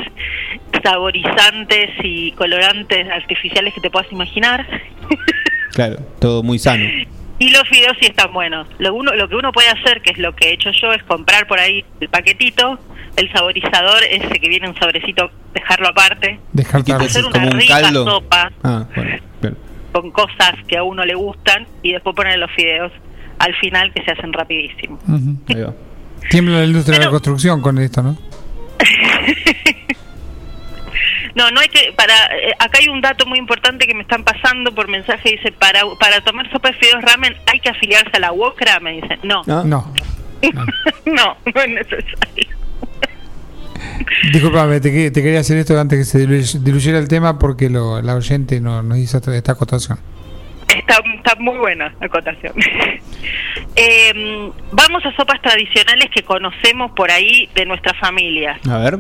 saborizantes 0.83 1.91
y 2.03 2.33
colorantes 2.33 3.09
artificiales 3.11 3.75
que 3.75 3.81
te 3.81 3.91
puedas 3.91 4.11
imaginar. 4.11 4.67
Claro, 5.75 5.97
todo 6.21 6.45
muy 6.45 6.61
sano. 6.61 6.85
Y 7.41 7.51
los 7.51 7.69
fideos 7.69 7.97
sí 7.99 8.07
están 8.07 8.33
buenos. 8.33 8.69
Lo, 8.79 8.95
uno, 8.95 9.13
lo 9.13 9.29
que 9.29 9.35
uno 9.35 9.51
puede 9.51 9.69
hacer, 9.69 10.01
que 10.03 10.13
es 10.13 10.19
lo 10.19 10.37
que 10.37 10.51
he 10.51 10.53
hecho 10.53 10.71
yo, 10.71 10.93
es 10.93 11.03
comprar 11.03 11.49
por 11.49 11.59
ahí 11.59 11.85
el 12.01 12.09
paquetito, 12.09 12.79
el 13.17 13.33
saborizador, 13.33 14.03
ese 14.11 14.41
que 14.41 14.49
viene 14.49 14.69
un 14.69 14.77
sobrecito, 14.77 15.31
dejarlo 15.53 15.89
aparte, 15.89 16.41
Dejar 16.53 16.83
tarde. 16.83 17.07
hacer 17.07 17.25
una 17.25 17.33
como 17.33 17.47
un 17.49 17.61
rica 17.61 17.81
caldo. 17.81 18.05
sopa 18.05 18.53
Ah, 18.63 18.87
bueno, 18.97 19.57
con 19.93 20.11
cosas 20.11 20.55
que 20.67 20.77
a 20.77 20.83
uno 20.83 21.05
le 21.05 21.15
gustan 21.15 21.67
y 21.83 21.93
después 21.93 22.17
poner 22.17 22.39
los 22.39 22.51
fideos 22.53 22.91
al 23.39 23.55
final 23.57 23.93
que 23.93 24.03
se 24.05 24.11
hacen 24.13 24.33
rapidísimo. 24.33 24.99
Ahí 25.49 25.61
va. 25.63 25.73
Tiembla 26.31 26.59
la 26.61 26.65
industria 26.65 26.99
de 26.99 27.05
la 27.05 27.11
construcción 27.11 27.61
con 27.61 27.79
esto, 27.79 28.03
¿no? 28.03 28.17
No, 31.35 31.51
no 31.51 31.61
hay 31.61 31.69
que 31.69 31.93
para 31.97 32.15
eh, 32.15 32.53
acá 32.61 32.79
hay 32.81 32.89
un 32.89 33.01
dato 33.01 33.27
muy 33.27 33.41
importante 33.41 33.87
que 33.89 33.95
me 33.95 34.03
están 34.03 34.23
pasando 34.23 34.73
por 34.73 34.87
mensaje 34.87 35.33
dice 35.33 35.51
para 35.51 35.81
para 35.99 36.21
tomar 36.21 36.49
sopa 36.53 36.69
de 36.69 36.75
fideos 36.75 37.03
ramen 37.03 37.35
hay 37.53 37.59
que 37.59 37.71
afiliarse 37.71 38.11
a 38.15 38.21
la 38.21 38.33
UOCRA, 38.33 38.79
me 38.81 38.93
dicen. 38.93 39.19
No. 39.25 39.43
No. 39.45 39.65
no, 41.05 41.37
no 41.55 41.61
es 41.61 41.69
necesario. 41.71 42.64
Disculpame, 44.33 44.81
te, 44.81 45.11
te 45.11 45.23
quería 45.23 45.41
hacer 45.41 45.59
esto 45.59 45.79
antes 45.79 45.99
que 45.99 46.05
se 46.05 46.27
dilu- 46.29 46.59
diluyera 46.63 46.99
el 46.99 47.09
tema 47.09 47.39
porque 47.39 47.69
lo, 47.71 48.01
la 48.03 48.15
oyente 48.15 48.61
no, 48.61 48.83
nos 48.83 48.99
hizo 48.99 49.19
esta- 49.19 49.53
acotación. 49.53 49.99
Está, 50.77 50.99
está 51.17 51.35
muy 51.39 51.57
buena 51.59 51.95
la 52.01 52.07
acotación. 52.07 52.53
Eh, 53.77 54.51
vamos 54.71 55.05
a 55.05 55.11
sopas 55.17 55.43
tradicionales 55.43 56.09
que 56.15 56.23
conocemos 56.23 56.93
por 56.93 57.11
ahí 57.11 57.49
de 57.57 57.67
nuestras 57.67 57.99
familias, 57.99 58.61
A 58.69 58.79
ver. 58.79 58.99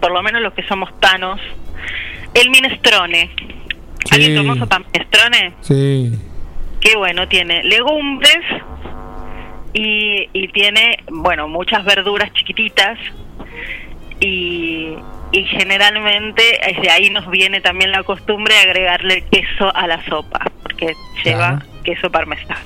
por 0.00 0.10
lo 0.10 0.20
menos 0.24 0.42
los 0.42 0.52
que 0.54 0.64
somos 0.64 0.90
tanos. 0.98 1.40
El 2.34 2.50
minestrone. 2.50 3.30
¿Alguien 4.10 4.34
tomó 4.34 4.56
sopa 4.56 4.80
minestrone? 4.80 5.52
Sí. 5.60 6.18
Qué 6.80 6.96
bueno, 6.96 7.28
tiene 7.28 7.62
legumbres 7.62 8.38
y, 9.72 10.28
y 10.32 10.48
tiene, 10.48 10.98
bueno, 11.12 11.46
muchas 11.46 11.84
verduras 11.84 12.32
chiquititas 12.32 12.98
y, 14.20 14.94
y 15.32 15.44
generalmente 15.44 16.42
desde 16.66 16.90
ahí 16.90 17.10
nos 17.10 17.30
viene 17.30 17.60
también 17.60 17.90
la 17.90 18.02
costumbre 18.02 18.54
de 18.54 18.60
agregarle 18.60 19.24
queso 19.30 19.74
a 19.74 19.86
la 19.86 20.04
sopa, 20.06 20.40
porque 20.62 20.94
lleva 21.24 21.62
queso 21.84 22.10
parmesano. 22.10 22.60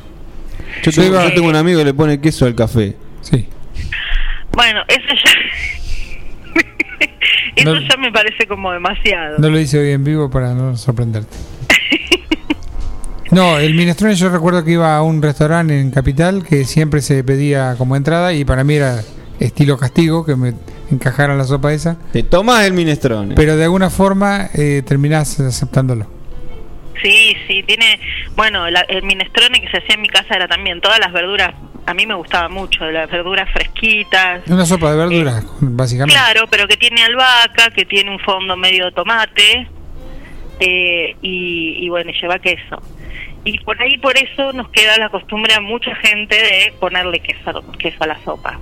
Yo 0.82 0.92
tengo, 0.92 1.22
yo 1.22 1.34
tengo 1.34 1.48
un 1.48 1.56
amigo 1.56 1.78
que 1.80 1.84
le 1.84 1.94
pone 1.94 2.20
queso 2.20 2.46
al 2.46 2.54
café. 2.54 2.96
Sí. 3.20 3.48
Bueno, 4.52 4.82
eso 4.88 5.14
ya, 5.24 6.60
eso 7.56 7.78
ya 7.78 7.96
me 7.96 8.10
parece 8.12 8.46
como 8.46 8.72
demasiado. 8.72 9.38
No 9.38 9.48
lo 9.48 9.58
hice 9.58 9.78
hoy 9.78 9.90
en 9.90 10.04
vivo 10.04 10.30
para 10.30 10.54
no 10.54 10.76
sorprenderte. 10.76 11.36
No, 13.32 13.58
el 13.58 13.74
minestrone 13.74 14.14
yo 14.14 14.28
recuerdo 14.28 14.62
que 14.62 14.72
iba 14.72 14.94
a 14.94 15.02
un 15.02 15.22
restaurante 15.22 15.80
en 15.80 15.90
Capital 15.90 16.44
que 16.44 16.64
siempre 16.64 17.00
se 17.00 17.24
pedía 17.24 17.76
como 17.78 17.96
entrada 17.96 18.34
y 18.34 18.44
para 18.44 18.62
mí 18.62 18.74
era 18.74 19.00
estilo 19.40 19.78
castigo 19.78 20.26
que 20.26 20.36
me 20.36 20.52
encajaran 20.94 21.38
la 21.38 21.44
sopa 21.44 21.72
esa. 21.72 21.96
Te 22.12 22.22
tomás 22.22 22.64
el 22.66 22.72
minestrone. 22.72 23.34
Pero 23.34 23.56
de 23.56 23.64
alguna 23.64 23.90
forma 23.90 24.48
eh, 24.54 24.82
terminás 24.86 25.38
aceptándolo. 25.40 26.06
Sí, 27.02 27.36
sí, 27.48 27.62
tiene, 27.64 27.98
bueno, 28.36 28.70
la- 28.70 28.82
el 28.82 29.02
minestrone 29.02 29.60
que 29.60 29.68
se 29.70 29.78
hacía 29.78 29.96
en 29.96 30.02
mi 30.02 30.08
casa 30.08 30.36
era 30.36 30.46
también 30.46 30.80
todas 30.80 31.00
las 31.00 31.12
verduras, 31.12 31.52
a 31.84 31.94
mí 31.94 32.06
me 32.06 32.14
gustaba 32.14 32.48
mucho, 32.48 32.84
las 32.92 33.10
verduras 33.10 33.50
fresquitas. 33.52 34.42
Una 34.48 34.64
sopa 34.64 34.92
de 34.92 34.96
verduras, 34.98 35.44
básicamente. 35.60 36.14
Claro, 36.14 36.46
pero 36.48 36.68
que 36.68 36.76
tiene 36.76 37.02
albahaca, 37.02 37.70
que 37.70 37.84
tiene 37.86 38.10
un 38.12 38.20
fondo 38.20 38.56
medio 38.56 38.84
de 38.84 38.92
tomate 38.92 39.66
eh, 40.60 41.16
y, 41.22 41.84
y 41.84 41.88
bueno, 41.88 42.12
lleva 42.20 42.38
queso. 42.38 42.80
Y 43.44 43.58
por 43.64 43.82
ahí, 43.82 43.98
por 43.98 44.16
eso, 44.16 44.52
nos 44.52 44.68
queda 44.68 44.96
la 44.98 45.08
costumbre 45.08 45.54
a 45.54 45.60
mucha 45.60 45.92
gente 45.96 46.36
de 46.36 46.72
ponerle 46.78 47.18
queso, 47.18 47.64
queso 47.78 47.96
a 48.04 48.06
la 48.06 48.18
sopa. 48.24 48.60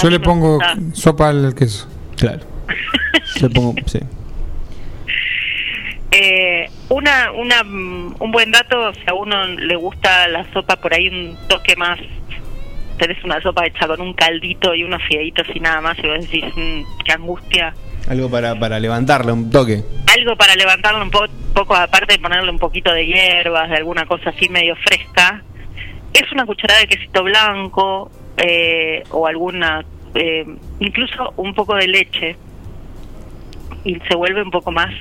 Yo 0.00 0.10
le 0.10 0.20
pongo 0.20 0.54
gusta. 0.58 0.76
sopa 0.92 1.28
al 1.28 1.54
queso. 1.54 1.88
Claro. 2.16 2.40
Le 3.40 3.48
pongo, 3.50 3.74
sí. 3.86 3.98
Eh, 6.10 6.68
una, 6.90 7.32
una, 7.32 7.62
un 7.62 8.30
buen 8.30 8.50
dato, 8.52 8.92
si 8.94 9.00
a 9.06 9.14
uno 9.14 9.46
le 9.46 9.74
gusta 9.76 10.28
la 10.28 10.44
sopa 10.52 10.76
por 10.76 10.92
ahí 10.92 11.08
un 11.08 11.36
toque 11.48 11.74
más, 11.76 11.98
tenés 12.98 13.22
una 13.24 13.40
sopa 13.40 13.64
hecha 13.66 13.86
con 13.86 14.00
un 14.00 14.12
caldito 14.12 14.74
y 14.74 14.84
unos 14.84 15.02
fideitos 15.08 15.46
y 15.54 15.60
nada 15.60 15.80
más, 15.80 15.96
y 15.98 16.06
vos 16.06 16.20
decís, 16.20 16.44
"Mm, 16.54 16.82
qué 17.04 17.12
angustia. 17.12 17.74
Algo 18.08 18.28
para, 18.30 18.58
para 18.58 18.78
levantarle 18.78 19.32
un 19.32 19.48
toque. 19.50 19.82
Algo 20.18 20.36
para 20.36 20.54
levantarlo 20.54 21.02
un 21.02 21.10
po- 21.10 21.24
poco, 21.54 21.74
aparte 21.74 22.14
de 22.14 22.18
ponerle 22.18 22.50
un 22.50 22.58
poquito 22.58 22.92
de 22.92 23.06
hierbas, 23.06 23.70
de 23.70 23.76
alguna 23.76 24.04
cosa 24.04 24.30
así 24.30 24.48
medio 24.50 24.76
fresca, 24.76 25.42
es 26.12 26.30
una 26.32 26.44
cucharada 26.44 26.80
de 26.80 26.88
quesito 26.88 27.22
blanco 27.24 28.10
eh, 28.36 29.02
o 29.10 29.26
alguna, 29.26 29.84
eh, 30.14 30.44
incluso 30.80 31.32
un 31.36 31.54
poco 31.54 31.74
de 31.74 31.86
leche, 31.88 32.36
y 33.84 33.96
se 34.08 34.14
vuelve 34.14 34.42
un 34.42 34.50
poco 34.50 34.70
más 34.70 34.92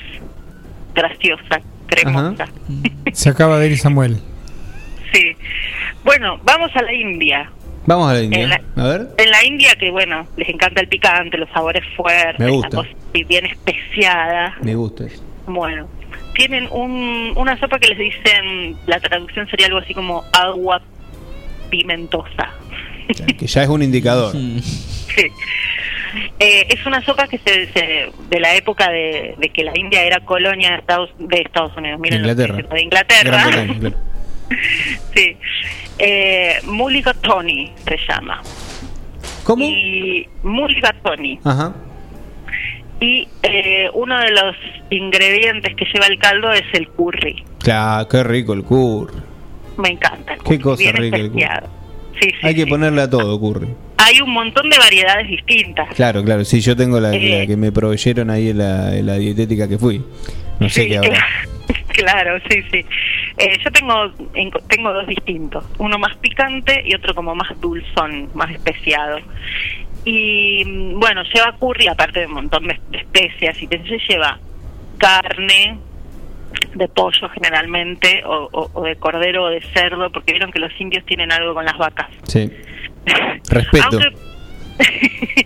graciosa, 0.94 1.62
cremosa. 1.88 2.48
Se 3.14 3.30
acaba 3.30 3.60
de 3.60 3.68
ir 3.70 3.78
Samuel. 3.78 4.20
Sí. 5.14 5.36
Bueno, 6.03 6.40
vamos 6.44 6.72
a 6.76 6.82
la 6.82 6.94
India. 6.94 7.49
Vamos 7.86 8.10
a 8.10 8.14
la 8.14 8.22
India. 8.22 8.44
En 8.44 8.49
la- 8.49 8.62
A 8.78 8.88
ver. 8.88 9.08
En 9.18 9.30
la 9.32 9.44
India, 9.45 9.76
que 9.76 9.91
bueno, 9.91 10.26
les 10.38 10.49
encanta 10.49 10.82
el 10.82 10.88
picante, 10.88 11.38
los 11.38 11.49
sabores 11.49 11.84
fuertes, 11.95 12.40
Me 12.40 12.49
gusta. 12.52 12.78
la 12.78 12.84
cosa 12.84 12.95
bien 13.28 13.45
especiada. 13.45 14.56
Me 14.62 14.76
gusta 14.76 15.06
eso. 15.06 15.24
Bueno, 15.48 15.88
tienen 16.36 16.68
un, 16.72 17.34
una 17.36 17.60
sopa 17.60 17.78
que 17.80 17.90
les 17.90 17.98
dicen, 17.98 18.78
la 18.88 18.99
traducción 18.99 19.48
sería 19.49 19.66
algo 19.68 19.80
así 19.80 19.94
como 19.94 20.24
agua 20.32 20.82
pimentosa. 21.70 22.49
Que 23.38 23.48
ya 23.48 23.64
es 23.64 23.69
un 23.69 23.82
indicador. 23.84 24.32
Sí. 24.34 24.61
Eh, 26.40 26.65
es 26.69 26.86
una 26.86 27.03
sopa 27.06 27.28
que 27.28 27.38
se, 27.38 27.68
se- 27.72 28.11
de 28.30 28.40
la 28.40 28.56
época 28.56 28.90
de, 28.91 29.36
de 29.38 29.49
que 29.49 29.64
la 29.64 29.72
India 29.78 30.03
era 30.03 30.19
colonia 30.22 30.72
de 30.72 30.76
Estados, 30.78 31.10
de 31.19 31.38
Estados 31.41 31.76
Unidos, 31.78 31.99
miren 31.99 32.22
lo 32.22 32.28
que 32.28 32.32
Inglaterra. 32.32 32.56
diciendo, 32.57 32.76
de 32.76 32.82
Inglaterra. 32.82 33.48
Gran. 33.48 33.95
Sí. 35.15 35.38
Eh, 35.98 36.56
mulligatawny 36.65 37.72
se 37.88 37.98
llama. 38.06 38.41
¿Cómo? 39.45 39.64
Y 39.64 40.28
mulligatawny. 40.44 41.40
Ajá. 41.45 41.73
Y 42.99 43.28
eh, 43.44 43.90
uno 43.94 44.19
de 44.19 44.32
los 44.32 44.56
ingredientes 44.90 45.73
que 45.76 45.86
lleva 45.86 46.07
el 46.07 46.19
caldo 46.19 46.52
es 46.52 46.64
el 46.73 46.90
curry. 46.90 47.45
Claro, 47.60 48.07
qué 48.10 48.23
rico 48.23 48.52
el 48.53 48.64
curry. 48.65 49.14
Me 49.78 49.90
encanta. 49.91 50.34
el 50.34 50.40
Qué 50.40 50.44
curry, 50.44 50.60
cosa 50.60 50.84
bien 50.84 50.95
rica 50.98 51.15
el 51.18 51.32
curry. 51.32 51.41
Especiado. 52.22 52.31
Sí, 52.34 52.39
sí, 52.41 52.48
Hay 52.48 52.56
que 52.56 52.68
ponerle 52.68 53.02
a 53.02 53.10
todo 53.10 53.39
curry. 53.39 53.68
Hay 53.98 54.22
un 54.22 54.31
montón 54.31 54.69
de 54.69 54.77
variedades 54.77 55.27
distintas. 55.27 55.89
Claro, 55.95 56.23
claro. 56.23 56.43
Sí, 56.45 56.61
yo 56.61 56.76
tengo 56.76 56.99
la, 56.99 57.14
Eh. 57.15 57.39
la 57.41 57.48
que 57.48 57.57
me 57.57 57.72
proveyeron 57.72 58.30
ahí 58.30 58.49
en 58.49 58.57
la, 58.60 58.95
en 58.95 59.06
la 59.06 59.15
dietética 59.15 59.68
que 59.68 59.77
fui. 59.77 60.02
No 60.60 60.69
sé 60.69 60.88
qué 60.88 60.98
habrá. 60.98 61.26
Claro, 61.93 62.39
sí, 62.49 62.61
sí. 62.72 62.85
Eh, 63.38 63.57
yo 63.64 63.72
tengo 63.72 63.93
en- 64.34 64.52
tengo 64.68 64.93
dos 64.93 65.06
distintos, 65.07 65.64
uno 65.77 65.98
más 65.99 66.15
picante 66.18 66.81
y 66.85 66.95
otro 66.95 67.14
como 67.14 67.35
más 67.35 67.49
dulzón, 67.60 68.30
más 68.34 68.49
especiado. 68.52 69.19
Y 70.06 70.64
mm, 70.65 70.99
bueno, 70.99 71.22
lleva 71.34 71.53
curry, 71.60 71.88
aparte 71.88 72.22
de 72.22 72.26
un 72.27 72.34
montón 72.34 72.68
de, 72.68 72.80
especias, 72.93 73.61
y 73.61 73.65
entonces 73.69 74.02
lleva 74.07 74.39
carne 74.98 75.77
de 76.76 76.88
pollo 76.88 77.30
generalmente, 77.34 78.23
o, 78.26 78.49
o- 78.52 78.69
o 78.73 78.84
de 78.84 78.95
cordero 78.95 79.45
o 79.45 79.49
de 79.49 79.61
cerdo, 79.73 80.11
porque 80.11 80.34
vieron 80.34 80.52
que 80.52 80.60
los 80.60 80.72
indios 80.80 81.06
tienen 81.06 81.31
algo 81.31 81.53
con 81.53 81.65
las 81.65 81.77
vacas. 81.77 82.07
Sí. 82.27 82.49
Respeto. 83.49 83.88
Aunque- 83.91 84.15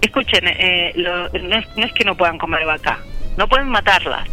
Escuchen, 0.00 0.40
eh, 0.48 0.92
lo- 0.96 1.28
no, 1.28 1.56
es, 1.56 1.66
no 1.76 1.84
es 1.84 1.92
que 1.92 2.04
no 2.04 2.16
puedan 2.16 2.36
comer 2.38 2.64
vaca, 2.66 2.98
no 3.36 3.48
pueden 3.48 3.68
matarla. 3.68 4.24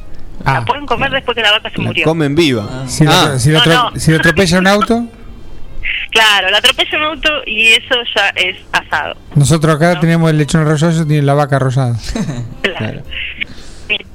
la 0.45 0.63
pueden 0.65 0.85
comer 0.85 1.11
después 1.11 1.35
que 1.35 1.41
la 1.43 1.51
vaca 1.51 1.69
se 1.69 1.75
Ah, 1.75 1.79
La 1.81 1.87
murió. 1.87 2.05
comen 2.05 2.33
viva. 2.35 2.87
Si, 2.87 3.03
lo, 3.05 3.11
Ah. 3.11 3.37
si, 3.37 3.49
No, 3.51 3.59
atro- 3.59 3.91
no. 3.93 3.99
si 3.99 4.11
lo 4.11 4.17
atropella 4.17 4.59
un 4.59 4.67
auto, 4.67 5.05
Claro, 6.11 6.49
la 6.49 6.57
atropella 6.57 6.97
un 6.97 7.03
auto 7.03 7.29
y 7.45 7.67
eso 7.67 7.95
ya 8.15 8.29
es 8.35 8.57
asado. 8.71 9.15
nosotros 9.35 9.75
acá 9.75 9.99
tenemos 9.99 10.29
el 10.31 10.37
lechón 10.37 10.61
arrollado, 10.61 10.91
ellos 10.91 11.07
tienen 11.07 11.25
la 11.25 11.33
vaca 11.35 11.57
arrollada. 11.57 11.95
Claro. 12.61 13.01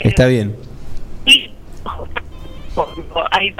Está 0.00 0.26
bien. 0.26 0.56
Cuando 2.74 3.24
hay 3.30 3.54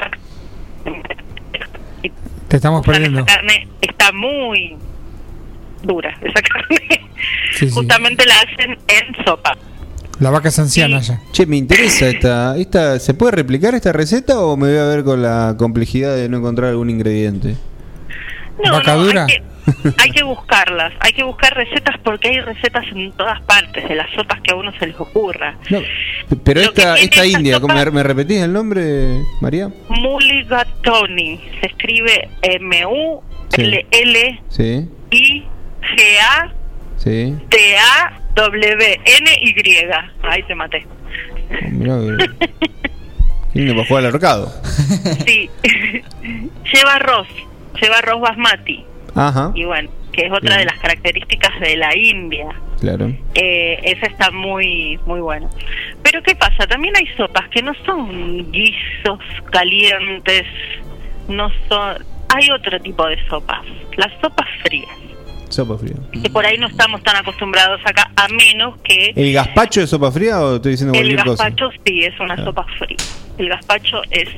Te 2.48 2.56
estamos 2.56 2.84
perdiendo. 2.84 3.20
esa 3.20 3.26
carne 3.26 3.68
está 3.80 4.12
muy 4.12 4.76
dura. 5.82 6.16
Esa 6.22 6.42
carne 6.42 7.00
Sí, 7.52 7.68
sí. 7.68 7.70
justamente 7.70 8.26
la 8.26 8.34
hacen 8.40 8.70
en 8.88 9.24
sopa. 9.24 9.56
La 10.20 10.30
vaca 10.30 10.48
es 10.48 10.58
anciana 10.58 11.00
ya. 11.00 11.20
Che, 11.32 11.46
me 11.46 11.56
interesa 11.56 12.08
esta, 12.08 12.56
esta. 12.56 12.98
¿Se 13.00 13.14
puede 13.14 13.32
replicar 13.32 13.74
esta 13.74 13.92
receta 13.92 14.40
o 14.40 14.56
me 14.56 14.68
voy 14.68 14.78
a 14.78 14.84
ver 14.84 15.02
con 15.04 15.22
la 15.22 15.56
complejidad 15.58 16.14
de 16.14 16.28
no 16.28 16.38
encontrar 16.38 16.70
algún 16.70 16.90
ingrediente? 16.90 17.56
No, 18.62 18.72
¿Vaca 18.72 18.94
no? 18.94 19.02
Hay 19.02 19.26
que, 19.26 19.42
hay 19.98 20.10
que 20.10 20.22
buscarlas, 20.22 20.92
hay 21.00 21.12
que 21.12 21.22
buscar 21.24 21.54
recetas 21.54 21.96
porque 22.04 22.28
hay 22.28 22.40
recetas 22.40 22.84
en 22.92 23.10
todas 23.12 23.40
partes 23.42 23.88
de 23.88 23.94
las 23.94 24.10
sopas 24.14 24.40
que 24.42 24.52
a 24.52 24.56
uno 24.56 24.70
se 24.78 24.86
les 24.88 25.00
ocurra. 25.00 25.56
Pero 25.68 26.60
Lo 26.62 26.72
que 26.72 26.80
esta, 26.82 26.96
esta 26.96 27.26
india, 27.26 27.58
¿cómo- 27.60 27.74
sopa- 27.74 27.84
¿me, 27.86 27.90
me 27.92 28.02
repetís 28.02 28.42
el 28.42 28.52
nombre, 28.52 29.22
María? 29.40 29.70
Mulligatawny 29.88 31.40
se 31.60 31.66
escribe 31.66 32.28
M-U-L-L-I-G-A-T-A-W-N-Y. 32.44 34.40
Sí. 34.48 34.88
Sí. 36.98 37.34
Ahí 40.22 40.42
te 40.44 40.54
maté. 40.54 40.86
Oh, 41.50 41.68
mirá 41.70 41.98
Qué 43.52 43.58
lindo 43.60 43.74
para 43.74 43.86
jugar 43.88 44.04
al 44.06 44.14
arcado. 44.14 44.52
Sí. 45.26 45.50
lleva 46.72 46.94
arroz, 46.94 47.28
lleva 47.80 47.98
arroz 47.98 48.20
basmati. 48.20 48.84
Ajá. 49.14 49.52
Y 49.54 49.64
bueno, 49.64 49.90
que 50.12 50.22
es 50.26 50.32
otra 50.32 50.56
Bien. 50.56 50.58
de 50.60 50.64
las 50.66 50.78
características 50.80 51.60
de 51.60 51.76
la 51.76 51.96
India. 51.96 52.48
Claro. 52.80 53.12
Eh, 53.34 53.78
esa 53.84 54.06
está 54.06 54.30
muy 54.30 54.98
muy 55.06 55.20
bueno. 55.20 55.48
Pero 56.02 56.22
¿qué 56.22 56.34
pasa? 56.34 56.66
También 56.66 56.94
hay 56.96 57.06
sopas 57.16 57.48
que 57.50 57.62
no 57.62 57.72
son 57.86 58.50
guisos 58.50 59.18
calientes, 59.52 60.44
no 61.28 61.48
son... 61.68 62.04
hay 62.34 62.50
otro 62.50 62.78
tipo 62.80 63.06
de 63.06 63.16
sopas, 63.28 63.64
las 63.96 64.12
sopas 64.20 64.46
frías, 64.62 64.88
Sopa 65.48 65.78
fría. 65.78 65.94
que 66.20 66.28
por 66.30 66.44
ahí 66.44 66.58
no 66.58 66.66
estamos 66.66 67.00
tan 67.04 67.16
acostumbrados 67.16 67.80
acá, 67.86 68.10
a 68.16 68.26
menos 68.28 68.76
que 68.82 69.12
¿El 69.14 69.32
gazpacho 69.32 69.80
de 69.80 69.86
sopa 69.86 70.10
fría 70.10 70.40
o 70.42 70.56
estoy 70.56 70.72
diciendo 70.72 70.92
el 70.98 71.00
cualquier 71.16 71.24
cosa? 71.24 71.44
gazpacho 71.44 71.70
sí 71.86 72.04
es 72.04 72.18
una 72.20 72.34
Ah. 72.34 72.44
sopa 72.44 72.66
fría. 72.78 72.96
El 73.38 73.48
gazpacho 73.48 74.02
es 74.10 74.28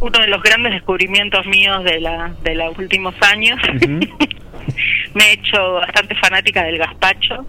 uno 0.00 0.18
de 0.18 0.26
los 0.28 0.42
grandes 0.42 0.72
descubrimientos 0.72 1.46
míos 1.46 1.84
de 1.84 2.00
la 2.00 2.32
de 2.42 2.54
los 2.54 2.76
últimos 2.78 3.14
años. 3.22 3.58
Me 5.14 5.24
he 5.24 5.32
hecho 5.32 5.74
bastante 5.74 6.14
fanática 6.16 6.64
del 6.64 6.78
gazpacho. 6.78 7.44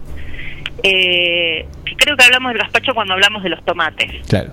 Eh, 0.82 1.66
creo 1.96 2.16
que 2.16 2.24
hablamos 2.24 2.52
del 2.52 2.62
gazpacho 2.62 2.94
cuando 2.94 3.14
hablamos 3.14 3.42
de 3.42 3.48
los 3.50 3.64
tomates. 3.64 4.26
Claro. 4.28 4.52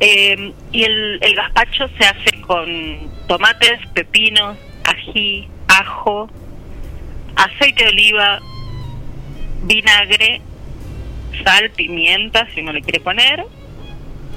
Eh, 0.00 0.52
y 0.72 0.84
el, 0.84 1.18
el 1.22 1.34
gazpacho 1.34 1.88
se 1.98 2.04
hace 2.04 2.40
con 2.42 3.10
tomates, 3.26 3.80
pepinos, 3.94 4.56
ají, 4.84 5.48
ajo, 5.66 6.30
aceite 7.36 7.84
de 7.84 7.90
oliva, 7.90 8.40
vinagre, 9.64 10.40
sal, 11.44 11.70
pimienta, 11.70 12.46
si 12.54 12.60
uno 12.60 12.72
le 12.72 12.82
quiere 12.82 13.00
poner, 13.00 13.44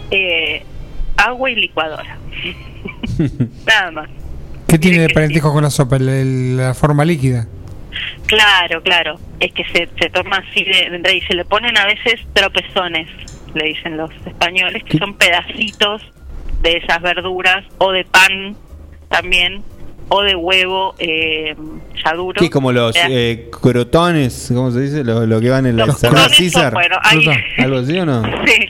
eh, 0.10 0.64
agua 1.18 1.52
y 1.52 1.56
licuadora. 1.56 2.18
Nada 3.66 3.92
más. 3.92 4.10
¿Qué 4.68 4.78
tiene 4.80 5.00
de 5.00 5.10
parentesco 5.10 5.52
con 5.52 5.64
la 5.64 5.70
sopa? 5.70 5.98
El- 5.98 6.10
el- 6.10 6.58
la 6.58 6.74
forma 6.74 7.04
líquida. 7.06 7.48
Claro, 8.28 8.82
claro. 8.82 9.20
Es 9.40 9.52
que 9.54 9.64
se, 9.66 9.90
se 10.00 10.10
toma 10.10 10.38
así 10.38 10.64
de, 10.64 10.90
de 10.90 10.96
entrada 10.96 11.16
y 11.18 11.22
se 11.22 11.34
le 11.34 11.44
ponen 11.46 11.78
a 11.78 11.86
veces 11.86 12.22
tropezones, 12.34 13.08
le 13.54 13.66
dicen 13.66 13.98
los 13.98 14.10
españoles, 14.26 14.84
que 14.86 14.98
son 14.98 15.16
pedacitos 15.16 16.02
de 16.62 16.78
esas 16.78 17.02
verduras 17.02 17.66
o 17.80 17.92
de 17.92 18.06
pan 18.06 18.56
también 19.10 19.64
o 20.08 20.22
de 20.22 20.36
huevo 20.36 20.96
eh, 21.00 21.56
ya 22.04 22.14
duro. 22.14 22.40
¿Qué? 22.40 22.50
Como 22.50 22.72
los 22.72 22.96
eh, 22.98 23.50
crotones, 23.62 24.52
¿cómo 24.54 24.72
se 24.72 24.82
dice? 24.82 25.04
Lo, 25.04 25.26
lo 25.26 25.42
que 25.42 25.50
van 25.50 25.66
en 25.66 25.76
la 25.76 25.86
Los 25.88 25.96
ensalada 26.02 26.30
César. 26.30 26.74
bueno, 26.74 26.96
hay- 27.04 27.28
¿Algo 27.58 27.78
así 27.80 27.98
o 28.00 28.06
no? 28.06 28.24
Sí, 28.46 28.68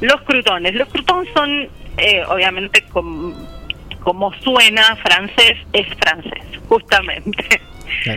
los 0.00 0.20
crutones. 0.22 0.74
Los 0.74 0.88
crutones 0.88 1.28
son, 1.34 1.50
eh, 1.98 2.22
obviamente, 2.28 2.84
com- 2.92 3.34
como 4.02 4.32
suena 4.40 4.96
francés, 4.96 5.58
es 5.72 5.86
francés, 5.98 6.44
justamente. 6.68 7.60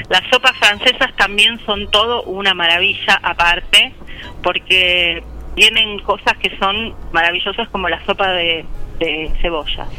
Las 0.10 0.24
sopas 0.32 0.58
francesas 0.58 1.16
también 1.16 1.60
son 1.66 1.90
todo 1.92 2.24
una 2.24 2.54
maravilla 2.54 3.20
aparte, 3.22 3.94
porque 4.42 5.24
tienen 5.56 6.00
cosas 6.00 6.38
que 6.38 6.58
son 6.58 6.94
maravillosas 7.12 7.70
como 7.70 7.90
la 7.90 8.04
sopa 8.06 8.32
de, 8.32 8.66
de 9.00 9.32
cebollas. 9.42 9.90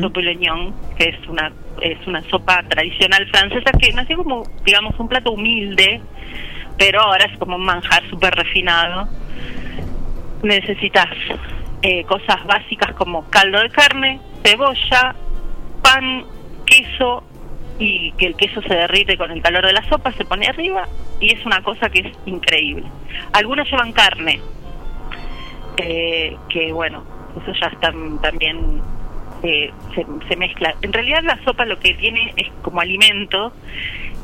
Sopa 0.00 0.20
leñón, 0.20 0.72
que 0.96 1.08
es 1.08 1.28
una 1.28 1.50
es 1.80 1.98
una 2.06 2.22
sopa 2.30 2.62
tradicional 2.68 3.28
francesa 3.28 3.72
que 3.72 3.92
nació 3.92 4.18
como, 4.18 4.44
digamos, 4.64 4.94
un 5.00 5.08
plato 5.08 5.32
humilde, 5.32 6.00
pero 6.78 7.00
ahora 7.00 7.24
es 7.24 7.36
como 7.38 7.56
un 7.56 7.64
manjar 7.64 8.08
súper 8.08 8.34
refinado. 8.34 9.08
Necesitas 10.44 11.08
eh, 11.82 12.04
cosas 12.04 12.44
básicas 12.46 12.92
como 12.94 13.28
caldo 13.30 13.60
de 13.60 13.70
carne, 13.70 14.20
cebolla, 14.44 15.14
pan, 15.82 16.24
queso 16.66 17.24
y 17.78 18.12
que 18.12 18.26
el 18.26 18.36
queso 18.36 18.62
se 18.62 18.74
derrite 18.74 19.16
con 19.16 19.30
el 19.30 19.42
calor 19.42 19.66
de 19.66 19.72
la 19.72 19.88
sopa, 19.88 20.12
se 20.12 20.24
pone 20.24 20.46
arriba 20.46 20.86
y 21.20 21.32
es 21.32 21.44
una 21.44 21.62
cosa 21.62 21.88
que 21.88 22.00
es 22.00 22.12
increíble. 22.26 22.84
Algunas 23.32 23.68
llevan 23.70 23.92
carne, 23.92 24.40
eh, 25.78 26.36
que 26.48 26.72
bueno, 26.72 27.02
eso 27.42 27.52
ya 27.60 27.66
está 27.68 27.92
también 28.22 28.80
eh, 29.42 29.72
se, 29.94 30.06
se 30.28 30.36
mezcla. 30.36 30.74
En 30.82 30.92
realidad 30.92 31.22
la 31.24 31.42
sopa 31.44 31.64
lo 31.64 31.78
que 31.80 31.94
tiene 31.94 32.32
es 32.36 32.48
como 32.62 32.80
alimento 32.80 33.52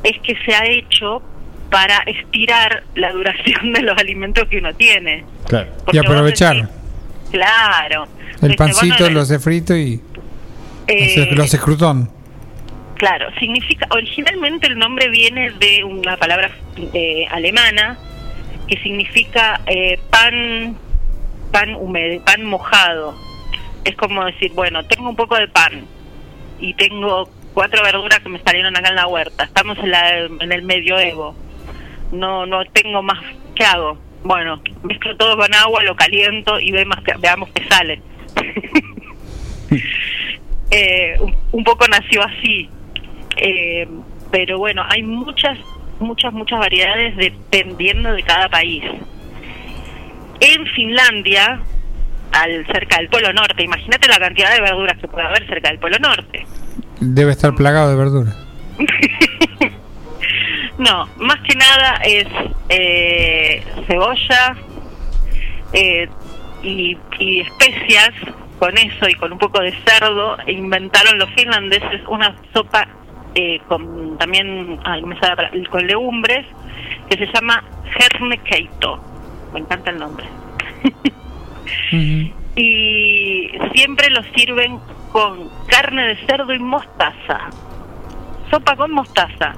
es 0.02 0.18
que 0.20 0.36
se 0.44 0.54
ha 0.54 0.64
hecho 0.66 1.22
para 1.70 1.98
estirar 2.06 2.84
la 2.94 3.12
duración 3.12 3.72
de 3.72 3.82
los 3.82 3.96
alimentos 3.96 4.48
que 4.48 4.58
uno 4.58 4.74
tiene. 4.74 5.24
Claro. 5.46 5.68
Y 5.70 5.84
Porque 5.84 5.98
aprovechar. 6.00 6.68
Claro. 7.30 8.06
El 8.42 8.56
pancito 8.56 8.96
bueno, 8.98 9.14
lo 9.14 9.20
hace 9.20 9.38
frito 9.38 9.76
y 9.76 10.00
eh, 10.90 11.28
lo 11.34 11.42
hace 11.44 11.58
crutón. 11.58 12.10
Claro, 12.96 13.30
significa, 13.38 13.86
originalmente 13.90 14.66
el 14.66 14.78
nombre 14.78 15.08
viene 15.08 15.50
de 15.52 15.82
una 15.84 16.16
palabra 16.18 16.50
eh, 16.92 17.26
alemana 17.30 17.98
que 18.68 18.76
significa 18.82 19.60
eh, 19.66 19.98
pan, 20.10 20.76
pan 21.50 21.74
húmedo, 21.76 22.22
pan 22.24 22.44
mojado. 22.44 23.16
Es 23.84 23.96
como 23.96 24.24
decir, 24.26 24.52
bueno, 24.52 24.84
tengo 24.84 25.08
un 25.08 25.16
poco 25.16 25.36
de 25.36 25.48
pan 25.48 25.86
y 26.60 26.74
tengo 26.74 27.28
cuatro 27.54 27.82
verduras 27.82 28.20
que 28.20 28.28
me 28.28 28.38
salieron 28.42 28.76
acá 28.76 28.90
en 28.90 28.96
la 28.96 29.06
huerta. 29.06 29.44
Estamos 29.44 29.78
en, 29.78 29.90
la, 29.90 30.18
en 30.18 30.52
el 30.52 30.62
medioevo. 30.62 31.34
No, 32.12 32.44
no 32.44 32.64
tengo 32.66 33.02
más. 33.02 33.18
¿Qué 33.54 33.64
hago? 33.64 33.98
Bueno, 34.22 34.60
mezclo 34.82 35.16
todo 35.16 35.36
con 35.38 35.52
agua, 35.54 35.82
lo 35.82 35.96
caliento 35.96 36.60
y 36.60 36.70
ve 36.72 36.84
más 36.84 37.02
que- 37.02 37.14
veamos 37.18 37.48
qué 37.54 37.64
sale. 37.68 38.02
eh, 40.70 41.16
un, 41.20 41.34
un 41.52 41.64
poco 41.64 41.86
nació 41.88 42.22
así. 42.22 42.68
Eh, 43.36 43.88
pero 44.30 44.58
bueno, 44.58 44.84
hay 44.88 45.02
muchas, 45.02 45.58
muchas, 45.98 46.32
muchas 46.32 46.58
variedades 46.58 47.16
dependiendo 47.16 48.12
de 48.12 48.22
cada 48.22 48.48
país. 48.48 48.84
En 50.40 50.66
Finlandia, 50.68 51.60
al 52.32 52.66
cerca 52.66 52.98
del 52.98 53.08
Polo 53.08 53.32
Norte, 53.32 53.62
imagínate 53.64 54.08
la 54.08 54.18
cantidad 54.18 54.54
de 54.54 54.60
verduras 54.60 54.98
que 54.98 55.08
puede 55.08 55.26
haber 55.26 55.46
cerca 55.46 55.68
del 55.68 55.78
Polo 55.78 55.98
Norte. 55.98 56.46
Debe 57.00 57.32
estar 57.32 57.54
plagado 57.54 57.90
de 57.90 57.96
verdura. 57.96 58.36
No, 60.80 61.06
más 61.18 61.38
que 61.40 61.54
nada 61.56 61.96
es 62.04 62.26
eh, 62.70 63.62
cebolla 63.86 64.56
eh, 65.74 66.08
y, 66.62 66.96
y 67.18 67.40
especias. 67.40 68.12
Con 68.60 68.78
eso 68.78 69.08
y 69.08 69.14
con 69.14 69.32
un 69.32 69.38
poco 69.38 69.60
de 69.60 69.72
cerdo, 69.84 70.36
inventaron 70.46 71.18
los 71.18 71.28
finlandeses 71.30 72.02
una 72.06 72.36
sopa 72.54 72.86
eh, 73.34 73.60
con 73.66 74.18
también 74.18 74.78
ay, 74.84 75.02
me 75.02 75.16
palabra, 75.16 75.50
con 75.70 75.86
legumbres 75.86 76.46
que 77.08 77.16
se 77.16 77.26
llama 77.32 77.64
hernekeito. 77.98 79.02
Me 79.52 79.60
encanta 79.60 79.90
el 79.90 79.98
nombre. 79.98 80.26
y 82.56 83.50
siempre 83.74 84.10
lo 84.10 84.22
sirven 84.34 84.78
con 85.10 85.48
carne 85.66 86.08
de 86.08 86.16
cerdo 86.26 86.52
y 86.52 86.58
mostaza. 86.58 87.50
Sopa 88.50 88.76
con 88.76 88.92
mostaza. 88.92 89.54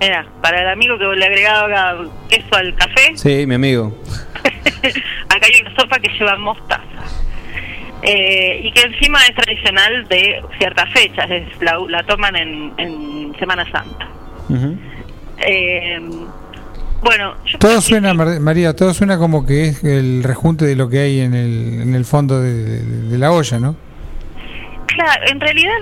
Mira, 0.00 0.26
para 0.42 0.62
el 0.62 0.68
amigo 0.68 0.98
que 0.98 1.04
le 1.04 1.24
agregaba 1.24 2.04
queso 2.28 2.56
al 2.56 2.74
café, 2.74 3.16
Sí, 3.16 3.46
mi 3.46 3.54
amigo. 3.54 3.96
acá 5.28 5.46
hay 5.46 5.60
una 5.60 5.76
sopa 5.76 6.00
que 6.00 6.08
lleva 6.08 6.36
mostaza. 6.36 7.21
Eh, 8.02 8.60
y 8.64 8.72
que 8.72 8.80
encima 8.82 9.20
es 9.28 9.34
tradicional 9.36 10.06
de 10.08 10.42
ciertas 10.58 10.90
fechas, 10.92 11.30
es, 11.30 11.44
la, 11.60 11.78
la 11.88 12.02
toman 12.02 12.34
en, 12.36 12.72
en 12.78 13.34
Semana 13.38 13.64
Santa. 13.70 14.08
Eh, 15.38 16.00
bueno, 17.02 17.34
yo 17.46 17.58
Todo 17.58 17.80
suena, 17.80 18.12
Mar- 18.14 18.40
María, 18.40 18.74
todo 18.76 18.92
suena 18.94 19.18
como 19.18 19.44
que 19.46 19.66
es 19.68 19.84
el 19.84 20.22
rejunte 20.22 20.64
de 20.64 20.76
lo 20.76 20.88
que 20.88 20.98
hay 21.00 21.20
en 21.20 21.34
el, 21.34 21.80
en 21.82 21.94
el 21.94 22.04
fondo 22.04 22.40
de, 22.40 22.52
de- 22.54 23.02
de 23.08 23.18
la 23.18 23.32
olla, 23.32 23.58
¿no? 23.58 23.76
Claro, 24.86 25.22
en 25.26 25.40
realidad 25.40 25.72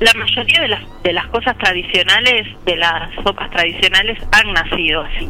la 0.00 0.12
mayoría 0.14 0.60
de 0.62 0.68
las, 0.68 0.80
de 1.02 1.12
las 1.12 1.26
cosas 1.28 1.56
tradicionales, 1.58 2.46
de 2.66 2.76
las 2.76 3.14
sopas 3.24 3.50
tradicionales, 3.50 4.18
han 4.32 4.52
nacido 4.52 5.02
así. 5.02 5.28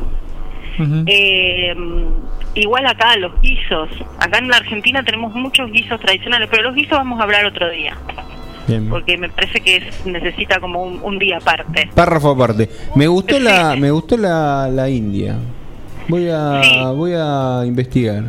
Eh, 1.07 1.75
igual 2.55 2.87
acá 2.87 3.17
los 3.17 3.41
guisos, 3.41 3.89
acá 4.19 4.39
en 4.39 4.49
la 4.49 4.57
Argentina 4.59 5.03
tenemos 5.03 5.35
muchos 5.35 5.71
guisos 5.71 6.01
tradicionales, 6.01 6.49
pero 6.51 6.63
los 6.65 6.75
guisos 6.75 6.93
vamos 6.99 7.21
a 7.21 7.25
hablar 7.25 7.45
otro 7.47 7.71
día, 7.71 7.97
Bien. 8.67 8.89
porque 8.89 9.17
me 9.19 9.29
parece 9.29 9.61
que 9.61 9.77
es- 9.77 10.07
necesita 10.07 10.59
como 10.61 10.83
un, 10.83 11.01
un 11.03 11.19
día 11.19 11.39
aparte. 11.39 11.89
Párrafo 11.95 12.31
aparte. 12.31 12.69
Me 12.95 13.07
gustó 13.07 13.39
la, 13.39 13.77
me 13.77 13.91
gustó 13.91 14.17
la, 14.17 14.69
la 14.73 14.89
India. 14.89 15.37
Voy 16.09 16.29
a, 16.29 16.91
voy 16.95 17.13
a 17.17 17.63
investigar. 17.67 18.25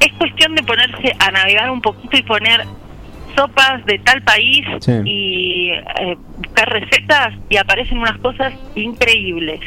Es 0.00 0.12
cuestión 0.18 0.54
de 0.54 0.62
ponerse 0.64 1.14
a 1.18 1.30
navegar 1.30 1.70
un 1.70 1.80
poquito 1.80 2.16
y 2.18 2.22
poner 2.22 2.62
sopas 3.36 3.86
de 3.86 3.98
tal 4.00 4.20
país 4.22 4.66
Sí. 4.80 4.92
y 5.06 5.70
eh, 5.70 6.16
buscar 6.36 6.68
recetas 6.68 7.32
y 7.48 7.56
aparecen 7.56 7.98
unas 7.98 8.18
cosas 8.18 8.52
increíbles. 8.74 9.60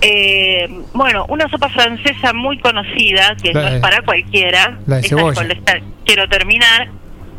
Eh, 0.00 0.68
bueno, 0.92 1.24
una 1.28 1.48
sopa 1.48 1.68
francesa 1.70 2.32
muy 2.32 2.58
conocida, 2.58 3.34
que 3.42 3.52
La 3.52 3.62
no 3.62 3.70
de- 3.70 3.76
es 3.76 3.80
para 3.82 4.02
cualquiera, 4.02 4.78
la 4.86 4.96
de 4.96 5.08
cebolla. 5.08 5.34
con 5.34 5.48
la 5.48 5.54
esta- 5.54 5.80
quiero 6.04 6.28
terminar, 6.28 6.88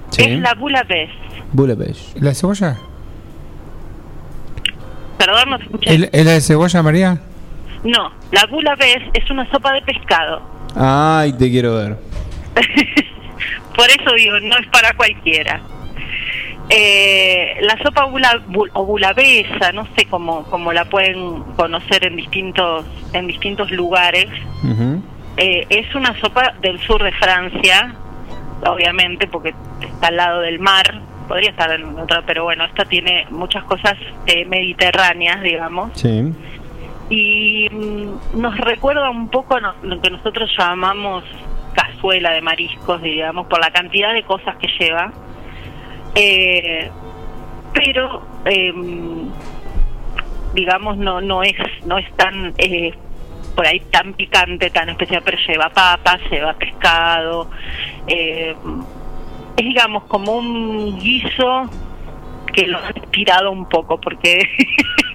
Sí. 0.09 0.23
es 0.23 0.39
la 0.39 0.53
bouillabaisse. 0.55 1.11
Budapest. 1.53 2.17
¿La 2.17 2.29
de 2.29 2.35
cebolla? 2.35 2.77
Perdón, 5.17 5.49
no 5.49 5.57
te 5.57 5.63
escuché. 5.65 5.95
¿Es 5.95 6.09
es 6.11 6.25
la 6.25 6.31
de 6.33 6.41
cebolla, 6.41 6.83
María? 6.83 7.17
No, 7.83 8.11
la 8.31 8.45
bouillabaisse 8.47 9.03
es 9.13 9.29
una 9.31 9.49
sopa 9.51 9.71
de 9.73 9.81
pescado. 9.81 10.41
Ay, 10.75 11.33
te 11.33 11.49
quiero 11.49 11.75
ver. 11.75 11.97
Por 13.75 13.87
eso 13.89 14.13
digo, 14.15 14.39
no 14.41 14.57
es 14.57 14.67
para 14.67 14.93
cualquiera. 14.93 15.61
Eh, 16.69 17.57
la 17.61 17.77
sopa 17.81 18.05
bula, 18.05 18.41
bul- 18.49 18.71
o 18.73 18.83
no 19.71 19.87
sé 19.95 20.05
cómo, 20.05 20.43
cómo 20.45 20.73
la 20.73 20.85
pueden 20.85 21.43
conocer 21.55 22.05
en 22.05 22.15
distintos, 22.17 22.85
en 23.13 23.27
distintos 23.27 23.71
lugares. 23.71 24.27
Eh, 25.37 25.65
es 25.69 25.93
una 25.95 26.19
sopa 26.19 26.53
del 26.61 26.79
sur 26.81 27.01
de 27.03 27.11
Francia, 27.13 27.93
obviamente, 28.65 29.27
porque 29.27 29.53
está 29.81 30.07
al 30.07 30.17
lado 30.17 30.41
del 30.41 30.59
mar. 30.59 31.01
Podría 31.27 31.51
estar 31.51 31.71
en 31.71 31.97
otra, 31.99 32.23
pero 32.25 32.43
bueno, 32.45 32.65
esta 32.65 32.85
tiene 32.85 33.27
muchas 33.29 33.63
cosas 33.65 33.93
eh, 34.25 34.45
mediterráneas, 34.45 35.41
digamos. 35.41 35.91
Sí. 35.93 36.33
Y 37.09 37.69
mm, 37.69 38.41
nos 38.41 38.57
recuerda 38.57 39.09
un 39.09 39.29
poco 39.29 39.59
no- 39.61 39.75
lo 39.83 40.01
que 40.01 40.09
nosotros 40.09 40.49
llamamos 40.57 41.23
cazuela 41.73 42.31
de 42.31 42.41
mariscos, 42.41 43.01
digamos, 43.01 43.47
por 43.47 43.59
la 43.61 43.71
cantidad 43.71 44.13
de 44.13 44.23
cosas 44.23 44.55
que 44.57 44.67
lleva. 44.79 45.13
Eh, 46.15 46.89
pero, 47.73 48.23
em, 48.45 49.29
digamos, 50.53 50.97
no 50.97 51.21
no 51.21 51.43
es 51.43 51.55
no 51.85 51.97
es 51.97 52.11
tan 52.15 52.53
eh, 52.57 52.93
por 53.55 53.65
ahí 53.65 53.79
tan 53.91 54.13
picante, 54.13 54.69
tan 54.69 54.89
especial, 54.89 55.21
pero 55.23 55.37
lleva 55.47 55.69
papas, 55.69 56.19
lleva 56.29 56.53
pescado. 56.53 57.49
eh, 58.07 58.55
es, 59.57 59.65
digamos, 59.65 60.03
como 60.03 60.33
un 60.33 60.99
guiso 60.99 61.69
que 62.53 62.67
lo 62.67 62.77
han 62.77 62.93
tirado 63.11 63.51
un 63.51 63.67
poco, 63.67 63.99
porque 63.99 64.47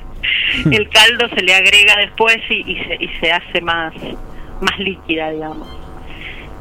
el 0.71 0.89
caldo 0.89 1.29
se 1.29 1.43
le 1.43 1.55
agrega 1.55 1.97
después 1.97 2.39
y, 2.51 2.73
y 2.73 2.85
se, 2.85 2.95
y 3.05 3.09
se 3.21 3.33
hace 3.33 3.61
más, 3.61 3.95
más 4.61 4.79
líquida, 4.79 5.31
digamos. 5.31 5.69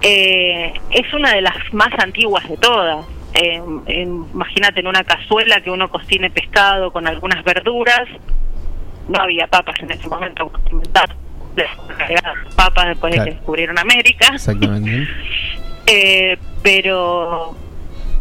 Eh, 0.01 0.73
es 0.91 1.13
una 1.13 1.33
de 1.33 1.41
las 1.41 1.73
más 1.73 1.91
antiguas 1.97 2.47
de 2.47 2.57
todas. 2.57 3.05
Eh, 3.33 3.61
en- 3.87 4.25
imagínate 4.33 4.79
en 4.81 4.87
una 4.87 5.03
cazuela 5.03 5.61
que 5.61 5.71
uno 5.71 5.89
cocine 5.89 6.29
pescado 6.29 6.91
con 6.91 7.07
algunas 7.07 7.43
verduras. 7.43 8.07
No 9.07 9.21
había 9.21 9.47
papas 9.47 9.79
en 9.81 9.91
ese 9.91 10.07
momento. 10.07 10.51
Papas 12.55 12.87
después 12.87 13.13
de 13.13 13.23
que 13.23 13.31
descubrieron 13.31 13.77
América. 13.79 14.27
Exactamente. 14.33 15.07
Eh, 15.87 16.37
pero 16.61 17.55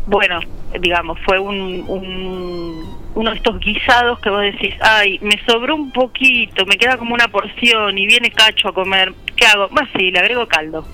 bueno, 0.07 0.41
digamos, 0.81 1.19
fue 1.27 1.39
un, 1.39 1.85
un- 1.87 2.97
uno 3.15 3.31
de 3.31 3.37
estos 3.37 3.61
guisados 3.61 4.19
que 4.21 4.31
vos 4.31 4.41
decís, 4.41 4.75
ay, 4.81 5.19
me 5.21 5.39
sobró 5.47 5.77
un 5.77 5.93
poquito, 5.93 6.65
me 6.65 6.77
queda 6.79 6.97
como 6.97 7.13
una 7.15 7.29
porción 7.29 7.97
y 7.99 8.07
viene 8.07 8.31
cacho 8.31 8.69
a 8.69 8.73
comer, 8.75 9.13
¿qué 9.37 9.45
hago? 9.47 9.69
Más 9.69 9.89
sí, 9.97 10.11
le 10.11 10.19
agrego 10.21 10.49
caldo. 10.49 10.85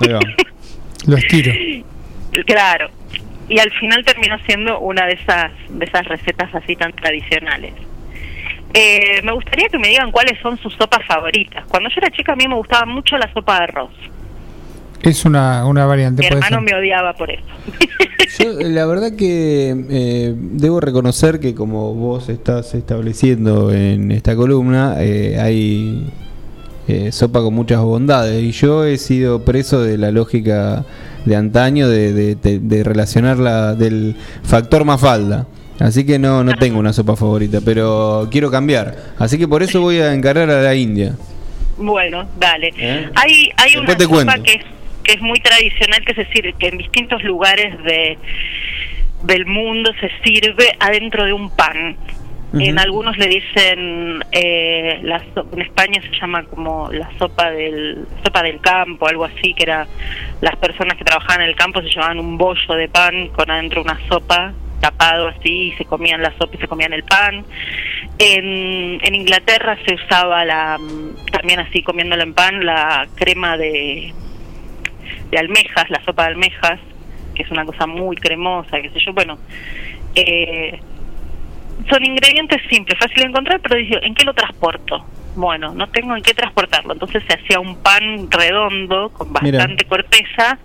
Ahí 0.00 0.12
va. 0.12 0.20
Los 1.06 1.26
tiro. 1.26 1.52
Claro. 2.46 2.88
Y 3.48 3.58
al 3.58 3.70
final 3.72 4.04
terminó 4.04 4.38
siendo 4.46 4.80
una 4.80 5.06
de 5.06 5.14
esas 5.14 5.50
de 5.68 5.84
esas 5.84 6.06
recetas 6.06 6.54
así 6.54 6.76
tan 6.76 6.92
tradicionales. 6.92 7.74
Eh, 8.74 9.20
me 9.22 9.32
gustaría 9.32 9.68
que 9.68 9.78
me 9.78 9.88
digan 9.88 10.10
cuáles 10.10 10.38
son 10.40 10.56
sus 10.58 10.72
sopas 10.74 11.04
favoritas. 11.06 11.64
Cuando 11.68 11.90
yo 11.90 11.96
era 11.98 12.10
chica 12.10 12.32
a 12.32 12.36
mí 12.36 12.48
me 12.48 12.54
gustaba 12.54 12.86
mucho 12.86 13.18
la 13.18 13.30
sopa 13.32 13.58
de 13.58 13.64
arroz. 13.64 13.90
Es 15.02 15.24
una, 15.24 15.66
una 15.66 15.84
variante, 15.84 16.20
Mi 16.22 16.26
hermano 16.28 16.58
ser. 16.58 16.60
me 16.60 16.74
odiaba 16.74 17.12
por 17.14 17.30
eso. 17.30 17.42
Yo, 18.38 18.60
eh, 18.60 18.68
la 18.70 18.86
verdad 18.86 19.16
que 19.18 19.74
eh, 19.90 20.34
debo 20.36 20.80
reconocer 20.80 21.40
que 21.40 21.54
como 21.54 21.92
vos 21.92 22.28
estás 22.28 22.72
estableciendo 22.74 23.72
en 23.72 24.12
esta 24.12 24.36
columna, 24.36 24.94
eh, 25.00 25.38
hay 25.40 26.06
eh, 26.88 27.12
sopa 27.12 27.40
con 27.42 27.54
muchas 27.54 27.80
bondades 27.80 28.42
y 28.42 28.50
yo 28.50 28.84
he 28.84 28.96
sido 28.98 29.44
preso 29.44 29.82
de 29.82 29.98
la 29.98 30.10
lógica 30.10 30.84
de 31.24 31.36
antaño 31.36 31.88
de, 31.88 32.12
de, 32.12 32.34
de- 32.34 32.58
de 32.58 32.84
relacionarla 32.84 33.74
del 33.74 34.16
factor 34.42 34.84
Mafalda. 34.84 35.46
Así 35.80 36.04
que 36.06 36.18
no, 36.18 36.44
no 36.44 36.54
tengo 36.54 36.78
una 36.78 36.92
sopa 36.92 37.16
favorita, 37.16 37.60
pero 37.64 38.28
quiero 38.30 38.50
cambiar. 38.50 38.96
Así 39.18 39.36
que 39.38 39.48
por 39.48 39.62
eso 39.62 39.80
voy 39.80 39.98
a 39.98 40.14
encarar 40.14 40.48
a 40.50 40.62
la 40.62 40.74
India. 40.74 41.14
Bueno, 41.76 42.28
dale. 42.38 42.72
¿Eh? 42.76 43.08
Hay, 43.16 43.50
hay 43.56 43.76
una 43.76 43.94
Después 43.94 44.20
sopa 44.20 44.32
cuento. 44.34 44.42
que 44.44 44.52
es, 44.58 44.64
que 45.02 45.12
es 45.14 45.20
muy 45.22 45.40
tradicional, 45.40 46.04
que 46.04 46.14
se 46.14 46.24
sirve, 46.26 46.52
que 46.58 46.68
en 46.68 46.78
distintos 46.78 47.22
lugares 47.24 47.74
de 47.84 48.18
del 49.24 49.46
mundo 49.46 49.90
se 50.00 50.10
sirve 50.24 50.66
adentro 50.80 51.24
de 51.24 51.32
un 51.32 51.48
pan. 51.50 51.96
En 52.60 52.78
algunos 52.78 53.16
le 53.16 53.28
dicen, 53.28 54.22
eh, 54.30 55.00
la 55.02 55.20
so- 55.34 55.46
en 55.52 55.62
España 55.62 56.02
se 56.02 56.10
llama 56.20 56.44
como 56.44 56.90
la 56.92 57.08
sopa 57.18 57.50
del 57.50 58.06
sopa 58.22 58.42
del 58.42 58.60
campo, 58.60 59.08
algo 59.08 59.24
así, 59.24 59.54
que 59.54 59.62
era 59.62 59.86
las 60.42 60.56
personas 60.56 60.98
que 60.98 61.04
trabajaban 61.04 61.42
en 61.42 61.48
el 61.48 61.56
campo 61.56 61.80
se 61.80 61.88
llevaban 61.88 62.18
un 62.18 62.36
bollo 62.36 62.74
de 62.74 62.88
pan 62.88 63.28
con 63.28 63.50
adentro 63.50 63.80
una 63.82 63.98
sopa 64.08 64.52
tapado 64.80 65.28
así 65.28 65.68
y 65.68 65.72
se 65.72 65.84
comían 65.86 66.20
la 66.20 66.32
sopa 66.36 66.56
y 66.56 66.58
se 66.58 66.68
comían 66.68 66.92
el 66.92 67.04
pan. 67.04 67.44
En, 68.18 68.98
en 69.02 69.14
Inglaterra 69.14 69.78
se 69.86 69.94
usaba 69.94 70.44
la 70.44 70.78
también 71.30 71.60
así 71.60 71.82
comiéndolo 71.82 72.22
en 72.22 72.34
pan 72.34 72.66
la 72.66 73.06
crema 73.14 73.56
de 73.56 74.12
de 75.30 75.38
almejas, 75.38 75.88
la 75.88 76.02
sopa 76.04 76.24
de 76.24 76.28
almejas, 76.32 76.78
que 77.34 77.42
es 77.44 77.50
una 77.50 77.64
cosa 77.64 77.86
muy 77.86 78.16
cremosa, 78.16 78.82
qué 78.82 78.90
sé 78.90 78.98
yo, 79.00 79.14
bueno, 79.14 79.38
eh, 80.14 80.78
son 81.90 82.04
ingredientes 82.04 82.60
simples, 82.70 82.98
fácil 82.98 83.16
de 83.22 83.28
encontrar, 83.28 83.60
pero 83.60 83.76
dice, 83.76 83.98
¿en 84.02 84.14
qué 84.14 84.24
lo 84.24 84.34
transporto? 84.34 85.04
Bueno, 85.34 85.72
no 85.74 85.88
tengo 85.88 86.14
en 86.14 86.22
qué 86.22 86.34
transportarlo, 86.34 86.92
entonces 86.92 87.22
se 87.26 87.34
hacía 87.34 87.58
un 87.58 87.76
pan 87.76 88.30
redondo 88.30 89.10
con 89.10 89.32
Mira. 89.42 89.58
bastante 89.58 89.84
corteza 89.86 90.58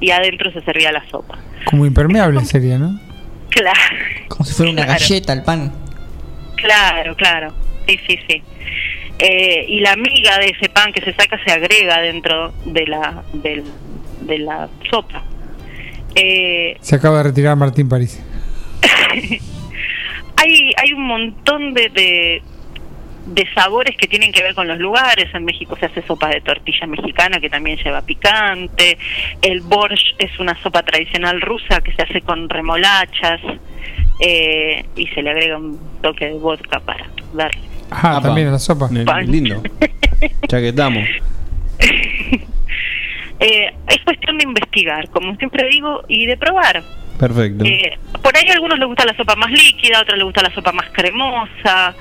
y 0.00 0.10
adentro 0.10 0.50
se 0.52 0.60
servía 0.62 0.92
la 0.92 1.04
sopa. 1.08 1.38
Como 1.64 1.84
impermeable 1.86 2.44
sería, 2.44 2.78
¿no? 2.78 2.98
Claro, 3.50 3.78
Como 4.28 4.44
si 4.44 4.54
fuera 4.54 4.72
una 4.72 4.84
Claro. 4.84 4.98
galleta 5.00 5.32
el 5.32 5.42
pan. 5.42 5.72
claro, 6.56 7.14
claro, 7.16 7.52
sí, 7.86 7.98
sí, 8.08 8.18
sí. 8.28 8.42
Eh, 9.18 9.66
y 9.68 9.80
la 9.80 9.94
miga 9.96 10.38
de 10.38 10.46
ese 10.46 10.68
pan 10.68 10.92
que 10.92 11.00
se 11.02 11.12
saca 11.14 11.38
se 11.44 11.52
agrega 11.52 12.00
dentro 12.00 12.52
de 12.64 12.86
la, 12.86 13.22
del- 13.34 13.64
de 14.22 14.38
la 14.38 14.68
sopa. 14.90 15.22
Eh, 16.14 16.76
Se 16.80 16.96
acaba 16.96 17.18
de 17.18 17.22
retirar 17.24 17.56
Martín 17.56 17.88
París. 17.88 18.20
hay, 20.42 20.72
hay 20.76 20.92
un 20.92 21.06
montón 21.06 21.72
de, 21.74 21.88
de, 21.88 22.42
de 23.26 23.54
sabores 23.54 23.96
que 23.96 24.08
tienen 24.08 24.32
que 24.32 24.42
ver 24.42 24.54
con 24.54 24.66
los 24.66 24.78
lugares. 24.78 25.32
En 25.34 25.44
México 25.44 25.76
se 25.78 25.86
hace 25.86 26.02
sopa 26.02 26.28
de 26.28 26.40
tortilla 26.40 26.86
mexicana 26.86 27.40
que 27.40 27.48
también 27.48 27.78
lleva 27.78 28.02
picante. 28.02 28.98
El 29.40 29.60
borscht 29.60 30.14
es 30.18 30.38
una 30.38 30.60
sopa 30.62 30.82
tradicional 30.82 31.40
rusa 31.40 31.80
que 31.80 31.92
se 31.92 32.02
hace 32.02 32.20
con 32.22 32.48
remolachas 32.48 33.40
eh, 34.20 34.84
y 34.96 35.06
se 35.08 35.22
le 35.22 35.30
agrega 35.30 35.58
un 35.58 35.78
toque 36.02 36.26
de 36.26 36.38
vodka 36.38 36.80
para 36.80 37.06
darle. 37.32 37.60
Ah, 37.90 38.20
también 38.22 38.50
la 38.50 38.58
sopa. 38.58 38.88
Pan. 39.04 39.30
Lindo. 39.30 39.62
Ya 40.48 40.60
que 40.60 40.68
estamos. 40.68 41.04
Eh, 43.40 43.74
es 43.88 43.98
cuestión 44.04 44.38
de 44.38 44.44
investigar, 44.44 45.08
como 45.10 45.34
siempre 45.34 45.68
digo, 45.68 46.02
y 46.06 46.26
de 46.26 46.36
probar. 46.36 46.84
Perfecto. 47.22 47.64
Eh, 47.64 47.96
por 48.20 48.36
ahí 48.36 48.48
a 48.50 48.54
algunos 48.54 48.80
les 48.80 48.88
gusta 48.88 49.04
la 49.04 49.16
sopa 49.16 49.36
más 49.36 49.50
líquida, 49.52 49.98
a 49.98 50.02
otros 50.02 50.16
les 50.18 50.24
gusta 50.24 50.42
la 50.42 50.52
sopa 50.52 50.72
más 50.72 50.90
cremosa. 50.90 51.94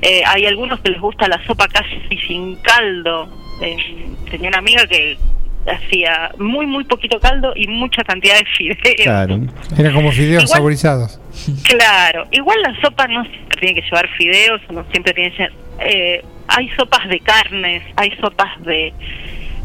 Eh, 0.00 0.22
hay 0.26 0.46
algunos 0.46 0.80
que 0.80 0.92
les 0.92 1.00
gusta 1.00 1.28
la 1.28 1.44
sopa 1.46 1.68
casi 1.68 2.00
sin 2.26 2.56
caldo. 2.56 3.28
Eh, 3.60 3.76
tenía 4.30 4.48
una 4.48 4.58
amiga 4.58 4.86
que 4.86 5.18
hacía 5.70 6.30
muy, 6.38 6.64
muy 6.66 6.84
poquito 6.84 7.20
caldo 7.20 7.52
y 7.54 7.66
mucha 7.68 8.02
cantidad 8.02 8.38
de 8.38 8.46
fideos. 8.46 8.78
Claro. 9.04 9.40
Era 9.76 9.92
como 9.92 10.10
fideos 10.10 10.44
Igual- 10.44 10.56
saborizados. 10.56 11.20
Claro, 11.68 12.26
igual 12.30 12.56
la 12.62 12.80
sopa 12.80 13.06
no 13.08 13.24
siempre 13.24 13.60
tiene 13.60 13.74
que 13.80 13.86
llevar 13.86 14.08
fideos, 14.16 14.60
no 14.70 14.84
siempre 14.90 15.12
tiene 15.12 15.30
que 15.32 15.36
ser... 15.36 15.52
eh, 15.80 16.24
hay 16.48 16.68
sopas 16.78 17.06
de 17.10 17.20
carnes, 17.20 17.82
hay 17.96 18.10
sopas 18.20 18.58
de... 18.64 18.92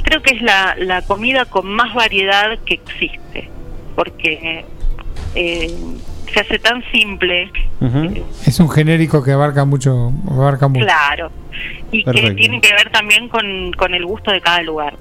Creo 0.03 0.21
que 0.21 0.35
es 0.35 0.41
la, 0.41 0.75
la 0.77 1.01
comida 1.01 1.45
con 1.45 1.67
más 1.67 1.93
variedad 1.93 2.59
que 2.65 2.75
existe, 2.75 3.49
porque 3.95 4.65
eh, 5.37 5.73
se 6.33 6.39
hace 6.41 6.59
tan 6.59 6.83
simple, 6.91 7.49
Es 8.45 8.59
un 8.59 8.69
genérico 8.69 9.23
que 9.23 9.31
abarca 9.31 9.63
mucho. 9.65 10.11
Abarca 10.29 10.67
mucho. 10.67 10.83
claro, 10.85 11.31
y 11.91 12.03
que 12.03 12.31
tiene 12.31 12.59
que 12.61 12.73
ver 12.73 12.89
también 12.91 13.29
con, 13.29 13.71
con 13.77 13.93
el 13.93 14.05
gusto 14.05 14.31
de 14.31 14.41
cada 14.41 14.61
lugar. 14.61 14.95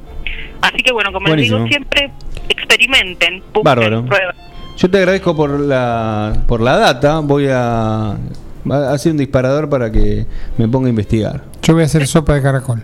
Así 0.63 0.79
que 0.79 0.93
bueno, 0.93 1.13
como 1.13 1.29
les 1.29 1.45
digo 1.47 1.59
Buenísimo. 1.59 1.69
siempre, 1.69 2.11
experimenten, 2.49 3.39
busquen, 3.53 3.63
Bárbaro. 3.65 4.05
prueben. 4.07 4.29
Yo 4.77 4.91
te 4.91 4.99
agradezco 4.99 5.35
por 5.35 5.59
la, 5.59 6.45
por 6.47 6.61
la 6.61 6.77
data. 6.77 7.21
Voy 7.21 7.49
a, 7.49 8.11
a 8.11 8.93
hacer 8.93 9.13
un 9.13 9.19
disparador 9.19 9.69
para 9.71 9.91
que 9.91 10.27
me 10.59 10.69
ponga 10.69 10.87
a 10.87 10.91
investigar. 10.91 11.43
Yo 11.63 11.73
voy 11.75 11.83
a 11.83 11.87
hacer 11.87 12.07
sopa 12.07 12.35
de 12.35 12.43
caracol. 12.43 12.83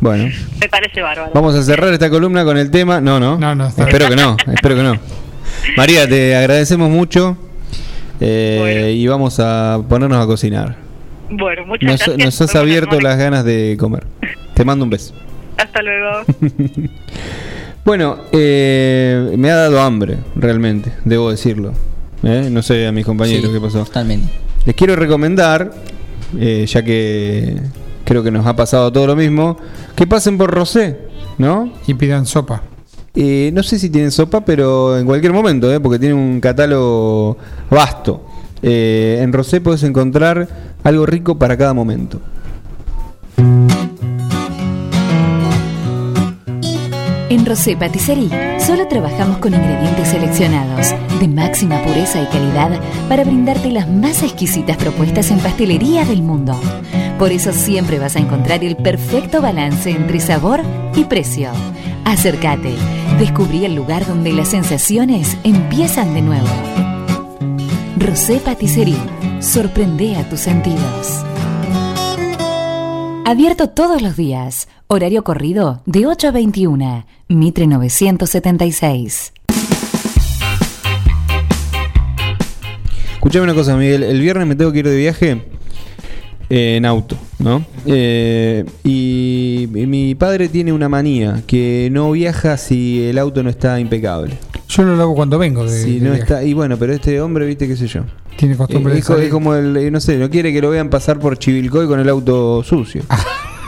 Bueno, 0.00 0.30
Me 0.60 0.68
parece 0.68 1.00
bárbaro. 1.00 1.30
vamos 1.34 1.54
a 1.54 1.62
cerrar 1.62 1.92
esta 1.92 2.10
columna 2.10 2.44
con 2.44 2.56
el 2.58 2.70
tema. 2.70 3.00
No, 3.00 3.20
no. 3.20 3.38
espero 3.68 4.08
que 4.08 4.16
no. 4.16 4.36
Espero 4.52 4.74
que 4.76 4.82
no. 4.82 4.98
María, 5.76 6.08
te 6.08 6.34
agradecemos 6.36 6.90
mucho. 6.90 7.36
eh, 8.20 8.94
Y 8.96 9.06
vamos 9.06 9.38
a 9.40 9.80
ponernos 9.88 10.22
a 10.22 10.26
cocinar. 10.26 10.76
Bueno, 11.30 11.66
muchas 11.66 11.88
Nos, 11.90 12.00
gracias. 12.00 12.18
nos 12.24 12.40
has 12.42 12.54
abierto 12.56 13.00
las 13.00 13.16
ganas 13.18 13.44
de 13.44 13.76
comer. 13.78 14.06
Te 14.54 14.64
mando 14.64 14.84
un 14.84 14.90
beso. 14.90 15.14
Hasta 15.56 15.82
luego. 15.82 16.20
Bueno, 17.84 18.16
eh, 18.32 19.34
me 19.36 19.50
ha 19.50 19.56
dado 19.56 19.78
hambre, 19.82 20.16
realmente, 20.36 20.90
debo 21.04 21.30
decirlo. 21.30 21.74
¿eh? 22.22 22.48
No 22.50 22.62
sé 22.62 22.86
a 22.86 22.92
mis 22.92 23.04
compañeros 23.04 23.44
Sí, 23.44 23.52
qué 23.52 23.60
pasó. 23.60 23.84
Totalmente. 23.84 24.26
Les 24.64 24.74
quiero 24.74 24.96
recomendar, 24.96 25.70
eh, 26.38 26.64
ya 26.66 26.82
que 26.82 27.56
creo 28.06 28.22
que 28.22 28.30
nos 28.30 28.46
ha 28.46 28.56
pasado 28.56 28.90
todo 28.90 29.06
lo 29.08 29.16
mismo, 29.16 29.58
que 29.94 30.06
pasen 30.06 30.38
por 30.38 30.50
Rosé, 30.50 30.98
¿no? 31.36 31.70
Y 31.86 31.92
pidan 31.92 32.24
sopa. 32.24 32.62
Eh, 33.16 33.50
no 33.54 33.62
sé 33.62 33.78
si 33.78 33.90
tienen 33.90 34.10
sopa, 34.10 34.44
pero 34.44 34.98
en 34.98 35.06
cualquier 35.06 35.32
momento, 35.32 35.72
¿eh? 35.72 35.78
porque 35.78 35.98
tiene 35.98 36.14
un 36.14 36.40
catálogo 36.40 37.36
vasto. 37.70 38.22
Eh, 38.62 39.20
en 39.20 39.32
Rosé 39.32 39.60
puedes 39.60 39.82
encontrar 39.82 40.48
algo 40.82 41.06
rico 41.06 41.38
para 41.38 41.56
cada 41.56 41.74
momento. 41.74 42.20
En 47.28 47.46
Rosé 47.46 47.76
Patisserie 47.76 48.60
solo 48.60 48.86
trabajamos 48.88 49.38
con 49.38 49.54
ingredientes 49.54 50.08
seleccionados 50.08 50.94
de 51.20 51.28
máxima 51.28 51.82
pureza 51.82 52.22
y 52.22 52.26
calidad 52.26 52.80
para 53.08 53.24
brindarte 53.24 53.70
las 53.70 53.88
más 53.88 54.22
exquisitas 54.22 54.76
propuestas 54.76 55.30
en 55.30 55.38
pastelería 55.38 56.04
del 56.04 56.22
mundo. 56.22 56.58
Por 57.18 57.32
eso 57.32 57.52
siempre 57.52 57.98
vas 57.98 58.16
a 58.16 58.20
encontrar 58.20 58.64
el 58.64 58.76
perfecto 58.76 59.40
balance 59.42 59.90
entre 59.90 60.20
sabor 60.20 60.60
y 60.94 61.04
precio. 61.04 61.50
Acércate, 62.04 62.74
descubrí 63.18 63.64
el 63.64 63.74
lugar 63.74 64.06
donde 64.06 64.32
las 64.32 64.48
sensaciones 64.48 65.36
empiezan 65.44 66.14
de 66.14 66.22
nuevo. 66.22 66.48
Rosé 67.98 68.38
Patisserie, 68.38 68.96
sorprende 69.40 70.16
a 70.16 70.28
tus 70.28 70.40
sentidos. 70.40 71.24
Abierto 73.24 73.70
todos 73.70 74.02
los 74.02 74.16
días. 74.16 74.68
Horario 74.86 75.24
corrido 75.24 75.82
de 75.86 76.06
8 76.06 76.28
a 76.28 76.30
21. 76.30 77.06
Mitre 77.28 77.66
976. 77.66 79.32
Escuchame 83.14 83.44
una 83.44 83.54
cosa, 83.54 83.76
Miguel. 83.76 84.02
El 84.02 84.20
viernes 84.20 84.46
me 84.46 84.56
tengo 84.56 84.72
que 84.72 84.80
ir 84.80 84.88
de 84.88 84.96
viaje 84.96 85.42
en 86.50 86.84
auto, 86.84 87.16
¿no? 87.38 87.64
Eh, 87.86 88.64
y 88.84 89.23
mi 89.66 90.14
padre 90.14 90.48
tiene 90.48 90.72
una 90.72 90.88
manía 90.88 91.42
que 91.46 91.88
no 91.92 92.10
viaja 92.12 92.56
si 92.56 93.02
el 93.04 93.18
auto 93.18 93.42
no 93.42 93.50
está 93.50 93.78
impecable. 93.80 94.36
Yo 94.68 94.82
lo 94.82 95.00
hago 95.00 95.14
cuando 95.14 95.38
vengo. 95.38 95.64
De, 95.64 95.70
Si 95.82 95.98
de 95.98 96.06
no 96.06 96.10
viaje. 96.14 96.20
está, 96.22 96.42
y 96.44 96.52
bueno, 96.54 96.76
pero 96.76 96.92
este 96.92 97.20
hombre, 97.20 97.46
viste, 97.46 97.68
qué 97.68 97.76
sé 97.76 97.86
yo. 97.86 98.02
Tiene 98.36 98.56
costumbre 98.56 98.92
Eh, 98.92 98.96
de 98.96 99.00
es, 99.00 99.10
es 99.10 99.30
como 99.30 99.54
el, 99.54 99.76
eh, 99.76 99.90
no 99.90 100.00
sé, 100.00 100.16
no 100.18 100.28
quiere 100.30 100.52
que 100.52 100.60
lo 100.60 100.70
vean 100.70 100.90
pasar 100.90 101.18
por 101.20 101.38
Chivilcoy 101.38 101.86
con 101.86 102.00
el 102.00 102.08
auto 102.08 102.62
sucio. 102.64 103.02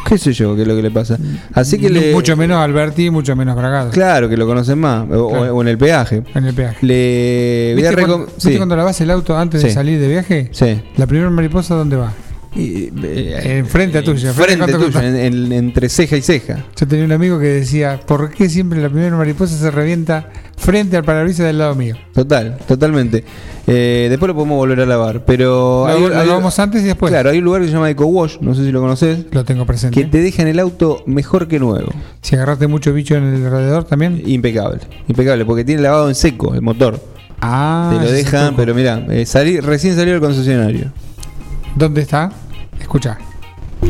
qué 0.09 0.19
sé 0.19 0.33
yo, 0.33 0.57
qué 0.57 0.63
es 0.63 0.69
lo 0.69 0.75
que 0.75 0.83
le 0.83 0.91
pasa. 0.91 1.19
Así 1.53 1.79
que 1.79 1.91
le, 1.91 2.13
Mucho 2.13 2.37
menos 2.37 2.59
Alberti, 2.59 3.11
mucho 3.11 3.37
menos 3.37 3.55
Bragado. 3.57 3.91
claro 3.91 4.29
que 4.29 4.37
lo 4.37 4.47
conocen 4.47 4.79
más, 4.81 5.05
o, 5.11 5.29
Claro. 5.29 5.55
o 5.57 5.63
en 5.63 5.69
el 5.69 5.79
peaje. 5.79 6.23
En 6.35 6.45
el 6.47 6.55
peaje. 6.55 6.79
Le 6.85 7.75
voy 7.75 7.85
a 7.85 7.91
¿Viste, 7.91 8.07
cuando, 8.07 8.27
sí. 8.27 8.33
viste 8.49 8.57
cuando 8.57 8.77
lavas 8.77 9.01
el 9.01 9.11
auto 9.11 9.37
antes 9.37 9.63
de 9.63 9.71
salir 9.71 10.01
de 10.01 10.09
viaje? 10.09 10.49
Sí. 10.53 10.81
La 10.97 11.07
primera 11.07 11.31
mariposa, 11.31 11.75
¿dónde 11.75 11.97
va? 11.97 12.13
Y, 12.57 12.91
eh, 13.05 13.59
Enfrente 13.59 13.99
a 13.99 14.03
tuya. 14.03 14.33
frente 14.33 14.57
¿cuánto 14.59 14.79
tuyo, 14.87 15.01
en- 15.01 15.17
en- 15.17 15.53
entre 15.53 15.89
ceja 15.91 16.17
y 16.17 16.23
ceja. 16.23 16.65
Yo 16.75 16.89
tenía 16.89 17.05
un 17.05 17.13
amigo 17.13 17.39
que 17.39 17.47
decía, 17.47 18.01
¿por 18.07 18.31
qué 18.31 18.49
siempre 18.49 18.81
la 18.81 18.89
primera 18.89 19.15
mariposa 19.17 19.57
se 19.59 19.71
revienta 19.71 20.31
frente 20.57 20.97
al 20.97 21.05
parabrisas 21.05 21.47
del 21.47 21.59
lado 21.59 21.75
mío? 21.75 21.97
Total, 22.15 22.57
totalmente. 22.67 23.25
Eh, 23.67 24.07
después 24.09 24.29
lo 24.29 24.35
podemos 24.35 24.57
volver 24.57 24.81
a 24.81 24.87
lavar, 24.87 25.25
pero 25.27 25.87
Lo- 25.89 26.09
lo 26.09 26.25
lavamos 26.25 26.59
antes 26.59 26.83
y 26.83 26.87
después. 26.87 27.11
Claro, 27.11 27.29
hay 27.31 27.39
un 27.39 27.45
lugar 27.45 27.61
que 27.61 27.67
se 27.69 27.75
llama 27.75 27.91
Eco 27.91 28.07
Wash, 28.07 28.39
no 28.41 28.55
sé 28.55 28.65
si 28.65 28.73
lo 28.73 28.81
conoces, 28.81 29.27
Lo 29.33 29.45
tengo 29.45 29.67
presente. 29.67 30.01
que 30.01 30.07
te 30.09 30.23
dejan 30.23 30.47
el 30.49 30.59
auto 30.59 31.03
mejor 31.07 31.49
que 31.49 31.59
nuevo. 31.59 31.93
Si 32.23 32.37
agarraste 32.37 32.69
mucho 32.69 32.93
bicho 32.95 33.17
en 33.17 33.25
el 33.25 33.45
alrededor 33.45 33.85
también. 33.85 34.23
Impecable, 34.25 34.81
impecable, 35.09 35.45
porque 35.45 35.65
tiene 35.65 35.83
lavado 35.83 36.09
en 36.09 36.15
seco 36.15 36.55
el 36.55 36.63
motor. 36.63 36.99
Ah, 37.41 37.95
te 37.99 38.03
lo 38.07 38.11
dejan, 38.11 38.57
pero 38.57 38.75
mira, 38.75 39.05
eh, 39.11 39.27
salí- 39.27 39.61
recién 39.61 39.95
salió 39.95 40.13
del 40.15 40.23
concesionario. 40.23 40.91
¿Dónde 41.75 42.01
está? 42.01 42.33
Escucha. 42.81 43.19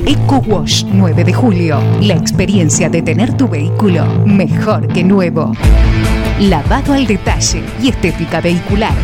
Eco 0.04 0.38
Wash 0.46 0.84
9 0.84 1.24
de 1.24 1.32
julio. 1.32 1.80
La 2.00 2.14
experiencia 2.14 2.88
de 2.88 3.02
tener 3.02 3.36
tu 3.36 3.48
vehículo 3.48 4.04
mejor 4.24 4.88
que 4.88 5.02
nuevo. 5.04 5.52
Lavado 6.40 6.92
al 6.92 7.06
detalle 7.06 7.62
y 7.82 7.88
estética 7.88 8.40
vehicular. 8.40 8.94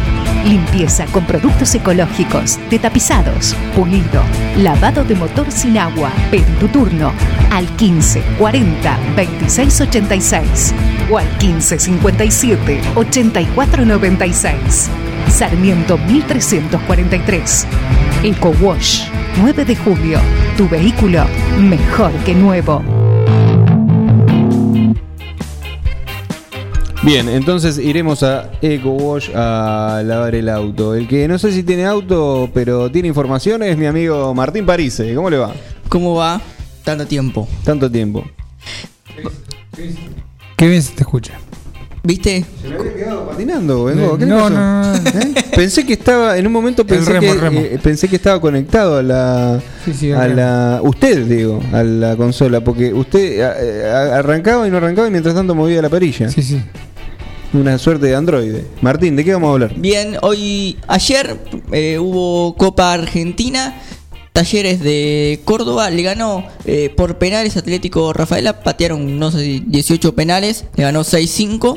Limpieza 0.44 1.06
con 1.06 1.24
productos 1.24 1.72
ecológicos, 1.76 2.58
de 2.68 2.78
tapizados, 2.80 3.54
pulido, 3.76 4.22
lavado 4.58 5.04
de 5.04 5.14
motor 5.14 5.50
sin 5.50 5.78
agua. 5.78 6.10
Pedí 6.32 6.52
tu 6.58 6.66
turno 6.68 7.12
al 7.50 7.66
15 7.76 8.22
40 8.38 8.98
26 9.16 9.80
86 9.82 10.74
o 11.10 11.18
al 11.18 11.28
15 11.38 11.78
57 11.78 12.80
84 12.96 13.84
96. 13.84 14.90
Sarmiento 15.28 15.96
1343. 15.96 17.66
Eco 18.24 18.54
Wash 18.60 19.02
9 19.40 19.64
de 19.64 19.74
julio. 19.74 20.20
Tu 20.56 20.68
vehículo 20.68 21.24
mejor 21.58 22.12
que 22.24 22.32
nuevo. 22.32 22.80
Bien, 27.02 27.28
entonces 27.28 27.78
iremos 27.78 28.22
a 28.22 28.48
Eco 28.62 28.90
Wash 28.90 29.30
a 29.34 30.02
lavar 30.04 30.36
el 30.36 30.48
auto. 30.48 30.94
El 30.94 31.08
que 31.08 31.26
no 31.26 31.36
sé 31.36 31.50
si 31.50 31.64
tiene 31.64 31.84
auto, 31.84 32.48
pero 32.54 32.92
tiene 32.92 33.08
información 33.08 33.64
es 33.64 33.76
mi 33.76 33.86
amigo 33.86 34.32
Martín 34.34 34.66
Parise. 34.66 35.12
¿Cómo 35.16 35.28
le 35.28 35.38
va? 35.38 35.52
¿Cómo 35.88 36.14
va? 36.14 36.40
Tanto 36.84 37.04
tiempo. 37.04 37.48
Tanto 37.64 37.90
tiempo. 37.90 38.24
Qué 40.56 40.68
bien 40.68 40.80
se 40.80 40.92
te 40.92 41.00
escucha. 41.00 41.40
¿Viste? 42.04 42.44
Se 42.60 42.68
me 42.68 42.74
había 42.76 42.94
quedado 42.94 43.28
patinando, 43.28 43.84
vengo. 43.84 44.18
¿Qué 44.18 44.24
le 44.26 44.30
No, 44.32 44.38
pasó? 44.40 44.50
no, 44.50 44.92
no. 44.92 44.96
¿Eh? 45.20 45.34
Pensé 45.54 45.86
que 45.86 45.92
estaba, 45.92 46.36
en 46.36 46.46
un 46.48 46.52
momento 46.52 46.84
pensé, 46.84 47.12
remo, 47.12 47.32
que, 47.34 47.38
remo. 47.40 47.60
eh, 47.60 47.78
pensé 47.80 48.08
que 48.08 48.16
estaba 48.16 48.40
conectado 48.40 48.96
a 48.98 49.02
la, 49.04 49.60
Sí, 49.84 49.94
sí, 49.94 50.10
a 50.12 50.26
la, 50.26 50.80
usted 50.82 51.26
digo, 51.26 51.60
a 51.72 51.82
la 51.84 52.16
consola, 52.16 52.60
porque 52.64 52.92
usted 52.92 53.38
eh, 53.40 53.88
a- 53.88 54.18
arrancaba 54.18 54.66
y 54.66 54.70
no 54.70 54.78
arrancaba 54.78 55.06
y 55.06 55.10
mientras 55.12 55.34
tanto 55.36 55.54
movía 55.54 55.80
la 55.80 55.88
perilla. 55.90 56.28
Sí, 56.28 56.42
sí. 56.42 56.60
Una 57.52 57.78
suerte 57.78 58.06
de 58.06 58.16
androide. 58.16 58.64
Martín, 58.80 59.14
¿de 59.14 59.24
qué 59.24 59.34
vamos 59.34 59.50
a 59.50 59.52
hablar? 59.52 59.74
Bien, 59.76 60.16
hoy, 60.22 60.78
ayer 60.88 61.36
eh, 61.70 61.98
hubo 62.00 62.56
Copa 62.56 62.92
Argentina. 62.94 63.80
Talleres 64.32 64.80
de 64.80 65.40
Córdoba 65.44 65.90
le 65.90 66.02
ganó 66.02 66.42
eh, 66.64 66.90
por 66.96 67.18
penales 67.18 67.58
Atlético 67.58 68.14
Rafaela. 68.14 68.60
Patearon, 68.62 69.18
no 69.18 69.30
sé 69.30 69.40
si 69.40 69.60
18 69.66 70.14
penales. 70.14 70.64
Le 70.74 70.84
ganó 70.84 71.02
6-5. 71.04 71.76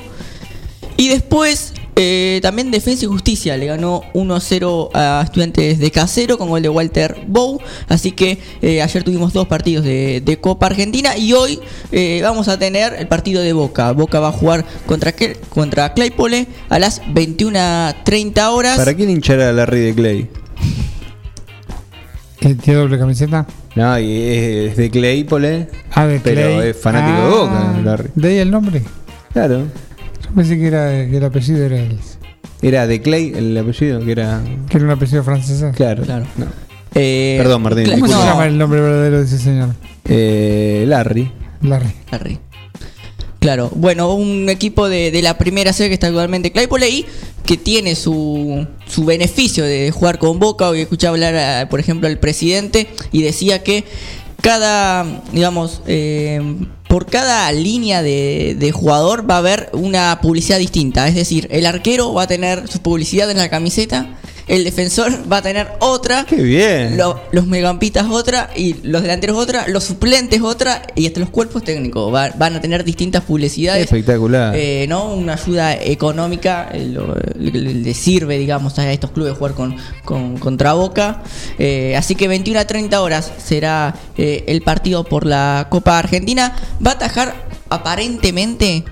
Y 0.98 1.10
después 1.10 1.74
eh, 1.98 2.40
también 2.42 2.72
Defensa 2.72 3.06
y 3.06 3.08
Justicia 3.08 3.56
le 3.58 3.66
ganó 3.68 4.02
1-0 4.14 4.90
a 4.94 5.22
Estudiantes 5.24 5.80
de 5.80 5.92
Casero 5.92 6.38
con 6.38 6.50
gol 6.50 6.62
de 6.62 6.70
Walter 6.70 7.18
Bow. 7.28 7.60
Así 7.88 8.12
que 8.12 8.38
eh, 8.62 8.82
ayer 8.82 9.04
tuvimos 9.04 9.34
dos 9.34 9.48
partidos 9.48 9.84
de, 9.86 10.22
de 10.24 10.40
Copa 10.40 10.68
Argentina 10.68 11.18
y 11.18 11.34
hoy 11.34 11.60
eh, 11.92 12.20
vamos 12.24 12.48
a 12.48 12.58
tener 12.60 12.94
el 12.94 13.08
partido 13.08 13.42
de 13.42 13.54
Boca. 13.54 13.92
Boca 13.92 14.20
va 14.20 14.30
a 14.30 14.32
jugar 14.32 14.66
contra, 14.86 15.14
contra 15.50 15.94
Claypole 15.94 16.48
a 16.70 16.80
las 16.80 17.02
21.30 17.04 18.50
horas. 18.52 18.78
¿Para 18.78 18.94
quién 18.94 19.10
hinchará 19.10 19.52
Larry 19.52 19.80
de 19.80 19.96
Clay? 19.96 20.30
¿Que 22.40 22.56
¿Tiene 22.56 22.80
doble 22.80 22.98
camiseta? 23.00 23.46
No, 23.76 24.00
y 24.00 24.22
es, 24.22 24.78
de 24.78 24.90
Claypole, 24.90 25.68
Ah, 25.92 26.06
de 26.06 26.20
pero 26.20 26.42
Clay. 26.56 26.70
es 26.70 26.78
fanático 26.78 27.18
de 27.18 27.24
Ah, 27.24 27.30
Boca, 27.30 27.82
Larry. 27.84 28.10
¿De 28.16 28.28
ahí 28.30 28.38
el 28.38 28.52
nombre? 28.52 28.82
Claro. 29.34 29.66
Pensé 30.36 30.58
que, 30.58 30.68
era, 30.68 30.90
que 31.10 31.18
el 31.18 31.24
apellido 31.24 31.66
era 31.66 31.80
él. 31.80 31.98
Era 32.62 32.88
de 32.88 33.02
Clay 33.02 33.32
el 33.36 33.58
apellido, 33.58 34.04
que 34.04 34.12
era. 34.12 34.42
Que 34.70 34.78
era 34.78 34.86
un 34.86 34.92
apellido 34.92 35.24
francés. 35.24 35.64
Claro. 35.76 36.04
Claro. 36.04 36.26
no. 36.38 36.48
Eh, 36.94 37.36
Perdón, 37.38 37.62
Martín. 37.62 37.90
¿Cómo 37.92 38.08
se 38.08 38.14
llama 38.14 38.46
el 38.46 38.58
nombre 38.58 38.82
verdadero 38.82 39.20
de 39.20 39.26
ese 39.26 39.38
señor? 39.38 39.70
Eh, 40.06 40.86
Larry. 40.88 41.32
Larry. 41.62 41.92
Larry. 42.12 42.40
Claro, 43.40 43.70
bueno, 43.76 44.12
un 44.16 44.50
equipo 44.50 44.90
de, 44.90 45.12
de 45.12 45.22
la 45.22 45.38
primera 45.38 45.72
serie 45.72 45.90
que 45.90 45.94
está 45.94 46.08
actualmente 46.08 46.52
Claypole 46.52 46.90
y 46.90 47.06
que 47.46 47.58
tiene 47.58 47.94
su, 47.94 48.66
su 48.88 49.06
beneficio 49.06 49.64
de 49.64 49.92
jugar 49.92 50.18
con 50.18 50.40
Boca. 50.40 50.68
Hoy 50.68 50.82
escuché 50.82 51.06
hablar, 51.06 51.36
a, 51.36 51.70
por 51.70 51.80
ejemplo, 51.80 52.08
al 52.08 52.18
presidente 52.18 52.88
y 53.12 53.22
decía 53.22 53.62
que 53.62 53.84
cada, 54.42 55.06
digamos, 55.32 55.84
eh, 55.86 56.42
por 56.88 57.08
cada 57.08 57.52
línea 57.52 58.02
de, 58.02 58.72
jugador 58.74 59.30
va 59.30 59.36
a 59.36 59.40
haber 59.40 59.70
una 59.74 60.20
publicidad 60.22 60.60
distinta. 60.60 61.08
Es 61.08 61.16
decir, 61.16 61.48
el 61.52 61.66
arquero 61.66 62.14
va 62.14 62.24
a 62.24 62.28
tener 62.28 62.68
su 62.68 62.82
publicidad 62.82 63.30
en 63.32 63.38
la 63.38 63.50
camiseta, 63.50 64.18
el 64.48 64.64
defensor 64.64 65.12
va 65.32 65.38
a 65.38 65.42
tener 65.42 65.68
otra. 65.80 66.26
¡Qué 66.26 66.36
bien! 66.36 66.98
Lo- 66.98 67.20
los 67.32 67.48
megampitas 67.48 68.06
otra 68.10 68.50
y 68.56 68.76
los 68.84 69.02
delanteros 69.02 69.38
otra, 69.38 69.68
los 69.68 69.84
suplentes 69.84 70.42
otra 70.42 70.84
y 70.96 71.08
hasta 71.08 71.20
los 71.20 71.30
cuerpos 71.30 71.64
técnicos 71.64 72.14
va- 72.14 72.30
van 72.38 72.56
a 72.56 72.62
tener 72.62 72.84
distintas 72.84 73.24
publicidades. 73.24 73.84
Espectacular. 73.86 74.56
Eh, 74.56 74.86
¿no? 74.88 75.14
Una 75.14 75.34
ayuda 75.34 75.74
económica 75.76 76.70
eh, 76.72 76.86
lo- 76.86 77.16
le, 77.38 77.52
le- 77.52 77.74
le 77.74 77.94
sirve, 77.94 78.38
digamos, 78.38 78.78
a 78.80 78.92
estos 78.92 79.12
clubes 79.12 79.38
jugar 79.38 79.54
con, 79.54 79.76
con- 80.04 80.38
contra 80.38 80.74
Boca. 80.74 81.24
Eh, 81.58 81.96
así 81.98 82.16
que 82.16 82.28
21 82.28 82.60
a 82.60 82.66
30 82.68 83.02
horas 83.02 83.32
será 83.44 83.96
eh, 84.18 84.44
el 84.48 84.62
partido 84.62 85.04
por 85.04 85.26
la 85.26 85.68
Copa 85.70 85.98
Argentina. 85.98 86.56
Va 86.86 86.92
a 86.92 86.94
atajar 86.96 87.36
aparentemente 87.70 88.84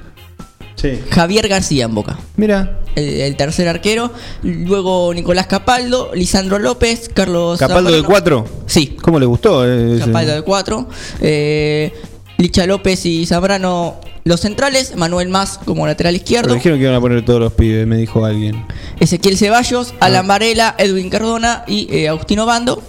Javier 1.10 1.48
García 1.48 1.86
en 1.86 1.96
Boca. 1.96 2.18
Mira. 2.36 2.80
El, 2.96 3.22
el 3.22 3.36
tercer 3.36 3.68
arquero. 3.68 4.12
Luego 4.44 5.14
Nicolás 5.14 5.48
Capaldo, 5.48 6.12
Lisandro 6.14 6.60
López, 6.60 7.10
Carlos. 7.14 7.58
¿Capaldo 7.60 7.92
de. 7.92 8.04
4? 8.04 8.46
Sí. 8.68 8.96
¿Cómo 9.02 9.20
le 9.20 9.26
gustó? 9.26 9.66
eh, 9.68 9.96
ese? 9.96 10.06
Capaldo 10.06 10.34
de 10.34 10.42
4. 10.42 10.88
Licha 12.38 12.66
López 12.66 13.06
y 13.06 13.26
Zambrano 13.26 14.00
los 14.26 14.42
centrales. 14.42 14.96
Manuel 14.96 15.30
Más 15.30 15.60
como 15.66 15.86
lateral 15.88 16.14
Pero 16.14 16.24
izquierdo. 16.24 16.54
dijeron 16.54 16.78
que 16.80 16.84
iban 16.86 16.96
a 16.96 17.02
poner 17.02 17.24
todos 17.24 17.40
los 17.40 17.54
pibes, 17.54 17.86
me 17.88 17.98
dijo 17.98 18.26
alguien. 18.26 18.66
Ezequiel 19.00 19.38
Ceballos, 19.38 19.94
Ah. 20.00 20.08
Alan 20.08 20.28
Varela, 20.28 20.76
Edwin 20.78 21.10
Cardona 21.10 21.64
y 21.68 21.88
eh, 21.96 22.10
Agustino 22.10 22.46
Bando. 22.46 22.82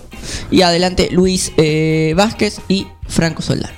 Y 0.51 0.63
adelante 0.63 1.09
Luis 1.13 1.53
eh, 1.59 2.15
Vázquez 2.17 2.61
y 2.69 2.87
Franco 3.07 3.43
Soldano. 3.43 3.75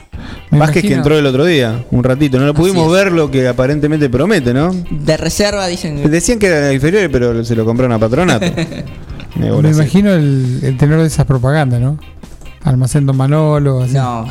Vázquez 0.51 0.83
que 0.83 0.95
entró 0.95 1.19
el 1.19 1.27
otro 1.27 1.45
día, 1.45 1.85
un 1.91 2.05
ratito. 2.05 2.39
No 2.39 2.47
lo 2.47 2.55
pudimos 2.55 2.91
ver 2.91 3.13
lo 3.13 3.31
que 3.31 3.47
aparentemente 3.49 4.09
promete, 4.09 4.55
¿no? 4.55 4.75
De 4.91 5.17
reserva 5.17 5.67
dicen. 5.67 6.11
Decían 6.11 6.39
que 6.39 6.47
era 6.47 6.73
inferior, 6.73 7.11
pero 7.11 7.45
se 7.45 7.55
lo 7.55 7.65
compraron 7.65 7.93
a 7.93 7.99
Patronato. 7.99 8.47
Me 9.37 9.51
Me 9.51 9.71
imagino 9.71 10.13
el, 10.15 10.61
el 10.63 10.77
tenor 10.79 11.01
de 11.01 11.09
esas 11.09 11.27
propagandas, 11.27 11.81
¿no? 11.81 11.99
Almacén 12.67 13.07
Don 13.07 13.17
Manolo. 13.17 13.83
así. 13.83 13.95
No, 13.95 14.27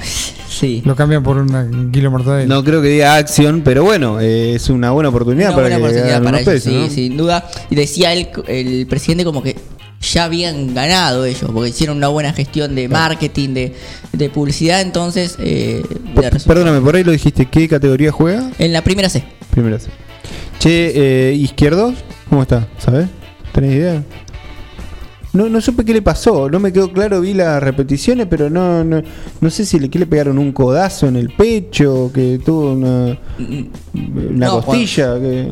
sí. 0.49 0.81
Lo 0.83 0.95
cambian 0.95 1.23
por 1.23 1.37
un 1.37 1.91
kilo 1.91 2.05
de 2.05 2.09
mortadela. 2.09 2.53
No 2.53 2.63
creo 2.63 2.81
que 2.81 2.89
diga 2.89 3.15
acción, 3.15 3.61
pero 3.63 3.83
bueno, 3.83 4.19
eh, 4.19 4.55
es 4.55 4.69
una 4.69 4.91
buena 4.91 5.09
oportunidad 5.09 5.49
Una 5.49 5.55
para 5.55 5.67
buena 5.67 5.77
que 5.77 5.83
oportunidad 5.83 6.23
para 6.23 6.39
ellos, 6.39 6.53
pesos, 6.53 6.71
sí, 6.73 6.79
¿no? 6.79 6.89
sin 6.89 7.17
duda. 7.17 7.47
Y 7.69 7.75
decía 7.75 8.11
él, 8.13 8.27
el 8.47 8.87
presidente 8.87 9.23
como 9.23 9.41
que 9.41 9.55
ya 10.13 10.25
habían 10.25 10.73
ganado 10.73 11.25
ellos, 11.25 11.49
porque 11.53 11.69
hicieron 11.69 11.97
una 11.97 12.07
buena 12.07 12.33
gestión 12.33 12.75
de 12.75 12.87
marketing, 12.87 13.49
de, 13.53 13.75
de 14.13 14.29
publicidad, 14.29 14.81
entonces... 14.81 15.35
eh, 15.39 15.83
de 16.15 16.39
Perdóname, 16.45 16.81
por 16.81 16.95
ahí 16.95 17.03
lo 17.03 17.11
dijiste, 17.11 17.45
¿qué 17.47 17.67
categoría 17.67 18.11
juega? 18.11 18.49
en 18.59 18.73
la 18.73 18.83
primera 18.83 19.09
C. 19.09 19.23
Primera 19.51 19.79
C. 19.79 19.89
Che, 20.59 21.29
eh, 21.29 21.33
izquierdos, 21.33 21.95
¿cómo 22.29 22.41
está? 22.41 22.67
¿Sabes? 22.79 23.07
¿Tenés 23.51 23.73
idea? 23.75 24.03
No, 25.33 25.49
no 25.49 25.59
supe 25.59 25.83
qué 25.83 25.93
le 25.93 26.01
pasó, 26.01 26.49
no 26.49 26.61
me 26.61 26.71
quedó 26.71 26.93
claro, 26.93 27.19
vi 27.19 27.33
las 27.33 27.61
repeticiones, 27.61 28.25
pero 28.29 28.49
no, 28.49 28.85
no, 28.85 29.01
no 29.41 29.49
sé 29.49 29.65
si 29.65 29.79
le, 29.79 29.89
que 29.89 29.99
le 29.99 30.05
pegaron 30.05 30.37
un 30.37 30.53
codazo 30.53 31.09
en 31.09 31.17
el 31.17 31.29
pecho, 31.29 32.09
que 32.13 32.39
tuvo 32.43 32.71
una, 32.71 33.17
una 33.37 34.45
No, 34.47 34.61
costilla, 34.61 35.19
que 35.19 35.49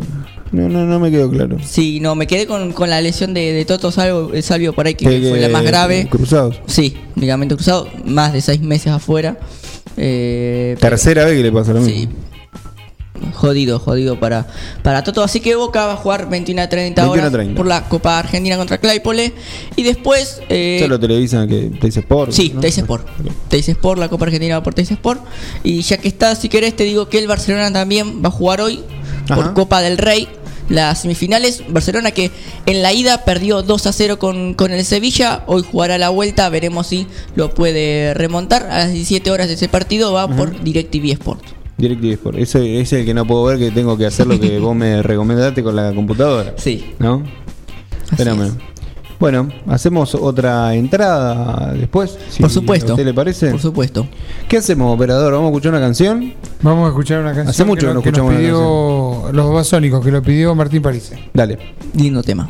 no, 0.54 0.70
no, 0.70 0.86
no 0.86 1.00
me 1.00 1.12
quedó 1.12 1.30
claro. 1.30 1.58
Sí, 1.66 2.00
no, 2.00 2.16
me 2.16 2.26
quedé 2.28 2.48
con, 2.48 2.72
con 2.72 2.90
la 2.90 3.02
lesión 3.02 3.34
de, 3.34 3.52
de 3.52 3.66
Toto 3.66 3.92
Salvo, 3.92 4.34
eh, 4.34 4.42
Salvio 4.42 4.72
por 4.74 4.86
ahí, 4.88 4.96
que 4.96 5.06
fue 5.06 5.40
la 5.42 5.50
más 5.50 5.64
grave. 5.64 6.08
Cruzados. 6.10 6.62
Sí, 6.68 6.96
ligamento 7.16 7.56
cruzado, 7.56 7.90
más 8.06 8.32
de 8.34 8.40
seis 8.42 8.62
meses 8.62 8.88
afuera. 8.94 9.38
Eh, 9.98 10.78
Tercera 10.80 11.26
vez 11.26 11.36
que 11.36 11.44
le 11.44 11.52
pasa 11.52 11.74
lo 11.74 11.82
mismo. 11.82 12.02
Sí. 12.02 12.10
Jodido, 13.36 13.80
jodido 13.80 14.20
para, 14.20 14.48
para 14.82 15.04
Toto. 15.04 15.24
Así 15.24 15.40
que 15.40 15.56
Boca 15.56 15.86
va 15.86 15.94
a 15.94 15.96
jugar 15.96 16.30
21 16.30 16.62
a 16.64 16.68
30 16.68 17.10
horas 17.10 17.32
21 17.32 17.56
por 17.56 17.68
la 17.68 17.88
Copa 17.88 18.20
Argentina 18.20 18.58
contra 18.58 18.80
Claypole. 18.80 19.34
Y 19.76 19.84
después. 19.84 20.42
eh, 20.50 20.78
Eso 20.80 20.90
lo 20.90 21.00
televisan 21.00 21.48
que 21.48 21.72
te 21.80 21.88
dice 21.88 22.02
Sport. 22.02 22.32
Sí, 22.32 22.52
¿no? 22.54 22.60
Teis 22.60 22.78
Sport. 22.80 23.08
Teis 23.48 23.70
Sport, 23.70 24.00
la 24.00 24.10
Copa 24.10 24.26
Argentina 24.26 24.58
va 24.58 24.64
por 24.64 24.74
Teis 24.74 24.92
Sport. 24.92 25.22
Y 25.64 25.82
ya 25.82 25.98
que 25.98 26.08
está, 26.10 26.36
si 26.36 26.50
querés, 26.50 26.76
te 26.76 26.84
digo 26.84 27.08
que 27.08 27.20
el 27.20 27.28
Barcelona 27.28 27.72
también 27.72 28.22
va 28.24 28.28
a 28.28 28.32
jugar 28.32 28.60
hoy 28.62 28.82
por 29.28 29.40
Ajá. 29.40 29.54
Copa 29.54 29.82
del 29.82 29.98
Rey. 29.98 30.28
Las 30.70 31.02
semifinales, 31.02 31.64
Barcelona 31.68 32.12
que 32.12 32.32
en 32.66 32.82
la 32.82 32.94
ida 32.94 33.26
perdió 33.26 33.62
2 33.62 33.88
a 33.88 33.94
0 33.94 34.20
con, 34.20 34.54
con 34.54 34.72
el 34.72 34.86
Sevilla, 34.86 35.44
hoy 35.46 35.64
jugará 35.70 35.98
la 35.98 36.10
vuelta, 36.10 36.50
veremos 36.50 36.88
si 36.88 37.08
lo 37.36 37.54
puede 37.54 38.14
remontar. 38.14 38.64
A 38.64 38.80
las 38.80 38.94
17 38.94 39.30
horas 39.32 39.48
de 39.48 39.56
ese 39.56 39.68
partido 39.68 40.14
va 40.14 40.28
por 40.28 40.64
DirecTV 40.64 41.12
Sport. 41.12 41.44
DirecTV 41.78 42.12
Sport. 42.14 42.38
Ese 42.38 42.80
es 42.80 42.94
el 42.94 43.06
que 43.06 43.14
no 43.14 43.26
puedo 43.26 43.44
ver, 43.46 43.60
que 43.60 43.72
tengo 43.72 43.98
que 43.98 44.06
hacer 44.06 44.28
lo 44.28 44.40
que 44.40 44.60
vos 44.60 44.76
me 44.76 45.02
recomendaste 45.02 45.64
con 45.64 45.76
la 45.76 45.94
computadora. 45.94 46.54
Sí. 46.58 46.94
¿No? 47.00 47.24
Fenómeno. 48.16 48.73
Bueno, 49.20 49.50
hacemos 49.68 50.16
otra 50.16 50.74
entrada 50.76 51.74
después. 51.74 52.18
si 52.30 52.42
Por 52.42 52.52
supuesto. 52.52 52.94
¿A 52.94 52.96
usted 52.96 53.06
le 53.06 53.14
parece? 53.14 53.52
Por 53.52 53.62
supuesto. 53.62 54.08
¿Qué 54.48 54.58
hacemos, 54.58 54.94
operador? 54.94 55.34
¿Vamos 55.34 55.48
a 55.48 55.50
escuchar 55.52 55.72
una 55.72 55.82
canción? 55.82 56.34
Vamos 56.62 56.86
a 56.86 56.90
escuchar 56.90 57.20
una 57.20 57.34
canción 57.34 57.50
Hace 57.50 57.64
mucho 57.66 57.82
que, 57.82 57.88
que 57.88 57.94
no 57.94 58.02
que 58.02 58.10
escuchamos 58.10 58.34
nos 58.34 58.40
una 58.42 58.48
pidió 58.48 59.32
los 59.34 59.54
basónicos, 59.54 60.04
que 60.04 60.12
lo 60.12 60.22
pidió 60.22 60.56
Martín 60.56 60.82
París. 60.82 61.12
Dale. 61.34 61.58
Lindo 61.94 62.24
tema. 62.24 62.50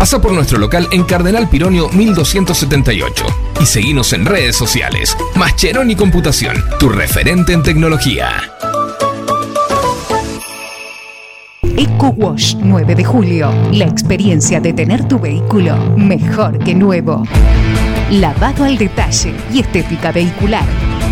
Pasa 0.00 0.18
por 0.18 0.32
nuestro 0.32 0.56
local 0.56 0.88
en 0.92 1.04
Cardenal 1.04 1.50
Pironio 1.50 1.90
1278 1.90 3.26
y 3.60 3.66
seguinos 3.66 4.14
en 4.14 4.24
redes 4.24 4.56
sociales. 4.56 5.14
Mascheroni 5.36 5.94
Computación, 5.94 6.56
tu 6.78 6.88
referente 6.88 7.52
en 7.52 7.62
tecnología. 7.62 8.30
Eco 11.76 12.14
Wash 12.16 12.56
9 12.56 12.94
de 12.94 13.04
julio. 13.04 13.52
La 13.72 13.84
experiencia 13.84 14.58
de 14.58 14.72
tener 14.72 15.06
tu 15.06 15.18
vehículo 15.18 15.76
mejor 15.98 16.58
que 16.64 16.74
nuevo. 16.74 17.22
Lavado 18.10 18.64
al 18.64 18.78
detalle 18.78 19.34
y 19.52 19.60
estética 19.60 20.12
vehicular. 20.12 20.64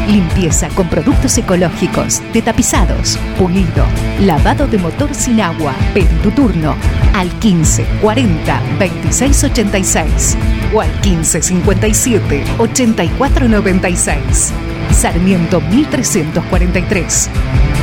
Limpieza 0.08 0.70
con 0.70 0.88
productos 0.88 1.36
ecológicos, 1.36 2.22
de 2.32 2.40
tapizados, 2.40 3.18
pulido, 3.38 3.84
lavado 4.22 4.66
de 4.66 4.78
motor 4.78 5.14
sin 5.14 5.42
agua. 5.42 5.74
Pedí 5.92 6.16
tu 6.22 6.30
turno 6.30 6.74
al 7.14 7.30
15 7.38 7.84
40 8.00 8.62
26 8.78 9.44
86 9.44 10.36
o 10.74 10.80
al 10.80 10.90
15 11.00 11.42
57 11.42 12.44
84 12.58 13.48
96. 13.48 14.52
Sarmiento 14.90 15.60
1343. 15.60 17.30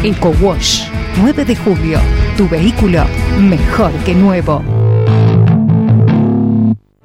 Eco 0.04 0.34
Wash 0.42 0.88
9 1.18 1.46
de 1.46 1.56
julio. 1.56 2.00
Tu 2.38 2.48
vehículo 2.50 3.04
mejor 3.40 3.92
que 4.04 4.14
nuevo. 4.14 4.62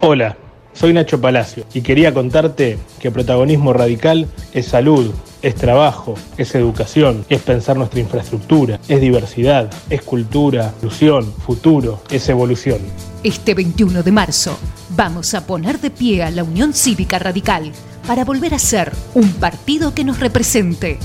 Hola, 0.00 0.36
soy 0.72 0.92
Nacho 0.92 1.20
Palacio 1.20 1.64
y 1.74 1.82
quería 1.82 2.12
contarte 2.14 2.78
que 2.98 3.10
protagonismo 3.10 3.72
radical 3.72 4.26
es 4.52 4.66
salud, 4.66 5.12
es 5.42 5.54
trabajo, 5.54 6.14
es 6.36 6.54
educación, 6.54 7.24
es 7.28 7.40
pensar 7.40 7.76
nuestra 7.76 8.00
infraestructura, 8.00 8.78
es 8.88 9.00
diversidad, 9.00 9.70
es 9.88 10.02
cultura, 10.02 10.72
inclusión, 10.76 11.32
futuro, 11.32 12.02
es 12.10 12.28
evolución. 12.28 12.78
Este 13.22 13.54
21 13.54 14.02
de 14.02 14.12
marzo 14.12 14.56
vamos 14.90 15.34
a 15.34 15.46
poner 15.46 15.80
de 15.80 15.90
pie 15.90 16.22
a 16.22 16.30
la 16.30 16.44
Unión 16.44 16.72
Cívica 16.72 17.18
Radical 17.18 17.72
para 18.06 18.24
volver 18.24 18.54
a 18.54 18.58
ser 18.58 18.92
un 19.14 19.30
partido 19.34 19.94
que 19.94 20.04
nos 20.04 20.20
represente. 20.20 20.98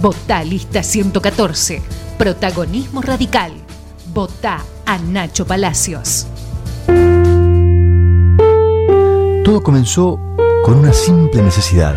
Votá 0.00 0.44
lista 0.44 0.82
114, 0.82 1.82
protagonismo 2.18 3.02
radical. 3.02 3.52
Votá 4.12 4.62
a 4.84 4.98
Nacho 4.98 5.46
Palacios. 5.46 6.26
Todo 9.44 9.62
comenzó 9.62 10.18
con 10.64 10.78
una 10.78 10.92
simple 10.92 11.42
necesidad, 11.42 11.96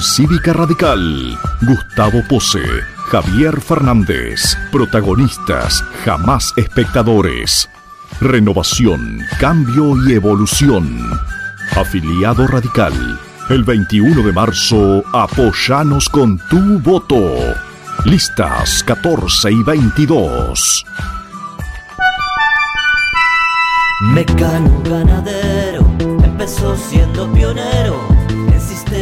Cívica 0.00 0.54
Radical. 0.54 1.38
Gustavo 1.60 2.22
Pose. 2.26 2.62
Javier 3.10 3.60
Fernández. 3.60 4.56
Protagonistas, 4.72 5.84
jamás 6.02 6.54
espectadores. 6.56 7.68
Renovación, 8.18 9.20
cambio 9.38 9.94
y 10.08 10.14
evolución. 10.14 10.98
Afiliado 11.72 12.46
Radical. 12.46 13.20
El 13.50 13.64
21 13.64 14.22
de 14.22 14.32
marzo, 14.32 15.04
apoyanos 15.12 16.08
con 16.08 16.38
tu 16.48 16.78
voto. 16.78 17.20
Listas 18.06 18.82
14 18.82 19.52
y 19.52 19.62
22. 19.62 20.86
Mecano 24.00 24.82
ganadero 24.82 25.86
empezó 26.24 26.74
siendo 26.78 27.30
pionero 27.30 28.15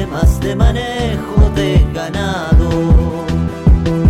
sistemas 0.05 0.41
de 0.41 0.55
manejo 0.55 1.51
de 1.55 1.87
ganado. 1.95 3.25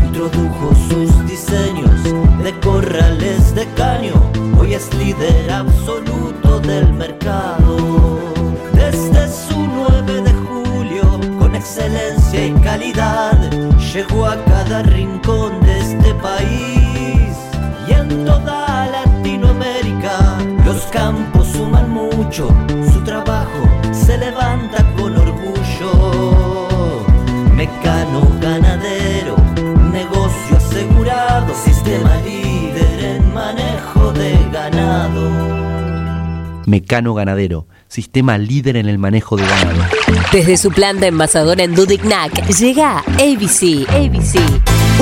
Introdujo 0.06 0.74
sus 0.88 1.26
diseños 1.26 2.02
de 2.42 2.52
corrales 2.60 3.54
de 3.54 3.66
caño, 3.74 4.14
hoy 4.58 4.74
es 4.74 4.92
líder 4.94 5.50
absoluto 5.50 6.60
del 6.60 6.92
mercado. 6.94 8.18
Desde 8.72 9.28
su 9.28 9.66
9 9.66 10.22
de 10.22 10.32
julio, 10.32 11.20
con 11.38 11.54
excelencia 11.54 12.46
y 12.46 12.52
calidad, 12.54 13.50
llegó 13.92 14.26
a 14.26 14.36
cada 14.44 14.82
rincón 14.82 15.60
de 15.60 15.78
este 15.78 16.14
país 16.14 17.36
y 17.88 17.92
en 17.92 18.24
toda 18.24 18.86
Latinoamérica. 18.88 20.38
Los 20.64 20.82
campos 20.86 21.46
suman 21.48 21.90
mucho, 21.90 22.48
Mecano 27.64 28.20
ganadero, 28.42 29.36
negocio 29.90 30.54
asegurado, 30.54 31.54
sistema 31.54 32.14
líder 32.16 33.04
en 33.16 33.32
manejo 33.32 34.12
de 34.12 34.36
ganado. 34.52 35.30
Mecano 36.66 37.14
Ganadero, 37.14 37.66
sistema 37.88 38.36
líder 38.36 38.76
en 38.76 38.86
el 38.86 38.98
manejo 38.98 39.38
de 39.38 39.46
ganado. 39.46 39.82
Desde 40.30 40.58
su 40.58 40.72
planta 40.72 41.06
envasadora 41.06 41.64
en 41.64 41.74
Dudignac 41.74 42.46
llega 42.48 42.98
ABC. 42.98 43.88
ABC. 43.88 44.38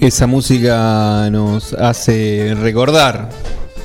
Esa 0.00 0.26
música 0.26 1.28
nos 1.30 1.74
hace 1.74 2.56
recordar 2.58 3.28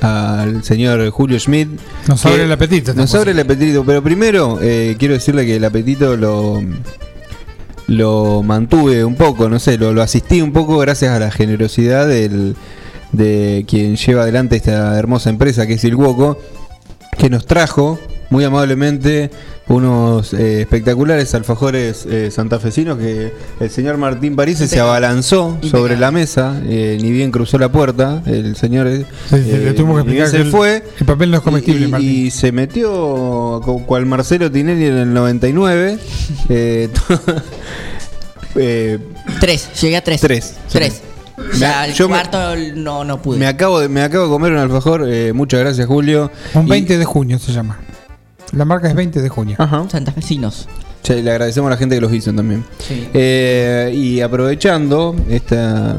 al 0.00 0.64
señor 0.64 1.10
Julio 1.10 1.38
Schmidt. 1.38 1.68
Nos 2.08 2.24
abre 2.24 2.44
el 2.44 2.52
apetito 2.52 2.94
Nos 2.94 3.14
abre 3.14 3.32
el 3.32 3.40
apetito, 3.40 3.84
pero 3.84 4.02
primero 4.02 4.58
eh, 4.62 4.96
quiero 4.98 5.12
decirle 5.12 5.44
que 5.44 5.56
el 5.56 5.64
apetito 5.66 6.16
lo, 6.16 6.62
lo 7.86 8.42
mantuve 8.42 9.04
un 9.04 9.14
poco, 9.14 9.50
no 9.50 9.58
sé, 9.58 9.76
lo, 9.76 9.92
lo 9.92 10.00
asistí 10.00 10.40
un 10.40 10.54
poco 10.54 10.78
gracias 10.78 11.12
a 11.12 11.18
la 11.18 11.30
generosidad 11.30 12.08
del, 12.08 12.56
de 13.12 13.66
quien 13.68 13.96
lleva 13.96 14.22
adelante 14.22 14.56
esta 14.56 14.98
hermosa 14.98 15.28
empresa 15.28 15.66
que 15.66 15.74
es 15.74 15.84
Ilwoco, 15.84 16.38
que 17.18 17.28
nos 17.28 17.44
trajo 17.44 17.98
muy 18.30 18.42
amablemente 18.44 19.30
unos 19.68 20.32
eh, 20.32 20.60
espectaculares 20.60 21.34
alfajores 21.34 22.06
eh, 22.08 22.30
santafesinos 22.30 22.98
que 22.98 23.32
el 23.58 23.68
señor 23.70 23.96
Martín 23.96 24.36
París 24.36 24.58
se 24.58 24.78
abalanzó 24.80 25.58
sobre 25.68 25.96
la 25.96 26.10
mesa, 26.12 26.60
eh, 26.66 26.98
ni 27.02 27.10
bien 27.10 27.32
cruzó 27.32 27.58
la 27.58 27.70
puerta, 27.72 28.22
el 28.26 28.54
señor 28.56 28.86
eh, 28.86 29.04
Sí, 29.28 29.36
sí, 29.42 29.50
le 29.56 29.72
tuvimos 29.72 29.96
que 29.96 30.00
explicar 30.02 30.28
se 30.28 30.36
que 30.36 30.42
el- 30.44 30.50
fue 30.50 30.84
el 31.00 31.06
papel 31.06 31.30
no 31.32 31.38
es 31.38 31.42
comestible, 31.42 31.86
y, 31.86 31.90
Martín. 31.90 32.08
y 32.26 32.30
se 32.30 32.52
metió 32.52 33.60
cual 33.86 34.06
Marcelo 34.06 34.50
Tinelli 34.52 34.86
en 34.86 34.96
el 34.98 35.12
99 35.12 35.98
eh, 36.48 36.88
eh, 38.56 38.98
Tres, 39.40 39.68
llegué 39.80 39.96
a 39.96 40.04
tres. 40.04 40.20
Tres. 40.20 40.54
Tres. 40.70 41.02
Me- 41.36 41.58
Ya 41.58 41.86
el 41.86 41.92
yo 41.94 42.08
me- 42.08 42.14
cuarto 42.14 42.38
no, 42.76 43.04
no 43.04 43.20
pude. 43.20 43.38
me 43.38 43.46
acabo 43.46 43.80
de 43.80 43.88
me 43.88 44.00
acabo 44.02 44.24
de 44.24 44.30
comer 44.30 44.52
un 44.52 44.58
alfajor 44.58 45.04
eh, 45.06 45.32
muchas 45.34 45.60
gracias 45.60 45.86
Julio 45.86 46.30
Un 46.54 46.66
Y- 46.66 46.70
20 46.70 46.96
de 46.98 47.04
junio 47.04 47.38
se 47.38 47.52
llama. 47.52 47.78
La 48.52 48.64
marca 48.64 48.88
es 48.88 48.94
20 48.94 49.20
de 49.22 49.28
junio. 49.28 49.56
Santafesinos. 49.90 50.68
Che, 51.02 51.22
le 51.22 51.30
agradecemos 51.30 51.68
a 51.68 51.70
la 51.72 51.76
gente 51.76 51.94
que 51.96 52.00
los 52.00 52.12
hizo 52.12 52.32
también. 52.32 52.64
Sí. 52.78 53.08
Eh, 53.14 53.92
y 53.94 54.20
aprovechando 54.20 55.14
esta, 55.28 55.96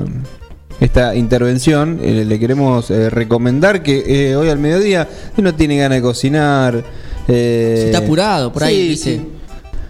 esta 0.80 1.15
intervención, 1.15 1.99
eh, 2.02 2.26
le 2.26 2.40
queremos 2.40 2.90
eh, 2.91 3.10
recomendar 3.10 3.84
que 3.84 4.03
eh, 4.32 4.36
hoy 4.36 4.49
al 4.49 4.60
mediodía, 4.60 5.07
si 5.36 5.41
no 5.41 5.53
tiene 5.56 5.78
ganas 5.78 5.98
de 5.98 6.02
cocinar. 6.02 6.84
eh, 7.28 7.76
Si 7.80 7.86
está 7.88 7.99
apurado, 7.99 8.52
por 8.52 8.64
ahí, 8.64 8.76
sí, 8.76 8.88
dice. 8.90 9.15
sí. 9.18 9.28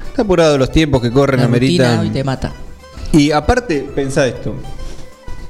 Está 0.09 0.21
apurado 0.23 0.57
los 0.57 0.71
tiempos 0.71 1.01
que 1.01 1.11
corren, 1.11 1.39
La 1.41 1.45
ameritan. 1.45 1.99
hoy 1.99 2.09
te 2.09 2.23
mata. 2.23 2.51
Y 3.13 3.31
aparte, 3.31 3.87
pensá 3.95 4.25
esto. 4.27 4.55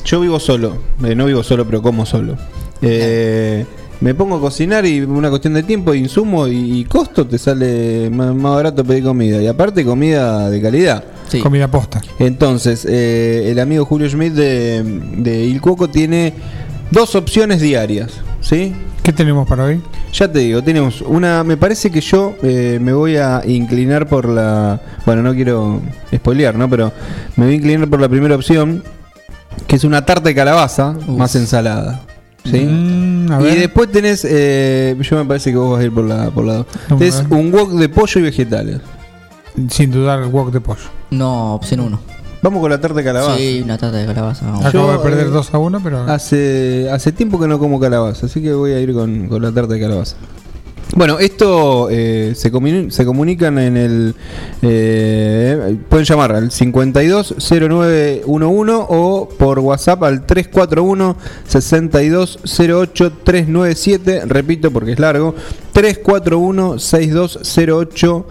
Yo 0.05 0.19
vivo 0.21 0.39
solo. 0.39 0.77
eh, 1.03 1.15
no 1.15 1.25
vivo 1.25 1.43
solo, 1.43 1.65
pero 1.65 1.81
como 1.81 2.05
solo. 2.05 2.37
Eh, 2.81 3.65
me 4.01 4.13
pongo 4.13 4.37
a 4.37 4.39
cocinar 4.39 4.85
y 4.85 5.01
una 5.01 5.29
cuestión 5.29 5.53
de 5.53 5.63
tiempo, 5.63 5.93
insumo 5.93 6.47
y, 6.47 6.79
y 6.79 6.85
costo 6.85 7.25
te 7.25 7.37
sale 7.37 8.09
más, 8.09 8.33
más 8.35 8.55
barato 8.55 8.83
pedir 8.83 9.03
comida. 9.03 9.41
Y 9.41 9.47
aparte 9.47 9.83
comida 9.83 10.49
de 10.49 10.61
calidad. 10.61 11.03
Comida 11.43 11.67
posta. 11.67 12.01
Entonces, 12.19 12.85
eh, 12.89 13.51
el 13.51 13.59
amigo 13.59 13.85
Julio 13.85 14.09
Schmidt 14.09 14.33
de, 14.33 14.83
de 15.17 15.45
Il 15.45 15.59
Cuoco 15.61 15.89
tiene 15.89 16.33
dos 16.91 17.15
opciones 17.15 17.59
diarias. 17.59 18.13
¿Sí? 18.39 18.73
¿Qué 19.03 19.11
tenemos 19.11 19.47
para 19.47 19.65
hoy? 19.65 19.81
Ya 20.13 20.31
te 20.31 20.39
digo, 20.39 20.61
tenemos 20.61 21.01
una. 21.01 21.43
Me 21.43 21.57
parece 21.57 21.91
que 21.91 22.01
yo 22.01 22.35
eh, 22.43 22.77
me 22.81 22.93
voy 22.93 23.17
a 23.17 23.41
inclinar 23.45 24.07
por 24.07 24.27
la. 24.27 24.81
Bueno, 25.05 25.21
no 25.21 25.33
quiero 25.33 25.81
spoilear, 26.13 26.55
¿no? 26.55 26.69
Pero 26.69 26.91
me 27.35 27.45
voy 27.45 27.53
a 27.53 27.57
inclinar 27.57 27.89
por 27.89 27.99
la 27.99 28.07
primera 28.09 28.35
opción, 28.35 28.83
que 29.65 29.75
es 29.75 29.83
una 29.83 30.05
tarta 30.05 30.29
de 30.29 30.35
calabaza 30.35 30.93
más 31.07 31.35
ensalada. 31.35 32.01
¿Sí? 32.51 32.59
Mm, 32.65 33.31
a 33.31 33.41
y 33.41 33.55
después 33.57 33.91
tenés. 33.91 34.25
eh, 34.29 34.95
yo 34.99 35.15
me 35.17 35.25
parece 35.25 35.51
que 35.51 35.57
vos 35.57 35.71
vas 35.71 35.81
a 35.81 35.83
ir 35.83 35.91
por 35.91 36.05
la. 36.05 36.29
Por 36.31 36.45
la 36.45 36.65
Tenés 36.87 37.23
un 37.29 37.51
wok 37.53 37.71
de 37.71 37.89
pollo 37.89 38.19
y 38.19 38.23
vegetales. 38.23 38.79
Sin 39.69 39.91
dudar 39.91 40.21
el 40.21 40.27
wok 40.29 40.51
de 40.51 40.61
pollo. 40.61 40.81
No, 41.11 41.55
opción 41.55 41.79
1. 41.81 41.99
Vamos 42.41 42.61
con 42.61 42.69
la 42.69 42.79
tarta 42.79 42.97
de 42.97 43.03
calabaza. 43.03 43.37
Sí, 43.37 43.61
una 43.63 43.77
tarta 43.77 43.97
de 43.97 44.05
calabaza. 44.05 44.45
vamos. 44.45 44.65
Acabo 44.65 44.87
Yo, 44.87 44.93
de 44.93 44.99
perder 44.99 45.27
eh, 45.27 45.29
2 45.31 45.53
a 45.53 45.57
1, 45.57 45.79
pero. 45.83 46.03
Hace, 46.03 46.87
hace 46.91 47.11
tiempo 47.11 47.39
que 47.39 47.47
no 47.47 47.57
como 47.59 47.79
calabaza, 47.79 48.27
así 48.27 48.41
que 48.41 48.53
voy 48.53 48.71
a 48.73 48.79
ir 48.79 48.93
con, 48.93 49.27
con 49.27 49.41
la 49.41 49.51
tarta 49.51 49.73
de 49.73 49.79
calabaza. 49.79 50.15
Bueno, 50.97 51.19
esto 51.19 51.89
eh, 51.91 52.33
se, 52.35 52.51
se 52.89 53.05
comunican 53.05 53.59
en 53.59 53.77
el. 53.77 54.15
eh, 54.63 55.77
pueden 55.89 56.07
llamar 56.07 56.31
al 56.31 56.49
520911 56.49 58.85
o 58.89 59.29
por 59.37 59.59
WhatsApp 59.59 60.01
al 60.01 60.25
341 60.25 61.15
6208 61.47 63.11
397. 63.23 64.21
Repito 64.25 64.71
porque 64.71 64.93
es 64.93 64.99
largo: 64.99 65.35
341 65.71 66.79
6208 66.79 68.25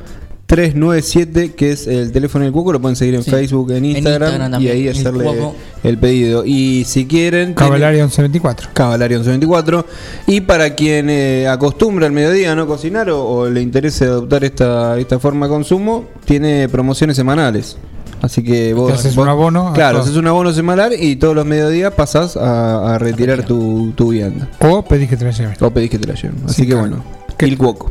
397, 0.46 1.54
que 1.54 1.72
es 1.72 1.86
el 1.88 2.12
teléfono 2.12 2.44
del 2.44 2.52
Cuoco, 2.52 2.72
lo 2.72 2.80
pueden 2.80 2.94
seguir 2.96 3.14
en 3.16 3.22
Sí. 3.24 3.30
Facebook, 3.30 3.70
en 3.72 3.78
En 3.78 3.84
Instagram, 3.96 4.28
Instagram 4.30 4.62
y 4.62 4.68
ahí 4.68 4.88
hacerle 4.88 5.24
Cuoco. 5.24 5.54
el 5.82 5.98
pedido. 5.98 6.44
Y 6.46 6.84
si 6.86 7.06
quieren... 7.06 7.54
Cavalaria 7.54 8.02
1124. 8.04 8.70
Cavalaria 8.72 9.16
1124. 9.18 9.84
Y 10.28 10.42
para 10.42 10.74
quien 10.74 11.10
eh, 11.10 11.48
acostumbra 11.48 12.06
al 12.06 12.12
mediodía 12.12 12.52
a 12.52 12.54
no 12.54 12.66
cocinar 12.66 13.10
o, 13.10 13.24
o 13.26 13.50
le 13.50 13.60
interese 13.60 14.04
adoptar 14.04 14.44
esta, 14.44 14.98
esta 14.98 15.18
forma 15.18 15.46
de 15.46 15.50
consumo, 15.50 16.04
tiene 16.24 16.68
promociones 16.68 17.16
semanales. 17.16 17.76
Así 18.22 18.42
que 18.42 18.72
vos... 18.72 18.92
Haces 18.92 19.14
vos- 19.16 19.24
un 19.24 19.28
abono 19.28 19.72
Claro, 19.74 19.98
haces 19.98 20.16
un 20.16 20.26
abono 20.26 20.52
semanal 20.52 20.92
y 20.98 21.16
todos 21.16 21.34
los 21.34 21.44
mediodías 21.44 21.92
pasás 21.92 22.36
a, 22.36 22.94
a 22.94 22.98
retirar 22.98 23.44
tu, 23.44 23.92
tu 23.96 24.10
vianda. 24.10 24.48
O 24.60 24.82
pedís 24.84 25.08
que 25.08 25.16
te 25.16 25.24
la 25.24 25.32
lleven. 25.32 25.54
O 25.60 25.70
pedís 25.70 25.90
que 25.90 25.98
te 25.98 26.06
la 26.06 26.14
lleven. 26.14 26.36
Así 26.46 26.54
Sí, 26.54 26.62
que 26.62 26.68
claro. 26.68 26.80
bueno, 26.88 27.04
el 27.38 27.58
cuoco. 27.58 27.90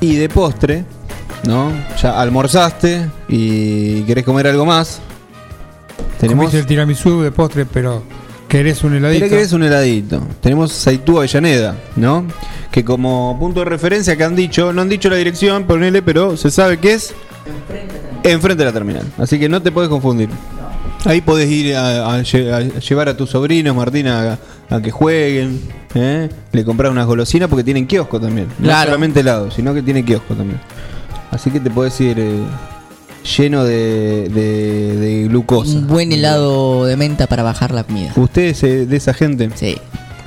Y 0.00 0.16
de 0.16 0.28
postre, 0.28 0.84
¿no? 1.44 1.72
Ya 2.00 2.20
almorzaste 2.20 3.08
y 3.28 4.02
querés 4.02 4.24
comer 4.24 4.46
algo 4.46 4.64
más. 4.64 5.00
Tenemos 6.18 6.46
Comiste 6.46 6.58
el 6.58 6.66
tiramisú 6.66 7.22
de 7.22 7.30
postre, 7.32 7.66
pero 7.66 8.02
querés 8.48 8.82
un 8.84 8.94
heladito. 8.94 9.28
Querés 9.28 9.52
un 9.52 9.62
heladito. 9.62 10.22
Tenemos 10.40 10.72
Saitú 10.72 11.18
Avellaneda, 11.18 11.76
¿no? 11.96 12.26
Que 12.70 12.84
como 12.84 13.36
punto 13.38 13.60
de 13.60 13.66
referencia 13.66 14.16
que 14.16 14.24
han 14.24 14.36
dicho, 14.36 14.72
no 14.72 14.82
han 14.82 14.88
dicho 14.88 15.08
la 15.08 15.16
dirección, 15.16 15.64
ponele, 15.64 16.02
pero 16.02 16.36
se 16.36 16.50
sabe 16.50 16.78
que 16.78 16.94
es 16.94 17.14
enfrente 18.22 18.62
de 18.62 18.64
la 18.64 18.72
terminal. 18.72 19.06
Así 19.18 19.38
que 19.38 19.48
no 19.48 19.62
te 19.62 19.72
puedes 19.72 19.88
confundir. 19.88 20.28
Ahí 21.06 21.20
podés 21.22 21.50
ir 21.50 21.74
a, 21.76 22.14
a 22.14 22.20
lle- 22.22 22.52
a 22.52 22.78
llevar 22.78 23.08
a 23.08 23.16
tus 23.16 23.30
sobrinos, 23.30 23.74
Martina, 23.74 24.38
a, 24.68 24.76
a 24.76 24.80
que 24.82 24.90
jueguen. 24.90 25.60
¿eh? 25.94 26.28
Le 26.52 26.64
compras 26.64 26.90
unas 26.92 27.06
golosinas 27.06 27.48
porque 27.48 27.64
tienen 27.64 27.86
kiosco 27.86 28.20
también. 28.20 28.48
No 28.58 28.64
Claro. 28.66 28.86
solamente 28.90 29.20
helado, 29.20 29.50
sino 29.50 29.72
que 29.72 29.82
tiene 29.82 30.04
kiosco 30.04 30.34
también. 30.34 30.60
Así 31.30 31.50
que 31.50 31.58
te 31.60 31.70
puedes 31.70 31.98
ir 32.00 32.18
eh, 32.18 32.42
lleno 33.36 33.64
de, 33.64 34.28
de- 34.28 34.96
de 34.96 35.28
glucosa. 35.28 35.72
Un 35.72 35.86
buen 35.86 36.12
helado 36.12 36.84
de 36.84 36.96
menta 36.96 37.26
para 37.26 37.42
bajar 37.42 37.70
la 37.72 37.84
comida. 37.84 38.12
¿Usted 38.16 38.42
es 38.42 38.62
eh, 38.62 38.84
de 38.86 38.96
esa 38.96 39.14
gente? 39.14 39.48
Sí. 39.54 39.78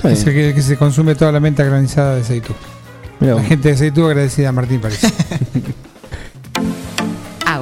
Es 0.02 0.26
el 0.26 0.34
que, 0.34 0.54
que 0.54 0.60
se 0.62 0.76
consume 0.76 1.14
toda 1.14 1.30
la 1.32 1.40
menta 1.40 1.62
granizada 1.64 2.16
de. 2.16 2.42
Mirá 3.20 3.36
La 3.36 3.42
gente 3.44 3.68
de 3.70 3.76
Seitú 3.76 4.04
agradecida 4.06 4.48
a 4.48 4.52
Martín 4.52 4.80
París. 4.80 5.00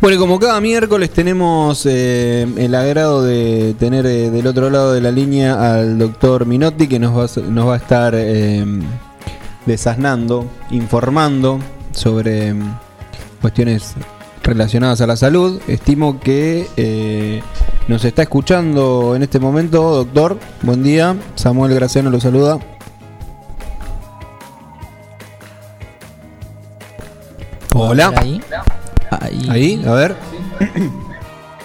Bueno, 0.00 0.16
y 0.16 0.18
como 0.18 0.38
cada 0.38 0.58
miércoles 0.62 1.10
tenemos 1.10 1.84
eh, 1.84 2.46
el 2.56 2.74
agrado 2.74 3.22
de 3.22 3.74
tener 3.78 4.06
eh, 4.06 4.30
del 4.30 4.46
otro 4.46 4.70
lado 4.70 4.94
de 4.94 5.02
la 5.02 5.10
línea 5.10 5.74
al 5.74 5.98
doctor 5.98 6.46
Minotti 6.46 6.88
que 6.88 6.98
nos 6.98 7.14
va, 7.14 7.42
nos 7.42 7.68
va 7.68 7.74
a 7.74 7.76
estar 7.76 8.14
eh, 8.16 8.64
desasnando, 9.66 10.46
informando 10.70 11.58
sobre 11.92 12.54
mm, 12.54 12.78
cuestiones 13.42 13.94
relacionadas 14.42 15.02
a 15.02 15.06
la 15.06 15.16
salud. 15.16 15.60
Estimo 15.68 16.18
que 16.18 16.66
eh, 16.78 17.42
nos 17.86 18.02
está 18.06 18.22
escuchando 18.22 19.14
en 19.14 19.22
este 19.22 19.38
momento, 19.38 19.96
doctor. 19.96 20.38
Buen 20.62 20.82
día. 20.82 21.14
Samuel 21.34 21.74
Graciano 21.74 22.08
lo 22.08 22.20
saluda. 22.20 22.58
Hola. 27.74 28.12
Ahí. 28.16 28.40
Ahí. 29.10 29.48
Ahí, 29.50 29.84
a 29.86 29.92
ver. 29.92 30.16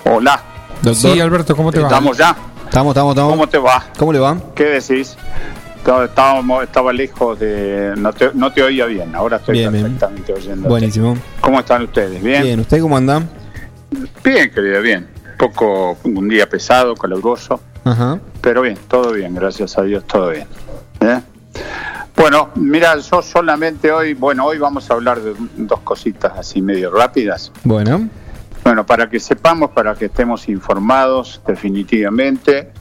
Hola. 0.06 0.42
Doctor. 0.82 0.96
Sí, 1.14 1.20
Alberto, 1.20 1.56
¿cómo 1.56 1.72
te 1.72 1.80
va? 1.80 1.88
¿Estamos 1.88 2.18
ya? 2.18 2.36
Estamos, 2.66 2.92
estamos, 2.92 3.14
estamos. 3.14 3.32
¿Cómo 3.34 3.48
te 3.48 3.58
va? 3.58 3.84
¿Cómo 3.98 4.14
le 4.14 4.20
va? 4.20 4.38
¿Qué 4.56 4.66
decís? 4.66 5.16
Estaba- 5.78 6.06
Estábamos, 6.06 6.64
estaba 6.64 6.92
lejos 6.92 7.40
de... 7.40 7.94
No 7.98 8.12
te, 8.12 8.32
no 8.34 8.52
te 8.52 8.64
oía 8.64 8.86
bien, 8.88 9.14
ahora 9.16 9.38
estoy 9.38 9.60
Bien, 9.60 9.72
bien. 9.72 9.84
perfectamente 9.84 10.34
oyendo. 10.34 10.68
Buenísimo. 10.70 11.16
¿Cómo 11.42 11.60
están 11.60 11.84
ustedes? 11.84 12.22
¿Bien? 12.24 12.42
Bien, 12.44 12.60
¿usted 12.60 12.82
cómo 12.82 12.98
anda? 12.98 13.22
Bien, 14.24 14.52
querido, 14.52 14.82
bien. 14.82 15.08
Un 15.32 15.38
poco, 15.38 15.98
un 16.04 16.28
día 16.28 16.50
pesado, 16.50 16.96
caluroso, 16.96 17.60
Ajá. 17.84 18.20
pero 18.42 18.62
bien, 18.64 18.78
todo 18.88 19.12
bien, 19.12 19.36
gracias 19.36 19.78
a 19.78 19.84
Dios, 19.84 20.04
todo 20.06 20.30
bien. 20.32 20.48
¿Eh? 21.02 21.20
Bueno, 22.16 22.50
mira, 22.56 22.98
yo 22.98 23.22
solamente 23.22 23.92
hoy, 23.92 24.14
bueno, 24.14 24.46
hoy 24.46 24.58
vamos 24.58 24.90
a 24.90 24.94
hablar 24.94 25.20
de 25.20 25.36
dos 25.58 25.82
cositas 25.82 26.34
así 26.38 26.62
medio 26.62 26.92
rápidas. 26.92 27.52
Bueno. 27.64 28.10
Bueno, 28.64 28.86
para 28.86 29.10
que 29.10 29.20
sepamos, 29.20 29.72
para 29.72 29.96
que 29.96 30.06
estemos 30.06 30.50
informados 30.50 31.42
definitivamente, 31.46 32.72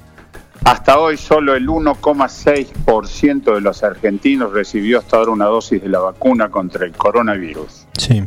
hasta 0.65 0.99
hoy 0.99 1.19
solo 1.19 1.55
el 1.55 1.69
1,6% 1.69 3.55
de 3.55 3.61
los 3.61 3.83
argentinos 3.83 4.53
recibió 4.53 5.01
hasta 5.01 5.19
ahora 5.19 5.33
una 5.33 5.45
dosis 5.47 5.83
de 5.83 5.89
la 5.91 5.99
vacuna 5.99 6.49
contra 6.49 6.87
el 6.87 6.93
coronavirus. 6.93 7.87
Sí. 7.99 8.25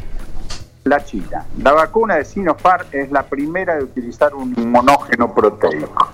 la 0.84 1.04
China. 1.04 1.46
La 1.62 1.74
vacuna 1.74 2.16
de 2.16 2.26
Sinopharm 2.26 2.88
es 2.92 3.12
la 3.12 3.24
primera 3.24 3.76
de 3.76 3.84
utilizar 3.84 4.34
un 4.34 4.54
monógeno 4.72 5.34
proteico. 5.34 6.12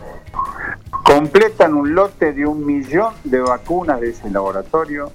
Completan 1.03 1.73
un 1.73 1.93
lote 1.93 2.33
de 2.33 2.45
un 2.45 2.65
millón 2.65 3.13
de 3.23 3.39
vacunas 3.39 3.99
de 4.01 4.09
ese 4.09 4.29
laboratorio 4.29 5.11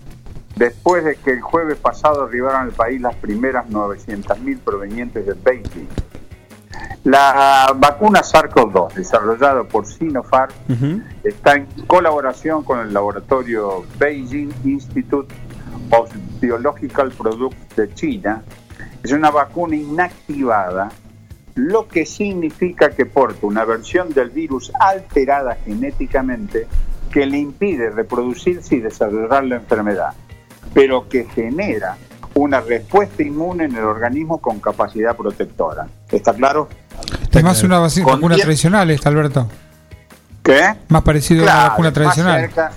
después 0.57 1.05
de 1.05 1.17
que 1.17 1.33
el 1.33 1.41
jueves 1.41 1.77
pasado 1.79 2.25
arribaron 2.25 2.63
al 2.63 2.73
país 2.73 3.01
las 3.01 3.15
primeras 3.17 3.67
900.000 3.69 4.59
provenientes 4.59 5.25
de 5.25 5.35
Beijing. 5.35 5.89
La 7.05 7.73
vacuna 7.77 8.21
SARS-CoV-2, 8.21 8.93
desarrollada 8.95 9.65
por 9.65 9.87
Sinopharm, 9.87 10.53
está 11.25 11.55
en 11.55 11.67
colaboración 11.87 12.65
con 12.65 12.81
el 12.81 12.93
laboratorio 12.93 13.85
Beijing 13.99 14.53
Institute 14.65 15.35
of 15.91 16.11
Biological 16.41 17.11
Products 17.11 17.77
de 17.77 17.93
China. 17.95 18.43
Es 19.03 19.13
una 19.13 19.31
vacuna 19.31 19.77
inactivada, 19.77 20.91
lo 21.55 21.89
que 21.89 22.07
significa 22.07 22.91
que 22.91 23.07
porta 23.07 23.47
una 23.47 23.65
versión 23.65 24.13
del 24.13 24.31
virus 24.31 24.73
alterada 24.81 25.57
genéticamente 25.65 26.67
que 27.11 27.27
le 27.27 27.39
impide 27.39 27.91
reproducirse 27.91 28.77
y 28.77 28.81
desarrollar 28.81 29.45
la 29.45 29.57
enfermedad, 29.57 30.13
pero 30.75 31.09
que 31.09 31.25
genera 31.25 31.97
una 32.35 32.61
respuesta 32.61 33.23
inmune 33.23 33.65
en 33.65 33.77
el 33.77 33.85
organismo 33.85 34.39
con 34.39 34.61
capacidad 34.61 35.17
protectora. 35.17 35.89
¿Está 36.11 36.35
claro? 36.35 36.69
Es 37.33 37.43
más 37.43 37.63
una 37.63 37.79
vacuna 37.79 38.37
tradicional 38.37 38.91
esta, 38.91 39.09
Alberto. 39.09 39.49
¿Qué? 40.43 40.75
Más 40.89 41.03
parecido 41.03 41.43
a 41.45 41.47
la 41.47 41.69
vacuna 41.69 41.89
más 41.89 41.95
tradicional. 41.95 42.41
cerca, 42.41 42.73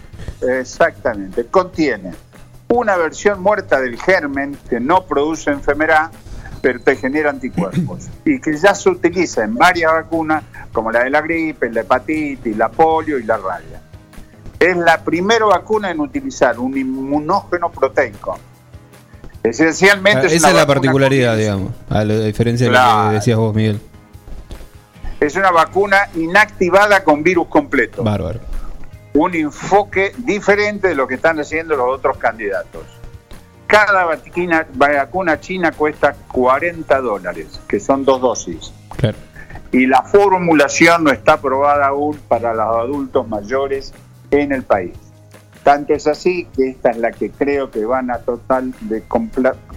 exactamente. 0.60 1.46
Contiene 1.46 2.12
una 2.72 2.96
versión 2.98 3.42
muerta 3.42 3.80
del 3.80 4.00
germen 4.00 4.58
que 4.70 4.80
no 4.80 5.06
produce 5.06 5.52
enfermedad, 5.52 6.12
pero 6.62 6.80
te 6.80 6.96
genera 6.96 7.30
anticuerpos. 7.30 8.08
y 8.26 8.40
que 8.40 8.58
ya 8.58 8.74
se 8.74 8.90
utiliza 8.90 9.44
en 9.44 9.56
varias 9.56 9.92
vacunas, 9.92 10.44
como 10.72 10.92
la 10.92 11.04
de 11.04 11.10
la 11.10 11.22
gripe, 11.22 11.70
la 11.72 11.82
hepatitis, 11.82 12.56
la 12.56 12.70
polio 12.70 13.20
y 13.20 13.24
la 13.24 13.38
rabia. 13.38 13.82
Es 14.60 14.78
la 14.78 15.04
primera 15.04 15.46
vacuna 15.46 15.90
en 15.92 16.00
utilizar 16.00 16.60
un 16.60 16.78
inmunógeno 16.78 17.72
proteico. 17.72 18.38
Esencialmente 19.44 20.28
es 20.28 20.34
Esa 20.34 20.50
es 20.50 20.56
la 20.56 20.68
particularidad, 20.68 21.36
digamos, 21.36 21.72
a 21.90 22.06
la 22.06 22.14
diferencia 22.20 22.68
de 22.68 22.74
lo 22.74 23.10
que 23.10 23.16
decías 23.16 23.38
vos, 23.38 23.56
Miguel. 23.56 23.82
Es 25.20 25.36
una 25.36 25.52
vacuna 25.52 26.10
inactivada 26.16 27.04
con 27.04 27.24
virus 27.24 27.48
completo. 27.48 28.04
Bárbaro. 28.04 28.51
Un 29.14 29.36
enfoque 29.36 30.14
diferente 30.18 30.90
de 30.90 30.96
lo 30.96 31.08
que 31.08 31.16
están 31.16 31.40
haciendo 31.40 31.76
los 31.76 31.90
otros 31.90 32.18
candidatos. 32.18 32.84
Cada 33.68 34.06
vacuna, 34.06 34.68
vacuna 34.74 35.40
china 35.40 35.72
cuesta 35.72 36.16
40 36.32 37.02
dólares, 37.02 37.60
que 37.68 37.80
son 37.80 38.04
dos 38.04 38.22
dosis. 38.22 38.74
Claro. 38.98 39.18
Y 39.72 39.86
la 39.88 40.04
formulación 40.04 41.06
no 41.06 41.12
está 41.12 41.34
aprobada 41.34 41.88
aún 41.88 42.20
para 42.28 42.54
los 42.54 42.66
adultos 42.78 43.28
mayores 43.28 43.94
en 44.30 44.52
el 44.52 44.64
país. 44.64 44.94
Tanto 45.64 45.94
es 45.94 46.08
así 46.08 46.48
que 46.56 46.70
esta 46.70 46.90
es 46.90 46.98
la 46.98 47.12
que 47.12 47.30
creo 47.30 47.70
que 47.70 47.86
van 47.86 48.10
a 48.12 48.20
total 48.20 48.74
de 48.82 49.04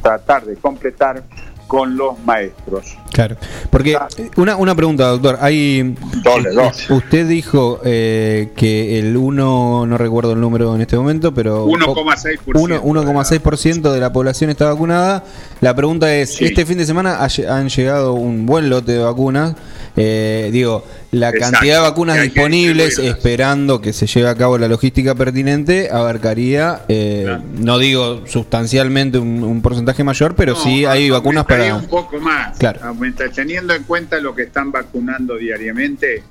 tratar 0.03 0.45
de 0.45 0.57
completar 0.57 1.23
con 1.67 1.97
los 1.97 2.19
maestros. 2.25 2.97
Claro. 3.13 3.37
Porque 3.71 3.93
eh, 4.19 4.31
una, 4.37 4.57
una 4.57 4.75
pregunta, 4.75 5.07
doctor. 5.09 5.39
Hay, 5.41 5.95
Dole, 6.23 6.51
dos. 6.51 6.91
Usted 6.91 7.27
dijo 7.27 7.81
eh, 7.85 8.53
que 8.57 8.99
el 8.99 9.17
1, 9.17 9.87
no 9.87 9.99
recuerdo 9.99 10.33
el 10.33 10.41
número 10.41 10.75
en 10.75 10.81
este 10.81 10.97
momento, 10.97 11.33
pero... 11.33 11.67
1,6%. 11.67 12.39
Uno- 12.55 12.83
1,6% 12.83 13.93
de 13.93 14.01
la 14.01 14.13
población 14.13 14.51
está 14.51 14.67
vacunada. 14.67 15.25
La 15.61 15.75
pregunta 15.75 16.15
es, 16.15 16.41
este 16.41 16.67
fin 16.67 16.79
de 16.79 16.87
semana 16.87 17.19
han 17.49 17.69
llegado 17.69 18.15
un 18.15 18.47
buen 18.47 18.69
lote 18.69 18.93
de 18.93 18.99
vacunas. 18.99 19.55
Eh, 19.97 20.51
digo, 20.53 20.85
la 21.13 21.29
Exacto, 21.29 21.53
cantidad 21.53 21.77
de 21.77 21.81
vacunas 21.83 22.21
disponibles, 22.21 22.99
esperando 22.99 23.81
que 23.81 23.93
se 23.93 24.07
lleve 24.09 24.29
a 24.29 24.35
cabo 24.35 24.59
la 24.59 24.67
logística 24.67 25.15
pertinente, 25.15 25.89
abarcaría, 25.91 26.83
eh, 26.89 27.39
no 27.59 27.79
digo 27.79 28.27
sustancialmente 28.27 29.19
un, 29.19 29.45
un 29.45 29.63
porcentaje 29.63 30.03
mayor, 30.03 30.35
pero 30.35 30.57
sí 30.57 30.85
hay 30.85 31.11
vacunas 31.11 31.45
para... 31.45 31.77
un 31.77 31.87
poco 31.87 32.19
más. 32.19 32.59
Claro. 32.59 32.81
Aumenta- 32.83 33.29
teniendo 33.31 33.73
en 33.73 33.85
cuenta 33.85 34.19
lo 34.19 34.35
que 34.35 34.43
están 34.43 34.73
vacunando 34.73 35.37
diariamente, 35.37 36.25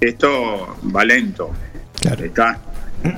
esto 0.00 0.78
va 0.94 1.04
lento. 1.04 1.50
¿Está? 2.20 2.58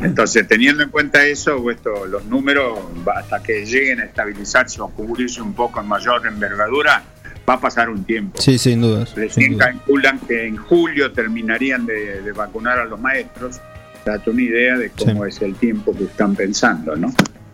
Entonces, 0.02 0.48
teniendo 0.48 0.82
en 0.82 0.90
cuenta 0.90 1.24
eso, 1.26 1.70
esto, 1.70 2.06
los 2.06 2.24
números, 2.24 2.78
hasta 3.14 3.42
que 3.42 3.64
lleguen 3.64 4.00
a 4.00 4.04
estabilizarse 4.04 4.80
o 4.80 4.88
cubrirse 4.88 5.40
un 5.40 5.52
poco 5.54 5.80
en 5.80 5.86
mayor 5.86 6.26
envergadura, 6.26 7.02
va 7.48 7.54
a 7.54 7.60
pasar 7.60 7.90
un 7.90 8.04
tiempo. 8.04 8.40
Sí, 8.40 8.58
sin 8.58 8.80
dudas. 8.80 9.10
sin 9.10 9.22
Recién 9.22 9.58
calculan 9.58 10.18
que 10.20 10.46
en 10.46 10.56
julio 10.56 11.12
terminarían 11.12 11.86
de, 11.86 12.22
de 12.22 12.32
vacunar 12.32 12.78
a 12.78 12.84
los 12.84 12.98
maestros. 13.00 13.60
Date 14.04 14.30
una 14.30 14.42
idea 14.42 14.76
de 14.76 14.90
cómo 14.90 15.24
es 15.24 15.40
el 15.40 15.54
tiempo 15.54 15.96
que 15.96 16.04
están 16.04 16.34
pensando, 16.34 16.94
¿no? 16.96 17.10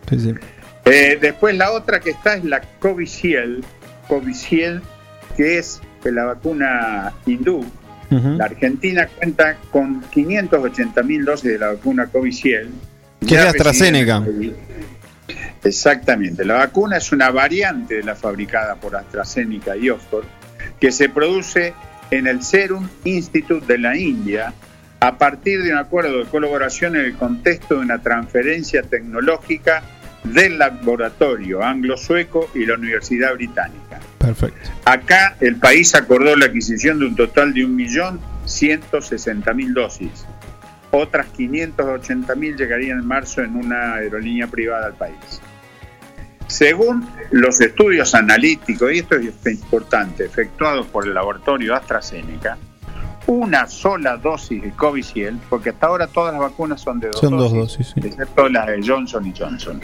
Sí, 0.09 0.19
sí. 0.19 0.33
Eh, 0.85 1.17
después 1.21 1.55
la 1.55 1.71
otra 1.71 1.99
que 1.99 2.09
está 2.09 2.35
es 2.35 2.43
la 2.43 2.61
Covishield, 2.79 3.63
Covishield 4.07 4.81
que 5.37 5.57
es 5.57 5.81
la 6.03 6.25
vacuna 6.25 7.13
hindú. 7.25 7.65
La 8.09 8.43
Argentina 8.43 9.07
cuenta 9.07 9.55
con 9.71 10.01
580 10.11 11.01
mil 11.03 11.23
dosis 11.23 11.53
de 11.53 11.59
la 11.59 11.67
vacuna 11.67 12.07
Covishield. 12.07 12.69
Que 13.25 13.35
es 13.35 13.41
de 13.41 13.47
AstraZeneca. 13.47 14.21
Exactamente. 15.63 16.45
La 16.45 16.55
vacuna 16.55 16.97
es 16.97 17.11
una 17.11 17.31
variante 17.31 17.95
de 17.95 18.03
la 18.03 18.15
fabricada 18.15 18.75
por 18.75 18.95
AstraZeneca 18.95 19.75
y 19.75 19.89
Oxford 19.89 20.25
que 20.79 20.91
se 20.91 21.09
produce 21.09 21.73
en 22.09 22.27
el 22.27 22.43
Serum 22.43 22.87
Institute 23.03 23.65
de 23.65 23.77
la 23.77 23.97
India 23.97 24.53
a 24.99 25.17
partir 25.17 25.63
de 25.63 25.71
un 25.71 25.77
acuerdo 25.77 26.19
de 26.19 26.25
colaboración 26.25 26.95
en 26.95 27.05
el 27.05 27.15
contexto 27.15 27.75
de 27.75 27.81
una 27.81 28.01
transferencia 28.01 28.83
tecnológica 28.83 29.83
del 30.23 30.59
laboratorio 30.59 31.63
anglo-sueco 31.63 32.51
y 32.53 32.65
la 32.65 32.75
Universidad 32.75 33.33
Británica. 33.33 33.99
Perfecto. 34.19 34.69
Acá 34.85 35.35
el 35.39 35.55
país 35.55 35.95
acordó 35.95 36.35
la 36.35 36.45
adquisición 36.45 36.99
de 36.99 37.05
un 37.05 37.15
total 37.15 37.53
de 37.53 37.61
1.160.000 37.61 39.73
dosis. 39.73 40.25
Otras 40.91 41.27
580.000 41.37 42.57
llegarían 42.57 42.99
en 42.99 43.07
marzo 43.07 43.41
en 43.41 43.55
una 43.55 43.95
aerolínea 43.95 44.47
privada 44.47 44.87
al 44.87 44.93
país. 44.93 45.41
Según 46.47 47.07
los 47.31 47.61
estudios 47.61 48.13
analíticos, 48.13 48.91
y 48.91 48.99
esto 48.99 49.15
es 49.15 49.45
importante, 49.45 50.25
efectuados 50.25 50.85
por 50.87 51.07
el 51.07 51.13
laboratorio 51.13 51.75
AstraZeneca, 51.75 52.57
una 53.27 53.67
sola 53.67 54.17
dosis 54.17 54.61
de 54.61 54.71
Covishield, 54.71 55.39
porque 55.49 55.69
hasta 55.69 55.87
ahora 55.87 56.07
todas 56.07 56.33
las 56.33 56.41
vacunas 56.41 56.81
son 56.81 56.99
de 56.99 57.07
dos 57.07 57.19
Son 57.21 57.37
dos 57.37 57.53
dosis, 57.53 57.77
dosis, 57.77 57.93
sí. 57.93 58.07
excepto 58.07 58.49
las 58.49 58.67
de 58.67 58.81
Johnson 58.85 59.25
y 59.25 59.33
Johnson. 59.37 59.81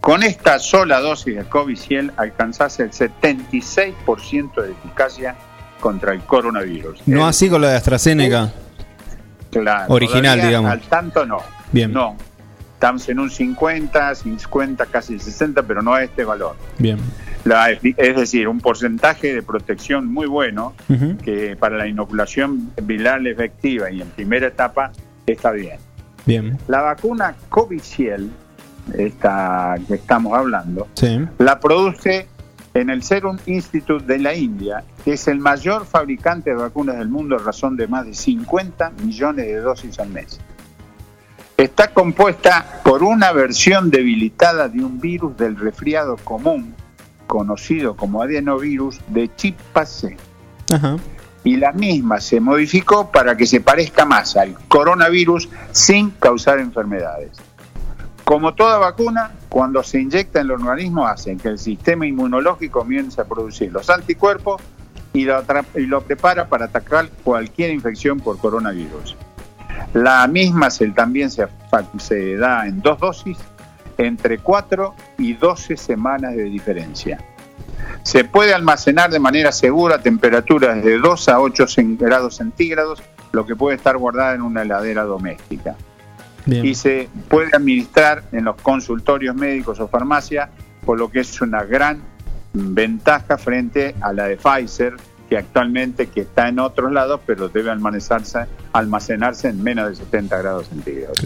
Con 0.00 0.22
esta 0.22 0.58
sola 0.58 1.00
dosis 1.00 1.36
de 1.36 1.44
Covishield 1.44 2.12
alcanzase 2.16 2.82
el 2.82 2.90
76% 2.90 4.62
de 4.62 4.72
eficacia 4.72 5.36
contra 5.80 6.12
el 6.12 6.20
coronavirus. 6.20 7.00
No 7.06 7.26
así 7.26 7.48
con 7.48 7.62
la 7.62 7.70
de 7.70 7.76
AstraZeneca. 7.76 8.52
Claro, 9.50 9.92
Original, 9.92 10.40
digamos. 10.40 10.70
Al 10.70 10.80
tanto 10.80 11.24
no. 11.26 11.38
Bien. 11.72 11.92
No. 11.92 12.16
Estamos 12.74 13.08
en 13.08 13.18
un 13.18 13.28
50, 13.30 14.14
50, 14.14 14.86
casi 14.86 15.18
60, 15.18 15.62
pero 15.64 15.82
no 15.82 15.94
a 15.94 16.04
este 16.04 16.24
valor. 16.24 16.54
Bien. 16.78 16.98
La 17.44 17.70
es 17.70 18.16
decir, 18.16 18.46
un 18.46 18.60
porcentaje 18.60 19.34
de 19.34 19.42
protección 19.42 20.06
muy 20.06 20.26
bueno 20.26 20.74
que 21.24 21.56
para 21.58 21.76
la 21.76 21.86
inoculación 21.86 22.70
viral 22.82 23.26
efectiva 23.26 23.90
y 23.90 24.02
en 24.02 24.08
primera 24.08 24.46
etapa 24.48 24.92
está 25.26 25.50
bien. 25.52 25.78
Bien. 26.26 26.58
La 26.68 26.82
vacuna 26.82 27.34
Covishield, 27.48 28.30
esta 28.96 29.76
que 29.86 29.94
estamos 29.94 30.36
hablando, 30.36 30.88
Sí. 30.94 31.20
la 31.38 31.58
produce 31.58 32.28
en 32.74 32.90
el 32.90 33.02
Serum 33.02 33.38
Institute 33.46 34.04
de 34.04 34.18
la 34.18 34.34
India, 34.34 34.84
que 35.04 35.14
es 35.14 35.28
el 35.28 35.38
mayor 35.38 35.86
fabricante 35.86 36.50
de 36.50 36.56
vacunas 36.56 36.98
del 36.98 37.08
mundo 37.08 37.36
a 37.36 37.38
razón 37.38 37.76
de 37.76 37.88
más 37.88 38.06
de 38.06 38.14
50 38.14 38.90
millones 39.02 39.46
de 39.46 39.56
dosis 39.56 39.98
al 39.98 40.10
mes. 40.10 40.38
Está 41.56 41.92
compuesta 41.92 42.80
por 42.84 43.02
una 43.02 43.32
versión 43.32 43.90
debilitada 43.90 44.68
de 44.68 44.84
un 44.84 45.00
virus 45.00 45.36
del 45.36 45.56
resfriado 45.56 46.16
común, 46.16 46.74
conocido 47.26 47.96
como 47.96 48.22
adenovirus 48.22 49.00
de 49.08 49.34
chip 49.34 49.58
C. 49.84 50.16
Ajá. 50.72 50.96
Y 51.42 51.56
la 51.56 51.72
misma 51.72 52.20
se 52.20 52.40
modificó 52.40 53.10
para 53.10 53.36
que 53.36 53.46
se 53.46 53.60
parezca 53.60 54.04
más 54.04 54.36
al 54.36 54.54
coronavirus 54.68 55.48
sin 55.72 56.10
causar 56.10 56.60
enfermedades. 56.60 57.32
Como 58.24 58.54
toda 58.54 58.78
vacuna, 58.78 59.32
cuando 59.48 59.82
se 59.82 60.00
inyecta 60.00 60.40
en 60.40 60.46
el 60.46 60.52
organismo 60.52 61.06
hacen 61.06 61.38
que 61.38 61.48
el 61.48 61.58
sistema 61.58 62.06
inmunológico 62.06 62.80
comience 62.80 63.20
a 63.20 63.24
producir 63.24 63.72
los 63.72 63.88
anticuerpos 63.90 64.60
y 65.12 65.24
lo, 65.24 65.42
y 65.74 65.86
lo 65.86 66.02
prepara 66.02 66.48
para 66.48 66.66
atacar 66.66 67.08
cualquier 67.24 67.70
infección 67.70 68.20
por 68.20 68.38
coronavirus. 68.38 69.16
La 69.94 70.26
misma 70.26 70.70
se, 70.70 70.88
también 70.88 71.30
se, 71.30 71.46
se 71.98 72.36
da 72.36 72.66
en 72.66 72.82
dos 72.82 72.98
dosis 72.98 73.38
entre 73.96 74.38
4 74.38 74.94
y 75.18 75.32
12 75.34 75.76
semanas 75.76 76.36
de 76.36 76.44
diferencia. 76.44 77.18
Se 78.02 78.24
puede 78.24 78.54
almacenar 78.54 79.10
de 79.10 79.18
manera 79.18 79.50
segura 79.50 79.96
a 79.96 80.02
temperaturas 80.02 80.82
de 80.84 80.98
2 80.98 81.28
a 81.30 81.40
8 81.40 81.64
cen- 81.64 81.96
grados 81.98 82.36
centígrados, 82.36 83.02
lo 83.32 83.46
que 83.46 83.56
puede 83.56 83.76
estar 83.76 83.96
guardada 83.96 84.34
en 84.34 84.42
una 84.42 84.62
heladera 84.62 85.04
doméstica 85.04 85.74
Bien. 86.48 86.64
y 86.66 86.74
se 86.74 87.08
puede 87.28 87.50
administrar 87.54 88.22
en 88.32 88.44
los 88.44 88.56
consultorios 88.56 89.36
médicos 89.36 89.78
o 89.80 89.88
farmacia, 89.88 90.48
por 90.84 90.98
lo 90.98 91.10
que 91.10 91.20
es 91.20 91.40
una 91.40 91.62
gran 91.64 92.00
ventaja 92.52 93.36
frente 93.38 93.94
a 94.00 94.12
la 94.12 94.24
de 94.28 94.36
Pfizer, 94.36 94.94
que 95.28 95.36
actualmente 95.36 96.06
que 96.06 96.22
está 96.22 96.48
en 96.48 96.58
otros 96.58 96.90
lados, 96.90 97.20
pero 97.26 97.48
debe 97.50 97.70
almacenarse, 97.70 98.46
almacenarse 98.72 99.48
en 99.48 99.62
menos 99.62 99.90
de 99.90 99.96
70 99.96 100.38
grados 100.38 100.66
centígrados. 100.68 101.22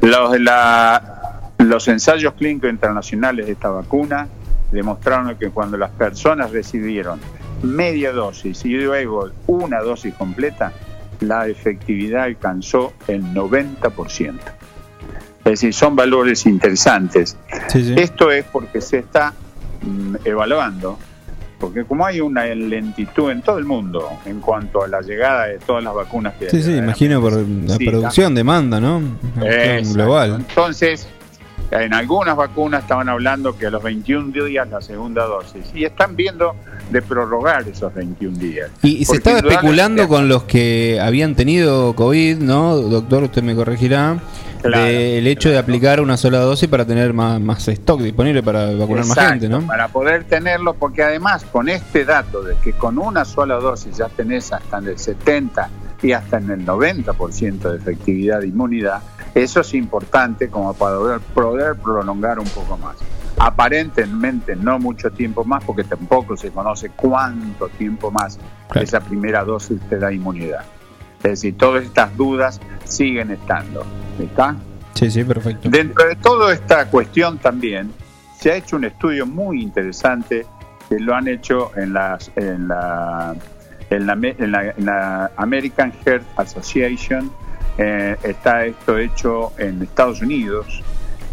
Los, 0.00 0.40
la- 0.40 1.50
los 1.58 1.86
ensayos 1.88 2.32
clínicos 2.34 2.70
internacionales 2.70 3.46
de 3.46 3.52
esta 3.52 3.68
vacuna 3.68 4.26
demostraron 4.72 5.36
que 5.36 5.50
cuando 5.50 5.76
las 5.76 5.90
personas 5.90 6.50
recibieron 6.50 7.20
media 7.62 8.10
dosis 8.12 8.64
y 8.64 8.70
luego 8.70 9.28
una 9.46 9.80
dosis 9.80 10.14
completa, 10.14 10.72
la 11.22 11.46
efectividad 11.46 12.24
alcanzó 12.24 12.92
el 13.08 13.22
90%. 13.22 14.34
Es 15.44 15.44
decir, 15.44 15.74
son 15.74 15.96
valores 15.96 16.46
interesantes. 16.46 17.36
Sí, 17.68 17.84
sí. 17.84 17.94
Esto 17.96 18.30
es 18.30 18.44
porque 18.44 18.80
se 18.80 18.98
está 18.98 19.32
mm, 19.82 20.16
evaluando, 20.24 20.98
porque 21.58 21.84
como 21.84 22.06
hay 22.06 22.20
una 22.20 22.44
lentitud 22.44 23.30
en 23.30 23.42
todo 23.42 23.58
el 23.58 23.64
mundo 23.64 24.08
en 24.24 24.40
cuanto 24.40 24.84
a 24.84 24.88
la 24.88 25.00
llegada 25.00 25.46
de 25.46 25.58
todas 25.58 25.82
las 25.82 25.94
vacunas 25.94 26.34
que 26.34 26.50
Sí, 26.50 26.62
sí, 26.62 26.76
imagino 26.76 27.20
por 27.20 27.32
la 27.34 27.76
producción, 27.76 28.34
demanda, 28.34 28.80
¿no? 28.80 29.02
Global. 29.92 30.44
Entonces, 30.48 31.08
en 31.72 31.94
algunas 31.94 32.36
vacunas 32.36 32.82
estaban 32.82 33.08
hablando 33.08 33.56
que 33.56 33.66
a 33.66 33.70
los 33.70 33.82
21 33.82 34.32
días 34.32 34.68
la 34.68 34.82
segunda 34.82 35.24
dosis 35.24 35.64
y 35.74 35.84
están 35.84 36.14
viendo 36.16 36.54
de 36.90 37.00
prorrogar 37.00 37.66
esos 37.66 37.92
21 37.94 38.38
días. 38.38 38.70
Y, 38.82 38.98
y 38.98 39.04
se 39.04 39.16
estaba 39.16 39.38
especulando 39.38 40.06
con 40.08 40.28
los 40.28 40.44
que 40.44 41.00
habían 41.00 41.34
tenido 41.34 41.94
COVID, 41.94 42.38
¿no? 42.38 42.76
Doctor, 42.76 43.24
usted 43.24 43.42
me 43.42 43.54
corregirá. 43.54 44.18
Claro, 44.60 44.84
del 44.84 45.26
hecho 45.26 45.48
de 45.48 45.58
aplicar 45.58 46.00
una 46.00 46.16
sola 46.16 46.38
dosis 46.38 46.68
para 46.68 46.84
tener 46.84 47.12
más, 47.12 47.40
más 47.40 47.66
stock 47.66 48.00
disponible 48.00 48.44
para 48.44 48.66
vacunar 48.66 49.04
más 49.04 49.16
Exacto, 49.16 49.30
gente, 49.30 49.48
¿no? 49.48 49.66
Para 49.66 49.88
poder 49.88 50.22
tenerlo, 50.22 50.74
porque 50.74 51.02
además 51.02 51.44
con 51.50 51.68
este 51.68 52.04
dato 52.04 52.42
de 52.44 52.54
que 52.62 52.72
con 52.72 52.96
una 52.98 53.24
sola 53.24 53.56
dosis 53.56 53.96
ya 53.96 54.08
tenés 54.08 54.52
hasta 54.52 54.78
en 54.78 54.86
el 54.86 54.98
70 54.98 55.68
y 56.02 56.12
hasta 56.12 56.38
en 56.38 56.50
el 56.50 56.64
90% 56.64 57.58
de 57.58 57.76
efectividad 57.76 58.40
de 58.40 58.48
inmunidad, 58.48 59.02
eso 59.34 59.60
es 59.60 59.74
importante 59.74 60.48
como 60.50 60.74
para 60.74 60.96
poder, 60.96 61.20
poder 61.20 61.76
prolongar 61.76 62.38
un 62.38 62.48
poco 62.48 62.76
más. 62.76 62.96
Aparentemente 63.38 64.56
no 64.56 64.78
mucho 64.78 65.10
tiempo 65.10 65.44
más, 65.44 65.62
porque 65.64 65.84
tampoco 65.84 66.36
se 66.36 66.50
conoce 66.50 66.90
cuánto 66.90 67.68
tiempo 67.70 68.10
más 68.10 68.38
esa 68.74 69.00
primera 69.00 69.44
dosis 69.44 69.80
te 69.88 69.98
da 69.98 70.12
inmunidad. 70.12 70.64
Es 71.18 71.22
decir, 71.30 71.56
todas 71.56 71.84
estas 71.84 72.16
dudas 72.16 72.60
siguen 72.84 73.30
estando. 73.30 73.84
¿Está? 74.18 74.56
Sí, 74.94 75.10
sí, 75.10 75.22
perfecto. 75.24 75.68
Dentro 75.70 76.06
de 76.08 76.16
toda 76.16 76.52
esta 76.52 76.86
cuestión 76.90 77.38
también 77.38 77.92
se 78.38 78.52
ha 78.52 78.56
hecho 78.56 78.76
un 78.76 78.84
estudio 78.84 79.26
muy 79.26 79.62
interesante 79.62 80.44
que 80.88 80.98
lo 80.98 81.14
han 81.14 81.28
hecho 81.28 81.70
en, 81.76 81.92
las, 81.92 82.30
en, 82.36 82.68
la, 82.68 83.34
en, 83.90 84.06
la, 84.06 84.12
en 84.14 84.50
la- 84.52 84.70
en 84.70 84.84
la 84.84 85.30
American 85.36 85.92
Heart 86.04 86.24
Association. 86.36 87.30
Eh, 87.78 88.16
está 88.22 88.64
esto 88.66 88.98
hecho 88.98 89.52
en 89.58 89.82
Estados 89.82 90.20
Unidos, 90.22 90.82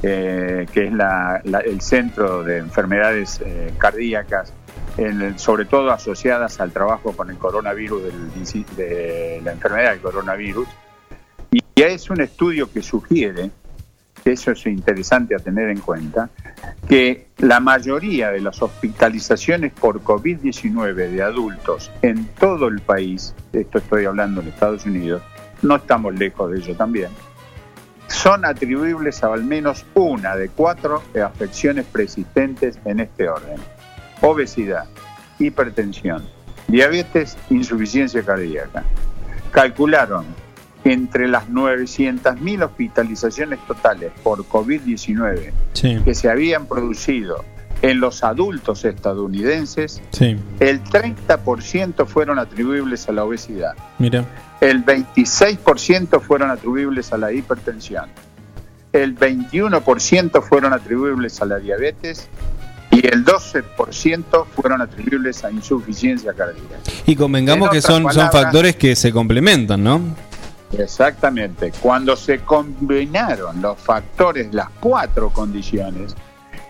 eh, 0.02 0.66
que 0.72 0.86
es 0.88 0.94
la- 0.94 1.42
el 1.66 1.82
centro 1.82 2.44
de 2.44 2.58
enfermedades 2.60 3.42
eh, 3.44 3.74
cardíacas, 3.78 4.54
en 4.98 5.38
sobre 5.38 5.66
todo 5.66 5.92
asociadas 5.92 6.60
al 6.60 6.72
trabajo 6.72 7.12
con 7.14 7.30
el 7.30 7.38
coronavirus, 7.38 8.04
del, 8.04 8.76
de 8.78 9.42
la 9.44 9.52
enfermedad 9.52 9.92
del 9.92 10.00
coronavirus. 10.00 10.68
Y 11.52 11.62
es 11.76 12.10
un 12.10 12.22
estudio 12.22 12.72
que 12.72 12.82
sugiere, 12.82 13.52
eso 14.26 14.52
es 14.52 14.66
interesante 14.66 15.36
a 15.36 15.40
tener 15.40 15.70
en 15.70 15.80
cuenta, 15.80 16.30
que 16.88 17.28
la 17.38 17.60
mayoría 17.60 18.30
de 18.32 18.42
las 18.42 18.62
hospitalizaciones 18.62 19.72
por 19.74 20.02
COVID-19 20.04 20.94
de 20.94 21.22
adultos 21.22 21.92
en 22.02 22.26
todo 22.40 22.68
el 22.68 22.80
país, 22.82 23.34
esto 23.54 23.78
estoy 23.80 24.06
hablando 24.06 24.42
en 24.42 24.48
Estados 24.50 24.86
Unidos, 24.86 25.22
no 25.62 25.76
estamos 25.76 26.16
lejos 26.16 26.52
de 26.52 26.60
ello 26.60 26.76
también, 26.76 27.10
son 28.08 28.44
atribuibles 28.44 29.24
a 29.24 29.34
al 29.34 29.44
menos 29.44 29.86
una 29.94 30.36
de 30.36 30.50
cuatro 30.50 31.04
afecciones 31.24 31.86
persistentes 31.86 32.80
en 32.86 33.00
este 33.00 33.30
orden. 33.30 33.58
Obesidad, 34.22 34.86
hipertensión, 35.38 36.24
diabetes, 36.68 37.38
insuficiencia 37.50 38.24
cardíaca. 38.24 38.84
Calcularon 39.52 40.26
que 40.84 40.94
entre 40.94 41.28
las 41.28 41.50
900.000 41.50 42.64
hospitalizaciones 42.64 43.60
totales 43.68 44.12
por 44.24 44.46
COVID-19 44.46 45.52
Sí, 45.74 46.00
que 46.04 46.16
se 46.16 46.30
habían 46.30 46.66
producido 46.66 47.44
en 47.82 48.00
los 48.00 48.24
adultos 48.24 48.84
estadounidenses, 48.84 50.02
sí, 50.12 50.38
el 50.60 50.84
30% 50.84 52.06
fueron 52.06 52.38
atribuibles 52.38 53.08
a 53.08 53.14
la 53.14 53.24
obesidad, 53.24 53.74
mira. 53.98 54.26
El 54.62 54.86
26% 54.86 56.22
fueron 56.22 56.52
atribuibles 56.52 57.14
a 57.14 57.18
la 57.18 57.32
hipertensión, 57.32 58.10
el 58.92 59.18
21% 59.18 60.42
fueron 60.42 60.74
atribuibles 60.74 61.42
a 61.42 61.46
la 61.46 61.60
diabetes 61.60 62.28
y 62.92 63.06
el 63.06 63.24
12% 63.24 64.46
fueron 64.48 64.82
atribuibles 64.82 65.44
a 65.44 65.52
insuficiencia 65.52 66.34
cardíaca. 66.34 66.80
Y 67.06 67.16
convengamos 67.16 67.70
En 67.70 67.74
que 67.74 67.82
son, 67.82 68.12
son 68.12 68.32
factores 68.32 68.76
que 68.76 68.96
se 68.96 69.12
complementan, 69.12 69.84
¿no? 69.84 70.02
Exactamente. 70.78 71.72
Cuando 71.80 72.16
se 72.16 72.40
combinaron 72.40 73.62
los 73.62 73.78
factores, 73.78 74.52
las 74.54 74.70
cuatro 74.80 75.30
condiciones, 75.30 76.16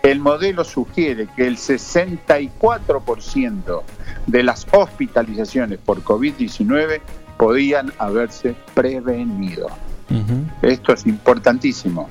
el 0.02 0.20
modelo 0.20 0.64
sugiere 0.64 1.28
que 1.36 1.46
el 1.46 1.58
64% 1.58 3.82
de 4.26 4.42
las 4.42 4.66
hospitalizaciones 4.72 5.78
por 5.78 6.02
COVID-19 6.02 7.00
podían 7.40 7.90
haberse 7.96 8.54
prevenido. 8.74 9.68
Esto 10.60 10.92
es 10.92 11.06
importantísimo, 11.06 12.10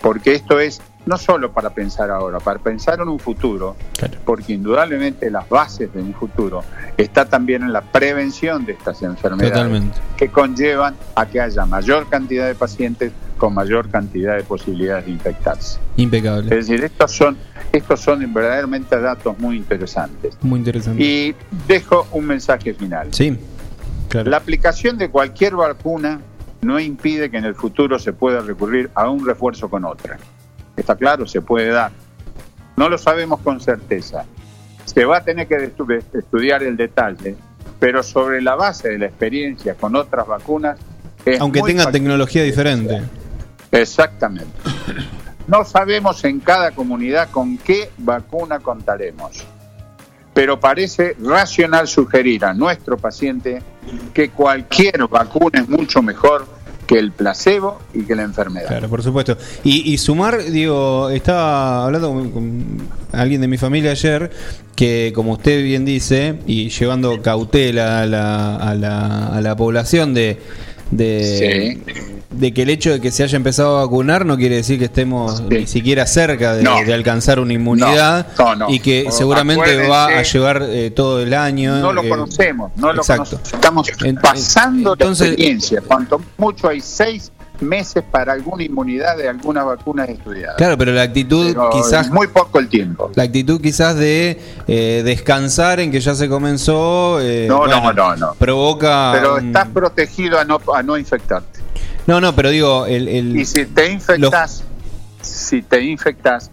porque 0.00 0.32
esto 0.32 0.58
es 0.60 0.80
no 1.04 1.18
solo 1.18 1.52
para 1.52 1.70
pensar 1.70 2.10
ahora, 2.10 2.38
para 2.38 2.58
pensar 2.58 2.98
en 3.00 3.08
un 3.08 3.18
futuro, 3.18 3.76
porque 4.24 4.54
indudablemente 4.54 5.30
las 5.30 5.46
bases 5.46 5.92
de 5.92 6.00
un 6.00 6.14
futuro 6.14 6.64
está 6.96 7.26
también 7.26 7.62
en 7.64 7.74
la 7.74 7.82
prevención 7.82 8.64
de 8.64 8.72
estas 8.72 9.02
enfermedades 9.02 9.52
Totalmente. 9.52 9.98
que 10.16 10.28
conllevan 10.28 10.94
a 11.16 11.26
que 11.26 11.40
haya 11.42 11.66
mayor 11.66 12.08
cantidad 12.08 12.46
de 12.46 12.54
pacientes 12.54 13.12
con 13.36 13.52
mayor 13.52 13.90
cantidad 13.90 14.36
de 14.36 14.44
posibilidades 14.44 15.04
de 15.04 15.10
infectarse. 15.10 15.80
Impecable. 15.96 16.44
Es 16.44 16.68
decir, 16.68 16.82
estos 16.82 17.12
son, 17.12 17.36
estos 17.72 18.00
son 18.00 18.32
verdaderamente 18.32 18.98
datos 18.98 19.38
muy 19.38 19.56
interesantes. 19.56 20.38
Muy 20.40 20.60
interesante. 20.60 21.02
Y 21.02 21.34
dejo 21.66 22.06
un 22.12 22.26
mensaje 22.26 22.72
final. 22.72 23.08
Sí, 23.12 23.36
claro. 24.08 24.30
La 24.30 24.36
aplicación 24.38 24.98
de 24.98 25.10
cualquier 25.10 25.54
vacuna 25.56 26.20
no 26.60 26.78
impide 26.78 27.30
que 27.30 27.38
en 27.38 27.44
el 27.44 27.54
futuro 27.54 27.98
se 27.98 28.12
pueda 28.12 28.40
recurrir 28.40 28.90
a 28.94 29.08
un 29.10 29.26
refuerzo 29.26 29.68
con 29.68 29.84
otra. 29.84 30.18
Está 30.76 30.94
claro, 30.96 31.26
se 31.26 31.40
puede 31.40 31.68
dar. 31.68 31.90
No 32.76 32.88
lo 32.88 32.96
sabemos 32.98 33.40
con 33.40 33.60
certeza. 33.60 34.24
Se 34.84 35.04
va 35.04 35.18
a 35.18 35.24
tener 35.24 35.46
que 35.48 35.56
estu- 35.74 36.02
estudiar 36.12 36.62
el 36.62 36.76
detalle, 36.76 37.36
pero 37.78 38.02
sobre 38.02 38.40
la 38.42 38.54
base 38.54 38.88
de 38.90 38.98
la 38.98 39.06
experiencia 39.06 39.74
con 39.74 39.96
otras 39.96 40.26
vacunas, 40.26 40.78
es 41.24 41.40
Aunque 41.40 41.60
tenga 41.62 41.84
factible. 41.84 42.00
tecnología 42.00 42.42
diferente. 42.42 43.02
Exactamente. 43.70 44.52
No 45.46 45.64
sabemos 45.64 46.24
en 46.24 46.40
cada 46.40 46.70
comunidad 46.70 47.30
con 47.30 47.58
qué 47.58 47.90
vacuna 47.98 48.60
contaremos, 48.60 49.44
pero 50.34 50.58
parece 50.58 51.14
racional 51.22 51.88
sugerir 51.88 52.44
a 52.44 52.54
nuestro 52.54 52.96
paciente 52.96 53.62
que 54.14 54.30
cualquier 54.30 55.06
vacuna 55.08 55.60
es 55.60 55.68
mucho 55.68 56.02
mejor 56.02 56.46
que 56.86 56.98
el 56.98 57.12
placebo 57.12 57.80
y 57.94 58.02
que 58.02 58.14
la 58.14 58.22
enfermedad. 58.22 58.68
Claro, 58.68 58.88
por 58.88 59.02
supuesto. 59.02 59.36
Y, 59.62 59.92
y 59.92 59.98
sumar, 59.98 60.42
digo, 60.44 61.10
estaba 61.10 61.84
hablando 61.84 62.08
con, 62.08 62.30
con 62.30 62.88
alguien 63.12 63.40
de 63.40 63.48
mi 63.48 63.56
familia 63.56 63.92
ayer 63.92 64.30
que, 64.74 65.12
como 65.14 65.32
usted 65.32 65.62
bien 65.62 65.84
dice, 65.84 66.38
y 66.46 66.70
llevando 66.70 67.22
cautela 67.22 68.02
a 68.02 68.06
la, 68.06 68.56
a 68.56 68.74
la, 68.74 69.26
a 69.28 69.40
la 69.40 69.56
población 69.56 70.12
de, 70.14 70.38
de, 70.90 71.78
de 72.32 72.52
que 72.54 72.62
el 72.62 72.70
hecho 72.70 72.90
de 72.92 73.00
que 73.00 73.10
se 73.10 73.22
haya 73.22 73.36
empezado 73.36 73.78
a 73.78 73.84
vacunar 73.84 74.24
no 74.26 74.36
quiere 74.36 74.56
decir 74.56 74.78
que 74.78 74.86
estemos 74.86 75.40
ni 75.42 75.66
siquiera 75.66 76.06
cerca 76.06 76.54
de, 76.54 76.62
No. 76.62 76.76
de 76.84 76.92
alcanzar 76.94 77.38
una 77.40 77.52
inmunidad 77.52 78.26
No, 78.38 78.44
no, 78.54 78.66
no. 78.66 78.70
y 78.74 78.80
que 78.80 79.06
seguramente 79.10 79.64
acuérdense- 79.64 79.90
va 79.90 80.06
a 80.06 80.22
llevar 80.22 80.62
eh, 80.68 80.90
todo 80.90 81.20
el 81.20 81.34
año. 81.34 81.76
No 81.80 81.92
lo 81.92 82.02
eh, 82.02 82.08
conocemos, 82.08 82.72
no 82.76 82.92
lo 82.92 83.02
conocemos. 83.02 83.32
Estamos 83.52 83.90
pasando 84.22 84.92
entonces- 84.94 85.26
la 85.28 85.32
experiencia. 85.32 85.80
Cuanto 85.86 86.20
mucho 86.38 86.68
hay 86.68 86.80
seis 86.80 87.30
meses 87.60 88.02
para 88.10 88.32
alguna 88.32 88.64
inmunidad 88.64 89.16
de 89.16 89.28
algunas 89.28 89.64
vacunas 89.64 90.08
estudiadas. 90.08 90.56
Claro, 90.56 90.76
pero 90.76 90.90
la 90.92 91.02
actitud 91.02 91.46
Pero 91.52 91.70
quizás 91.70 92.06
es 92.06 92.12
muy 92.12 92.26
poco 92.26 92.58
el 92.58 92.68
tiempo. 92.68 93.12
La 93.14 93.22
actitud 93.22 93.60
quizás 93.60 93.94
de 93.94 94.40
eh, 94.66 95.02
descansar 95.04 95.78
en 95.78 95.92
que 95.92 96.00
ya 96.00 96.14
se 96.16 96.28
comenzó. 96.28 97.20
No, 97.46 97.66
no, 97.68 97.80
bueno, 97.80 97.92
no, 97.92 98.16
no. 98.16 98.34
Provoca. 98.34 99.10
Pero 99.14 99.36
un- 99.36 99.46
estás 99.48 99.68
protegido 99.68 100.40
a 100.40 100.44
no, 100.44 100.60
a 100.74 100.82
no 100.82 100.98
infectarte. 100.98 101.60
No, 102.06 102.20
no, 102.20 102.34
pero 102.34 102.50
digo, 102.50 102.86
el. 102.86 103.08
el- 103.08 103.36
Y 103.36 103.44
si 103.44 103.64
te 103.66 103.90
infectas, 103.90 104.64
si 105.20 105.62
te 105.62 105.80
infectas, 105.82 106.50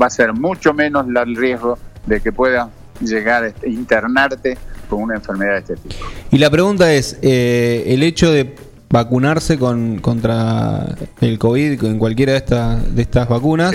va 0.00 0.06
a 0.06 0.10
ser 0.10 0.32
mucho 0.32 0.72
menos 0.74 1.06
el 1.06 1.36
riesgo 1.36 1.78
de 2.06 2.20
que 2.20 2.32
puedas 2.32 2.68
llegar 3.00 3.44
a 3.44 3.68
internarte 3.68 4.58
con 4.88 5.02
una 5.02 5.14
enfermedad 5.16 5.52
de 5.52 5.58
este 5.58 5.76
tipo. 5.76 5.94
y 6.30 6.38
la 6.38 6.50
pregunta 6.50 6.92
es: 6.92 7.16
eh, 7.22 7.84
el 7.88 8.02
hecho 8.02 8.32
de 8.32 8.54
vacunarse 8.90 9.58
con, 9.58 9.98
contra 9.98 10.96
el 11.20 11.38
COVID, 11.38 11.78
con 11.78 11.98
cualquiera 11.98 12.32
de 12.32 12.38
estas, 12.38 12.94
de 12.94 13.02
estas 13.02 13.28
vacunas. 13.28 13.74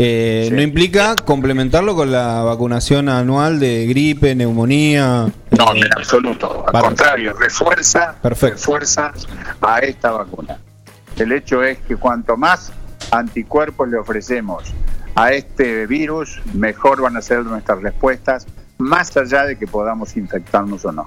Eh, 0.00 0.48
¿No 0.52 0.62
implica 0.62 1.16
complementarlo 1.16 1.94
con 1.96 2.12
la 2.12 2.42
vacunación 2.42 3.08
anual 3.08 3.58
de 3.58 3.86
gripe, 3.86 4.34
neumonía? 4.34 5.26
No, 5.50 5.74
eh, 5.74 5.80
en 5.80 5.92
absoluto. 5.96 6.64
Al 6.66 6.72
para- 6.72 6.84
contrario, 6.86 7.32
refuerza, 7.34 8.14
Perfecto. 8.22 8.56
refuerza 8.56 9.12
a 9.60 9.78
esta 9.80 10.12
vacuna. 10.12 10.58
El 11.16 11.32
hecho 11.32 11.62
es 11.64 11.78
que 11.78 11.96
cuanto 11.96 12.36
más 12.36 12.72
anticuerpos 13.10 13.88
le 13.88 13.96
ofrecemos 13.98 14.64
a 15.16 15.32
este 15.32 15.86
virus, 15.86 16.40
mejor 16.54 17.00
van 17.02 17.16
a 17.16 17.22
ser 17.22 17.44
nuestras 17.44 17.82
respuestas, 17.82 18.46
más 18.78 19.16
allá 19.16 19.44
de 19.46 19.58
que 19.58 19.66
podamos 19.66 20.16
infectarnos 20.16 20.84
o 20.84 20.92
no. 20.92 21.06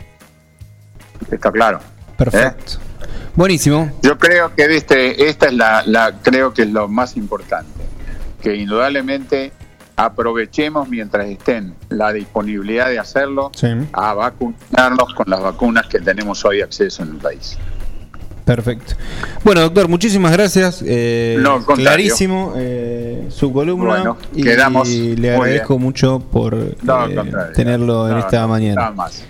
¿Está 1.32 1.50
claro? 1.52 1.80
Perfecto. 2.18 2.74
Buenísimo. 3.36 3.90
Yo 4.02 4.18
creo 4.18 4.53
que 4.53 4.68
viste, 4.68 5.30
esta 5.30 5.45
es 5.48 5.53
la, 5.53 5.84
la, 5.86 6.14
creo 6.22 6.53
que 6.53 6.64
es 6.64 6.70
lo 6.72 6.90
más 6.90 7.16
importante, 7.16 7.72
que 8.42 8.56
indudablemente 8.56 9.52
aprovechemos 9.95 10.90
mientras 10.90 11.28
estén 11.28 11.76
la 11.90 12.11
disponibilidad 12.11 12.90
de 12.90 12.98
hacerlo 13.00 13.52
Sí. 13.53 13.68
a 13.94 14.14
vacunarnos 14.14 15.14
con 15.14 15.26
las 15.30 15.42
vacunas 15.42 15.88
que 15.88 16.00
tenemos 16.00 16.44
hoy 16.45 16.61
acceso 16.61 17.03
en 17.03 17.10
el 17.11 17.18
país. 17.18 17.58
Perfecto. 18.45 18.95
Bueno, 19.44 19.61
doctor, 19.61 19.88
muchísimas 19.88 20.32
gracias. 20.32 20.84
eh, 20.86 21.38
No, 21.40 21.64
clarísimo 21.64 22.53
eh, 22.58 23.28
su 23.30 23.53
columna. 23.53 23.86
Bueno, 23.90 24.18
y 24.36 24.44
quedamos. 24.44 24.90
le 24.90 25.36
agradezco 25.36 25.78
mucho 25.78 26.20
por 26.20 26.56
No, 26.84 27.08
eh, 27.08 27.24
tenerlo 27.53 28.10
en 28.10 28.18
esta 28.18 28.48
mañana. 28.48 28.76
nada 28.82 28.92
más. 28.92 29.24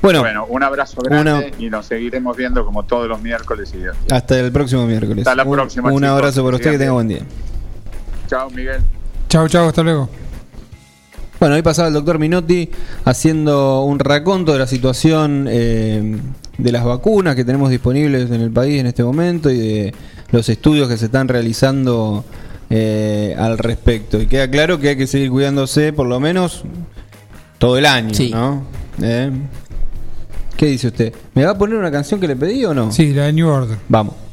Bueno, 0.00 0.44
un 0.48 0.62
abrazo 0.62 1.00
grande 1.02 1.32
una- 1.32 1.44
y 1.58 1.70
nos 1.70 1.86
seguiremos 1.86 2.36
viendo 2.36 2.64
como 2.64 2.84
todos 2.84 3.08
los 3.08 3.20
miércoles 3.22 3.72
y 3.74 4.12
hasta 4.12 4.38
el 4.38 4.52
próximo 4.52 4.86
miércoles. 4.86 5.26
Hasta 5.26 5.34
la 5.34 5.44
Un- 5.44 5.52
próxima, 5.56 5.88
Un, 5.88 5.94
chicos. 5.96 6.10
abrazo 6.10 6.44
para 6.44 6.56
usted, 6.56 6.70
que 6.72 6.78
tenga 6.78 6.92
buen 6.92 7.08
día. 7.08 7.22
Chao, 8.34 8.50
Miguel. 8.50 8.80
Chau, 9.28 9.48
chau, 9.48 9.68
hasta 9.68 9.84
luego. 9.84 10.08
Bueno, 11.38 11.54
ahí 11.54 11.62
pasaba 11.62 11.86
el 11.86 11.94
doctor 11.94 12.18
Minotti 12.18 12.68
haciendo 13.04 13.82
un 13.82 14.00
raconto 14.00 14.52
de 14.52 14.58
la 14.58 14.66
situación 14.66 15.46
eh, 15.48 16.16
de 16.58 16.72
las 16.72 16.84
vacunas 16.84 17.36
que 17.36 17.44
tenemos 17.44 17.70
disponibles 17.70 18.28
en 18.32 18.40
el 18.40 18.50
país 18.50 18.80
en 18.80 18.86
este 18.88 19.04
momento 19.04 19.52
y 19.52 19.58
de 19.58 19.94
los 20.32 20.48
estudios 20.48 20.88
que 20.88 20.96
se 20.96 21.04
están 21.04 21.28
realizando 21.28 22.24
eh, 22.70 23.36
al 23.38 23.56
respecto. 23.56 24.20
Y 24.20 24.26
queda 24.26 24.50
claro 24.50 24.80
que 24.80 24.88
hay 24.88 24.96
que 24.96 25.06
seguir 25.06 25.30
cuidándose 25.30 25.92
por 25.92 26.08
lo 26.08 26.18
menos 26.18 26.64
todo 27.58 27.78
el 27.78 27.86
año, 27.86 28.10
¿no? 28.32 28.64
Eh, 29.00 29.30
¿Qué 30.56 30.66
dice 30.66 30.88
usted? 30.88 31.14
¿Me 31.34 31.44
va 31.44 31.52
a 31.52 31.58
poner 31.58 31.78
una 31.78 31.92
canción 31.92 32.18
que 32.18 32.26
le 32.26 32.34
pedí 32.34 32.64
o 32.64 32.74
no? 32.74 32.90
Sí, 32.90 33.14
la 33.14 33.26
de 33.26 33.32
New 33.32 33.46
Order. 33.46 33.78
Vamos. 33.88 34.23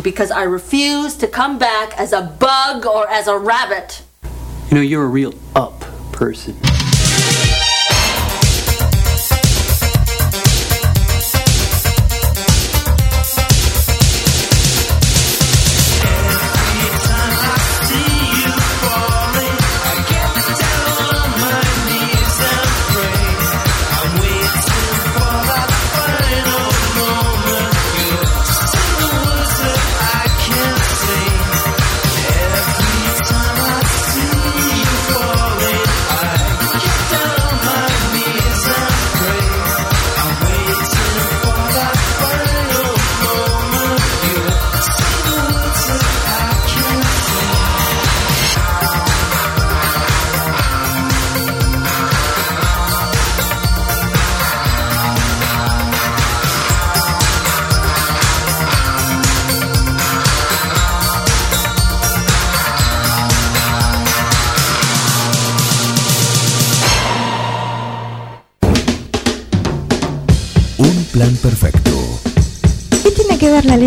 Because 0.00 0.30
I 0.30 0.42
refuse 0.42 1.14
to 1.16 1.28
come 1.28 1.58
back 1.58 1.96
as 1.98 2.12
a 2.12 2.22
bug 2.40 2.84
or 2.84 3.08
as 3.08 3.28
a 3.28 3.38
rabbit. 3.38 4.02
You 4.68 4.74
know, 4.74 4.80
you're 4.80 5.04
a 5.04 5.08
real 5.08 5.34
up 5.54 5.80
person. 6.12 6.56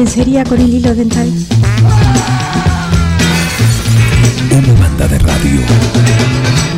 Lencería 0.05 0.43
con 0.43 0.61
el 0.61 0.71
hilo 0.71 0.93
dental? 0.93 1.27
Una 4.51 4.73
banda 4.79 5.07
de 5.07 5.17
radio. 5.17 6.74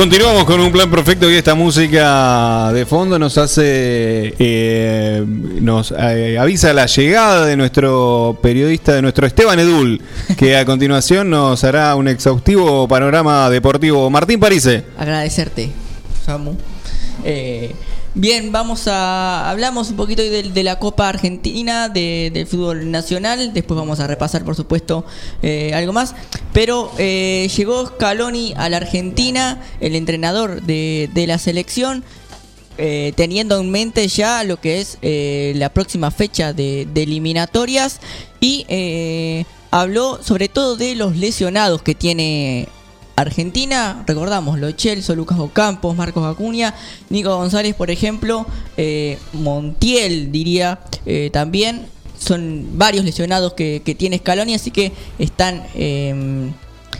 Continuamos 0.00 0.44
con 0.46 0.58
un 0.60 0.72
plan 0.72 0.90
perfecto 0.90 1.30
y 1.30 1.34
esta 1.34 1.54
música 1.54 2.72
de 2.72 2.86
fondo 2.86 3.18
nos 3.18 3.36
hace, 3.36 4.34
eh, 4.38 5.22
nos 5.26 5.92
eh, 5.92 6.38
avisa 6.38 6.72
la 6.72 6.86
llegada 6.86 7.44
de 7.44 7.54
nuestro 7.54 8.38
periodista, 8.40 8.94
de 8.94 9.02
nuestro 9.02 9.26
Esteban 9.26 9.58
Edul, 9.58 10.00
que 10.38 10.56
a 10.56 10.64
continuación 10.64 11.28
nos 11.28 11.64
hará 11.64 11.94
un 11.96 12.08
exhaustivo 12.08 12.88
panorama 12.88 13.50
deportivo. 13.50 14.08
Martín 14.08 14.40
Parise. 14.40 14.84
agradecerte, 14.96 15.70
Samu. 16.24 16.56
Eh, 17.22 17.74
bien, 18.14 18.52
vamos 18.52 18.86
a. 18.88 19.48
Hablamos 19.50 19.90
un 19.90 19.96
poquito 19.96 20.22
de, 20.22 20.42
de 20.42 20.62
la 20.62 20.78
Copa 20.78 21.08
Argentina, 21.08 21.88
de- 21.88 22.30
del 22.32 22.46
fútbol 22.46 22.90
nacional. 22.90 23.52
Después 23.52 23.78
vamos 23.78 24.00
a 24.00 24.06
repasar, 24.06 24.44
por 24.44 24.54
supuesto, 24.56 25.04
eh, 25.42 25.72
algo 25.74 25.92
más. 25.92 26.14
Pero 26.52 26.90
eh, 26.98 27.48
llegó 27.56 27.86
Scaloni 27.86 28.54
a 28.56 28.68
la 28.68 28.78
Argentina, 28.78 29.62
el 29.80 29.94
entrenador 29.94 30.62
de, 30.62 31.08
de 31.14 31.26
la 31.26 31.38
selección. 31.38 32.04
eh, 32.78 33.12
teniendo 33.14 33.60
en 33.60 33.70
mente 33.70 34.08
ya 34.08 34.42
lo 34.42 34.58
que 34.58 34.80
es 34.80 34.96
la 35.02 35.68
próxima 35.68 36.10
fecha 36.10 36.54
de, 36.54 36.88
eliminatorias 36.94 38.00
y 38.40 38.64
habló 39.70 40.18
sobre 40.22 40.48
todo 40.48 40.76
de 40.76 40.94
los 40.94 41.14
lesionados 41.16 41.82
que 41.82 41.94
tiene 41.94 42.68
Argentina, 43.20 44.04
recordamos, 44.06 44.58
Lo 44.58 44.70
Celso, 44.72 45.14
Lucas 45.14 45.38
Ocampos, 45.38 45.96
Marcos 45.96 46.24
Acuña, 46.24 46.74
Nico 47.08 47.36
González, 47.36 47.74
por 47.74 47.90
ejemplo, 47.90 48.46
eh, 48.76 49.18
Montiel, 49.32 50.32
diría, 50.32 50.80
eh, 51.06 51.30
también. 51.32 51.86
Son 52.18 52.66
varios 52.74 53.04
lesionados 53.04 53.54
que, 53.54 53.80
que 53.82 53.94
tiene 53.94 54.18
Scaloni, 54.18 54.54
así 54.54 54.70
que 54.70 54.92
están 55.18 55.64
eh, 55.74 56.50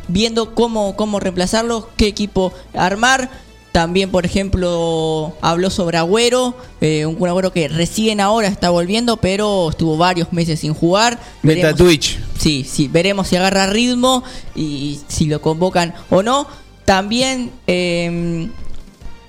viendo 0.08 0.54
cómo, 0.54 0.96
cómo 0.96 1.20
reemplazarlos, 1.20 1.84
qué 1.96 2.06
equipo 2.06 2.52
armar. 2.74 3.30
También, 3.72 4.10
por 4.10 4.26
ejemplo, 4.26 5.36
habló 5.40 5.70
sobre 5.70 5.96
Agüero, 5.96 6.56
eh, 6.80 7.06
un 7.06 7.28
Agüero 7.28 7.52
que 7.52 7.68
recién 7.68 8.20
ahora 8.20 8.48
está 8.48 8.70
volviendo, 8.70 9.16
pero 9.18 9.70
estuvo 9.70 9.96
varios 9.96 10.32
meses 10.32 10.58
sin 10.60 10.74
jugar. 10.74 11.20
Vete 11.42 11.60
a 11.62 11.70
Veremos- 11.72 11.76
Twitch. 11.78 12.18
Sí, 12.38 12.64
sí, 12.68 12.88
veremos 12.88 13.28
si 13.28 13.36
agarra 13.36 13.66
ritmo 13.68 14.24
y 14.56 14.98
si 15.06 15.26
lo 15.26 15.40
convocan 15.40 15.94
o 16.10 16.22
no. 16.22 16.48
También 16.84 17.52
eh, 17.68 18.48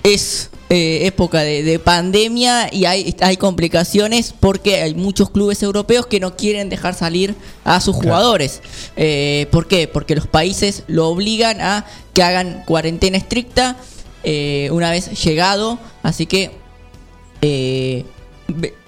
es 0.04 0.50
eh, 0.72 1.06
época 1.06 1.42
de, 1.42 1.62
de 1.62 1.78
pandemia 1.78 2.74
y 2.74 2.86
hay, 2.86 3.16
hay 3.22 3.38
complicaciones 3.38 4.34
porque 4.40 4.82
hay 4.82 4.96
muchos 4.96 5.30
clubes 5.30 5.62
europeos 5.62 6.08
que 6.08 6.20
no 6.20 6.36
quieren 6.36 6.70
dejar 6.70 6.96
salir 6.96 7.36
a 7.64 7.80
sus 7.80 7.96
jugadores. 7.96 8.62
Eh, 8.96 9.48
¿Por 9.52 9.68
qué? 9.68 9.88
Porque 9.88 10.16
los 10.16 10.26
países 10.26 10.84
lo 10.88 11.10
obligan 11.10 11.62
a 11.62 11.86
que 12.14 12.24
hagan 12.24 12.64
cuarentena 12.66 13.18
estricta 13.18 13.78
eh, 14.24 14.70
una 14.72 14.92
vez 14.92 15.24
llegado. 15.24 15.80
Así 16.04 16.26
que 16.26 16.52
eh, 17.42 18.06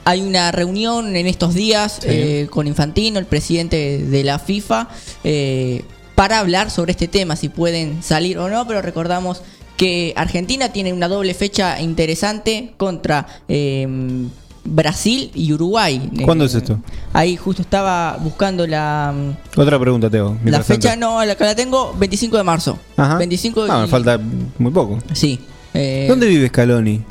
hay 0.05 0.21
una 0.21 0.51
reunión 0.51 1.15
en 1.15 1.27
estos 1.27 1.53
días 1.53 1.99
Sí. 2.01 2.07
eh, 2.09 2.47
con 2.49 2.67
Infantino, 2.67 3.19
el 3.19 3.25
presidente 3.25 3.97
de 3.99 4.23
la 4.23 4.39
FIFA, 4.39 4.89
eh, 5.23 5.83
para 6.15 6.39
hablar 6.39 6.69
sobre 6.69 6.91
este 6.91 7.07
tema, 7.07 7.35
si 7.35 7.49
pueden 7.49 8.03
salir 8.03 8.37
o 8.37 8.49
no, 8.49 8.67
pero 8.67 8.81
recordamos 8.81 9.41
que 9.77 10.13
Argentina 10.15 10.69
tiene 10.71 10.93
una 10.93 11.07
doble 11.07 11.33
fecha 11.33 11.81
interesante 11.81 12.73
contra 12.77 13.25
Brasil 14.65 15.29
y 15.35 15.51
Uruguay. 15.53 16.09
¿Cuándo 16.23 16.43
Eh, 16.45 16.47
es 16.47 16.55
esto? 16.55 16.79
Ahí 17.11 17.35
justo 17.35 17.61
estaba 17.61 18.17
buscando 18.21 18.65
la, 18.65 19.13
Otra 19.57 19.77
pregunta, 19.79 20.09
Teo. 20.09 20.37
la 20.45 20.63
fecha, 20.63 20.91
tanto. 20.91 21.05
no, 21.05 21.25
la 21.25 21.35
que 21.35 21.43
la 21.43 21.55
tengo, 21.55 21.93
25 21.97 22.37
de 22.37 22.43
marzo. 22.43 22.79
Ajá. 22.97 23.17
25 23.17 23.65
Ah, 23.69 23.79
y- 23.79 23.81
me 23.81 23.87
falta 23.87 24.19
muy 24.57 24.71
poco. 24.71 24.99
Sí. 25.13 25.39
eh, 25.73 26.05
¿Dónde 26.07 26.27
vive 26.27 26.47
Scaloni? 26.47 27.01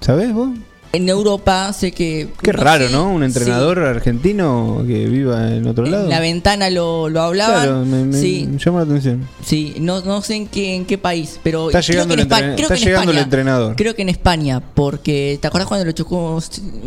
¿Sabés 0.00 0.32
vos? 0.32 0.50
En 0.92 1.08
Europa 1.08 1.72
sé 1.72 1.92
que... 1.92 2.28
Qué 2.42 2.52
no 2.52 2.62
raro, 2.62 2.86
sé 2.86 2.92
¿no? 2.92 3.10
Un 3.10 3.22
entrenador 3.22 3.80
argentino 3.80 4.82
que 4.86 5.06
viva 5.06 5.52
en 5.52 5.66
otro 5.66 5.84
lado. 5.84 6.04
En 6.04 6.10
la 6.10 6.20
ventana 6.20 6.70
lo, 6.70 7.08
lo 7.08 7.20
hablaban. 7.20 7.62
Claro, 7.62 7.84
me, 7.84 8.04
me- 8.04 8.16
sí, 8.18 8.48
llama 8.56 8.78
la 8.78 8.84
atención. 8.86 9.28
sí, 9.44 9.74
no, 9.80 10.00
no 10.02 10.22
sé 10.22 10.36
en 10.36 10.46
qué, 10.46 10.74
en 10.74 10.86
qué 10.86 10.96
país, 10.96 11.38
pero 11.42 11.68
Está 11.68 11.80
creo 11.82 12.04
llegando 12.04 12.14
que 12.14 12.20
en 12.22 12.26
el 12.26 12.32
España. 12.32 12.46
entren- 12.46 12.54
creo 12.56 12.62
está 12.66 12.74
que 12.76 12.80
en 12.80 12.86
llegando 12.86 13.10
el 13.10 13.16
España. 13.18 13.24
entrenador. 13.24 13.76
Creo 13.76 13.94
que 13.94 14.02
en 14.02 14.08
España, 14.08 14.60
porque 14.74 15.38
¿te 15.40 15.46
acuerdas 15.48 15.68
cuando 15.68 15.84
lo 15.84 15.92
chocó? 15.92 16.40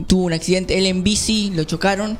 Tuvo 0.07 0.23
un 0.23 0.33
accidente, 0.33 0.77
él 0.77 0.85
en 0.87 1.03
bici, 1.03 1.51
lo 1.55 1.63
chocaron 1.65 2.17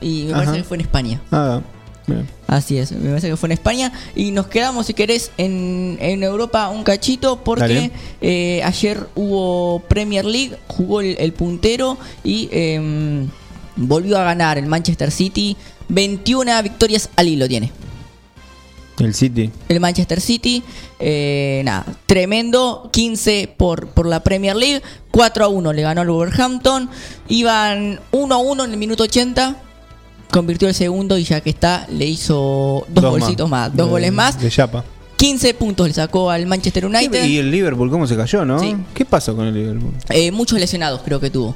y 0.00 0.24
me 0.24 0.32
Ajá. 0.34 0.44
parece 0.44 0.58
que 0.58 0.64
fue 0.64 0.76
en 0.76 0.80
España. 0.82 1.20
Ah, 1.32 1.60
bien. 2.06 2.28
Así 2.46 2.78
es, 2.78 2.92
me 2.92 3.08
parece 3.08 3.28
que 3.28 3.36
fue 3.36 3.48
en 3.48 3.52
España. 3.52 3.92
Y 4.14 4.30
nos 4.30 4.46
quedamos, 4.46 4.86
si 4.86 4.94
querés, 4.94 5.30
en, 5.38 5.96
en 6.00 6.22
Europa 6.22 6.68
un 6.68 6.84
cachito, 6.84 7.42
porque 7.42 7.90
eh, 8.20 8.60
ayer 8.64 9.06
hubo 9.14 9.80
Premier 9.88 10.24
League, 10.24 10.56
jugó 10.68 11.00
el, 11.00 11.16
el 11.18 11.32
puntero 11.32 11.98
y 12.22 12.48
em, 12.52 13.28
volvió 13.76 14.18
a 14.18 14.24
ganar 14.24 14.58
el 14.58 14.66
Manchester 14.66 15.10
City. 15.10 15.56
21 15.88 16.62
victorias 16.62 17.10
al 17.16 17.28
hilo 17.28 17.48
tiene. 17.48 17.70
El 18.98 19.14
City. 19.14 19.50
El 19.68 19.80
Manchester 19.80 20.20
City, 20.20 20.62
eh, 21.00 21.62
nada, 21.64 21.84
tremendo, 22.06 22.90
15 22.92 23.52
por, 23.56 23.88
por 23.88 24.06
la 24.06 24.22
Premier 24.22 24.54
League, 24.54 24.82
4 25.10 25.44
a 25.44 25.48
1 25.48 25.72
le 25.72 25.82
ganó 25.82 26.02
al 26.02 26.10
Wolverhampton, 26.10 26.88
iban 27.28 28.00
1 28.12 28.34
a 28.34 28.38
1 28.38 28.64
en 28.64 28.70
el 28.70 28.76
minuto 28.76 29.02
80, 29.02 29.56
convirtió 30.34 30.68
el 30.68 30.74
segundo 30.74 31.16
y 31.16 31.24
ya 31.24 31.40
que 31.40 31.50
está, 31.50 31.86
le 31.90 32.06
hizo 32.06 32.84
dos, 32.88 33.04
golcitos 33.04 33.48
más, 33.48 33.74
dos 33.74 33.86
De- 33.86 33.90
goles 33.90 34.12
más, 34.12 34.40
De 34.40 34.50
Chapa. 34.50 34.84
15 35.16 35.54
puntos 35.54 35.86
le 35.88 35.94
sacó 35.94 36.30
al 36.30 36.44
Manchester 36.46 36.84
United, 36.86 37.24
Y 37.24 37.38
el 37.38 37.50
Liverpool, 37.50 37.88
¿cómo 37.90 38.06
se 38.06 38.16
cayó, 38.16 38.44
no? 38.44 38.58
Sí. 38.58 38.74
¿Qué 38.92 39.04
pasó 39.04 39.34
con 39.36 39.46
el 39.46 39.54
Liverpool? 39.54 39.92
Eh, 40.10 40.30
muchos 40.32 40.58
lesionados 40.58 41.00
creo 41.04 41.20
que 41.20 41.30
tuvo. 41.30 41.54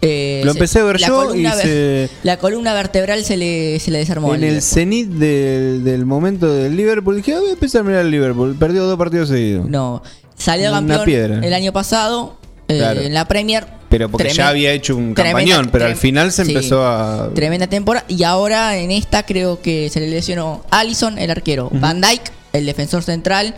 Eh, 0.00 0.42
Lo 0.44 0.52
empecé 0.52 0.80
a 0.80 0.84
ver 0.84 1.00
la 1.00 1.06
yo 1.08 1.34
y 1.34 1.46
se- 1.46 2.08
La 2.22 2.36
columna 2.38 2.74
vertebral 2.74 3.24
se 3.24 3.36
le, 3.36 3.78
se 3.80 3.90
le 3.90 3.98
desarmó. 3.98 4.34
En 4.34 4.42
el 4.44 4.62
cenit 4.62 5.08
del, 5.08 5.84
del 5.84 6.06
momento 6.06 6.52
del 6.52 6.76
Liverpool, 6.76 7.16
dije, 7.16 7.34
ah, 7.34 7.40
voy 7.40 7.50
a 7.50 7.52
empezar 7.52 7.82
a 7.82 7.84
mirar 7.84 8.00
el 8.02 8.10
Liverpool. 8.10 8.56
Perdió 8.58 8.84
dos 8.84 8.96
partidos 8.98 9.28
seguidos. 9.28 9.68
No, 9.68 10.02
salió 10.36 10.70
Una 10.70 10.78
campeón 10.78 11.04
piedra. 11.04 11.40
el 11.46 11.54
año 11.54 11.72
pasado 11.72 12.36
eh, 12.80 13.06
en 13.06 13.14
la 13.14 13.26
Premier. 13.26 13.66
Pero 13.88 14.08
porque 14.08 14.30
ya 14.30 14.48
había 14.48 14.72
hecho 14.72 14.96
un 14.96 15.14
tremenda- 15.14 15.38
campañón, 15.54 15.68
pero 15.70 15.84
al 15.84 15.96
final 15.96 16.32
se 16.32 16.44
sí. 16.46 16.52
empezó 16.52 16.86
a... 16.86 17.30
Tremenda 17.34 17.66
temporada. 17.66 18.06
Y 18.08 18.22
ahora 18.22 18.78
en 18.78 18.90
esta 18.90 19.24
creo 19.24 19.60
que 19.60 19.90
se 19.90 20.00
le 20.00 20.08
lesionó 20.08 20.64
Allison, 20.70 21.18
el 21.18 21.30
arquero. 21.30 21.68
Van 21.72 22.00
Dyke, 22.00 22.30
el 22.54 22.64
defensor 22.64 23.02
central. 23.02 23.54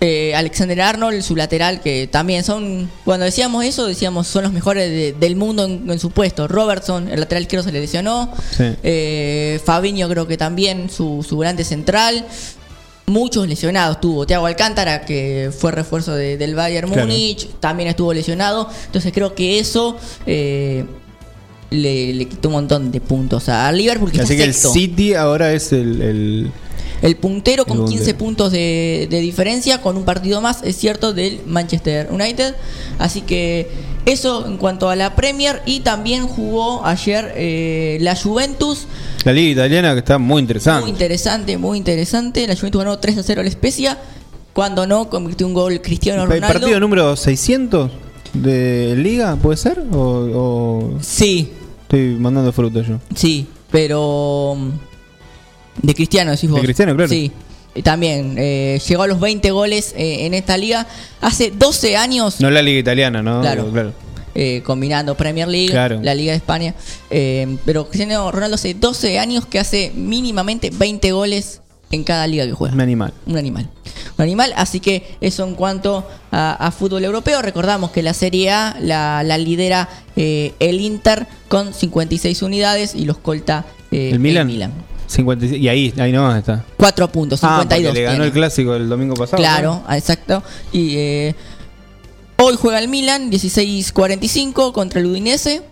Eh, 0.00 0.34
Alexander 0.34 0.80
Arnold, 0.82 1.22
su 1.22 1.34
lateral, 1.36 1.80
que 1.80 2.06
también 2.10 2.42
son, 2.44 2.90
cuando 3.04 3.24
decíamos 3.24 3.64
eso, 3.64 3.86
decíamos 3.86 4.26
son 4.26 4.42
los 4.44 4.52
mejores 4.52 4.90
de- 4.90 5.12
del 5.12 5.36
mundo 5.36 5.64
en, 5.64 5.90
en 5.90 5.98
su 5.98 6.10
puesto. 6.10 6.46
Robertson, 6.48 7.08
el 7.08 7.20
lateral 7.20 7.42
izquierdo 7.42 7.64
se 7.64 7.72
le 7.72 7.80
lesionó. 7.80 8.30
Sí. 8.56 8.64
Eh, 8.82 9.60
Fabinho 9.64 10.08
creo 10.08 10.26
que 10.26 10.36
también, 10.36 10.90
su, 10.90 11.24
su 11.26 11.38
grande 11.38 11.64
central. 11.64 12.26
Muchos 13.06 13.46
lesionados 13.46 14.00
tuvo. 14.00 14.26
Thiago 14.26 14.46
Alcántara, 14.46 15.04
que 15.04 15.50
fue 15.56 15.72
refuerzo 15.72 16.14
de- 16.14 16.38
del 16.38 16.54
Bayern 16.54 16.88
Claro. 16.90 17.06
Múnich, 17.06 17.48
también 17.60 17.88
estuvo 17.90 18.14
lesionado. 18.14 18.68
Entonces 18.86 19.12
creo 19.12 19.34
que 19.34 19.58
eso 19.58 19.96
eh, 20.26 20.86
le, 21.70 22.14
le 22.14 22.24
quitó 22.28 22.48
un 22.48 22.54
montón 22.54 22.90
de 22.90 23.00
puntos 23.02 23.48
a 23.50 23.70
Liverpool, 23.72 24.10
que 24.10 24.22
Así 24.22 24.32
está 24.32 24.44
que 24.44 24.48
el. 24.48 24.54
City 24.54 25.14
ahora 25.14 25.52
es 25.52 25.72
el. 25.72 26.00
el- 26.00 26.50
El 27.02 27.16
puntero 27.16 27.66
con 27.66 27.80
El 27.80 27.84
15 27.84 27.98
puntero. 28.14 28.18
puntos 28.18 28.52
de, 28.52 29.06
de 29.10 29.20
diferencia, 29.20 29.82
con 29.82 29.98
un 29.98 30.04
partido 30.04 30.40
más, 30.40 30.62
es 30.62 30.76
cierto, 30.76 31.12
del 31.12 31.40
Manchester 31.44 32.08
United. 32.10 32.54
Así 32.98 33.20
que 33.20 33.68
eso 34.06 34.46
en 34.46 34.56
cuanto 34.58 34.88
a 34.90 34.96
la 34.96 35.14
Premier. 35.16 35.62
Y 35.66 35.80
también 35.80 36.26
jugó 36.26 36.84
ayer 36.84 37.32
eh, 37.36 37.98
la 38.00 38.14
Juventus. 38.16 38.86
la 39.24 39.32
liga 39.32 39.50
italiana 39.52 39.92
que 39.92 40.00
está 40.00 40.18
muy 40.18 40.40
interesante. 40.40 40.82
Muy 40.82 40.90
interesante, 40.90 41.58
muy 41.58 41.78
interesante. 41.78 42.46
La 42.46 42.54
Juventus 42.56 42.78
ganó 42.82 42.98
3 42.98 43.18
a 43.18 43.22
0 43.22 43.40
al 43.40 43.50
Spezia. 43.50 43.98
Cuando 44.52 44.86
no, 44.86 45.08
convirtió 45.10 45.46
un 45.46 45.54
gol 45.54 45.80
Cristiano 45.80 46.22
¿El 46.22 46.28
Ronaldo. 46.28 46.58
partido 46.60 46.78
número 46.80 47.16
600 47.16 47.90
de 48.34 48.94
liga 48.96 49.34
puede 49.36 49.56
ser? 49.56 49.82
¿O, 49.92 49.98
o- 49.98 50.98
Sí. 51.00 51.50
Estoy 51.82 52.16
mandando 52.18 52.52
fruta 52.52 52.82
yo. 52.82 52.98
Sí, 53.14 53.46
pero. 53.70 54.54
mm, 54.56 54.70
De 55.86 55.94
Cristiano, 55.94 56.30
decís 56.30 56.48
vos. 56.50 56.60
De 56.60 56.64
Cristiano, 56.64 56.94
claro. 56.94 57.08
Sí. 57.10 57.30
Y 57.74 57.82
También 57.82 58.36
eh, 58.38 58.80
llegó 58.86 59.02
a 59.02 59.06
los 59.06 59.18
20 59.20 59.50
goles 59.50 59.94
eh, 59.96 60.26
en 60.26 60.34
esta 60.34 60.56
liga. 60.56 60.86
Hace 61.20 61.50
12 61.50 61.96
años. 61.96 62.40
No 62.40 62.50
la 62.50 62.62
liga 62.62 62.78
italiana, 62.78 63.22
¿no? 63.22 63.40
Claro. 63.40 63.92
eh, 64.34 64.62
combinando 64.64 65.16
Premier 65.16 65.48
League, 65.48 65.70
Claro. 65.70 66.00
la 66.02 66.14
Liga 66.14 66.32
de 66.32 66.36
España. 66.38 66.74
Eh, 67.10 67.56
pero 67.64 67.88
Cristiano 67.88 68.30
Ronaldo 68.30 68.54
hace 68.56 68.74
12 68.74 69.18
años 69.18 69.46
que 69.46 69.58
hace 69.58 69.92
mínimamente 69.94 70.70
20 70.72 71.12
goles 71.12 71.60
en 71.90 72.02
cada 72.04 72.26
liga 72.26 72.44
que 72.46 72.52
juega. 72.52 72.74
Un 72.74 72.80
animal. 72.80 73.12
Un 73.26 73.36
animal. 73.36 73.68
Un 74.18 74.22
animal, 74.22 74.52
así 74.56 74.80
que 74.80 75.16
eso 75.20 75.44
en 75.44 75.54
cuanto 75.54 76.06
a, 76.32 76.52
a 76.54 76.70
fútbol 76.72 77.04
europeo. 77.04 77.42
Recordamos 77.42 77.90
que 77.90 78.02
la 78.02 78.14
Serie 78.14 78.50
A 78.50 78.76
la, 78.80 79.22
la 79.24 79.38
lidera 79.38 79.88
eh, 80.16 80.52
el 80.60 80.80
Inter 80.80 81.26
con 81.48 81.72
56 81.74 82.42
unidades 82.42 82.94
y 82.94 83.04
los 83.04 83.18
colta 83.18 83.64
eh, 83.92 84.10
¿El 84.12 84.18
Milan? 84.20 84.72
56 85.06 85.62
y 85.62 85.68
ahí, 85.68 85.94
ahí 85.98 86.12
nomás 86.12 86.38
está. 86.38 86.64
4 86.76 87.08
puntos, 87.10 87.40
Ah, 87.42 87.58
52. 87.60 87.88
porque 87.90 87.98
le 88.00 88.04
ganó 88.04 88.14
tiene. 88.16 88.26
el 88.26 88.32
clásico 88.32 88.74
el 88.74 88.88
domingo 88.88 89.14
pasado. 89.14 89.36
Claro, 89.38 89.82
exacto. 89.90 90.42
Y 90.72 90.96
eh, 90.96 91.34
hoy 92.36 92.56
juega 92.60 92.78
el 92.78 92.88
Milan, 92.88 93.30
16:45 93.30 94.72
contra 94.72 95.00
el 95.00 95.06
Udinese. 95.06 95.62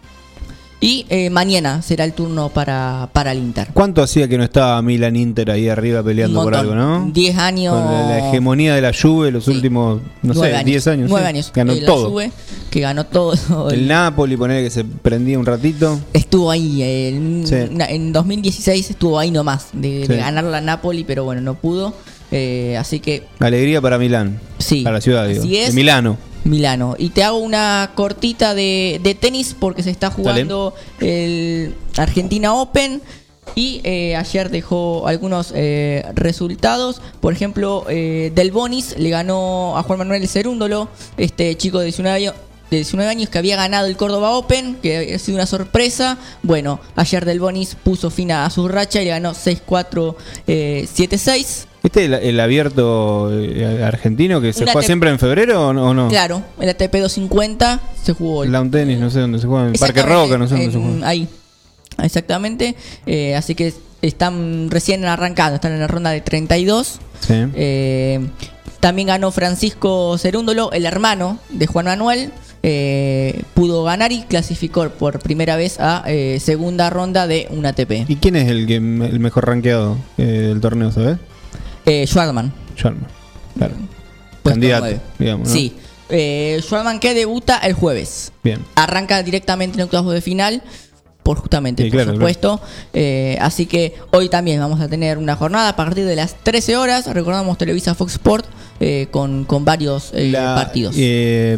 Y 0.83 1.07
eh, 1.11 1.31
mañana 1.31 1.81
será 1.81 2.05
el 2.05 2.13
turno 2.13 2.49
para, 2.49 3.09
para 3.13 3.31
el 3.31 3.39
Inter. 3.39 3.69
¿Cuánto 3.73 4.03
hacía 4.03 4.27
que 4.27 4.37
no 4.37 4.43
estaba 4.43 4.83
Milan 4.83 5.15
Inter 5.15 5.53
ahí 5.53 5.69
arriba 5.69 6.03
peleando 6.03 6.43
por 6.43 6.57
algo, 6.57 6.75
no? 6.75 7.09
10 7.13 7.39
años. 7.39 7.73
Con 7.75 7.85
la, 7.85 8.09
la 8.09 8.19
hegemonía 8.29 8.75
de 8.75 8.81
la 8.81 8.93
Juve 8.93 9.31
los 9.31 9.47
últimos, 9.47 10.01
no 10.23 10.35
nueve 10.35 10.59
sé, 10.59 10.65
10 10.65 10.87
años. 10.89 11.09
Nueve 11.09 11.25
sí. 11.27 11.29
años. 11.29 11.53
Ganó 11.55 11.73
Eh, 11.73 11.81
la 11.83 11.87
todo. 11.87 12.11
Juve, 12.11 12.33
que 12.69 12.81
ganó 12.81 13.07
todo. 13.07 13.71
El 13.71 13.87
Napoli, 13.87 14.37
poner 14.37 14.65
que 14.65 14.71
se 14.71 14.85
prendía 14.85 15.39
un 15.39 15.47
ratito. 15.47 16.01
Estuvo 16.13 16.51
ahí. 16.51 16.83
en, 16.83 17.47
Sí. 17.47 17.55
en 17.55 18.13
2016 18.13 18.91
estuvo 18.91 19.21
ahí 19.21 19.31
nomás 19.31 19.69
de, 19.73 20.09
de 20.09 20.17
ganar 20.17 20.43
la 20.43 20.61
Napoli, 20.61 21.05
pero 21.05 21.23
bueno, 21.23 21.41
no 21.43 21.55
pudo. 21.55 21.95
Eh, 22.33 22.77
así 22.77 22.99
que 22.99 23.23
Alegría 23.39 23.81
para 23.81 23.99
Milán. 23.99 24.41
Sí, 24.59 24.83
Para 24.83 24.97
la 24.97 25.01
ciudad, 25.01 25.29
digo. 25.29 25.45
es. 25.45 25.69
De 25.69 25.73
Milano. 25.75 26.17
Milano. 26.45 26.97
Y 26.99 27.11
te 27.11 27.23
hago 27.23 27.39
una 27.39 27.93
cortita 27.95 28.55
de, 28.55 29.01
de 29.03 29.15
tenis 29.15 29.55
porque 29.59 29.83
se 29.83 29.91
está 29.91 30.11
jugando 30.11 30.75
el 31.01 31.75
Argentina 31.97 32.55
Open. 32.55 33.03
Y 33.55 33.81
eh, 33.85 34.17
ayer 34.17 34.51
dejó 34.51 35.07
algunos 35.07 35.53
eh, 35.55 36.05
resultados. 36.15 37.03
Por 37.21 37.33
ejemplo, 37.33 37.85
eh, 37.89 38.33
Del 38.35 38.51
Bonis 38.51 38.97
le 38.99 39.11
ganó 39.11 39.77
a 39.77 39.83
Juan 39.83 39.99
Manuel 39.99 40.27
Cerúndolo, 40.29 40.89
este 41.17 41.57
chico 41.57 41.79
de 41.79 41.87
19 41.87 42.17
años. 42.17 42.35
De 42.71 42.79
19 42.79 43.11
años 43.11 43.29
que 43.29 43.37
había 43.37 43.57
ganado 43.57 43.87
el 43.87 43.99
Córdoba 43.99 44.31
Open, 44.31 44.77
que 44.77 45.15
ha 45.15 45.19
sido 45.19 45.37
una 45.37 45.45
sorpresa. 45.45 46.17
Bueno, 46.43 46.81
ayer 46.97 47.27
Del 47.27 47.41
Bonis 47.41 47.75
puso 47.75 48.09
fin 48.09 48.33
a 48.33 48.49
su 48.49 48.67
racha 48.67 49.03
y 49.03 49.05
le 49.05 49.11
ganó 49.11 49.35
6-4, 49.35 50.17
eh, 50.47 50.89
7-6. 50.91 51.67
¿Este 51.83 52.05
es 52.05 52.07
el, 52.07 52.15
el 52.15 52.41
abierto 52.41 53.31
eh, 53.33 53.83
argentino 53.85 54.41
que 54.41 54.53
se 54.53 54.65
juega 54.65 54.83
siempre 54.83 55.11
en 55.11 55.19
febrero 55.19 55.69
o 55.69 55.73
no? 55.95 56.09
Claro, 56.09 56.43
el 56.61 56.69
ATP 56.69 56.93
250 56.93 57.81
se 58.03 58.13
jugó 58.13 58.45
el 58.45 58.53
Lawn 58.53 58.71
tenis, 58.71 58.99
no 58.99 59.11
sé 59.11 59.21
dónde 59.21 59.39
se 59.39 59.47
juega. 59.47 59.67
En 59.67 59.73
Parque 59.75 60.03
Roca, 60.03 60.39
no 60.39 60.47
sé 60.47 60.55
dónde 60.55 60.73
se 60.73 60.79
juega. 60.79 61.09
Ahí, 61.09 61.29
exactamente. 62.03 62.77
Eh, 63.07 63.35
así 63.35 63.55
que 63.55 63.75
están 64.01 64.71
recién 64.71 65.05
arrancando, 65.05 65.57
están 65.57 65.73
en 65.73 65.81
la 65.81 65.89
ronda 65.89 66.11
de 66.11 66.21
32. 66.21 66.99
Sí. 67.21 67.35
Eh, 67.55 68.21
también 68.81 69.09
ganó 69.09 69.31
Francisco 69.31 70.19
Cerúndolo, 70.19 70.73
el 70.73 70.87
hermano 70.87 71.39
de 71.51 71.67
Juan 71.67 71.87
Manuel. 71.87 72.33
eh, 72.65 73.43
pudo 73.55 73.83
ganar 73.83 74.13
y 74.13 74.23
clasificó 74.23 74.89
por 74.91 75.19
primera 75.19 75.57
vez 75.57 75.81
a 75.81 76.05
eh, 76.07 76.39
segunda 76.41 76.91
ronda 76.91 77.27
de 77.27 77.49
un 77.51 77.67
ATP. 77.67 78.09
¿Y 78.09 78.17
quién 78.17 78.37
es 78.37 78.49
el, 78.49 78.67
que, 78.69 78.77
el 78.77 79.19
mejor 79.21 79.47
rankeado 79.49 79.97
eh, 80.17 80.23
del 80.23 80.61
torneo, 80.61 80.93
sabes? 80.93 81.19
Eh, 81.87 82.07
Schwartzman. 82.07 82.53
Schwarman. 82.77 83.07
Claro. 83.57 83.75
Puesto 84.43 84.51
Candidato, 84.61 84.85
nueve. 84.85 85.01
digamos. 85.19 85.49
¿no? 85.49 85.55
Sí. 85.55 85.75
Eh, 86.09 86.61
que 87.01 87.15
debuta 87.15 87.59
el 87.59 87.73
jueves. 87.75 88.33
Bien. 88.43 88.61
arranca 88.75 89.23
directamente 89.23 89.79
en 89.79 89.85
octavos 89.85 90.13
de 90.13 90.21
final 90.21 90.63
por 91.23 91.39
justamente 91.39 91.85
Sí, 91.85 91.91
por 91.91 91.99
claro, 92.03 92.15
supuesto 92.15 92.61
Eh, 92.93 93.39
así 93.41 93.67
que 93.67 93.95
hoy 94.11 94.29
también 94.29 94.59
vamos 94.61 94.81
a 94.81 94.89
tener 94.89 95.17
una 95.19 95.37
jornada 95.37 95.69
a 95.71 95.77
partir 95.77 96.05
de 96.05 96.17
las 96.17 96.35
13 96.43 96.77
horas 96.77 97.07
recordamos 97.07 97.57
Televisa 97.57 97.95
Fox 97.95 98.15
Sport 98.15 98.45
eh, 98.81 99.07
con, 99.13 99.45
con 99.45 99.65
varios 99.65 100.11
eh, 100.15 100.31
La- 100.33 100.57
partidos 100.57 100.97
eh, 100.99 101.57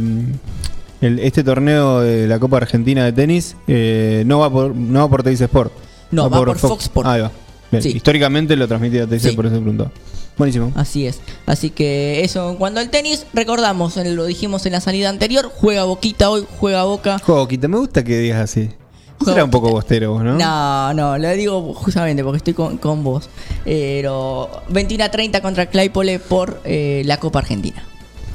el- 1.00 1.18
este 1.18 1.42
torneo 1.42 2.00
de 2.02 2.28
la 2.28 2.38
Copa 2.38 2.58
Argentina 2.58 3.04
de 3.06 3.12
tenis 3.12 3.56
eh, 3.66 4.22
no 4.26 4.38
va 4.40 4.50
por 4.50 4.74
no 4.76 5.00
va 5.00 5.08
por 5.08 5.22
Teis 5.22 5.40
Sport. 5.40 5.72
No, 6.10 6.28
va 6.30 6.44
por 6.44 6.58
Fox 6.58 6.84
Sport. 6.84 7.08
Ahí 7.08 7.22
va. 7.22 7.32
Bien, 7.70 7.82
Sí. 7.82 7.88
Históricamente 7.96 8.54
lo 8.56 8.68
transmitía 8.68 9.06
Teis, 9.06 9.22
Sí. 9.22 9.30
por 9.32 9.46
eso 9.46 9.56
preguntó. 9.56 9.90
Buenísimo. 10.36 10.72
Así 10.74 11.06
es. 11.06 11.20
Así 11.46 11.70
que 11.70 12.22
eso 12.24 12.50
en 12.50 12.56
cuanto 12.56 12.80
al 12.80 12.90
tenis, 12.90 13.24
recordamos, 13.32 13.96
eh, 13.96 14.10
lo 14.12 14.24
dijimos 14.24 14.66
en 14.66 14.72
la 14.72 14.80
salida 14.80 15.08
anterior, 15.08 15.50
juega 15.54 15.84
Boquita 15.84 16.28
hoy, 16.30 16.44
juega 16.58 16.82
Boca. 16.84 17.18
Joquita, 17.20 17.68
me 17.68 17.78
gusta 17.78 18.02
que 18.02 18.18
digas 18.18 18.40
así. 18.40 18.70
Juega 19.18 19.32
Será 19.34 19.44
un 19.44 19.50
poco 19.52 19.70
bostero 19.70 20.12
vos, 20.14 20.24
¿no? 20.24 20.34
No, 20.36 20.92
no, 20.92 21.16
lo 21.18 21.30
digo 21.30 21.72
justamente 21.74 22.24
porque 22.24 22.38
estoy 22.38 22.52
con, 22.54 22.78
con 22.78 23.04
vos. 23.04 23.28
Pero 23.64 24.50
21 24.70 25.04
a 25.04 25.08
30 25.10 25.40
contra 25.40 25.66
Claypole 25.66 26.18
por 26.18 26.60
eh, 26.64 27.02
la 27.06 27.18
Copa 27.18 27.38
Argentina. 27.38 27.84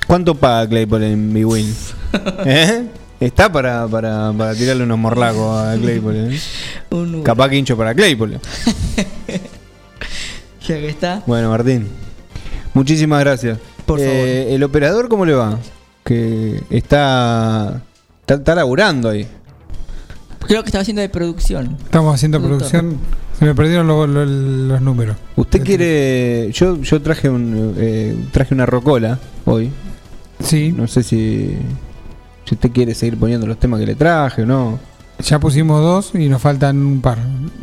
¿Cuánto 0.08 0.36
paga 0.36 0.68
Claypole 0.70 1.12
en 1.12 1.34
Big 1.34 1.46
Win? 1.46 1.76
¿Eh? 2.46 2.88
Está 3.20 3.52
para, 3.52 3.86
para, 3.90 4.32
para 4.36 4.56
tirarle 4.56 4.84
unos 4.86 4.98
morlacos 4.98 5.58
a 5.68 5.76
Claypole. 5.78 6.34
¿eh? 6.36 6.40
Un- 6.92 7.24
Capaz 7.24 7.50
que 7.50 7.58
hincho 7.58 7.76
para 7.78 7.94
Claypole. 7.94 8.40
Ya 10.70 10.76
que 10.80 10.90
está. 10.90 11.24
Bueno, 11.26 11.50
Martín. 11.50 11.88
Muchísimas 12.74 13.20
gracias. 13.22 13.58
Por 13.86 14.00
Eh, 14.00 14.54
¿El 14.54 14.64
operador 14.64 15.10
cómo 15.10 15.26
le 15.26 15.34
va? 15.34 15.58
Que 16.06 16.62
está, 16.70 17.82
está. 18.22 18.36
Está 18.36 18.56
laburando 18.56 19.10
ahí. 19.10 19.28
Creo 20.48 20.62
que 20.64 20.68
estaba 20.70 20.84
haciendo 20.84 21.02
de 21.02 21.10
producción. 21.10 21.76
Estamos 21.84 22.14
haciendo 22.16 22.40
Productor. 22.40 22.70
producción. 22.70 23.00
Se 23.38 23.46
me 23.46 23.56
perdieron 23.56 23.88
lo- 23.88 24.06
lo- 24.06 24.26
los 24.26 24.82
números. 24.82 25.18
¿Usted 25.36 25.64
quiere.? 25.64 26.52
Yo, 26.52 26.80
yo 26.82 27.02
traje 27.02 27.30
un 27.30 27.74
eh, 27.78 28.16
traje 28.32 28.54
una 28.54 28.66
rocola 28.66 29.18
hoy. 29.46 29.72
Sí. 30.44 30.72
No 30.72 30.88
sé 30.88 31.02
si. 31.04 31.58
Si 32.46 32.56
usted 32.56 32.72
quiere 32.72 32.94
seguir 32.96 33.18
poniendo 33.18 33.46
los 33.48 33.60
temas 33.60 33.80
que 33.80 33.86
le 33.88 33.96
traje 33.96 34.44
o 34.44 34.46
no. 34.46 34.80
Ya 35.22 35.40
pusimos 35.40 35.82
dos 35.82 36.12
y 36.16 36.30
nos 36.30 36.42
faltan 36.42 36.78
un 36.78 37.02
par. 37.02 37.18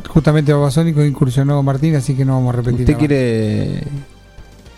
Justamente 0.08 0.52
Babasónico 0.52 1.02
incursionó 1.04 1.62
Martín, 1.62 1.94
así 1.96 2.14
que 2.14 2.24
no 2.24 2.34
vamos 2.34 2.52
a 2.54 2.56
repetir. 2.58 2.80
¿Usted 2.80 2.96
quiere. 2.96 3.82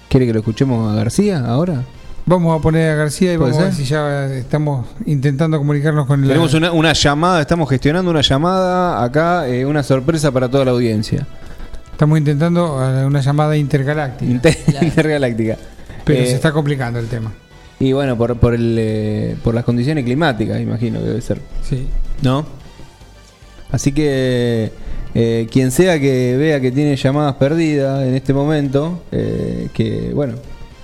¿Quiere 0.08 0.26
que 0.26 0.32
lo 0.32 0.38
escuchemos 0.38 0.90
a 0.90 0.94
García 0.96 1.44
ahora? 1.44 1.82
Vamos 2.24 2.58
a 2.58 2.62
poner 2.62 2.92
a 2.92 2.94
García 2.94 3.34
y 3.34 3.38
¿Puede 3.38 3.50
vamos 3.52 3.62
a 3.62 3.66
ver 3.68 3.74
si 3.74 3.84
ya 3.84 4.26
estamos 4.34 4.86
intentando 5.06 5.58
comunicarnos 5.58 6.06
con 6.06 6.22
el. 6.22 6.28
Tenemos 6.28 6.54
una, 6.54 6.72
una 6.72 6.92
llamada, 6.92 7.40
estamos 7.40 7.68
gestionando 7.68 8.10
una 8.10 8.20
llamada 8.20 9.02
acá, 9.02 9.48
eh, 9.48 9.64
una 9.66 9.82
sorpresa 9.82 10.30
para 10.30 10.48
toda 10.48 10.64
la 10.64 10.70
audiencia. 10.70 11.26
Estamos 11.92 12.16
intentando 12.18 12.78
eh, 12.84 13.04
una 13.06 13.20
llamada 13.20 13.56
intergaláctica. 13.56 14.30
Inter- 14.30 14.56
Intergaláctica. 14.82 15.56
Pero 16.04 16.20
Eh, 16.20 16.26
se 16.26 16.34
está 16.34 16.52
complicando 16.52 16.98
el 17.00 17.08
tema. 17.08 17.32
Y 17.80 17.92
bueno, 17.92 18.16
por, 18.16 18.36
por, 18.36 18.54
el, 18.54 18.76
eh, 18.78 19.36
por 19.42 19.54
las 19.54 19.64
condiciones 19.64 20.04
climáticas, 20.04 20.60
imagino 20.60 21.00
que 21.00 21.06
debe 21.06 21.20
ser. 21.20 21.40
Sí. 21.62 21.86
¿No? 22.22 22.44
Así 23.70 23.92
que 23.92 24.72
eh, 25.14 25.46
quien 25.50 25.70
sea 25.70 25.98
que 26.00 26.36
vea 26.36 26.60
que 26.60 26.72
tiene 26.72 26.96
llamadas 26.96 27.34
perdidas 27.34 28.06
en 28.06 28.14
este 28.14 28.32
momento, 28.32 29.02
eh, 29.12 29.68
que 29.72 30.12
bueno, 30.14 30.34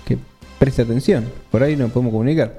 que 0.05 0.19
preste 0.59 0.83
atención. 0.83 1.25
Por 1.51 1.63
ahí 1.63 1.77
nos 1.77 1.91
podemos 1.91 2.13
comunicar. 2.13 2.55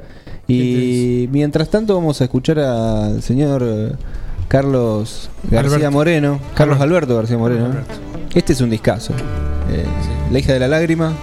Y 0.47 1.27
mientras 1.31 1.69
tanto 1.69 1.95
vamos 1.95 2.21
a 2.21 2.25
escuchar 2.25 2.59
al 2.59 3.21
señor 3.23 3.63
eh, 3.65 3.91
Carlos 4.47 5.29
García 5.43 5.75
Alberto. 5.77 5.91
Moreno. 5.91 6.39
Carlos 6.55 6.79
Alberto 6.79 7.15
García 7.15 7.37
Moreno. 7.37 7.65
Alberto. 7.65 7.93
Este 8.33 8.53
es 8.53 8.61
un 8.61 8.69
discazo. 8.69 9.13
Eh, 9.71 9.85
La 10.31 10.39
hija 10.39 10.53
de 10.53 10.59
la 10.59 10.67
lágrima. 10.67 11.13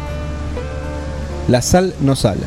La 1.48 1.62
sal 1.62 1.94
no 2.00 2.16
sala. 2.16 2.46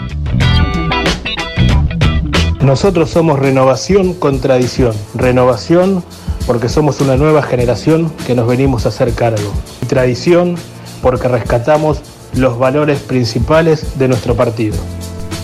Nosotros 2.63 3.09
somos 3.09 3.39
renovación 3.39 4.13
con 4.13 4.39
tradición. 4.39 4.93
Renovación 5.15 6.03
porque 6.45 6.69
somos 6.69 7.01
una 7.01 7.17
nueva 7.17 7.41
generación 7.41 8.11
que 8.27 8.35
nos 8.35 8.47
venimos 8.47 8.85
a 8.85 8.89
hacer 8.89 9.13
cargo. 9.13 9.51
Y 9.81 9.87
tradición 9.87 10.55
porque 11.01 11.27
rescatamos 11.27 12.01
los 12.35 12.59
valores 12.59 12.99
principales 12.99 13.97
de 13.97 14.07
nuestro 14.07 14.35
partido. 14.35 14.77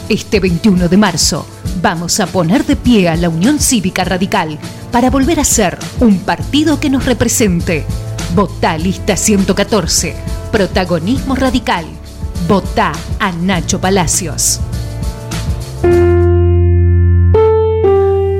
Este 0.09 0.39
21 0.39 0.87
de 0.87 0.97
marzo 0.97 1.45
vamos 1.81 2.19
a 2.19 2.27
poner 2.27 2.65
de 2.65 2.75
pie 2.75 3.09
a 3.09 3.17
la 3.17 3.29
Unión 3.29 3.59
Cívica 3.59 4.03
Radical 4.03 4.59
para 4.91 5.09
volver 5.09 5.39
a 5.39 5.43
ser 5.43 5.77
un 5.99 6.19
partido 6.19 6.79
que 6.79 6.91
nos 6.91 7.05
represente. 7.05 7.83
Votá 8.35 8.77
lista 8.77 9.17
114. 9.17 10.15
Protagonismo 10.51 11.35
radical. 11.35 11.85
Votá 12.47 12.91
a 13.19 13.31
Nacho 13.31 13.81
Palacios. 13.81 14.61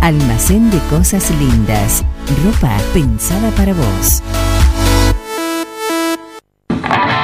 Almacén 0.00 0.70
de 0.70 0.78
cosas 0.88 1.30
lindas. 1.32 2.02
Ropa 2.42 2.74
pensada 2.94 3.50
para 3.50 3.74
vos. 3.74 4.22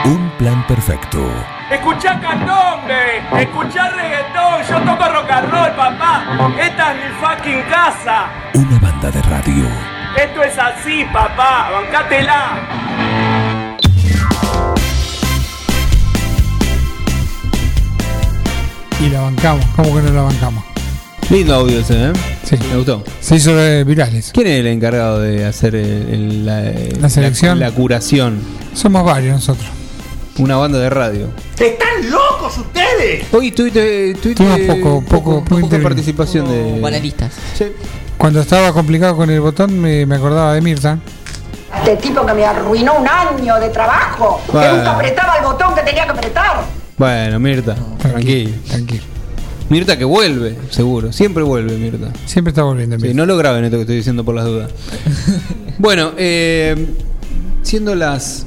Un 0.05 0.31
plan 0.37 0.63
perfecto. 0.67 1.27
Escuchá 1.71 2.21
candombe, 2.21 3.23
escuchá 3.41 3.89
reggaetón, 3.89 4.63
yo 4.69 4.79
toco 4.83 5.11
rock 5.11 5.31
and 5.31 5.51
roll, 5.51 5.71
papá. 5.75 6.53
Esta 6.61 6.93
es 6.93 6.99
mi 6.99 7.11
fucking 7.19 7.63
casa. 7.71 8.29
Una 8.53 8.79
banda 8.79 9.11
de 9.11 9.23
radio. 9.23 9.65
Esto 10.23 10.43
es 10.43 10.59
así, 10.59 11.05
papá, 11.13 11.71
bancátela. 11.73 12.61
Y 19.01 19.09
la 19.09 19.21
bancamos. 19.23 19.65
¿Cómo 19.75 19.95
que 19.95 20.03
no 20.03 20.13
la 20.13 20.23
bancamos? 20.23 20.76
Lindo 21.31 21.55
audio 21.57 21.81
ese, 21.81 22.11
¿eh? 22.11 22.13
Sí. 22.45 22.57
Me 22.71 22.77
gustó. 22.77 23.03
Se 23.21 23.35
hizo 23.37 23.51
eh, 23.61 23.83
virales. 23.85 24.31
¿Quién 24.33 24.47
es 24.47 24.61
el 24.61 24.69
encargado 24.69 25.21
de 25.21 25.45
hacer 25.45 25.75
el- 25.75 26.09
el- 26.09 26.47
la, 26.47 26.63
La 27.01 27.09
selección. 27.11 27.59
La, 27.59 27.73
curación. 27.73 28.41
Somos 28.75 29.05
varios 29.05 29.35
nosotros. 29.35 29.67
Una 30.39 30.57
banda 30.57 30.79
de 30.79 30.89
radio. 30.91 31.29
¡Están 31.59 32.11
locos 32.11 32.59
ustedes! 32.59 33.25
Hoy 33.33 33.51
tuviste, 33.51 34.15
tuviste 34.15 34.35
Tuvimos 34.45 34.61
poco- 34.77 35.03
poco- 35.05 35.45
poco 35.45 35.61
poca 35.63 35.79
participación 35.83 36.47
de. 36.49 36.79
Panelistas. 36.81 37.33
Cuando 38.17 38.41
estaba 38.41 38.73
complicado 38.73 39.17
con 39.17 39.29
el 39.31 39.41
botón 39.41 39.79
me, 39.81 40.07
me 40.07 40.17
acordaba 40.17 40.53
de 40.55 40.61
Mirta. 40.61 40.99
Este 41.79 41.97
tipo 41.97 42.25
que 42.25 42.35
me 42.35 42.45
arruinó 42.45 42.95
un 42.99 43.09
año 43.09 43.59
de 43.59 43.69
trabajo, 43.71 44.41
que 44.47 44.53
Bueno. 44.53 44.77
nunca 44.77 44.93
apretaba 44.93 45.37
el 45.39 45.45
botón 45.45 45.75
que 45.75 45.83
tenía 45.83 46.05
que 46.05 46.11
apretar. 46.11 46.63
Bueno, 46.97 47.41
Mirta, 47.41 47.75
tranquilo. 47.99 48.53
Tranquilo. 48.69 49.03
Mirta 49.69 49.99
que 49.99 50.05
vuelve, 50.05 50.57
seguro. 50.71 51.13
Siempre 51.13 51.43
vuelve, 51.43 51.77
Mirta. 51.77 52.13
Siempre 52.25 52.51
está 52.51 52.63
volviendo. 52.63 52.99
Sí, 53.01 53.15
no 53.15 53.27
lo 53.27 53.37
graben 53.37 53.65
esto 53.65 53.77
que 53.79 53.83
estoy 53.83 53.97
diciendo 53.97 54.25
por 54.25 54.35
las 54.35 54.45
dudas. 54.45 54.71
bueno, 55.79 56.13
eh, 56.17 56.87
siendo 57.63 57.97
las 57.97 58.47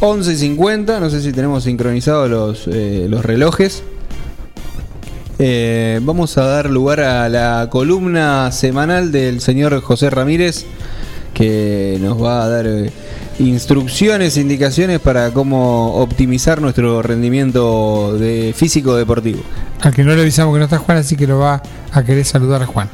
11.50, 0.00 1.00
no 1.00 1.10
sé 1.10 1.22
si 1.22 1.32
tenemos 1.32 1.64
sincronizados 1.64 2.30
los, 2.30 2.68
eh, 2.68 3.06
los 3.08 3.24
relojes. 3.24 3.82
Eh, 5.40 5.98
vamos 6.02 6.38
a 6.38 6.44
dar 6.44 6.70
lugar 6.70 7.00
a 7.00 7.28
la 7.28 7.68
columna 7.68 8.52
semanal 8.52 9.10
del 9.10 9.40
señor 9.40 9.80
José 9.80 10.08
Ramírez, 10.08 10.66
que 11.32 11.98
nos 12.00 12.22
va 12.22 12.44
a 12.44 12.48
dar 12.48 12.66
instrucciones, 13.40 14.36
indicaciones 14.36 15.00
para 15.00 15.32
cómo 15.32 15.96
optimizar 15.96 16.62
nuestro 16.62 17.02
rendimiento 17.02 18.16
de 18.16 18.54
físico 18.56 18.94
deportivo. 18.94 19.40
Al 19.84 19.94
que 19.94 20.02
no 20.02 20.14
le 20.14 20.22
avisamos 20.22 20.54
que 20.54 20.58
no 20.60 20.64
está 20.64 20.78
Juan, 20.78 20.96
así 20.96 21.14
que 21.14 21.26
lo 21.26 21.40
va 21.40 21.60
a 21.92 22.02
querer 22.02 22.24
saludar 22.24 22.62
a 22.62 22.66
Juan. 22.66 22.88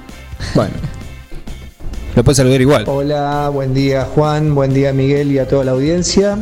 Bueno, 0.56 0.72
lo 2.16 2.24
puedes 2.24 2.36
saludar 2.36 2.60
igual. 2.60 2.84
Hola, 2.88 3.48
buen 3.48 3.74
día 3.74 4.08
Juan, 4.12 4.56
buen 4.56 4.74
día 4.74 4.92
Miguel 4.92 5.30
y 5.30 5.38
a 5.38 5.46
toda 5.46 5.62
la 5.62 5.70
audiencia. 5.70 6.36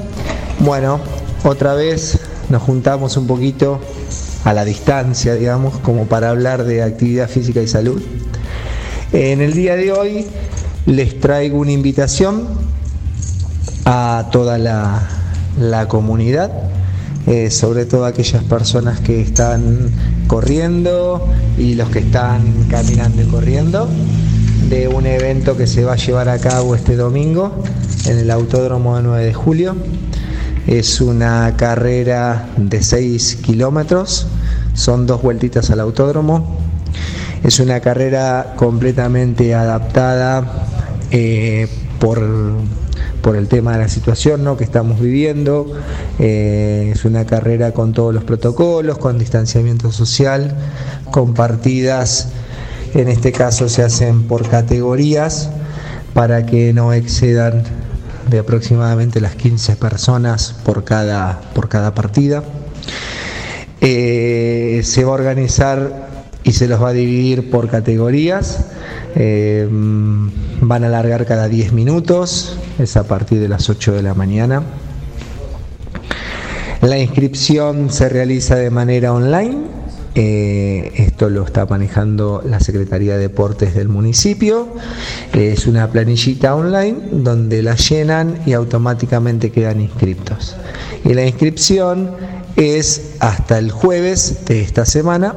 Bueno, 0.61 1.01
otra 1.45 1.75
vez 1.75 2.19
nos 2.49 2.63
juntamos 2.63 3.19
un 3.19 3.27
poquito 3.27 3.79
a 4.45 4.55
la 4.55 4.65
distancia, 4.65 5.35
digamos, 5.35 5.81
como 5.81 6.07
para 6.07 6.31
hablar 6.31 6.65
de 6.65 6.83
actividad 6.83 7.29
física 7.29 7.61
y 7.61 7.69
salud. 7.69 8.03
En 9.13 9.43
el 9.43 9.53
día 9.53 9.77
de 9.77 9.93
hoy 9.93 10.27
les 10.87 11.21
traigo 11.21 11.59
una 11.59 11.73
invitación 11.73 12.49
a 13.85 14.31
toda 14.33 14.57
la, 14.57 15.07
la 15.61 15.89
comunidad, 15.89 16.51
eh, 17.27 17.51
sobre 17.51 17.85
todo 17.85 18.07
a 18.07 18.09
aquellas 18.09 18.43
personas 18.45 19.01
que 19.01 19.21
están 19.21 19.91
corriendo 20.29 21.27
y 21.57 21.75
los 21.75 21.89
que 21.89 21.99
están 22.01 22.67
caminando 22.71 23.23
y 23.23 23.25
corriendo, 23.25 23.89
de 24.69 24.87
un 24.87 25.07
evento 25.07 25.57
que 25.57 25.67
se 25.67 25.83
va 25.83 25.95
a 25.95 25.97
llevar 25.97 26.29
a 26.29 26.39
cabo 26.39 26.77
este 26.77 26.95
domingo 26.95 27.65
en 28.05 28.19
el 28.19 28.31
Autódromo 28.31 28.97
de 28.97 29.03
9 29.03 29.25
de 29.25 29.35
Julio. 29.35 29.77
Es 30.67 31.01
una 31.01 31.55
carrera 31.57 32.51
de 32.57 32.83
6 32.83 33.37
kilómetros, 33.37 34.27
son 34.75 35.07
dos 35.07 35.23
vueltitas 35.23 35.71
al 35.71 35.81
autódromo. 35.81 36.59
Es 37.43 37.59
una 37.59 37.81
carrera 37.81 38.55
completamente 38.57 39.55
adaptada 39.55 40.67
eh, 41.11 41.69
por, 41.99 42.21
por 43.23 43.37
el 43.37 43.49
tema 43.49 43.73
de 43.73 43.79
la 43.79 43.89
situación 43.89 44.45
¿no? 44.45 44.57
que 44.57 44.65
estamos 44.65 45.01
viviendo. 45.01 45.73
Eh, 46.19 46.91
es 46.93 47.05
una 47.05 47.27
carrera 47.27 47.73
con 47.73 47.93
todos 47.93 48.15
los 48.15 48.25
protocolos, 48.25 48.99
con 48.99 49.19
distanciamiento 49.19 49.93
social, 49.93 50.57
con 51.11 51.35
partidas, 51.35 52.29
en 52.95 53.09
este 53.09 53.33
caso 53.33 53.69
se 53.69 53.83
hacen 53.83 54.25
por 54.25 54.49
categorías 54.49 55.51
para 56.15 56.47
que 56.47 56.73
no 56.73 56.93
excedan 56.93 57.63
de 58.31 58.39
aproximadamente 58.39 59.21
las 59.21 59.35
15 59.35 59.77
personas 59.77 60.55
por 60.65 60.85
cada, 60.85 61.41
por 61.55 61.69
cada 61.69 61.95
partida. 61.95 62.43
Eh, 63.81 64.81
se 64.85 65.05
va 65.05 65.11
a 65.13 65.15
organizar 65.15 66.08
y 66.49 66.53
se 66.53 66.67
los 66.67 66.83
va 66.83 66.89
a 66.89 66.93
dividir 66.95 67.51
por 67.51 67.69
categorías. 67.69 68.65
Eh, 69.15 69.69
van 69.71 70.85
a 70.85 70.87
alargar 70.87 71.27
cada 71.27 71.47
10 71.47 71.73
minutos, 71.73 72.57
es 72.79 72.97
a 72.97 73.05
partir 73.07 73.39
de 73.39 73.49
las 73.49 73.69
8 73.69 73.93
de 73.93 74.03
la 74.03 74.15
mañana. 74.15 74.63
La 76.81 76.99
inscripción 76.99 77.91
se 77.91 78.09
realiza 78.09 78.57
de 78.57 78.71
manera 78.71 79.13
online 79.13 79.79
Eh, 80.15 80.91
esto 80.97 81.31
lo 81.31 81.45
está 81.45 81.65
manejando 81.67 82.43
la 82.45 82.59
Secretaría 82.59 83.13
de 83.13 83.21
Deportes 83.29 83.75
del 83.75 83.89
municipio. 83.89 84.67
Es 85.33 85.69
una 85.69 85.93
planillita 85.93 86.57
online 86.57 86.97
donde 87.13 87.63
la 87.63 87.77
llenan 87.77 88.41
y 88.45 88.53
automáticamente 88.55 89.53
quedan 89.53 89.81
inscriptos. 89.81 90.57
Y 91.05 91.15
la 91.15 91.25
inscripción 91.25 92.17
es 92.57 93.15
hasta 93.21 93.59
el 93.59 93.71
jueves 93.71 94.45
de 94.47 94.63
esta 94.63 94.85
semana, 94.85 95.37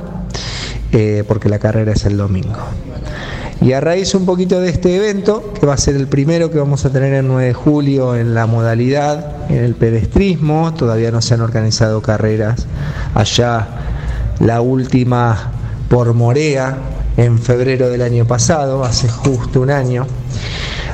eh, 0.91 1.23
porque 1.27 1.49
la 1.49 1.59
carrera 1.59 1.93
es 1.93 2.05
el 2.05 2.17
domingo. 2.17 2.59
Y 3.61 3.73
a 3.73 3.79
raíz 3.79 4.15
un 4.15 4.25
poquito 4.25 4.59
de 4.59 4.69
este 4.69 4.95
evento, 4.95 5.53
que 5.59 5.67
va 5.67 5.75
a 5.75 5.77
ser 5.77 5.95
el 5.95 6.07
primero 6.07 6.49
que 6.49 6.57
vamos 6.57 6.83
a 6.85 6.89
tener 6.89 7.13
el 7.13 7.27
9 7.27 7.45
de 7.45 7.53
julio 7.53 8.15
en 8.15 8.33
la 8.33 8.47
modalidad, 8.47 9.49
en 9.49 9.63
el 9.63 9.75
pedestrismo, 9.75 10.73
todavía 10.73 11.11
no 11.11 11.21
se 11.21 11.35
han 11.35 11.41
organizado 11.41 12.01
carreras 12.01 12.65
allá, 13.13 13.67
la 14.39 14.61
última 14.61 15.51
por 15.89 16.13
Morea 16.15 16.75
en 17.17 17.37
febrero 17.37 17.89
del 17.89 18.01
año 18.01 18.25
pasado, 18.25 18.83
hace 18.83 19.09
justo 19.09 19.61
un 19.61 19.69
año. 19.69 20.07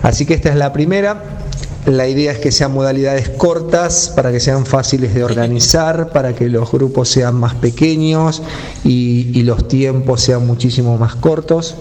Así 0.03 0.26
que 0.26 0.34
esta 0.34 0.50
es 0.50 0.56
la 0.56 0.74
primera. 0.74 1.36
La 1.88 2.06
idea 2.06 2.33
es 2.33 2.40
que 2.40 2.51
sean 2.51 2.74
modalidades 2.74 3.30
cortas 3.30 4.11
para 4.14 4.30
que 4.30 4.41
sean 4.41 4.66
fáciles 4.66 5.14
de 5.14 5.24
organizar, 5.24 6.09
para 6.09 6.35
que 6.35 6.49
los 6.49 6.69
grupos 6.69 7.07
sean 7.07 7.35
más 7.35 7.56
pequeños 7.56 8.41
y, 8.83 9.32
y 9.33 9.43
los 9.43 9.69
tiempos 9.69 10.19
sean 10.19 10.45
muchísimo 10.45 10.98
más 10.98 11.16
cortos. 11.16 11.75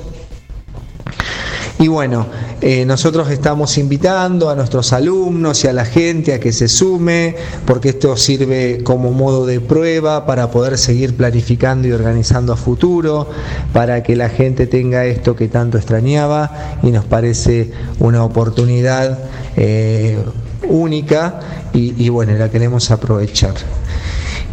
Y 1.79 1.89
bueno, 1.89 2.27
eh, 2.63 2.87
nosotros 2.87 3.31
estamos 3.31 3.77
invitando 3.77 4.49
a 4.49 4.55
nuestros 4.55 4.95
alumnos 4.95 5.63
y 5.65 5.69
a 5.69 5.75
la 5.75 5.85
gente 5.85 6.33
a 6.33 6.41
que 6.41 6.51
se 6.51 6.69
sume, 6.69 7.37
porque 7.67 7.91
esto 7.91 8.17
sirve 8.17 8.83
como 8.83 9.13
modo 9.13 9.45
de 9.45 9.61
prueba 9.61 10.25
para 10.25 10.51
poder 10.51 10.79
seguir 10.79 11.15
planificando 11.17 11.87
y 11.87 11.93
organizando 11.93 12.55
a 12.55 12.57
futuro, 12.57 13.29
para 13.75 14.03
que 14.03 14.17
la 14.17 14.31
gente 14.31 14.67
tenga 14.67 15.05
esto 15.05 15.37
que 15.37 15.49
tanto 15.49 15.77
extrañaba 15.77 16.79
y 16.83 16.91
nos 16.93 17.05
parece 17.05 17.71
una 17.99 18.25
oportunidad 18.25 19.19
eh, 19.57 20.19
única 20.69 21.41
y, 21.75 22.03
y 22.03 22.09
bueno, 22.09 22.33
la 22.39 22.51
queremos 22.51 22.91
aprovechar. 22.91 23.55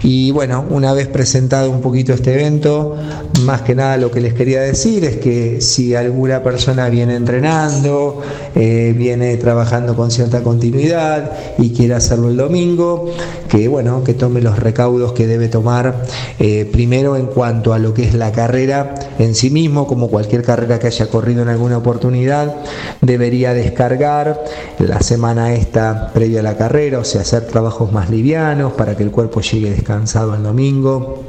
Y 0.03 0.31
bueno, 0.31 0.65
una 0.69 0.91
vez 0.91 1.07
presentado 1.07 1.71
un 1.71 1.79
poquito 1.79 2.11
este 2.11 2.33
evento, 2.33 2.97
más 3.43 3.61
que 3.61 3.73
nada 3.73 3.95
lo 3.95 4.11
que 4.11 4.19
les 4.19 4.33
quería 4.33 4.59
decir 4.59 5.05
es 5.05 5.15
que 5.15 5.61
si 5.61 5.95
alguna 5.95 6.43
persona 6.43 6.89
viene 6.89 7.15
entrenando, 7.15 8.21
eh, 8.53 8.93
viene 8.97 9.37
trabajando 9.37 9.95
con 9.95 10.11
cierta 10.11 10.43
continuidad 10.43 11.31
y 11.57 11.71
quiere 11.71 11.93
hacerlo 11.93 12.27
el 12.27 12.35
domingo, 12.35 13.11
que 13.47 13.69
bueno, 13.69 14.03
que 14.03 14.13
tome 14.13 14.41
los 14.41 14.59
recaudos 14.59 15.13
que 15.13 15.25
debe 15.25 15.47
tomar 15.47 16.03
eh, 16.37 16.69
primero 16.69 17.15
en 17.15 17.27
cuanto 17.27 17.73
a 17.73 17.79
lo 17.79 17.93
que 17.93 18.03
es 18.03 18.13
la 18.13 18.33
carrera 18.33 18.95
en 19.19 19.35
sí 19.35 19.51
mismo, 19.51 19.87
como 19.87 20.09
cualquier 20.09 20.43
carrera 20.43 20.79
que 20.79 20.87
haya 20.87 21.07
corrido 21.07 21.43
en 21.43 21.47
alguna 21.47 21.77
oportunidad, 21.77 22.53
debería 22.99 23.53
descargar 23.53 24.43
la 24.79 24.99
semana 24.99 25.53
esta 25.53 26.11
previa 26.13 26.41
a 26.41 26.43
la 26.43 26.57
carrera, 26.57 26.99
o 26.99 27.05
sea, 27.05 27.21
hacer 27.21 27.45
trabajos 27.47 27.93
más 27.93 28.09
livianos 28.09 28.73
para 28.73 28.97
que 28.97 29.03
el 29.03 29.11
cuerpo 29.11 29.39
llegue 29.39 29.69
descansado 29.69 29.92
el 30.01 30.43
domingo, 30.43 31.23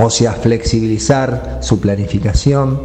o 0.00 0.10
sea, 0.10 0.32
flexibilizar 0.32 1.58
su 1.60 1.80
planificación, 1.80 2.82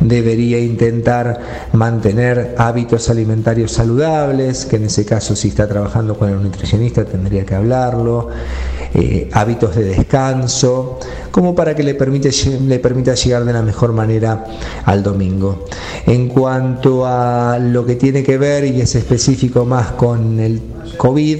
debería 0.00 0.58
intentar 0.58 1.68
mantener 1.72 2.56
hábitos 2.58 3.08
alimentarios 3.08 3.70
saludables, 3.70 4.66
que 4.66 4.76
en 4.76 4.84
ese 4.84 5.04
caso 5.04 5.36
si 5.36 5.48
está 5.48 5.68
trabajando 5.68 6.18
con 6.18 6.28
el 6.28 6.42
nutricionista 6.42 7.04
tendría 7.04 7.44
que 7.44 7.54
hablarlo, 7.54 8.30
eh, 8.94 9.28
hábitos 9.32 9.76
de 9.76 9.84
descanso, 9.84 10.98
como 11.30 11.54
para 11.54 11.76
que 11.76 11.84
le, 11.84 11.92
le 11.92 12.78
permita 12.80 13.14
llegar 13.14 13.44
de 13.44 13.52
la 13.52 13.62
mejor 13.62 13.92
manera 13.92 14.44
al 14.84 15.04
domingo. 15.04 15.66
En 16.06 16.28
cuanto 16.28 17.06
a 17.06 17.58
lo 17.60 17.86
que 17.86 17.94
tiene 17.94 18.24
que 18.24 18.38
ver 18.38 18.64
y 18.64 18.80
es 18.80 18.96
específico 18.96 19.64
más 19.64 19.92
con 19.92 20.40
el 20.40 20.60
COVID, 20.96 21.38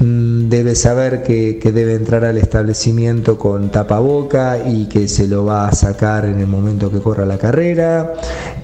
mm, 0.00 0.39
debe 0.50 0.74
saber 0.74 1.22
que, 1.22 1.60
debe 1.72 1.94
entrar 1.94 2.24
al 2.24 2.36
establecimiento 2.36 3.38
con 3.38 3.70
tapaboca 3.70 4.58
y 4.68 4.86
que 4.86 5.06
se 5.06 5.28
lo 5.28 5.44
va 5.44 5.68
a 5.68 5.72
sacar 5.72 6.24
en 6.24 6.40
el 6.40 6.48
momento 6.48 6.90
que 6.90 6.98
corra 6.98 7.24
la 7.24 7.38
carrera, 7.38 8.14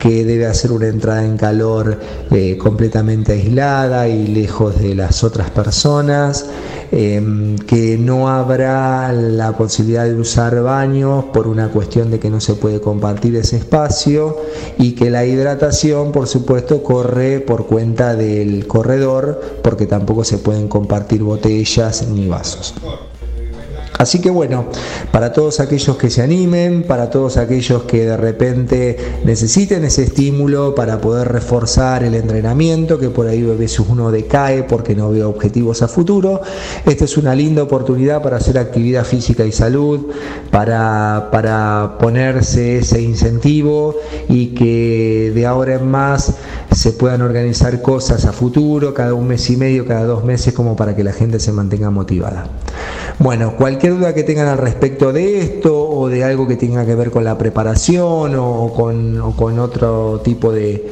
que 0.00 0.24
debe 0.24 0.46
hacer 0.46 0.72
una 0.72 0.88
entrada 0.88 1.24
en 1.24 1.36
calor 1.36 2.00
eh, 2.32 2.58
completamente 2.58 3.34
aislada 3.34 4.08
y 4.08 4.26
lejos 4.26 4.80
de 4.80 4.96
las 4.96 5.22
otras 5.22 5.50
personas, 5.50 6.46
eh, 6.92 7.56
que 7.66 7.98
no 7.98 8.28
habrá 8.28 9.12
la 9.12 9.56
posibilidad 9.56 10.04
de 10.04 10.14
usar 10.14 10.62
baños 10.62 11.24
por 11.32 11.48
una 11.48 11.68
cuestión 11.68 12.10
de 12.10 12.18
que 12.18 12.30
no 12.30 12.40
se 12.40 12.54
puede 12.54 12.80
compartir 12.80 13.36
ese 13.36 13.56
espacio 13.56 14.36
y 14.78 14.92
que 14.92 15.10
la 15.10 15.24
hidratación, 15.24 16.12
por 16.12 16.26
supuesto, 16.28 16.82
corre 16.82 17.40
por 17.40 17.66
cuenta 17.66 18.14
del 18.14 18.66
corredor 18.66 19.40
porque 19.62 19.86
tampoco 19.86 20.24
se 20.24 20.38
pueden 20.38 20.68
compartir 20.68 21.22
botellas 21.22 22.06
ni 22.08 22.28
vasos. 22.28 22.74
Así 23.98 24.20
que 24.20 24.30
bueno, 24.30 24.66
para 25.10 25.32
todos 25.32 25.60
aquellos 25.60 25.96
que 25.96 26.10
se 26.10 26.22
animen, 26.22 26.82
para 26.82 27.08
todos 27.08 27.38
aquellos 27.38 27.84
que 27.84 28.04
de 28.04 28.16
repente 28.16 28.96
necesiten 29.24 29.84
ese 29.84 30.02
estímulo 30.02 30.74
para 30.74 31.00
poder 31.00 31.28
reforzar 31.28 32.04
el 32.04 32.14
entrenamiento, 32.14 32.98
que 32.98 33.08
por 33.08 33.26
ahí 33.26 33.48
a 33.48 33.54
veces 33.54 33.80
uno 33.80 34.10
decae 34.10 34.64
porque 34.64 34.94
no 34.94 35.10
ve 35.10 35.24
objetivos 35.24 35.82
a 35.82 35.88
futuro, 35.88 36.42
esta 36.84 37.04
es 37.04 37.16
una 37.16 37.34
linda 37.34 37.62
oportunidad 37.62 38.22
para 38.22 38.36
hacer 38.36 38.58
actividad 38.58 39.04
física 39.04 39.44
y 39.44 39.52
salud, 39.52 40.06
para, 40.50 41.28
para 41.32 41.96
ponerse 41.98 42.78
ese 42.78 43.00
incentivo 43.00 43.96
y 44.28 44.48
que 44.48 45.32
de 45.34 45.46
ahora 45.46 45.74
en 45.76 45.90
más 45.90 46.34
se 46.70 46.92
puedan 46.92 47.22
organizar 47.22 47.80
cosas 47.80 48.26
a 48.26 48.32
futuro, 48.32 48.92
cada 48.92 49.14
un 49.14 49.28
mes 49.28 49.48
y 49.48 49.56
medio, 49.56 49.86
cada 49.86 50.04
dos 50.04 50.24
meses, 50.24 50.52
como 50.52 50.76
para 50.76 50.94
que 50.94 51.02
la 51.02 51.12
gente 51.12 51.40
se 51.40 51.52
mantenga 51.52 51.90
motivada. 51.90 52.48
Bueno, 53.18 53.56
cualquier 53.56 53.85
duda 53.90 54.14
que 54.14 54.22
tengan 54.22 54.48
al 54.48 54.58
respecto 54.58 55.12
de 55.12 55.40
esto 55.40 55.88
o 55.88 56.08
de 56.08 56.24
algo 56.24 56.46
que 56.46 56.56
tenga 56.56 56.84
que 56.84 56.94
ver 56.94 57.10
con 57.10 57.24
la 57.24 57.36
preparación 57.38 58.34
o 58.36 58.72
con, 58.74 59.20
o 59.20 59.36
con 59.36 59.58
otro 59.58 60.20
tipo 60.22 60.52
de, 60.52 60.84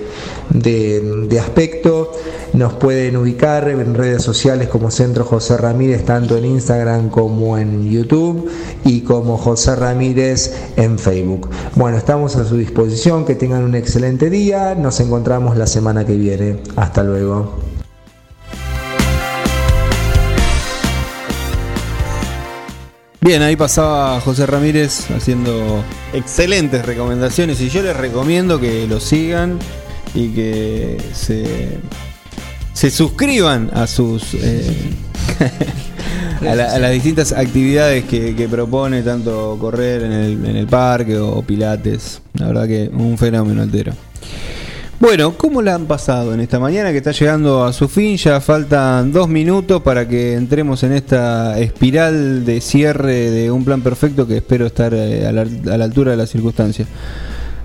de, 0.50 1.26
de, 1.28 1.40
aspecto, 1.40 2.12
nos 2.52 2.74
pueden 2.74 3.16
ubicar 3.16 3.68
en 3.68 3.94
redes 3.94 4.22
sociales 4.22 4.68
como 4.68 4.90
Centro 4.90 5.24
José 5.24 5.56
Ramírez, 5.56 6.04
tanto 6.04 6.36
en 6.36 6.44
Instagram 6.44 7.10
como 7.10 7.58
en 7.58 7.90
YouTube 7.90 8.50
y 8.84 9.00
como 9.02 9.36
José 9.36 9.76
Ramírez 9.76 10.54
en 10.76 10.98
Facebook. 10.98 11.48
Bueno, 11.74 11.96
estamos 11.96 12.36
a 12.36 12.44
su 12.44 12.56
disposición, 12.56 13.24
que 13.24 13.34
tengan 13.34 13.64
un 13.64 13.74
excelente 13.74 14.30
día, 14.30 14.74
nos 14.74 15.00
encontramos 15.00 15.56
la 15.56 15.66
semana 15.66 16.04
que 16.04 16.14
viene. 16.14 16.58
Hasta 16.76 17.02
luego. 17.02 17.73
Bien, 23.24 23.40
ahí 23.40 23.56
pasaba 23.56 24.20
José 24.20 24.44
Ramírez 24.44 25.10
haciendo 25.10 25.82
excelentes 26.12 26.84
recomendaciones 26.84 27.58
y 27.62 27.70
yo 27.70 27.82
les 27.82 27.96
recomiendo 27.96 28.60
que 28.60 28.86
lo 28.86 29.00
sigan 29.00 29.58
y 30.14 30.28
que 30.28 30.98
se, 31.14 31.78
se 32.74 32.90
suscriban 32.90 33.70
a 33.72 33.86
sus 33.86 34.34
eh, 34.34 34.76
a, 36.46 36.54
la, 36.54 36.74
a, 36.74 36.78
las 36.78 36.92
distintas 36.92 37.32
actividades 37.32 38.04
que, 38.04 38.46
propone, 38.50 39.00
tanto 39.00 39.56
correr 39.58 40.02
en 40.02 40.12
el, 40.12 40.44
en 40.44 40.56
el 40.56 40.66
parque 40.66 41.16
o 41.16 41.40
pilates. 41.40 42.20
La 42.34 42.48
verdad 42.48 42.68
que 42.68 42.90
un 42.92 43.16
fenómeno 43.16 43.62
altero. 43.62 43.94
Bueno, 45.04 45.36
¿cómo 45.36 45.60
la 45.60 45.74
han 45.74 45.84
pasado 45.84 46.32
en 46.32 46.40
esta 46.40 46.58
mañana 46.58 46.90
que 46.90 46.96
está 46.96 47.12
llegando 47.12 47.62
a 47.62 47.74
su 47.74 47.88
fin? 47.88 48.16
Ya 48.16 48.40
faltan 48.40 49.12
dos 49.12 49.28
minutos 49.28 49.82
para 49.82 50.08
que 50.08 50.32
entremos 50.32 50.82
en 50.82 50.92
esta 50.92 51.58
espiral 51.58 52.46
de 52.46 52.62
cierre 52.62 53.30
de 53.30 53.50
un 53.50 53.66
plan 53.66 53.82
perfecto 53.82 54.26
que 54.26 54.38
espero 54.38 54.64
estar 54.64 54.94
eh, 54.94 55.26
a, 55.26 55.30
la, 55.32 55.42
a, 55.42 55.76
la, 55.76 55.84
altura 55.84 56.12
de 56.12 56.16
las 56.16 56.30
circunstancias. 56.30 56.88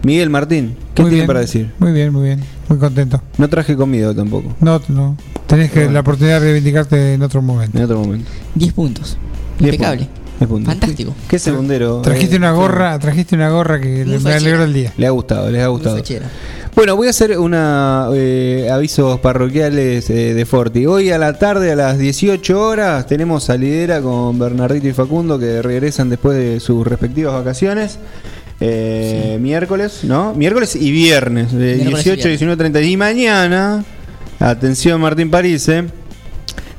Miguel 0.04 0.30
Martín, 0.30 0.76
¿qué 0.94 1.06
tiene 1.06 1.26
para 1.26 1.40
decir? 1.40 1.72
Muy 1.80 1.94
bien, 1.94 2.12
muy 2.12 2.24
bien, 2.24 2.42
muy 2.68 2.78
contento. 2.78 3.22
No 3.38 3.48
traje 3.48 3.78
comida 3.78 4.14
tampoco. 4.14 4.54
No, 4.60 4.82
no. 4.90 5.16
Tenés 5.48 5.72
que 5.72 5.90
la 5.90 6.02
oportunidad 6.02 6.42
de 6.42 6.48
reivindicarte 6.48 7.14
en 7.14 7.22
otro 7.22 7.42
momento. 7.42 7.78
En 7.78 7.86
otro 7.86 8.00
momento. 8.00 8.30
10 8.56 8.74
puntos. 8.74 9.18
Impecable. 9.62 10.10
Puntos. 10.40 10.74
Fantástico. 10.74 11.14
¿Qué, 11.30 11.40
segundero? 11.40 12.02
Trajiste 12.02 12.38
una 12.38 12.52
gorra, 12.52 12.98
trajiste 13.00 13.36
una 13.36 13.50
gorra 13.50 13.80
que 13.80 14.06
le, 14.06 14.20
me 14.20 14.34
alegró 14.34 14.64
el 14.64 14.74
día. 14.74 14.94
Le 14.98 15.08
ha 15.08 15.10
gustado, 15.10 15.50
les 15.50 15.62
ha 15.62 15.68
gustado. 15.68 16.02
Bueno, 16.80 16.96
voy 16.96 17.08
a 17.08 17.10
hacer 17.10 17.38
una 17.38 18.08
eh, 18.14 18.70
avisos 18.72 19.20
parroquiales 19.20 20.10
eh, 20.10 20.34
de 20.34 20.46
Forti. 20.46 20.86
Hoy 20.86 21.10
a 21.10 21.18
la 21.18 21.38
tarde, 21.38 21.74
a 21.74 21.76
las 21.76 21.98
18 21.98 22.58
horas, 22.58 23.06
tenemos 23.06 23.44
salidera 23.44 24.02
con 24.02 24.40
Bernardito 24.40 24.88
y 24.88 24.94
Facundo 24.94 25.38
que 25.38 25.62
regresan 25.62 26.10
después 26.10 26.38
de 26.38 26.62
sus 26.62 26.88
respectivas 26.88 27.34
vacaciones. 27.34 28.00
Eh, 28.62 29.34
sí. 29.36 29.42
Miércoles, 29.42 30.06
¿no? 30.06 30.34
Miércoles 30.36 30.78
y 30.78 30.90
viernes, 30.94 31.52
de 31.52 31.80
18 31.80 32.30
a 32.30 32.32
19.30. 32.32 32.90
Y 32.90 32.96
mañana, 32.96 33.84
atención 34.40 35.02
Martín 35.02 35.30
París, 35.30 35.70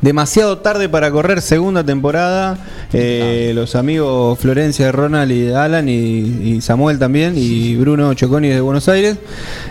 Demasiado 0.01 0.59
tarde 0.59 0.89
para 0.89 1.11
correr, 1.11 1.43
segunda 1.43 1.85
temporada. 1.85 2.57
Eh, 2.93 3.53
los 3.55 3.75
amigos 3.77 4.39
Florencia, 4.39 4.91
Ronald 4.93 5.31
y 5.31 5.51
Alan 5.53 5.89
y, 5.89 5.93
y 5.93 6.61
Samuel 6.63 6.99
también 6.99 7.35
y 7.37 7.77
Bruno 7.77 8.15
Choconi 8.15 8.49
de 8.49 8.61
Buenos 8.63 8.89
Aires. 8.89 9.19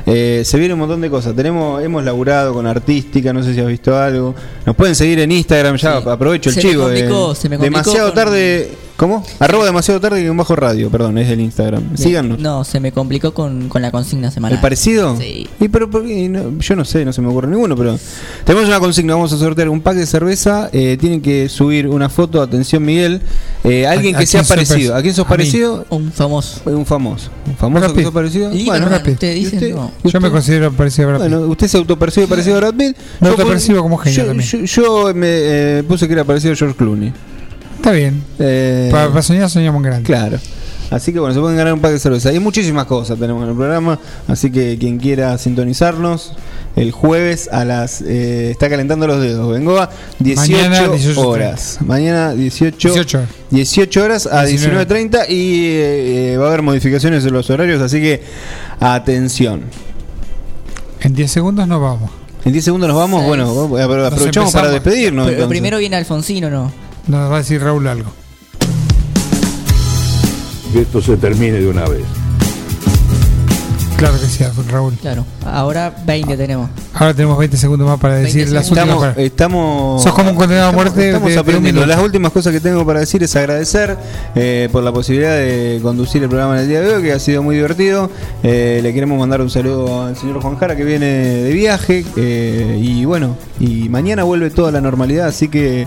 Eh, 0.06 0.44
se 0.46 0.58
viene 0.60 0.76
un 0.76 0.82
montón 0.82 1.02
de 1.02 1.10
cosas. 1.10 1.36
Tenemos, 1.36 1.82
hemos 1.84 2.04
laburado 2.04 2.54
con 2.54 2.68
artística, 2.68 3.34
no 3.34 3.42
sé 3.42 3.54
si 3.56 3.60
has 3.60 3.68
visto 3.68 3.98
algo. 3.98 4.36
Nos 4.66 4.76
pueden 4.76 4.96
seguir 4.96 5.20
en 5.20 5.32
Instagram, 5.32 5.78
ya 5.78 5.98
aprovecho 5.98 6.50
el 6.50 6.56
Se 6.56 6.64
me 6.64 6.70
chivo. 6.70 6.84
complicó, 6.84 7.32
eh, 7.32 7.36
se 7.36 7.50
me 7.50 7.58
demasiado 7.58 8.08
con- 8.10 8.16
tarde. 8.16 8.72
¿Cómo? 9.00 9.26
Arroba 9.40 9.64
demasiado 9.64 10.02
tarde 10.02 10.22
y 10.22 10.28
un 10.28 10.36
bajo 10.36 10.58
radio, 10.58 10.90
perdón, 10.90 11.18
es 11.20 11.30
el 11.30 11.40
Instagram. 11.40 11.96
Síganos. 11.96 12.38
No, 12.38 12.66
se 12.66 12.82
me 12.82 12.92
complicó 12.92 13.34
con, 13.34 13.70
con 13.70 13.82
la 13.82 13.92
consigna 13.92 14.30
semanal. 14.30 14.58
¿El 14.58 14.62
parecido? 14.62 15.16
Sí. 15.18 15.48
Y 15.58 15.70
pero, 15.70 15.90
¿por 15.90 16.06
qué? 16.06 16.28
No, 16.28 16.60
yo 16.60 16.76
no 16.76 16.84
sé, 16.84 17.06
no 17.06 17.14
se 17.14 17.22
me 17.22 17.30
ocurre 17.30 17.48
ninguno, 17.48 17.78
pero 17.78 17.98
tenemos 18.44 18.68
una 18.68 18.78
consigna, 18.82 19.14
vamos 19.16 19.32
a 19.32 19.38
sortear 19.38 19.70
un 19.70 19.80
pack 19.80 19.96
de 19.96 20.06
cerveza, 20.06 20.70
eh, 20.74 20.98
tienen 21.00 21.22
que 21.22 21.48
subir 21.48 21.88
una 21.88 22.10
foto, 22.10 22.42
atención 22.42 22.84
Miguel, 22.84 23.22
eh, 23.64 23.88
alguien 23.88 24.16
¿A- 24.16 24.18
que 24.18 24.26
a 24.26 24.28
sea 24.28 24.44
parecido. 24.44 24.94
¿A 24.94 25.02
quién 25.02 25.14
sos 25.14 25.26
A 25.26 25.30
mí. 25.30 25.38
parecido? 25.38 25.86
Un 25.92 26.12
famoso. 26.12 26.60
Un 26.66 26.86
famoso. 26.86 27.30
Un 27.48 27.56
famoso 27.56 27.94
que 27.94 28.04
sos 28.04 28.12
parecido. 28.14 28.54
Y 28.54 28.66
Bueno, 28.66 28.88
bueno, 28.90 29.02
ustedes 29.14 29.38
¿y 29.38 29.40
dicen 29.46 29.60
usted? 29.60 29.76
no. 29.76 29.92
Yo 30.04 30.20
me 30.20 30.30
considero 30.30 30.74
parecido 30.74 31.08
a 31.08 31.12
Brad 31.14 31.22
Pitt. 31.26 31.32
Bueno, 31.38 31.48
usted 31.50 31.68
se 31.70 31.78
autopercibe 31.78 32.28
parecido 32.28 32.58
a 32.58 32.60
Brad 32.60 32.74
Pitt. 32.74 32.98
Me 33.22 33.28
Yo 33.28 33.32
autopercibo 33.32 33.82
como 33.82 33.98
genio 33.98 34.24
yo, 34.24 34.28
también. 34.28 34.50
Yo, 34.50 34.60
yo 34.66 35.14
me 35.16 35.28
eh, 35.30 35.84
puse 35.88 36.06
que 36.06 36.14
era 36.14 36.26
parecido 36.26 36.52
a 36.52 36.58
George 36.58 36.76
Clooney. 36.76 37.14
Está 37.80 37.92
bien. 37.92 38.22
Eh, 38.40 38.90
Para, 38.92 39.08
para 39.10 39.22
soñar, 39.22 39.50
soñamos 39.50 39.82
grande. 39.82 40.04
Claro. 40.06 40.38
Así 40.92 41.14
que 41.14 41.20
bueno, 41.20 41.34
se 41.36 41.40
pueden 41.40 41.56
ganar 41.56 41.74
un 41.74 41.80
pack 41.82 41.92
de 41.92 42.00
cerveza. 42.00 42.30
Hay 42.30 42.40
muchísimas 42.40 42.86
cosas 42.86 43.18
tenemos 43.20 43.44
en 43.44 43.50
el 43.50 43.56
programa, 43.56 44.00
así 44.28 44.52
que 44.52 44.76
quien 44.80 44.98
quiera 44.98 45.38
sintonizarnos 45.38 46.34
el 46.76 46.92
jueves 46.92 47.48
a 47.52 47.64
las 47.64 48.02
eh, 48.02 48.50
está 48.52 48.70
calentando 48.70 49.06
los 49.06 49.22
dedos. 49.22 49.52
Vengo 49.54 49.78
a 49.80 49.90
18, 50.18 50.52
Mañana, 50.70 50.88
18:30. 50.88 51.18
horas. 51.18 51.78
Mañana 51.86 52.34
18 52.34 52.88
18. 52.94 53.22
18 53.52 54.04
horas 54.04 54.28
a 54.32 54.44
19. 54.46 54.88
19.30 54.88 55.30
y 55.30 55.66
eh, 55.76 56.38
va 56.40 56.46
a 56.46 56.48
haber 56.50 56.64
modificaciones 56.64 57.24
en 57.24 57.34
los 57.34 57.48
horarios, 57.52 57.82
así 57.84 58.02
que 58.02 58.24
atención. 58.80 59.62
En 61.02 61.14
10 61.14 61.32
segundos 61.32 61.68
nos 61.68 61.82
vamos. 61.82 62.10
En 62.46 62.52
10 62.52 62.66
segundos 62.66 62.88
nos 62.90 62.98
vamos, 62.98 63.26
bueno, 63.26 63.70
apro- 63.70 64.06
aprovechamos 64.08 64.52
para 64.54 64.70
despedirnos. 64.70 65.26
Pero 65.26 65.36
entonces. 65.38 65.50
primero 65.50 65.78
viene 65.78 65.98
Alfonsino, 65.98 66.50
¿no? 66.50 66.72
Nos 67.10 67.32
va 67.32 67.36
a 67.36 67.40
decir 67.40 67.62
Raúl 67.62 67.88
algo. 67.88 68.12
Que 70.72 70.82
esto 70.82 71.02
se 71.02 71.18
termine 71.18 71.60
de 71.60 71.68
una 71.68 71.86
vez. 71.86 72.04
Claro 73.98 74.18
que 74.18 74.28
sí, 74.28 74.46
Raúl. 74.70 74.94
Claro. 75.02 75.26
Ahora 75.46 75.94
20 76.06 76.38
tenemos. 76.38 76.70
Ahora 76.94 77.14
tenemos 77.14 77.38
20 77.38 77.58
segundos 77.58 77.86
más 77.88 78.00
para 78.00 78.16
decir 78.16 78.44
20 78.46 78.54
las 78.54 78.70
últimas 78.70 78.86
Estamos, 78.86 79.02
palabras. 79.04 79.26
estamos, 79.26 80.04
Sos 80.04 80.14
como 80.14 80.30
un 80.30 80.36
condenado 80.38 80.70
a 80.70 80.72
muerte 80.72 81.08
Estamos 81.08 81.30
de- 81.34 81.38
aprendiendo. 81.40 81.86
Las 81.86 82.00
últimas 82.02 82.32
cosas 82.32 82.54
que 82.54 82.62
tengo 82.62 82.86
para 82.86 83.02
decir 83.02 83.22
es 83.24 83.36
agradecer 83.36 83.98
eh, 84.36 84.70
por 84.72 84.84
la 84.84 84.94
posibilidad 84.94 85.36
de 85.36 85.80
conducir 85.82 86.24
el 86.24 86.30
programa 86.30 86.54
en 86.56 86.62
el 86.62 86.70
día 86.70 86.80
de 86.80 86.94
hoy, 86.96 87.04
que 87.04 87.12
ha 87.12 87.20
sido 87.20 87.44
muy 87.44 87.56
divertido. 87.56 88.10
Eh, 88.44 88.80
le 88.82 88.94
queremos 88.94 89.20
mandar 89.20 89.42
un 89.42 89.50
saludo 89.50 90.06
al 90.06 90.16
señor 90.16 90.40
Juan 90.42 90.56
Jara, 90.58 90.78
que 90.78 90.86
viene 90.86 91.06
de 91.08 91.52
viaje. 91.52 92.06
eh, 92.16 92.80
y 92.82 93.04
bueno, 93.04 93.36
y 93.60 93.90
mañana 93.90 94.24
vuelve 94.24 94.50
toda 94.52 94.72
la 94.72 94.80
normalidad, 94.82 95.28
así 95.28 95.48
que. 95.50 95.86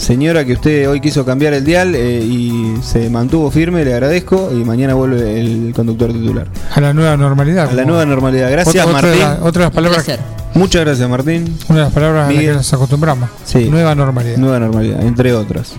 Señora, 0.00 0.46
que 0.46 0.54
usted 0.54 0.88
hoy 0.88 0.98
quiso 1.00 1.26
cambiar 1.26 1.52
el 1.52 1.62
dial 1.62 1.94
eh, 1.94 2.20
y 2.24 2.74
se 2.82 3.10
mantuvo 3.10 3.50
firme, 3.50 3.84
le 3.84 3.92
agradezco. 3.92 4.50
Y 4.50 4.64
mañana 4.64 4.94
vuelve 4.94 5.38
el 5.38 5.72
conductor 5.76 6.10
titular. 6.10 6.46
A 6.74 6.80
la 6.80 6.94
nueva 6.94 7.16
normalidad. 7.18 7.68
A 7.68 7.72
la 7.74 7.84
nueva 7.84 8.06
normalidad. 8.06 8.50
Gracias, 8.50 8.86
Otra- 8.86 8.96
otra 8.98 9.10
Martín. 9.10 9.46
otra 9.46 9.60
de 9.60 9.66
las 9.66 9.74
palabras, 9.74 10.06
Muchas 10.54 10.84
gracias, 10.86 11.08
Martín. 11.08 11.54
una 11.68 11.78
de 11.80 11.84
las 11.84 11.92
palabras 11.92 12.22
a 12.24 12.26
las 12.28 12.34
Miguel. 12.34 12.50
que 12.52 12.56
nos 12.56 12.72
acostumbramos. 12.72 13.28
Sí. 13.44 13.68
Nueva 13.70 13.94
normalidad. 13.94 14.38
Nueva 14.38 14.58
normalidad, 14.58 15.02
entre 15.02 15.34
otras. 15.34 15.74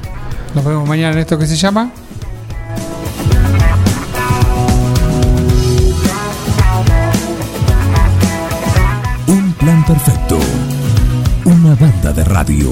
Nos 0.53 0.63
vemos 0.65 0.87
mañana 0.87 1.13
en 1.13 1.19
esto 1.19 1.39
que 1.39 1.47
se 1.47 1.55
llama. 1.55 1.91
Un 9.27 9.53
plan 9.53 9.83
perfecto. 9.85 10.37
Una 11.45 11.75
banda 11.75 12.13
de 12.13 12.23
radio. 12.23 12.71